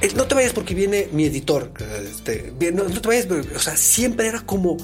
eh, 0.00 0.10
no 0.14 0.26
te 0.26 0.34
vayas 0.34 0.52
porque 0.52 0.74
viene 0.74 1.08
mi 1.12 1.24
editor. 1.24 1.72
Este, 2.04 2.52
no, 2.72 2.84
no 2.84 3.00
te 3.00 3.08
vayas, 3.08 3.26
o 3.54 3.58
sea, 3.58 3.76
siempre 3.76 4.28
era 4.28 4.40
como 4.40 4.76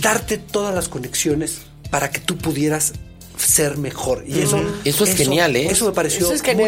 darte 0.00 0.38
todas 0.38 0.74
las 0.74 0.88
conexiones 0.88 1.62
para 1.90 2.10
que 2.10 2.20
tú 2.20 2.36
pudieras 2.36 2.92
ser 3.36 3.76
mejor. 3.78 4.24
Y 4.26 4.40
eso, 4.40 4.60
Eso 4.84 5.04
es 5.04 5.16
genial, 5.16 5.56
¿eh? 5.56 5.66
Eso 5.70 5.86
me 5.86 5.92
pareció 5.92 6.32
Eso 6.32 6.34
es 6.34 6.56
muy. 6.56 6.64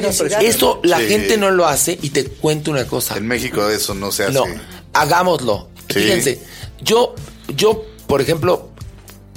Esto 0.46 0.80
la 0.82 0.98
Sí. 0.98 1.06
gente 1.06 1.36
no 1.36 1.50
lo 1.50 1.66
hace 1.66 1.98
y 2.02 2.10
te 2.10 2.24
cuento 2.24 2.70
una 2.70 2.86
cosa. 2.86 3.16
En 3.16 3.26
México 3.26 3.68
eso 3.68 3.94
no 3.94 4.10
se 4.10 4.24
hace. 4.24 4.32
No, 4.32 4.44
hagámoslo. 4.92 5.68
Sí. 5.88 6.00
Fíjense, 6.00 6.40
yo, 6.80 7.14
yo, 7.56 7.84
por 8.08 8.20
ejemplo, 8.20 8.70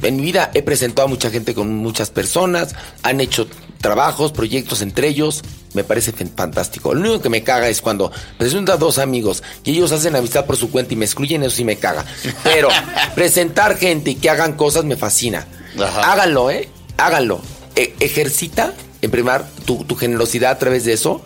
en 0.01 0.15
mi 0.15 0.23
vida 0.23 0.49
he 0.53 0.63
presentado 0.63 1.07
a 1.07 1.09
mucha 1.09 1.29
gente 1.29 1.53
con 1.53 1.73
muchas 1.75 2.09
personas, 2.09 2.75
han 3.03 3.21
hecho 3.21 3.47
trabajos, 3.81 4.31
proyectos 4.31 4.81
entre 4.81 5.07
ellos, 5.07 5.41
me 5.73 5.83
parece 5.83 6.11
fan- 6.11 6.31
fantástico. 6.35 6.93
Lo 6.93 7.01
único 7.01 7.21
que 7.21 7.29
me 7.29 7.43
caga 7.43 7.69
es 7.69 7.81
cuando 7.81 8.11
presento 8.37 8.71
a 8.73 8.77
dos 8.77 8.97
amigos 8.97 9.43
y 9.63 9.71
ellos 9.71 9.91
hacen 9.91 10.15
amistad 10.15 10.45
por 10.45 10.57
su 10.57 10.69
cuenta 10.71 10.93
y 10.93 10.97
me 10.97 11.05
excluyen, 11.05 11.43
eso 11.43 11.55
sí 11.55 11.63
me 11.63 11.77
caga. 11.77 12.05
Pero 12.43 12.69
presentar 13.15 13.77
gente 13.77 14.11
y 14.11 14.15
que 14.15 14.29
hagan 14.29 14.53
cosas 14.53 14.83
me 14.85 14.97
fascina. 14.97 15.47
Ajá. 15.79 16.11
Háganlo, 16.11 16.51
¿eh? 16.51 16.67
Háganlo. 16.97 17.41
E- 17.75 17.93
ejercita, 17.99 18.73
en 19.01 19.11
primer, 19.11 19.43
tu, 19.65 19.83
tu 19.85 19.95
generosidad 19.95 20.51
a 20.51 20.57
través 20.59 20.83
de 20.85 20.93
eso 20.93 21.21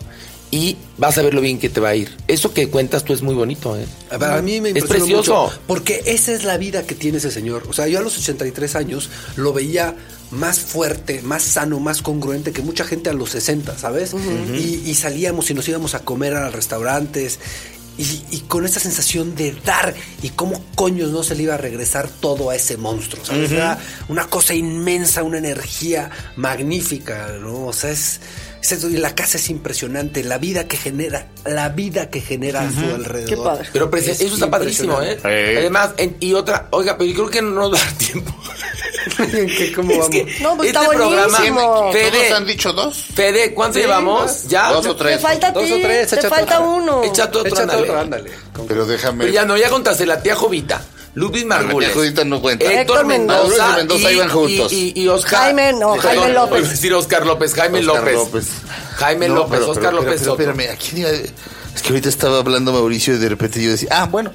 y 0.50 0.76
vas 0.98 1.18
a 1.18 1.22
ver 1.22 1.34
lo 1.34 1.40
bien 1.40 1.58
que 1.58 1.68
te 1.68 1.80
va 1.80 1.88
a 1.88 1.96
ir. 1.96 2.16
Eso 2.28 2.52
que 2.54 2.68
cuentas 2.68 3.02
tú 3.02 3.12
es 3.12 3.22
muy 3.22 3.34
bonito, 3.34 3.76
¿eh? 3.76 3.86
Para 4.20 4.40
mí 4.40 4.60
me 4.60 4.70
Es 4.70 4.84
precioso. 4.84 5.44
mucho, 5.46 5.60
porque 5.66 6.02
esa 6.06 6.32
es 6.32 6.44
la 6.44 6.58
vida 6.58 6.84
que 6.86 6.94
tiene 6.94 7.18
ese 7.18 7.32
señor. 7.32 7.64
O 7.68 7.72
sea, 7.72 7.88
yo 7.88 7.98
a 7.98 8.02
los 8.02 8.16
83 8.16 8.76
años 8.76 9.08
lo 9.34 9.52
veía 9.52 9.96
más 10.34 10.60
fuerte, 10.60 11.22
más 11.22 11.42
sano, 11.42 11.80
más 11.80 12.02
congruente 12.02 12.52
que 12.52 12.62
mucha 12.62 12.84
gente 12.84 13.10
a 13.10 13.12
los 13.12 13.30
60, 13.30 13.78
¿sabes? 13.78 14.12
y, 14.54 14.82
y 14.90 14.94
salíamos 14.94 15.50
y 15.50 15.54
nos 15.54 15.68
íbamos 15.68 15.94
a 15.94 16.00
comer 16.00 16.34
a 16.34 16.50
restaurantes. 16.50 17.38
Y, 17.96 18.24
y 18.32 18.40
con 18.48 18.64
esa 18.64 18.80
sensación 18.80 19.36
de 19.36 19.52
dar 19.64 19.94
y 20.20 20.30
cómo 20.30 20.60
coños 20.74 21.12
no 21.12 21.22
se 21.22 21.36
le 21.36 21.44
iba 21.44 21.54
a 21.54 21.58
regresar 21.58 22.08
todo 22.08 22.50
a 22.50 22.56
ese 22.56 22.76
monstruo, 22.76 23.24
¿sabes? 23.24 23.52
Era 23.52 23.78
una 24.08 24.26
cosa 24.26 24.52
inmensa, 24.52 25.22
una 25.22 25.38
energía 25.38 26.10
magnífica, 26.34 27.28
¿no? 27.40 27.66
O 27.66 27.72
sea, 27.72 27.90
es, 27.90 28.20
eso, 28.62 28.88
y 28.90 28.96
la 28.96 29.14
casa 29.14 29.36
es 29.38 29.48
impresionante, 29.50 30.24
la 30.24 30.38
vida 30.38 30.66
que 30.66 30.76
genera, 30.76 31.28
la 31.44 31.68
vida 31.68 32.10
que 32.10 32.20
genera 32.20 32.62
a 32.62 32.72
su 32.72 32.80
alrededor. 32.94 33.28
Qué 33.28 33.36
padre. 33.36 33.68
Pero 33.72 33.90
presen- 33.90 34.10
Es 34.10 34.20
eso 34.22 34.34
está 34.34 34.50
padrísimo, 34.50 35.00
¿eh? 35.02 35.18
Además, 35.58 35.90
en- 35.96 36.16
y 36.18 36.32
otra, 36.34 36.66
oiga, 36.72 36.98
pero 36.98 37.08
yo 37.10 37.14
creo 37.14 37.30
que 37.30 37.42
no 37.42 37.50
nos 37.68 37.72
da 37.72 37.78
tiempo. 37.98 38.34
¿Qué, 39.16 39.72
¿Cómo 39.74 39.92
Es 39.92 39.98
vamos? 39.98 40.10
que 40.10 40.36
No, 40.40 40.56
pues 40.56 40.68
está 40.68 40.82
este 40.82 40.96
programa, 40.96 41.26
buenísimo. 41.38 41.92
Fede, 41.92 42.10
¿Todos 42.10 42.32
han 42.32 42.46
dicho 42.46 42.72
dos? 42.72 43.04
Fede, 43.14 43.54
¿cuánto 43.54 43.78
llevamos? 43.78 44.44
¿Ya? 44.48 44.70
Dos 44.72 44.86
o 44.86 44.96
Te 44.96 45.04
tres. 45.04 45.20
falta 45.20 45.48
a 45.48 45.52
Dos 45.52 45.70
o 45.70 45.78
tres, 45.80 46.08
te 46.08 46.28
falta 46.28 46.60
uno. 46.60 47.02
Échate 47.04 47.38
otro, 47.38 47.48
Échate 47.48 47.62
ándale. 47.62 47.82
otro, 47.82 47.98
ándale. 48.00 48.30
Pero 48.68 48.86
déjame. 48.86 49.24
Pero 49.24 49.32
ya 49.34 49.44
no, 49.44 49.56
ya 49.56 49.70
contaste 49.70 50.06
la 50.06 50.22
tía 50.22 50.34
Jovita, 50.34 50.82
Ludwig 51.14 51.46
Margules. 51.46 51.88
tía 51.88 51.94
Jovita 51.94 52.24
no 52.24 52.40
cuenta. 52.40 52.64
Héctor 52.64 52.80
Héctor 52.80 53.06
Mendoza. 53.06 53.76
Mendoza. 53.76 54.12
Iban 54.12 54.28
juntos. 54.30 54.72
Y, 54.72 54.92
y, 54.96 55.02
y 55.02 55.08
Oscar. 55.08 55.40
Jaime, 55.42 55.72
no, 55.74 55.96
Jaime 55.96 56.28
López. 56.32 56.66
a 56.66 56.70
decir 56.70 56.94
Oscar 56.94 57.26
López, 57.26 57.54
Jaime 57.54 57.80
Oscar 57.80 57.96
López. 58.00 58.14
López. 58.14 58.46
Jaime 58.96 59.28
No, 59.28 59.34
López, 59.36 59.58
pero- 59.60 59.70
Oscar 59.70 59.84
pero- 59.90 60.02
López. 60.02 60.20
pero- 60.20 60.32
espérame, 60.32 60.72
¿a 60.72 60.76
quién 60.76 60.98
iba? 60.98 61.10
Es 61.10 61.82
que 61.82 61.88
ahorita 61.88 62.08
estaba 62.08 62.38
hablando 62.38 62.72
Mauricio 62.72 63.14
y 63.14 63.18
de 63.18 63.28
repente 63.28 63.60
yo 63.62 63.70
decía, 63.72 63.88
ah, 63.92 64.06
bueno. 64.06 64.32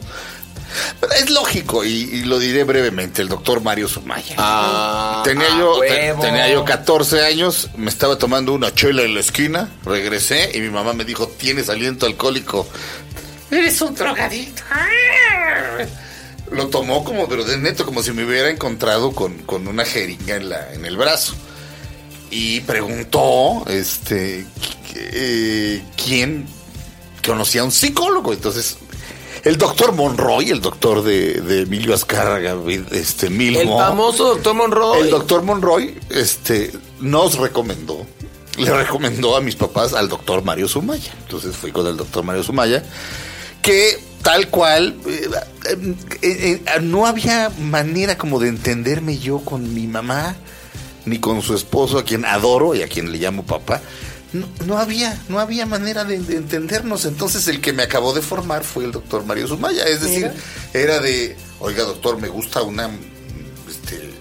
Pero 1.00 1.14
es 1.14 1.30
lógico 1.30 1.84
y, 1.84 1.90
y 1.90 2.24
lo 2.24 2.40
diré 2.40 2.64
brevemente, 2.64 3.22
el 3.22 3.28
doctor 3.30 3.62
Mario 3.62 3.88
Sumaya. 3.88 4.36
Ah, 4.38 5.22
tenía, 5.26 5.48
ah, 5.52 5.58
yo, 5.60 5.80
te- 5.80 5.90
huevo. 5.90 6.22
tenía 6.22 6.50
yo 6.50 6.64
14 6.66 7.26
años, 7.26 7.70
me 7.78 7.90
estaba 7.90 8.18
tomando 8.18 8.54
una 8.54 8.74
chela 8.74 9.04
en 9.04 9.14
la 9.16 9.20
esquina, 9.22 9.70
regresé 9.84 10.52
y 10.54 10.60
mi 10.62 10.70
mamá 10.70 10.94
me 10.94 11.06
dijo, 11.06 11.28
tienes 11.28 11.70
aliento 11.70 12.06
alcohólico. 12.06 12.68
Eres 13.52 13.82
un 13.82 13.96
drogadito. 13.96 14.62
Lo 16.52 16.68
tomó 16.68 17.04
como, 17.04 17.28
pero 17.30 17.44
de 17.44 17.58
neto, 17.58 17.86
como 17.86 18.02
si 18.02 18.12
me 18.12 18.24
hubiera 18.26 18.50
encontrado 18.50 19.12
con, 19.12 19.38
con 19.40 19.68
una 19.68 19.86
jeringa 19.86 20.36
en, 20.36 20.50
la, 20.50 20.74
en 20.74 20.86
el 20.86 20.98
brazo. 20.98 21.36
Y 22.32 22.62
preguntó, 22.62 23.64
este, 23.68 24.46
eh, 24.96 25.84
quién 26.04 26.48
conocía 27.26 27.62
a 27.62 27.66
un 27.66 27.72
psicólogo. 27.72 28.34
Entonces, 28.34 28.78
el 29.44 29.58
doctor 29.58 29.94
Monroy, 29.94 30.50
el 30.50 30.62
doctor 30.62 31.04
de, 31.04 31.42
de 31.42 31.62
Emilio 31.62 31.94
Azcárraga, 31.94 32.56
este, 32.92 33.30
Milmo. 33.30 33.60
El 33.60 33.68
famoso 33.68 34.36
doctor 34.36 34.54
Monroy. 34.54 35.02
El 35.02 35.10
doctor 35.10 35.44
Monroy 35.44 35.98
este, 36.10 36.72
nos 37.00 37.38
recomendó, 37.38 38.06
le 38.58 38.72
recomendó 38.72 39.36
a 39.36 39.42
mis 39.42 39.56
papás 39.56 39.94
al 39.94 40.10
doctor 40.10 40.44
Mario 40.44 40.68
Sumaya. 40.68 41.14
Entonces 41.24 41.56
fui 41.56 41.72
con 41.72 41.88
el 41.88 41.98
doctor 41.98 42.24
Mario 42.24 42.44
Sumaya, 42.44 42.84
que 43.62 44.00
tal 44.22 44.50
cual, 44.50 44.98
eh, 45.08 45.30
eh, 45.70 45.96
eh, 46.22 46.62
eh, 46.66 46.80
no 46.82 47.06
había 47.06 47.50
manera 47.60 48.18
como 48.18 48.40
de 48.40 48.50
entenderme 48.50 49.18
yo 49.18 49.40
con 49.40 49.74
mi 49.74 49.88
mamá, 49.88 50.36
ni 51.06 51.20
con 51.20 51.42
su 51.42 51.56
esposo, 51.56 51.98
a 51.98 52.04
quien 52.04 52.26
adoro 52.26 52.76
y 52.76 52.82
a 52.82 52.88
quien 52.88 53.12
le 53.12 53.18
llamo 53.18 53.44
papá. 53.44 53.82
No, 54.32 54.48
no 54.66 54.78
había, 54.78 55.20
no 55.28 55.40
había 55.40 55.66
manera 55.66 56.04
de, 56.04 56.20
de 56.20 56.36
entendernos. 56.36 57.06
Entonces 57.06 57.48
el 57.48 57.62
que 57.62 57.74
me 57.74 57.84
acabó 57.84 58.14
de 58.14 58.22
formar 58.22 58.64
fue 58.64 58.86
el 58.86 58.92
doctor 58.92 59.26
Mario 59.26 59.48
Sumaya. 59.48 59.84
Es 59.86 60.02
decir, 60.02 60.32
era 60.74 61.00
de, 61.00 61.36
oiga 61.60 61.84
doctor, 61.84 62.20
me 62.22 62.28
gusta 62.28 62.62
una, 62.62 62.90
este, 63.68 64.14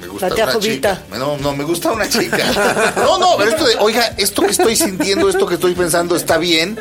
me 0.00 0.06
gusta 0.06 0.28
una 0.28 0.52
Jovita. 0.52 1.02
chica. 1.04 1.18
No, 1.18 1.36
no, 1.38 1.56
me 1.56 1.64
gusta 1.64 1.90
una 1.92 2.08
chica. 2.08 2.92
No, 2.96 3.18
no, 3.18 3.36
pero 3.36 3.50
esto 3.50 3.66
de, 3.66 3.76
oiga, 3.76 4.14
esto 4.16 4.42
que 4.42 4.52
estoy 4.52 4.76
sintiendo, 4.76 5.28
esto 5.28 5.46
que 5.46 5.54
estoy 5.54 5.74
pensando 5.74 6.14
está 6.14 6.38
bien. 6.38 6.78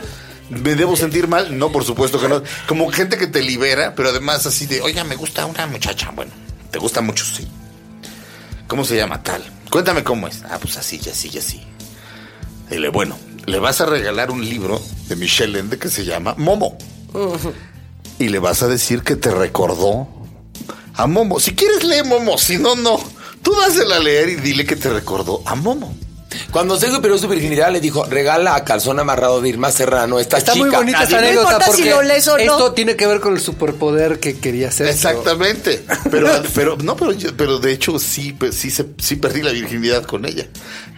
¿Me 0.47 0.75
debo 0.75 0.95
sentir 0.95 1.27
mal? 1.27 1.57
No, 1.57 1.71
por 1.71 1.83
supuesto 1.83 2.21
que 2.21 2.27
no. 2.27 2.43
Como 2.67 2.91
gente 2.91 3.17
que 3.17 3.25
te 3.25 3.41
libera, 3.41 3.95
pero 3.95 4.09
además 4.09 4.45
así 4.45 4.67
de, 4.67 4.79
oiga, 4.81 5.03
me 5.03 5.15
gusta 5.15 5.43
una 5.47 5.65
muchacha. 5.65 6.11
Bueno, 6.11 6.31
te 6.69 6.77
gusta 6.77 7.01
mucho, 7.01 7.25
sí. 7.25 7.47
¿Cómo 8.67 8.85
se 8.85 8.95
llama 8.95 9.23
tal? 9.23 9.43
Cuéntame 9.71 10.03
cómo 10.03 10.27
es. 10.27 10.43
Ah, 10.47 10.59
pues 10.61 10.77
así, 10.77 11.01
así, 11.09 11.35
así. 11.35 11.63
Dile, 12.69 12.89
bueno, 12.89 13.17
le 13.45 13.59
vas 13.59 13.81
a 13.81 13.85
regalar 13.85 14.31
un 14.31 14.43
libro 14.43 14.81
de 15.07 15.15
Michelle 15.15 15.59
Ende 15.59 15.77
que 15.77 15.89
se 15.89 16.03
llama 16.05 16.35
Momo. 16.37 16.77
Y 18.19 18.29
le 18.29 18.39
vas 18.39 18.63
a 18.63 18.67
decir 18.67 19.03
que 19.03 19.15
te 19.15 19.31
recordó 19.31 20.07
a 20.95 21.07
Momo. 21.07 21.39
Si 21.39 21.53
quieres, 21.53 21.83
lee 21.83 22.03
Momo. 22.07 22.37
Si 22.37 22.57
no, 22.57 22.75
no. 22.75 22.99
Tú 23.41 23.53
dásela 23.59 23.97
a 23.97 23.99
leer 23.99 24.29
y 24.29 24.35
dile 24.35 24.65
que 24.65 24.75
te 24.75 24.89
recordó 24.89 25.43
a 25.45 25.55
Momo. 25.55 25.95
Cuando 26.51 26.77
Sergio 26.77 27.01
perdió 27.01 27.17
su 27.17 27.27
virginidad, 27.27 27.71
le 27.71 27.79
dijo: 27.81 28.05
regala 28.05 28.55
a 28.55 28.63
calzón 28.63 28.99
amarrado 28.99 29.41
de 29.41 29.49
Irma 29.49 29.71
Serrano, 29.71 30.19
esta 30.19 30.37
Está 30.37 30.53
chica. 30.53 30.65
muy 30.65 30.75
bonita 30.75 31.03
esta 31.03 31.11
No 31.15 31.17
anécdota 31.27 31.51
importa 31.53 31.65
si 31.65 31.71
porque 31.83 31.89
lo 31.91 32.01
lees 32.03 32.27
o 32.27 32.31
no. 32.37 32.43
esto 32.43 32.73
tiene 32.73 32.95
que 32.95 33.07
ver 33.07 33.19
con 33.19 33.33
el 33.33 33.39
superpoder 33.41 34.19
que 34.19 34.37
quería 34.39 34.69
hacer. 34.69 34.87
Exactamente. 34.87 35.83
Pero, 36.09 36.29
pero, 36.55 36.77
no, 36.81 36.95
pero, 36.95 37.11
yo- 37.13 37.35
pero 37.35 37.59
de 37.59 37.71
hecho 37.71 37.99
sí, 37.99 38.33
pe- 38.33 38.51
sí, 38.51 38.71
se- 38.71 38.85
sí 38.97 39.15
perdí 39.15 39.41
la 39.41 39.51
virginidad 39.51 40.03
con 40.03 40.25
ella. 40.25 40.47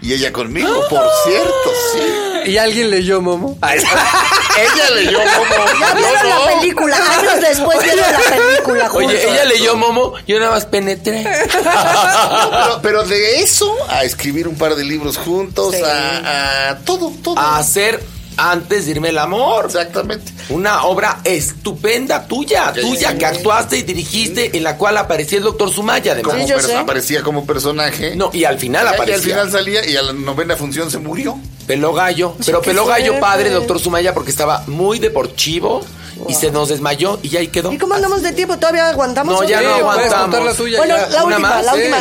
Y 0.02 0.14
ella 0.14 0.32
conmigo, 0.32 0.70
por 0.90 1.02
cierto, 1.26 1.70
sí. 1.94 2.00
¿Y 2.46 2.58
alguien 2.58 2.90
leyó 2.92 3.22
Momo? 3.22 3.58
Ay, 3.62 3.80
Ella 3.80 4.90
leyó 4.96 5.20
Momo. 5.20 5.66
Ya 5.80 5.94
vieron 5.94 6.30
no. 6.30 6.46
la 6.46 6.60
película, 6.60 6.96
años 6.98 7.34
después 7.42 7.84
vieron 7.84 8.06
la 8.12 8.20
película 8.20 8.90
juntos. 8.90 9.10
Oye, 9.10 9.32
ella 9.32 9.46
leyó 9.46 9.76
Momo, 9.76 10.14
yo 10.28 10.40
nada 10.40 10.52
más 10.52 10.66
penetré. 10.66 11.26
Pero, 11.52 12.80
pero 12.82 13.04
de 13.04 13.42
eso 13.42 13.74
a 13.90 14.04
escribir 14.04 14.48
un 14.48 14.56
par 14.56 14.76
de 14.76 14.84
libros 14.84 15.18
juntos, 15.18 15.76
Sí. 15.76 15.82
a, 15.84 16.70
a 16.70 16.78
todo, 16.80 17.12
todo. 17.24 17.38
a 17.38 17.58
hacer 17.58 18.04
antes 18.40 18.86
de 18.86 18.92
irme 18.92 19.10
el 19.10 19.18
amor. 19.18 19.66
Exactamente. 19.66 20.32
Una 20.50 20.84
obra 20.84 21.20
estupenda 21.24 22.28
tuya, 22.28 22.72
Sí, 22.76 22.82
tuya 22.82 23.12
sí. 23.12 23.18
que 23.18 23.26
actuaste 23.26 23.78
y 23.78 23.82
dirigiste, 23.82 24.56
en 24.56 24.64
la 24.64 24.78
cual 24.78 24.98
aparecía 24.98 25.40
el 25.40 25.44
doctor 25.44 25.72
Sumaya, 25.72 26.12
además. 26.14 26.34
Como 26.34 26.46
Sí, 26.46 26.52
yo 26.52 26.58
perso- 26.58 26.68
sé. 26.68 26.76
aparecía 26.78 27.24
como 27.24 27.46
personaje. 27.46 28.16
No, 28.16 28.30
y 28.34 28.44
al 28.44 28.60
final 28.60 28.86
Y 28.86 28.94
aparecía. 28.96 29.16
al 29.16 29.22
final 29.22 29.52
salía 29.52 29.86
y 29.90 29.96
a 29.98 30.02
la 30.04 30.14
novena 30.14 30.56
función 30.56 30.90
se 30.92 31.00
murió. 31.00 31.38
Peló 31.68 31.94
gallo. 31.94 32.34
Pero 32.46 32.62
peló 32.62 32.86
gallo 32.86 33.20
padre, 33.20 33.50
doctor 33.50 33.80
Sumaya, 33.80 34.14
porque 34.14 34.32
estaba 34.32 34.64
muy 34.68 35.00
deportivo 35.00 35.82
y 36.28 36.34
se 36.34 36.50
nos 36.50 36.70
desmayó 36.70 37.20
y 37.22 37.30
ya 37.30 37.40
ahí 37.42 37.50
quedó. 37.50 37.72
¿Y 37.72 37.78
cómo 37.78 37.94
andamos 37.94 38.24
de 38.24 38.32
tiempo? 38.32 38.58
¿Todavía 38.58 38.90
aguantamos? 38.90 39.34
No, 39.34 39.48
ya 39.48 39.62
no 39.62 39.74
aguantamos. 39.76 40.22
contar 40.22 40.42
la 40.44 40.54
tuya 40.54 40.78
Bueno, 40.80 40.96
ya. 40.96 41.10
la 41.10 41.24
Una 41.26 41.36
última, 41.36 41.50
más, 41.50 41.66
la 41.66 41.74
última. 41.76 41.98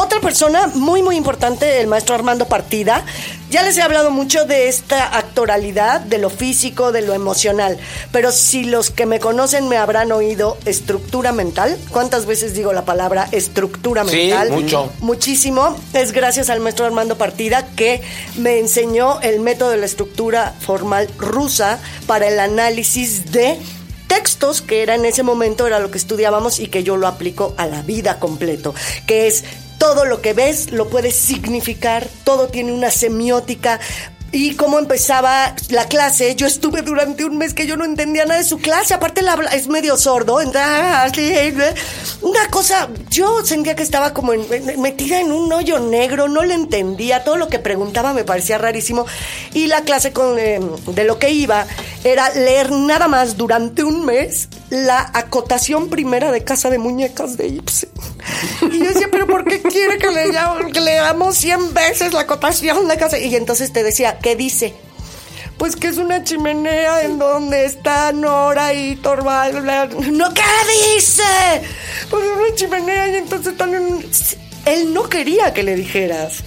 Otra 0.00 0.20
persona 0.20 0.68
muy, 0.74 1.02
muy 1.02 1.16
importante, 1.16 1.80
el 1.80 1.86
maestro 1.86 2.14
Armando 2.14 2.46
Partida. 2.46 3.04
Ya 3.50 3.62
les 3.62 3.76
he 3.76 3.82
hablado 3.82 4.10
mucho 4.10 4.46
de 4.46 4.68
esta 4.68 5.16
actoralidad, 5.16 6.00
de 6.00 6.16
lo 6.18 6.30
físico, 6.30 6.90
de 6.90 7.02
lo 7.02 7.12
emocional. 7.12 7.78
Pero 8.10 8.32
si 8.32 8.64
los 8.64 8.90
que 8.90 9.04
me 9.04 9.20
conocen 9.20 9.68
me 9.68 9.76
habrán 9.76 10.10
oído 10.10 10.56
estructura 10.64 11.32
mental, 11.32 11.76
¿cuántas 11.90 12.24
veces 12.24 12.54
digo 12.54 12.72
la 12.72 12.86
palabra 12.86 13.28
estructura 13.30 14.04
Sí, 14.06 14.16
mental? 14.16 14.50
mucho. 14.52 14.90
Muchísimo. 15.00 15.76
Es 15.92 16.12
gracias 16.12 16.48
al 16.48 16.60
maestro 16.60 16.86
Armando 16.86 17.18
Partida 17.18 17.66
que 17.76 18.00
me 18.36 18.58
enseñó 18.58 19.20
el 19.20 19.40
método 19.40 19.70
de 19.70 19.76
la 19.76 19.86
estructura 19.86 20.54
formal 20.60 21.08
rusa 21.18 21.78
para 22.06 22.28
el 22.28 22.40
análisis 22.40 23.32
de 23.32 23.58
textos 24.06 24.60
que 24.60 24.82
era 24.82 24.94
en 24.94 25.06
ese 25.06 25.22
momento 25.22 25.66
era 25.66 25.78
lo 25.78 25.90
que 25.90 25.96
estudiábamos 25.96 26.60
y 26.60 26.66
que 26.66 26.82
yo 26.84 26.98
lo 26.98 27.06
aplico 27.06 27.54
a 27.56 27.66
la 27.66 27.80
vida 27.80 28.18
completo, 28.18 28.74
que 29.06 29.26
es 29.26 29.42
todo 29.82 30.04
lo 30.04 30.22
que 30.22 30.32
ves 30.32 30.70
lo 30.70 30.88
puedes 30.88 31.16
significar, 31.16 32.06
todo 32.22 32.46
tiene 32.46 32.72
una 32.72 32.88
semiótica. 32.88 33.80
Y 34.34 34.54
cómo 34.54 34.78
empezaba 34.78 35.54
la 35.68 35.86
clase, 35.88 36.34
yo 36.36 36.46
estuve 36.46 36.80
durante 36.80 37.24
un 37.26 37.36
mes 37.36 37.52
que 37.52 37.66
yo 37.66 37.76
no 37.76 37.84
entendía 37.84 38.24
nada 38.24 38.38
de 38.40 38.46
su 38.46 38.58
clase, 38.58 38.94
aparte 38.94 39.20
la 39.20 39.34
es 39.52 39.68
medio 39.68 39.98
sordo, 39.98 40.40
entonces, 40.40 41.74
una 42.22 42.46
cosa, 42.48 42.88
yo 43.10 43.44
sentía 43.44 43.76
que 43.76 43.82
estaba 43.82 44.14
como 44.14 44.32
en- 44.32 44.80
metida 44.80 45.20
en 45.20 45.32
un 45.32 45.52
hoyo 45.52 45.78
negro, 45.80 46.28
no 46.28 46.44
le 46.44 46.54
entendía, 46.54 47.24
todo 47.24 47.36
lo 47.36 47.48
que 47.48 47.58
preguntaba 47.58 48.14
me 48.14 48.24
parecía 48.24 48.56
rarísimo 48.56 49.04
y 49.52 49.66
la 49.66 49.82
clase 49.82 50.12
con, 50.12 50.38
eh, 50.38 50.60
de 50.86 51.04
lo 51.04 51.18
que 51.18 51.30
iba 51.30 51.66
era 52.04 52.30
leer 52.30 52.70
nada 52.72 53.08
más 53.08 53.36
durante 53.36 53.84
un 53.84 54.04
mes 54.06 54.48
la 54.70 55.10
acotación 55.12 55.90
primera 55.90 56.32
de 56.32 56.42
Casa 56.42 56.70
de 56.70 56.78
Muñecas 56.78 57.36
de 57.36 57.48
Ibsen. 57.48 57.90
Y 58.70 58.78
yo 58.78 58.84
decía, 58.88 59.08
pero 59.10 59.26
¿por 59.26 59.44
qué 59.44 59.60
quiere 59.60 59.98
que, 59.98 60.10
lea- 60.10 60.56
que 60.72 60.80
leamos 60.80 61.36
100 61.36 61.74
veces 61.74 62.12
la 62.14 62.20
acotación 62.20 62.88
de 62.88 62.96
Casa? 62.96 63.18
Y 63.18 63.36
entonces 63.36 63.72
te 63.72 63.82
decía, 63.82 64.18
¿qué 64.22 64.36
dice? 64.36 64.74
Pues 65.58 65.76
que 65.76 65.88
es 65.88 65.98
una 65.98 66.24
chimenea 66.24 67.02
en 67.02 67.18
donde 67.18 67.64
está 67.64 68.12
Nora 68.12 68.72
y 68.72 68.96
Torvald. 68.96 69.58
bla- 69.62 69.86
¿No 70.10 70.32
qué 70.34 70.42
dice? 70.96 71.22
Pues 72.10 72.24
es 72.24 72.30
una 72.36 72.54
chimenea 72.54 73.08
y 73.08 73.16
entonces 73.16 73.52
están 73.52 73.74
en... 73.74 74.04
Él 74.64 74.94
no 74.94 75.08
quería 75.08 75.52
que 75.52 75.62
le 75.62 75.74
dijeras 75.76 76.42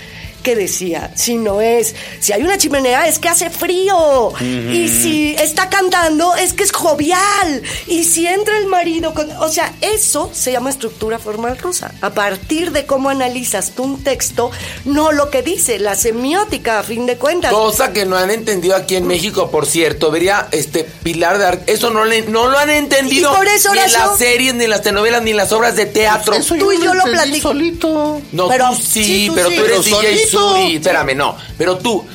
qué 0.46 0.56
decía, 0.56 1.12
sino 1.16 1.60
es, 1.60 1.96
si 2.20 2.32
hay 2.32 2.44
una 2.44 2.58
chimenea 2.60 3.08
es 3.08 3.18
que 3.18 3.28
hace 3.30 3.50
frío. 3.50 4.32
Y 4.40 4.88
si 4.88 5.34
está 5.36 5.70
cantando 5.70 6.36
es 6.36 6.54
que 6.54 6.64
es 6.64 6.72
jovial. 6.72 7.64
Y 7.88 8.04
si 8.04 8.28
entra 8.28 8.58
el 8.60 8.68
marido 8.68 9.14
con... 9.16 9.30
O 9.40 9.50
sea, 9.50 9.74
eso 9.82 10.30
se 10.34 10.52
llama 10.52 10.70
estructura 10.70 11.18
formal 11.18 11.58
rusa. 11.58 11.92
A 12.02 12.12
partir 12.12 12.72
de 12.72 12.86
cómo 12.86 13.10
analizas 13.10 13.72
tú 13.72 13.84
un 13.84 14.04
texto, 14.04 14.52
no 14.86 15.12
lo 15.12 15.30
que 15.32 15.42
dice, 15.42 15.80
la 15.80 15.96
semiótica 15.96 16.80
a 16.80 16.84
fin 16.84 17.08
de 17.08 17.18
cuentas. 17.18 17.52
Cosa 17.52 17.92
que 17.92 18.06
no 18.06 18.16
han 18.16 18.30
entendido 18.30 18.76
aquí 18.76 18.96
en 18.96 19.08
México, 19.08 19.50
por 19.50 19.66
cierto. 19.66 20.12
Vería 20.12 20.48
este 20.52 20.84
Pilar 20.84 21.40
de 21.40 21.46
Ar- 21.48 21.64
Eso 21.66 21.90
no, 21.90 22.06
le, 22.06 22.22
no 22.22 22.48
lo 22.50 22.58
han 22.60 22.70
entendido 22.70 23.34
por 23.36 23.48
eso, 23.48 23.74
ni 23.74 23.80
en 23.80 23.92
las 23.92 24.18
series, 24.20 24.54
ni 24.54 24.66
en 24.66 24.70
las 24.70 24.84
telenovelas, 24.84 25.24
ni 25.24 25.32
en 25.32 25.38
las 25.38 25.52
obras 25.52 25.76
de 25.76 25.88
teatro. 25.88 26.36
Eso 26.36 26.56
Tú 26.56 26.72
y 26.72 26.82
yo 26.84 26.94
lo 26.94 27.04
platico. 27.04 27.50
solito. 27.50 28.22
No, 28.32 28.48
Pero- 28.48 28.70
tú 28.70 28.76
sí, 28.84 29.04
sí, 29.04 29.28
tú 29.28 29.36
pero 29.36 29.50
sí. 29.50 29.56
tú 29.56 29.64
eres 29.66 29.82
Pero 29.86 30.00
DJ 30.02 30.28
Suri. 30.40 30.76
Espérame, 30.78 31.16
no. 31.16 31.36
Pero 31.58 31.78
tú, 31.78 32.06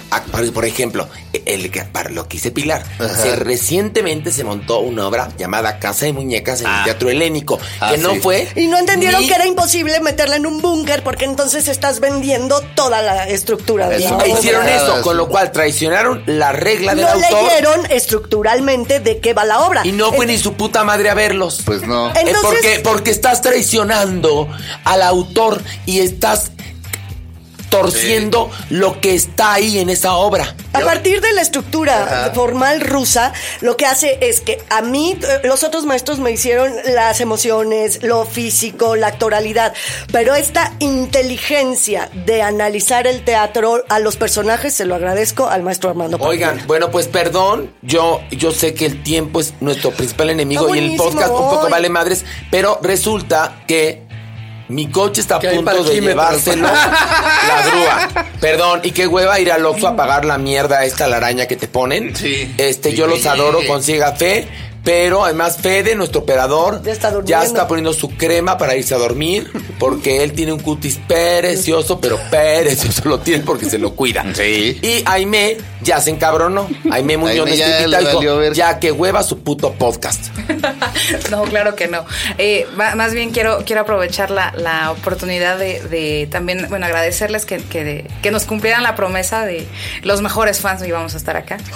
por 0.54 0.64
ejemplo, 0.64 1.08
el, 1.46 1.70
que- 1.70 1.82
para 1.84 2.10
lo 2.10 2.26
que 2.28 2.36
hice 2.36 2.50
Pilar, 2.50 2.84
se, 2.98 3.36
recientemente 3.36 4.32
se 4.32 4.44
montó 4.44 4.80
una 4.80 5.06
obra 5.06 5.28
llamada 5.38 5.78
Casa 5.78 6.06
de 6.06 6.12
Muñecas 6.12 6.60
en 6.60 6.66
el 6.66 6.72
Ah. 6.72 6.82
Teatro 6.84 7.10
Helénico, 7.10 7.58
Ah, 7.80 7.92
que 7.92 7.98
no 7.98 8.14
fue. 8.16 8.48
Y 8.56 8.66
no 8.66 8.78
entendieron 8.78 9.20
ni- 9.20 9.28
que 9.28 9.34
era 9.34 9.46
imposible 9.46 10.00
meterla 10.00 10.36
en 10.36 10.46
un 10.46 10.60
búnker 10.60 11.02
porque 11.02 11.24
entonces 11.24 11.68
estás 11.68 12.00
vendiendo 12.00 12.60
toda 12.74 13.00
la 13.02 13.28
estructura 13.28 13.88
de 13.88 13.96
Eso 13.96 14.16
la 14.18 14.24
E 14.24 14.30
obra. 14.30 14.38
hicieron 14.38 14.68
eso, 14.68 15.02
con 15.02 15.16
lo 15.16 15.28
cual 15.28 15.52
traicionaron 15.52 16.22
la 16.26 16.52
regla 16.52 16.94
del 16.94 17.04
No 17.06 17.12
autor 17.12 17.42
leyeron 17.44 17.86
estructuralmente 17.90 19.00
de 19.00 19.18
qué 19.20 19.34
va 19.34 19.44
la 19.44 19.60
obra. 19.60 19.82
y 19.86 19.92
no 19.92 20.12
fue 20.12 20.26
ni 20.26 20.38
su 20.38 20.54
puta 20.54 20.84
madre 20.84 21.10
a 21.10 21.14
verlos. 21.14 21.60
Pues 21.64 21.86
no. 21.86 22.08
Entonces- 22.08 22.40
porque, 22.42 22.80
porque 22.82 23.10
estás 23.10 23.42
traicionando 23.42 24.48
al 24.84 25.02
autor 25.02 25.62
y 25.86 26.00
estás 26.00 26.50
torciendo 27.70 28.50
lo 28.68 29.00
que 29.00 29.14
está 29.14 29.54
ahí 29.54 29.78
en 29.78 29.88
esa 29.88 30.14
obra. 30.14 30.54
A 30.72 30.80
partir 30.80 31.20
de 31.20 31.32
la 31.32 31.40
estructura 31.40 32.30
formal 32.34 32.80
rusa, 32.80 33.32
lo 33.60 33.76
que 33.76 33.86
hace 33.86 34.18
es 34.20 34.40
que 34.40 34.62
a 34.68 34.82
mí, 34.82 35.18
eh, 35.20 35.40
los 35.44 35.64
otros 35.64 35.86
maestros 35.86 36.18
me 36.18 36.30
hicieron 36.30 36.72
las 36.94 37.20
emociones, 37.20 38.02
lo 38.02 38.24
físico, 38.24 38.96
la 38.96 39.08
actoralidad, 39.08 39.72
pero 40.12 40.34
esta 40.34 40.72
inteligencia 40.80 42.10
de 42.26 42.42
analizar 42.42 43.06
el 43.06 43.24
teatro 43.24 43.84
a 43.88 43.98
los 43.98 44.16
personajes 44.16 44.74
se 44.74 44.84
lo 44.84 44.94
agradezco 44.94 45.48
al 45.48 45.62
maestro 45.62 45.90
Armando. 45.90 46.18
Oigan, 46.20 46.60
bueno, 46.66 46.90
pues 46.90 47.08
perdón, 47.08 47.72
yo, 47.82 48.20
yo 48.30 48.50
sé 48.52 48.74
que 48.74 48.86
el 48.86 49.02
tiempo 49.02 49.40
es 49.40 49.54
nuestro 49.60 49.92
principal 49.92 50.30
enemigo 50.30 50.74
y 50.74 50.78
el 50.78 50.96
podcast 50.96 51.30
un 51.30 51.50
poco 51.50 51.68
vale 51.70 51.88
madres, 51.88 52.24
pero 52.50 52.78
resulta 52.82 53.62
que 53.66 54.09
mi 54.70 54.88
coche 54.88 55.20
está 55.20 55.36
a 55.36 55.40
punto 55.40 55.84
de 55.84 56.00
llevárselo 56.00 56.62
la 56.66 57.66
grúa. 57.66 58.08
Perdón, 58.40 58.80
y 58.84 58.92
qué 58.92 59.06
hueva 59.06 59.38
ir 59.40 59.50
al 59.52 59.64
Oxxo 59.66 59.88
a 59.88 59.96
pagar 59.96 60.24
la 60.24 60.38
mierda 60.38 60.84
esta 60.84 61.06
la 61.08 61.16
araña 61.18 61.46
que 61.46 61.56
te 61.56 61.68
ponen. 61.68 62.14
Sí. 62.16 62.54
Este, 62.56 62.90
Sí. 62.90 62.96
yo 62.96 63.06
los 63.06 63.26
adoro, 63.26 63.58
consiga 63.66 64.12
fe. 64.12 64.46
Pero 64.90 65.24
además 65.24 65.58
Fede, 65.58 65.94
nuestro 65.94 66.22
operador, 66.22 66.82
Ya 67.24 67.44
está 67.44 67.68
poniendo 67.68 67.92
su 67.92 68.08
crema 68.08 68.58
para 68.58 68.74
irse 68.74 68.92
a 68.92 68.98
dormir 68.98 69.48
porque 69.78 70.24
él 70.24 70.32
tiene 70.32 70.52
un 70.52 70.58
cutis 70.58 70.98
precioso, 71.06 72.00
pero 72.00 72.18
precioso 72.28 73.02
lo 73.08 73.20
tiene 73.20 73.44
porque 73.44 73.66
se 73.66 73.78
lo 73.78 73.94
cuida. 73.94 74.24
Sí. 74.34 74.80
Y 74.82 75.04
Aime 75.06 75.58
ya 75.80 76.00
se 76.00 76.10
encabronó. 76.10 76.68
Aime 76.90 77.16
Muñoz 77.16 77.46
Aime 77.46 77.56
ya 77.56 77.66
Estepita 77.68 78.00
le 78.00 78.06
dijo, 78.06 78.16
valió 78.16 78.36
ver. 78.38 78.52
ya 78.52 78.80
que 78.80 78.90
hueva 78.90 79.22
su 79.22 79.38
puto 79.44 79.72
podcast. 79.74 80.26
No, 81.30 81.42
claro 81.44 81.76
que 81.76 81.86
no. 81.86 82.04
Eh, 82.38 82.66
más 82.74 83.14
bien 83.14 83.30
quiero, 83.30 83.62
quiero 83.64 83.82
aprovechar 83.82 84.30
la, 84.30 84.52
la 84.56 84.90
oportunidad 84.90 85.58
de, 85.58 85.80
de 85.80 86.28
también, 86.30 86.66
bueno, 86.68 86.86
agradecerles 86.86 87.46
que, 87.46 87.58
que, 87.58 88.06
que 88.22 88.30
nos 88.30 88.44
cumplieran 88.44 88.82
la 88.82 88.96
promesa 88.96 89.44
de 89.44 89.66
los 90.02 90.20
mejores 90.22 90.60
fans 90.60 90.84
y 90.84 90.90
vamos 90.90 91.14
a 91.14 91.16
estar 91.16 91.36
acá. 91.36 91.58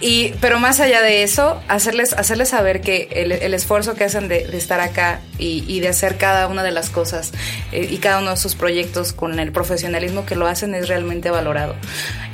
Y, 0.00 0.34
pero 0.40 0.58
más 0.60 0.78
allá 0.80 1.00
de 1.00 1.22
eso, 1.22 1.58
hacerles, 1.68 2.03
hacerles 2.12 2.50
saber 2.50 2.80
que 2.80 3.08
el, 3.12 3.54
esfuerzo 3.54 3.94
que 3.94 4.04
hacen 4.04 4.28
de, 4.28 4.42
estar 4.56 4.80
acá 4.80 5.20
y, 5.38 5.64
y 5.66 5.80
de 5.80 5.88
hacer 5.88 6.16
cada 6.16 6.46
una 6.48 6.62
de 6.62 6.70
las 6.70 6.90
cosas 6.90 7.32
eh, 7.72 7.88
y 7.90 7.98
cada 7.98 8.20
uno 8.20 8.30
de 8.30 8.36
sus 8.36 8.54
proyectos 8.54 9.12
con 9.12 9.38
el 9.40 9.52
profesionalismo 9.52 10.26
que 10.26 10.36
lo 10.36 10.46
hacen 10.46 10.74
es 10.74 10.88
realmente 10.88 11.30
valorado. 11.30 11.74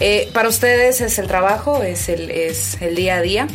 Eh, 0.01 0.31
para 0.33 0.49
ustedes 0.49 1.01
es 1.01 1.19
el 1.19 1.27
trabajo, 1.27 1.83
es 1.83 2.09
el, 2.09 2.31
es 2.31 2.81
el 2.81 2.95
día 2.95 3.17
a 3.17 3.21
día. 3.23 3.47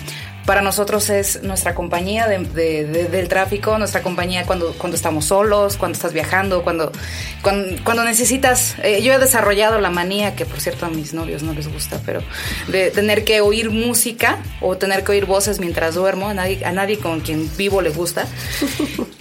Para 0.45 0.61
nosotros 0.61 1.09
es 1.09 1.41
nuestra 1.43 1.73
compañía 1.73 2.27
de- 2.27 2.37
de- 2.39 2.85
de- 2.85 3.05
del 3.05 3.27
tráfico, 3.27 3.77
nuestra 3.79 4.01
compañía 4.03 4.45
cuando, 4.45 4.73
cuando 4.77 4.95
estamos 4.95 5.25
solos, 5.25 5.75
cuando 5.75 5.95
estás 5.95 6.13
viajando, 6.13 6.63
cuando, 6.63 6.91
cuando, 7.41 7.81
cuando 7.83 8.03
necesitas... 8.03 8.75
eh, 8.83 9.01
yo 9.01 9.13
he 9.13 9.17
desarrollado 9.17 9.79
la 9.81 9.89
manía, 9.89 10.35
que 10.35 10.45
por 10.45 10.59
cierto 10.61 10.85
a 10.85 10.89
mis 10.89 11.13
novios 11.13 11.41
no 11.41 11.53
les 11.53 11.67
gusta, 11.67 11.99
pero 12.05 12.21
de 12.67 12.91
tener 12.91 13.23
que 13.23 13.41
oír 13.41 13.71
música 13.71 14.37
o 14.61 14.77
tener 14.77 15.03
que 15.03 15.13
oír 15.13 15.25
voces 15.25 15.59
mientras 15.59 15.95
duermo. 15.95 16.29
A 16.29 16.33
nadie, 16.35 16.63
a 16.63 16.71
nadie 16.71 16.99
con 16.99 17.21
quien 17.21 17.49
vivo 17.57 17.81
le 17.81 17.89
gusta. 17.89 18.25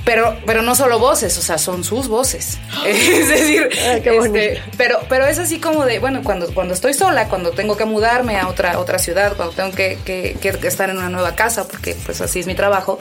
Pero, 0.04 0.36
pero 0.44 0.60
no 0.60 0.74
solo 0.74 0.98
voces, 0.98 1.38
o 1.38 1.40
sea, 1.40 1.56
son 1.56 1.82
sus 1.82 2.08
voces. 2.08 2.58
es 2.86 3.26
decir, 3.26 3.70
Ay, 3.88 4.02
qué 4.02 4.18
este, 4.18 4.62
pero, 4.76 4.98
pero 5.08 5.24
es 5.26 5.38
así 5.38 5.58
como 5.60 5.86
de, 5.86 5.98
bueno, 5.98 6.20
cuando, 6.22 6.52
cuando 6.52 6.74
estoy 6.74 6.92
sola, 6.92 7.30
cuando 7.30 7.52
tengo 7.52 7.74
que 7.78 7.86
mudarme 7.86 8.36
a 8.36 8.48
otra, 8.48 8.78
otra 8.78 8.98
ciudad, 8.98 9.32
cuando 9.34 9.54
tengo 9.54 9.72
que, 9.72 9.96
que- 10.04 10.36
que 10.38 10.68
estar 10.68 10.90
en 10.90 10.98
una 10.98 11.08
nueva 11.14 11.34
casa, 11.34 11.66
porque 11.66 11.96
pues 12.04 12.20
así 12.20 12.40
es 12.40 12.46
mi 12.46 12.54
trabajo, 12.54 12.98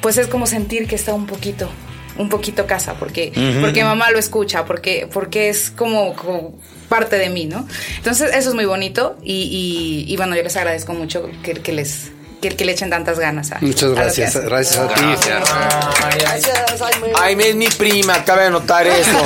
pues 0.00 0.16
es 0.16 0.26
como 0.26 0.46
sentir 0.46 0.86
que 0.88 0.94
está 0.94 1.12
un 1.12 1.26
poquito, 1.26 1.68
un 2.16 2.28
poquito 2.30 2.66
casa, 2.66 2.94
porque, 2.94 3.32
porque 3.60 3.84
mamá 3.84 4.10
lo 4.10 4.18
escucha, 4.18 4.64
porque, 4.64 5.06
porque 5.12 5.48
es 5.50 5.70
como, 5.70 6.14
como 6.14 6.54
parte 6.88 7.16
de 7.18 7.28
mí, 7.28 7.44
¿no? 7.46 7.66
Entonces 7.98 8.30
eso 8.34 8.48
es 8.48 8.54
muy 8.54 8.64
bonito 8.64 9.16
y, 9.22 9.34
y- 10.06 10.12
y 10.12 10.16
bueno, 10.16 10.34
yo 10.36 10.42
les 10.42 10.56
agradezco 10.56 10.92
mucho 10.94 11.28
que, 11.42 11.52
que 11.54 11.72
les... 11.72 12.10
Que, 12.40 12.50
que 12.50 12.64
le 12.64 12.72
echen 12.72 12.90
tantas 12.90 13.18
ganas 13.18 13.52
a 13.52 13.58
Muchas 13.60 13.90
a 13.90 13.94
gracias. 13.94 14.36
hacen. 14.36 14.48
Gracias 14.48 14.78
a 14.78 14.88
ti. 14.88 15.02
Gracias, 16.18 16.80
Jaime. 16.80 17.12
Aime 17.20 17.48
es 17.50 17.56
mi 17.56 17.68
prima, 17.68 18.14
acaba 18.14 18.42
de 18.42 18.50
notar 18.50 18.86
eso. 18.86 19.10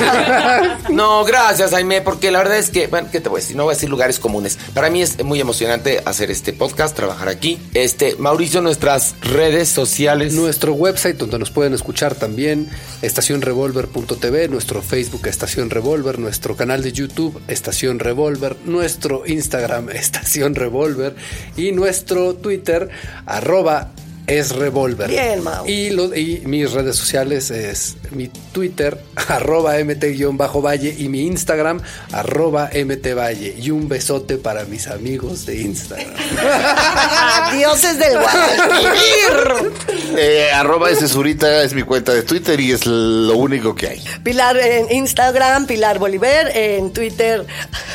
No, 0.89 1.25
gracias, 1.25 1.73
Aime, 1.73 2.01
porque 2.01 2.31
la 2.31 2.37
verdad 2.39 2.57
es 2.57 2.69
que, 2.69 2.87
bueno, 2.87 3.09
¿qué 3.11 3.19
te 3.19 3.27
voy 3.27 3.39
a 3.39 3.41
decir? 3.41 3.55
No 3.57 3.63
voy 3.63 3.71
a 3.73 3.75
decir 3.75 3.89
lugares 3.89 4.19
comunes. 4.19 4.57
Para 4.73 4.89
mí 4.89 5.01
es 5.01 5.21
muy 5.23 5.39
emocionante 5.41 6.01
hacer 6.05 6.31
este 6.31 6.53
podcast, 6.53 6.95
trabajar 6.95 7.27
aquí. 7.27 7.59
Este, 7.73 8.15
Mauricio, 8.17 8.61
nuestras 8.61 9.15
redes 9.21 9.67
sociales. 9.69 10.33
Nuestro 10.33 10.73
website 10.73 11.17
donde 11.17 11.39
nos 11.39 11.51
pueden 11.51 11.73
escuchar 11.73 12.15
también, 12.15 12.69
estacionrevolver.tv, 13.01 14.47
nuestro 14.47 14.81
Facebook 14.81 15.27
Estación 15.27 15.69
Revolver, 15.69 16.19
nuestro 16.19 16.55
canal 16.55 16.81
de 16.83 16.91
YouTube 16.91 17.41
Estación 17.47 17.99
Revolver, 17.99 18.55
nuestro 18.65 19.23
Instagram 19.25 19.89
Estación 19.93 20.55
Revolver 20.55 21.15
y 21.57 21.71
nuestro 21.71 22.35
Twitter 22.35 22.89
arroba 23.25 23.89
es 24.27 24.55
Revolver. 24.55 25.07
Bien, 25.09 25.43
Mau. 25.43 25.65
Y, 25.67 25.89
lo- 25.91 26.15
y 26.15 26.41
mis 26.45 26.71
redes 26.71 26.95
sociales 26.95 27.51
es 27.51 27.95
mi 28.11 28.27
Twitter, 28.51 28.99
arroba 29.27 29.75
mt-valle 29.83 30.95
y 30.97 31.09
mi 31.09 31.21
Instagram, 31.27 31.81
arroba 32.11 32.69
mtvalle. 32.73 33.55
Y 33.59 33.71
un 33.71 33.87
besote 33.87 34.37
para 34.37 34.65
mis 34.65 34.87
amigos 34.87 35.45
de 35.45 35.61
Instagram. 35.61 36.09
Dioses 37.53 37.97
del 37.99 38.19
Guadalquivir. 38.19 39.73
Eh, 40.17 40.49
arroba 40.53 40.89
ese 40.91 41.09
Zurita 41.09 41.63
es 41.63 41.73
mi 41.73 41.83
cuenta 41.83 42.13
de 42.13 42.21
Twitter 42.23 42.57
y 42.61 42.71
es 42.71 42.85
lo 42.85 43.35
único 43.35 43.75
que 43.75 43.87
hay. 43.87 44.03
Pilar 44.23 44.55
en 44.57 44.89
Instagram, 44.89 45.65
Pilar 45.67 45.99
Bolívar, 45.99 46.51
en 46.55 46.93
Twitter, 46.93 47.45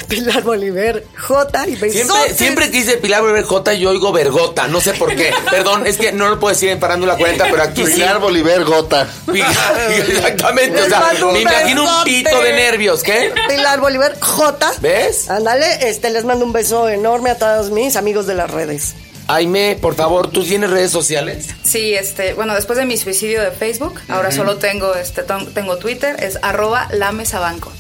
Pilar 0.07 0.43
Bolívar 0.43 1.03
J 1.17 1.69
y 1.69 1.77
besotes. 1.77 1.93
Siempre, 2.07 2.35
siempre 2.35 2.71
que 2.71 2.77
dice 2.79 2.97
Pilar 2.99 3.23
Bolívar 3.23 3.45
J, 3.45 3.73
yo 3.75 3.91
oigo 3.91 4.13
vergota, 4.13 4.69
no 4.69 4.81
sé 4.83 4.93
por 4.95 5.15
qué. 5.17 5.33
Perdón, 5.51 5.87
es 5.87 5.97
que 5.97 6.13
no 6.21 6.29
lo 6.29 6.39
puedo 6.39 6.55
decir 6.55 6.69
en 6.69 6.79
parando 6.79 7.07
la 7.07 7.17
cuenta, 7.17 7.47
pero 7.51 7.63
aquí 7.63 7.85
sí. 7.87 7.95
Pilar 7.95 8.19
Bolívar 8.21 8.63
Gota. 8.65 9.07
Pilar- 9.27 9.91
Exactamente, 10.09 10.83
o 10.83 10.87
sea, 10.89 11.13
me 11.33 11.41
imagino 11.41 11.83
un 11.85 12.05
pito 12.05 12.41
de 12.43 12.53
nervios, 12.53 13.03
¿qué? 13.03 13.33
Pilar 13.49 13.81
Bolívar 13.81 14.19
J. 14.21 14.73
¿Ves? 14.81 15.29
Ándale, 15.29 15.89
este, 15.89 16.11
les 16.11 16.25
mando 16.25 16.45
un 16.45 16.53
beso 16.53 16.89
enorme 16.89 17.31
a 17.31 17.39
todos 17.39 17.71
mis 17.71 17.97
amigos 17.97 18.27
de 18.27 18.35
las 18.35 18.51
redes. 18.51 18.95
Aime, 19.29 19.79
por 19.81 19.95
favor, 19.95 20.29
¿tú 20.29 20.43
tienes 20.45 20.71
redes 20.71 20.91
sociales? 20.91 21.47
Sí, 21.63 21.95
este, 21.95 22.35
bueno, 22.35 22.55
después 22.55 22.79
de 22.79 22.85
mi 22.85 22.97
suicidio 22.97 23.41
de 23.43 23.53
Facebook, 23.53 24.01
ahora 24.09 24.33
solo 24.33 24.57
tengo 24.57 24.95
este 24.95 25.23
tengo 25.55 25.77
Twitter, 25.77 26.17
es 26.23 26.39
arroba 26.43 26.89
lamesabanco. 26.91 27.73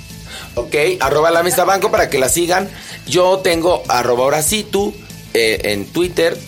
Ok, 0.55 0.75
arroba 1.01 1.31
la 1.31 1.43
mesa 1.43 1.65
banco 1.65 1.91
para 1.91 2.09
que 2.09 2.19
la 2.19 2.29
sigan. 2.29 2.69
Yo 3.07 3.39
tengo 3.39 3.83
arroba 3.89 4.25
Horacitu 4.25 4.95
eh, 5.35 5.73
en 5.73 5.87
Twitter, 5.87 6.39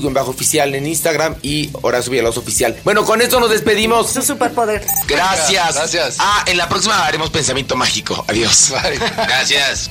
guion 0.00 0.14
bajo 0.14 0.30
oficial 0.30 0.74
en 0.74 0.86
Instagram 0.86 1.36
y 1.42 1.70
Horacio 1.82 2.10
Villalobos 2.10 2.38
oficial. 2.38 2.76
Bueno, 2.84 3.04
con 3.04 3.20
esto 3.20 3.40
nos 3.40 3.50
despedimos. 3.50 4.10
Su 4.10 4.22
superpoder. 4.22 4.84
Gracias. 5.06 5.74
Gracias. 5.74 6.16
Ah, 6.18 6.44
en 6.46 6.56
la 6.56 6.68
próxima 6.68 7.04
haremos 7.06 7.30
pensamiento 7.30 7.76
mágico. 7.76 8.24
Adiós. 8.28 8.72
Gracias. 9.16 9.90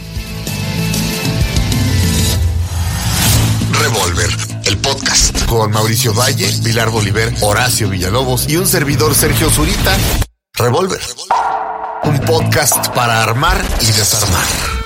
Revolver, 3.79 4.29
el 4.65 4.77
podcast 4.79 5.45
con 5.45 5.71
Mauricio 5.71 6.13
Valle, 6.13 6.51
Pilar 6.63 6.89
Bolívar, 6.89 7.31
Horacio 7.41 7.89
Villalobos 7.89 8.49
y 8.49 8.57
un 8.57 8.67
servidor 8.67 9.13
Sergio 9.13 9.49
Zurita. 9.51 9.95
Revolver, 10.55 11.01
un 12.03 12.19
podcast 12.21 12.87
para 12.89 13.21
armar 13.21 13.63
y 13.81 13.85
desarmar. 13.85 14.76